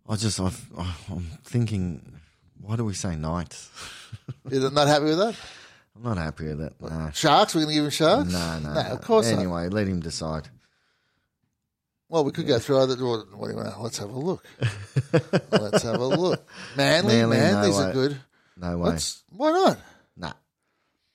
I 0.09 0.15
just, 0.15 0.39
I've, 0.39 0.65
I'm 1.09 1.27
thinking, 1.43 2.19
why 2.61 2.75
do 2.75 2.83
we 2.85 2.93
say 2.93 3.15
Knights? 3.15 3.69
You're 4.49 4.69
not 4.71 4.87
happy 4.87 5.05
with 5.05 5.17
that? 5.17 5.35
I'm 5.95 6.03
not 6.03 6.17
happy 6.17 6.45
with 6.47 6.61
it. 6.61 6.73
Nah. 6.81 7.11
Sharks? 7.11 7.53
We're 7.55 7.61
going 7.61 7.69
to 7.69 7.75
give 7.75 7.83
him 7.85 7.89
sharks? 7.91 8.31
No, 8.31 8.59
no, 8.59 8.73
no. 8.73 8.79
Of 8.81 9.01
course 9.01 9.29
not. 9.29 9.39
Anyway, 9.39 9.69
let 9.69 9.87
him 9.87 9.99
decide. 9.99 10.49
Well, 12.09 12.23
we 12.25 12.31
could 12.31 12.47
go 12.47 12.59
through 12.59 12.79
other. 12.79 12.95
What, 12.95 13.31
what 13.37 13.47
do 13.47 13.53
you 13.53 13.57
want? 13.57 13.81
Let's 13.81 13.97
have 13.99 14.09
a 14.09 14.19
look. 14.19 14.45
Let's 15.51 15.83
have 15.83 15.99
a 15.99 16.05
look. 16.05 16.47
Manly, 16.75 17.15
Manly, 17.15 17.37
no 17.37 17.43
Manly's 17.43 17.77
way. 17.77 17.83
are 17.85 17.93
good. 17.93 18.17
No 18.57 18.77
way. 18.77 18.97
Why 19.29 19.51
not? 19.51 19.79
Nah. 20.17 20.33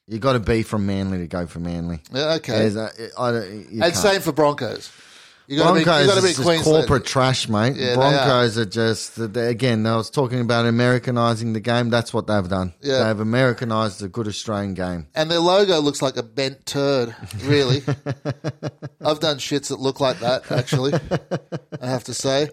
You 0.07 0.19
got 0.19 0.33
to 0.35 0.41
be 0.41 0.63
from 0.63 0.87
Manly 0.87 1.19
to 1.19 1.27
go 1.27 1.47
for 1.47 1.61
Manly. 1.61 2.01
Yeah, 2.13 2.35
okay. 2.35 2.53
There's 2.69 2.77
a, 2.77 2.91
I 3.19 3.31
don't, 3.33 3.51
you 3.53 3.83
And 3.83 3.93
can't. 3.93 3.95
same 3.95 4.21
for 4.23 4.33
Broncos. 4.33 4.91
You 5.47 5.57
got 5.59 5.69
to 5.69 5.75
be, 5.75 5.81
you 5.81 5.85
Broncos 5.87 6.07
got 6.07 6.15
to 6.17 6.23
be 6.23 6.29
is 6.29 6.37
just 6.37 6.47
Queensland. 6.47 6.87
corporate 6.89 7.07
trash, 7.07 7.49
mate. 7.49 7.75
Yeah, 7.77 7.91
they 7.91 7.95
Broncos 7.95 8.59
are. 8.59 8.65
just 8.67 9.33
they, 9.33 9.49
again. 9.49 9.87
I 9.87 9.97
was 9.97 10.11
talking 10.11 10.41
about 10.41 10.67
Americanizing 10.67 11.55
the 11.55 11.61
game. 11.61 11.89
That's 11.89 12.13
what 12.13 12.27
they've 12.27 12.47
done. 12.47 12.75
Yeah. 12.83 13.05
They've 13.05 13.21
Americanized 13.21 14.03
a 14.03 14.09
good 14.09 14.29
Australian 14.29 14.75
game. 14.75 15.07
And 15.15 15.31
their 15.31 15.39
logo 15.41 15.79
looks 15.81 16.03
like 16.03 16.19
a 16.19 16.23
bent 16.23 16.67
turd, 16.67 17.15
really. 17.45 17.83
I've 19.01 19.21
done 19.21 19.39
shits 19.39 19.69
that 19.69 19.81
look 19.81 20.01
like 20.01 20.21
that, 20.21 20.51
actually. 20.53 20.93
I 21.81 21.87
have 21.89 22.05
to 22.05 22.15
say. 22.15 22.51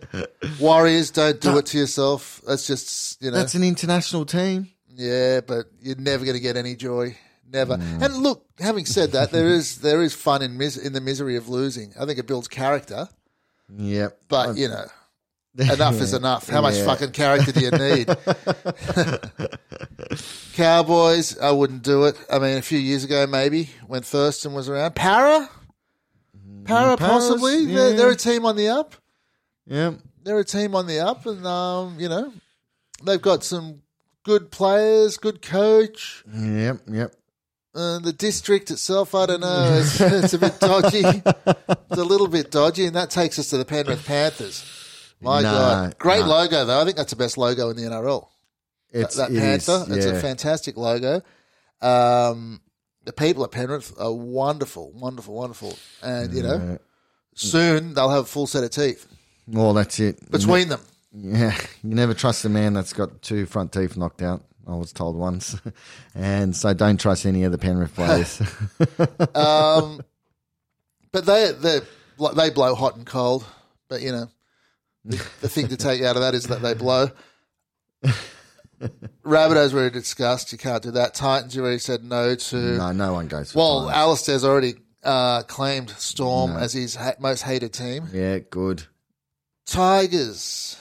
Warriors, 0.59 1.11
don't 1.11 1.41
do 1.41 1.57
it 1.57 1.65
to 1.67 1.77
yourself. 1.77 2.41
That's 2.47 2.65
just, 2.65 3.21
you 3.21 3.29
know. 3.31 3.37
That's 3.37 3.55
an 3.55 3.63
international 3.63 4.25
team. 4.25 4.69
Yeah, 4.95 5.41
but 5.41 5.65
you're 5.81 5.95
never 5.97 6.25
going 6.25 6.37
to 6.37 6.41
get 6.43 6.57
any 6.57 6.75
joy. 6.75 7.15
Never. 7.51 7.77
Mm. 7.77 8.01
And 8.01 8.15
look, 8.17 8.45
having 8.59 8.85
said 8.85 9.11
that, 9.11 9.31
there 9.31 9.47
is 9.47 9.79
there 9.79 10.01
is 10.01 10.13
fun 10.15 10.41
in 10.41 10.57
mis- 10.57 10.77
in 10.77 10.93
the 10.93 11.01
misery 11.01 11.35
of 11.35 11.47
losing. 11.47 11.93
I 11.99 12.05
think 12.05 12.17
it 12.19 12.27
builds 12.27 12.47
character, 12.47 13.07
Yep. 13.77 14.17
but 14.27 14.57
you 14.57 14.67
know, 14.67 14.85
enough 15.57 16.01
is 16.01 16.13
enough. 16.13 16.49
How 16.49 16.61
much 16.61 16.75
fucking 16.79 17.11
character 17.11 17.51
do 17.51 17.59
you 17.61 17.71
need? 17.71 18.07
Cowboys, 20.53 21.37
I 21.39 21.51
wouldn't 21.51 21.83
do 21.83 22.05
it. 22.05 22.17
I 22.31 22.39
mean, 22.39 22.57
a 22.57 22.61
few 22.61 22.79
years 22.79 23.03
ago, 23.03 23.27
maybe 23.27 23.69
when 23.87 24.01
Thurston 24.01 24.53
was 24.53 24.69
around. 24.69 24.95
Para, 24.95 25.49
Para, 26.65 26.97
Para's- 26.97 26.99
possibly. 27.29 27.65
They're, 27.65 27.93
they're 27.93 28.11
a 28.11 28.15
team 28.15 28.45
on 28.45 28.55
the 28.55 28.69
up. 28.69 28.95
Yeah, 29.67 29.93
They're 30.23 30.39
a 30.39 30.45
team 30.45 30.75
on 30.75 30.87
the 30.87 30.99
up, 30.99 31.25
and 31.25 31.45
um, 31.45 31.99
you 31.99 32.09
know, 32.09 32.31
they've 33.03 33.21
got 33.21 33.43
some 33.43 33.81
good 34.25 34.51
players, 34.51 35.17
good 35.17 35.41
coach. 35.41 36.23
Yep. 36.33 36.81
Yep. 36.91 37.15
Uh, 37.73 37.99
the 37.99 38.13
district 38.13 38.71
itself, 38.71 39.13
I 39.15 39.25
don't 39.25 39.41
know. 39.41 39.79
It's, 39.81 39.99
it's 40.01 40.33
a 40.33 40.37
bit 40.39 40.59
dodgy. 40.59 41.03
It's 41.03 41.97
a 42.01 42.03
little 42.03 42.27
bit 42.27 42.49
dodgy, 42.51 42.85
and 42.85 42.95
that 42.95 43.09
takes 43.09 43.37
us 43.39 43.49
to 43.49 43.57
the 43.57 43.65
Penrith 43.65 44.05
Panthers. 44.05 44.63
My 45.21 45.41
No, 45.41 45.51
God, 45.51 45.97
great 45.97 46.21
no. 46.21 46.27
logo 46.27 46.65
though. 46.65 46.81
I 46.81 46.85
think 46.85 46.97
that's 46.97 47.11
the 47.11 47.15
best 47.17 47.37
logo 47.37 47.69
in 47.69 47.77
the 47.77 47.83
NRL. 47.83 48.27
It's 48.91 49.15
that 49.17 49.29
it 49.29 49.35
is, 49.35 49.65
panther. 49.65 49.93
It's 49.93 50.05
yeah. 50.05 50.13
a 50.13 50.21
fantastic 50.21 50.77
logo. 50.77 51.21
Um, 51.81 52.61
the 53.03 53.11
people 53.13 53.43
at 53.43 53.51
Penrith 53.51 53.93
are 53.99 54.11
wonderful, 54.13 54.91
wonderful, 54.93 55.33
wonderful, 55.35 55.77
and 56.01 56.33
you 56.33 56.43
know, 56.43 56.79
soon 57.33 57.93
they'll 57.93 58.09
have 58.09 58.23
a 58.23 58.27
full 58.27 58.47
set 58.47 58.63
of 58.63 58.71
teeth 58.71 59.05
Well, 59.47 59.73
that's 59.73 59.99
it. 59.99 60.31
between 60.31 60.69
them. 60.69 60.81
Yeah, 61.17 61.55
you 61.83 61.95
never 61.95 62.13
trust 62.13 62.43
a 62.45 62.49
man 62.49 62.73
that's 62.73 62.91
got 62.93 63.21
two 63.21 63.45
front 63.45 63.71
teeth 63.71 63.95
knocked 63.95 64.21
out. 64.21 64.43
I 64.67 64.75
was 64.75 64.91
told 64.91 65.15
once, 65.15 65.55
and 66.15 66.55
so 66.55 66.73
don't 66.73 66.99
trust 66.99 67.25
any 67.25 67.43
of 67.43 67.51
the 67.51 67.57
Penrith 67.57 67.95
players. 67.95 68.41
Um, 69.35 70.01
but 71.11 71.25
they 71.25 71.51
they 71.53 71.79
they 72.35 72.49
blow 72.49 72.75
hot 72.75 72.97
and 72.97 73.05
cold. 73.05 73.45
But 73.87 74.01
you 74.01 74.11
know, 74.11 74.27
the, 75.05 75.17
the 75.41 75.49
thing 75.49 75.67
to 75.69 75.77
take 75.77 76.01
out 76.01 76.15
of 76.15 76.21
that 76.23 76.33
is 76.35 76.47
that 76.47 76.61
they 76.61 76.73
blow. 76.73 77.09
Rabbitohs 79.23 79.71
we 79.73 79.79
already 79.79 79.93
discussed. 79.93 80.51
You 80.51 80.57
can't 80.57 80.83
do 80.83 80.91
that. 80.91 81.13
Titans 81.13 81.55
you 81.55 81.61
already 81.61 81.79
said 81.79 82.03
no 82.03 82.35
to. 82.35 82.55
no, 82.57 82.91
no 82.91 83.13
one 83.13 83.27
goes. 83.27 83.51
For 83.53 83.59
well, 83.59 83.79
Titans. 83.85 83.97
Alistair's 83.97 84.43
already 84.45 84.73
uh, 85.03 85.43
claimed 85.43 85.91
Storm 85.91 86.51
as 86.57 86.73
his 86.73 86.95
ha- 86.95 87.13
most 87.19 87.41
hated 87.43 87.71
team. 87.73 88.07
yeah, 88.11 88.39
good. 88.39 88.83
Tigers. 89.65 90.77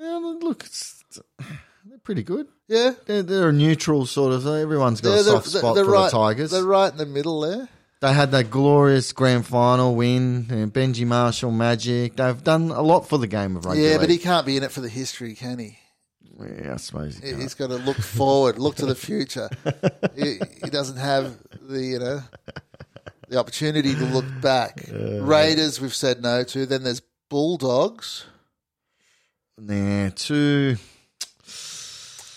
Yeah, 0.00 0.16
look, 0.40 0.64
it's, 0.64 1.04
they're 1.84 1.98
pretty 2.02 2.22
good. 2.22 2.46
Yeah. 2.68 2.92
They're, 3.06 3.22
they're 3.22 3.48
a 3.50 3.52
neutral 3.52 4.06
sort 4.06 4.32
of. 4.32 4.46
Everyone's 4.46 5.00
got 5.00 5.10
They're, 5.10 5.20
a 5.20 5.24
soft 5.24 5.52
they're- 5.52 5.58
spot 5.60 5.74
they're 5.74 5.84
for 5.84 5.90
right, 5.92 6.10
the 6.10 6.16
Tigers. 6.16 6.50
They're 6.52 6.64
right 6.64 6.90
in 6.90 6.98
the 6.98 7.06
middle 7.06 7.40
there. 7.40 7.68
They 8.00 8.14
had 8.14 8.30
that 8.30 8.50
glorious 8.50 9.12
grand 9.12 9.44
final 9.46 9.94
win. 9.94 10.46
and 10.48 10.72
Benji 10.72 11.06
Marshall 11.06 11.50
magic. 11.50 12.16
They've 12.16 12.42
done 12.42 12.70
a 12.70 12.80
lot 12.80 13.06
for 13.06 13.18
the 13.18 13.26
game 13.26 13.56
of 13.56 13.66
rugby. 13.66 13.82
Yeah, 13.82 13.98
but 13.98 14.08
he 14.08 14.14
league. 14.16 14.22
can't 14.22 14.46
be 14.46 14.56
in 14.56 14.62
it 14.62 14.72
for 14.72 14.80
the 14.80 14.88
history, 14.88 15.34
can 15.34 15.58
he? 15.58 15.76
Yeah, 16.40 16.72
I 16.72 16.76
suppose. 16.78 17.18
He 17.18 17.26
He- 17.26 17.30
can't. 17.32 17.42
He's 17.42 17.52
got 17.54 17.66
to 17.66 17.76
look 17.76 17.98
forward, 17.98 18.58
look 18.58 18.76
to 18.76 18.86
the 18.86 18.94
future. 18.94 19.50
he, 20.16 20.40
he 20.64 20.70
doesn't 20.70 20.96
have 20.96 21.36
the 21.60 21.82
you 21.82 21.98
know 21.98 22.22
the 23.28 23.36
opportunity 23.38 23.94
to 23.94 24.04
look 24.06 24.24
back. 24.40 24.82
Raiders, 24.90 25.78
we've 25.78 25.94
said 25.94 26.22
no 26.22 26.42
to. 26.44 26.64
Then 26.64 26.82
there's 26.84 27.02
Bulldogs. 27.28 28.24
Nah, 29.60 30.10
too. 30.14 30.76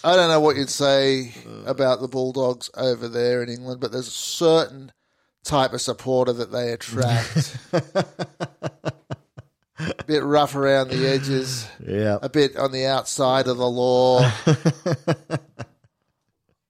I 0.04 0.16
don't 0.18 0.30
know 0.30 0.42
what 0.42 0.58
you'd 0.58 0.70
say 0.70 1.34
about 1.66 2.02
the 2.02 2.10
Bulldogs 2.10 2.70
over 2.76 3.08
there 3.08 3.42
in 3.42 3.48
England, 3.50 3.80
but 3.80 3.92
there's 3.94 4.08
a 4.08 4.12
certain 4.12 4.92
type 5.46 5.72
of 5.74 5.80
supporter 5.82 6.34
that 6.34 6.52
they 6.52 6.72
attract. 6.74 7.58
a 7.72 8.94
bit 10.06 10.24
rough 10.24 10.56
around 10.56 10.90
the 10.90 11.08
edges, 11.08 11.66
Yeah. 11.86 12.18
a 12.22 12.28
bit 12.28 12.58
on 12.58 12.74
the 12.74 12.86
outside 12.88 13.48
of 13.48 13.56
the 13.58 13.70
law. 13.70 14.20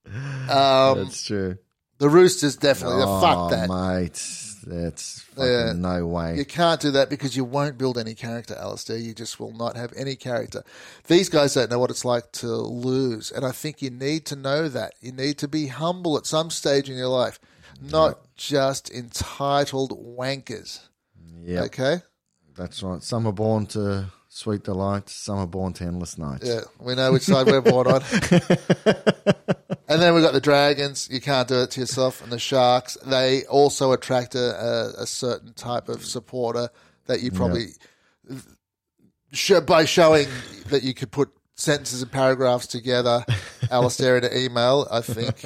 um, 0.05 0.99
That's 0.99 1.23
true. 1.25 1.57
the 1.97 2.09
Roosters 2.09 2.57
definitely. 2.57 3.01
oh, 3.05 3.21
fuck 3.21 3.49
that. 3.51 3.69
mate. 3.69 4.21
That's 4.65 5.25
no 5.73 6.07
way. 6.07 6.35
You 6.37 6.45
can't 6.45 6.79
do 6.79 6.91
that 6.91 7.09
because 7.09 7.35
you 7.35 7.43
won't 7.43 7.77
build 7.77 7.97
any 7.97 8.13
character, 8.15 8.55
Alistair. 8.55 8.97
You 8.97 9.13
just 9.13 9.39
will 9.39 9.51
not 9.53 9.75
have 9.75 9.93
any 9.95 10.15
character. 10.15 10.63
These 11.07 11.29
guys 11.29 11.53
don't 11.53 11.69
know 11.69 11.79
what 11.79 11.89
it's 11.89 12.05
like 12.05 12.31
to 12.33 12.47
lose. 12.47 13.31
And 13.31 13.45
I 13.45 13.51
think 13.51 13.81
you 13.81 13.89
need 13.89 14.25
to 14.27 14.35
know 14.35 14.67
that. 14.69 14.93
You 15.01 15.11
need 15.11 15.37
to 15.39 15.47
be 15.47 15.67
humble 15.67 16.17
at 16.17 16.25
some 16.25 16.49
stage 16.49 16.89
in 16.89 16.97
your 16.97 17.07
life, 17.09 17.39
not 17.81 18.19
just 18.35 18.89
entitled 18.91 19.91
wankers. 20.17 20.81
yeah, 21.43 21.63
Okay? 21.63 21.97
that's 22.55 22.83
right. 22.83 23.01
Some 23.03 23.25
are 23.27 23.31
born 23.33 23.65
to 23.67 24.05
sweet 24.33 24.63
delight. 24.63 25.09
Summer 25.09 25.45
Born 25.45 25.73
to 25.73 25.83
endless 25.85 26.17
nights. 26.17 26.47
Yeah, 26.47 26.61
we 26.79 26.95
know 26.95 27.11
which 27.11 27.23
side 27.23 27.45
we're 27.47 27.61
born 27.61 27.87
on. 27.87 28.01
and 29.87 30.01
then 30.01 30.13
we've 30.13 30.23
got 30.23 30.33
the 30.33 30.41
Dragons. 30.41 31.07
You 31.11 31.21
can't 31.21 31.47
do 31.47 31.61
it 31.61 31.71
to 31.71 31.81
yourself. 31.81 32.21
And 32.23 32.31
the 32.31 32.39
Sharks. 32.39 32.97
They 33.05 33.45
also 33.45 33.91
attract 33.91 34.35
a, 34.35 34.39
a, 34.39 35.03
a 35.03 35.07
certain 35.07 35.53
type 35.53 35.87
of 35.87 36.03
supporter 36.03 36.69
that 37.05 37.21
you 37.21 37.31
probably, 37.31 37.67
show, 39.31 39.61
by 39.61 39.85
showing 39.85 40.27
that 40.67 40.83
you 40.83 40.93
could 40.93 41.11
put 41.11 41.29
sentences 41.55 42.01
and 42.01 42.11
paragraphs 42.11 42.67
together, 42.67 43.25
Alistair, 43.71 44.17
in 44.17 44.25
an 44.25 44.35
email, 44.35 44.87
I 44.89 45.01
think 45.01 45.43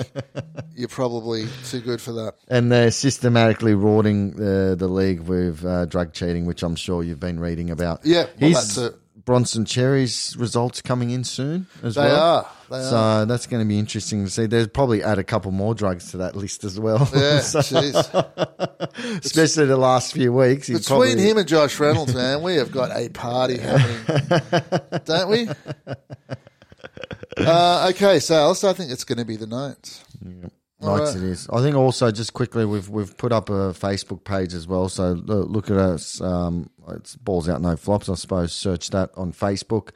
you're 0.75 0.88
probably 0.88 1.47
too 1.65 1.81
good 1.81 2.01
for 2.01 2.13
that. 2.13 2.35
And 2.47 2.71
they're 2.71 2.91
systematically 2.91 3.73
rorting 3.73 4.31
the 4.31 4.75
the 4.77 4.88
league 4.88 5.21
with 5.21 5.65
uh, 5.65 5.85
drug 5.85 6.13
cheating, 6.13 6.45
which 6.45 6.63
I'm 6.63 6.75
sure 6.75 7.03
you've 7.03 7.19
been 7.19 7.39
reading 7.39 7.69
about. 7.69 8.05
Yeah, 8.05 8.27
well, 8.39 8.51
that's 8.51 8.77
it. 8.77 8.95
Bronson 9.27 9.65
Xerri's 9.65 10.37
results 10.37 10.81
coming 10.81 11.09
in 11.09 11.25
soon 11.25 11.67
as 11.83 11.95
They 11.95 12.01
well. 12.03 12.15
are. 12.37 12.49
They 12.71 12.81
so 12.89 12.95
are. 12.95 13.25
that's 13.25 13.45
going 13.45 13.61
to 13.61 13.67
be 13.67 13.77
interesting 13.77 14.23
to 14.23 14.31
see. 14.31 14.45
They'll 14.45 14.69
probably 14.69 15.03
add 15.03 15.19
a 15.19 15.23
couple 15.25 15.51
more 15.51 15.75
drugs 15.75 16.11
to 16.11 16.17
that 16.17 16.33
list 16.37 16.63
as 16.63 16.79
well. 16.79 17.09
Yeah, 17.13 17.39
So- 17.41 17.77
especially 19.21 19.65
the 19.65 19.75
last 19.75 20.13
few 20.13 20.31
weeks. 20.31 20.67
Between 20.67 20.83
probably- 20.85 21.21
him 21.21 21.37
and 21.39 21.45
Josh 21.47 21.77
Reynolds, 21.77 22.15
man, 22.15 22.41
we 22.41 22.55
have 22.55 22.71
got 22.71 22.95
a 22.97 23.09
party 23.09 23.57
happening, 23.59 25.01
don't 25.03 25.29
we? 25.29 25.49
Uh, 27.37 27.89
okay, 27.93 28.19
so 28.19 28.49
I 28.49 28.73
think 28.73 28.91
it's 28.91 29.03
going 29.03 29.17
to 29.19 29.25
be 29.25 29.35
the 29.35 29.45
night. 29.47 30.03
Nights 30.79 31.15
right. 31.15 31.23
it 31.23 31.23
is. 31.23 31.49
I 31.51 31.61
think 31.61 31.75
also 31.75 32.11
just 32.11 32.33
quickly 32.33 32.63
we've 32.63 32.87
we've 32.87 33.17
put 33.17 33.31
up 33.31 33.49
a 33.49 33.73
Facebook 33.73 34.23
page 34.23 34.53
as 34.53 34.67
well. 34.67 34.89
So 34.89 35.13
look 35.13 35.71
at 35.71 35.77
us. 35.77 36.21
Um, 36.21 36.69
it's 36.89 37.15
balls 37.15 37.49
out 37.49 37.61
no 37.61 37.75
flops. 37.75 38.09
I 38.09 38.13
suppose 38.13 38.53
search 38.53 38.91
that 38.91 39.09
on 39.17 39.33
Facebook. 39.33 39.89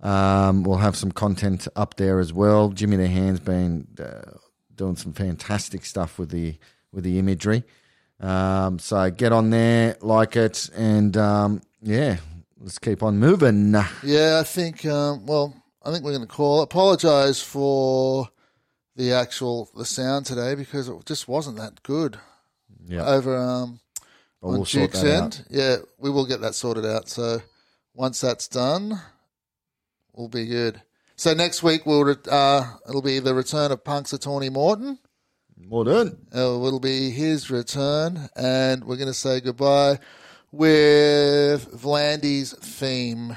Um, 0.00 0.64
we'll 0.64 0.76
have 0.78 0.96
some 0.96 1.12
content 1.12 1.66
up 1.74 1.96
there 1.96 2.20
as 2.20 2.32
well. 2.32 2.68
Jimmy 2.68 2.96
the 2.96 3.08
Hand's 3.08 3.40
been 3.40 3.88
uh, 3.98 4.38
doing 4.76 4.96
some 4.96 5.12
fantastic 5.14 5.86
stuff 5.86 6.18
with 6.18 6.30
the 6.30 6.56
with 6.92 7.04
the 7.04 7.18
imagery. 7.18 7.64
Um, 8.20 8.78
so 8.78 9.10
get 9.10 9.32
on 9.32 9.48
there, 9.50 9.96
like 10.02 10.36
it, 10.36 10.68
and 10.76 11.16
um, 11.16 11.62
yeah, 11.80 12.18
let's 12.60 12.78
keep 12.78 13.02
on 13.02 13.18
moving. 13.18 13.72
Yeah, 14.02 14.38
I 14.40 14.44
think. 14.44 14.84
Um, 14.84 15.24
well, 15.24 15.54
I 15.82 15.90
think 15.90 16.04
we're 16.04 16.12
going 16.12 16.26
to 16.26 16.32
call. 16.32 16.60
Apologise 16.60 17.40
for 17.40 18.28
the 18.98 19.12
actual 19.12 19.70
the 19.76 19.84
sound 19.86 20.26
today 20.26 20.54
because 20.56 20.88
it 20.88 21.06
just 21.06 21.26
wasn't 21.28 21.56
that 21.56 21.82
good 21.84 22.18
Yeah, 22.86 23.06
over 23.06 23.34
um, 23.38 23.80
on 24.42 24.64
Duke's 24.64 25.00
that 25.00 25.16
out. 25.16 25.22
end. 25.22 25.44
Yeah, 25.48 25.76
we 25.98 26.10
will 26.10 26.26
get 26.26 26.40
that 26.42 26.54
sorted 26.54 26.84
out. 26.84 27.08
So 27.08 27.40
once 27.94 28.20
that's 28.20 28.48
done, 28.48 29.00
we'll 30.12 30.28
be 30.28 30.46
good. 30.46 30.82
So 31.14 31.32
next 31.32 31.62
week 31.62 31.86
we'll 31.86 32.04
re- 32.04 32.16
uh, 32.30 32.74
it'll 32.88 33.00
be 33.02 33.20
the 33.20 33.34
return 33.34 33.70
of 33.72 33.84
Punks 33.84 34.10
Tawny 34.18 34.50
Morton. 34.50 34.98
Well 35.68 35.84
done. 35.84 36.18
Uh, 36.34 36.38
it'll 36.66 36.78
be 36.80 37.10
his 37.10 37.50
return, 37.50 38.28
and 38.36 38.84
we're 38.84 38.96
going 38.96 39.08
to 39.08 39.14
say 39.14 39.40
goodbye 39.40 39.98
with 40.52 41.72
V'landys 41.82 42.56
theme. 42.58 43.36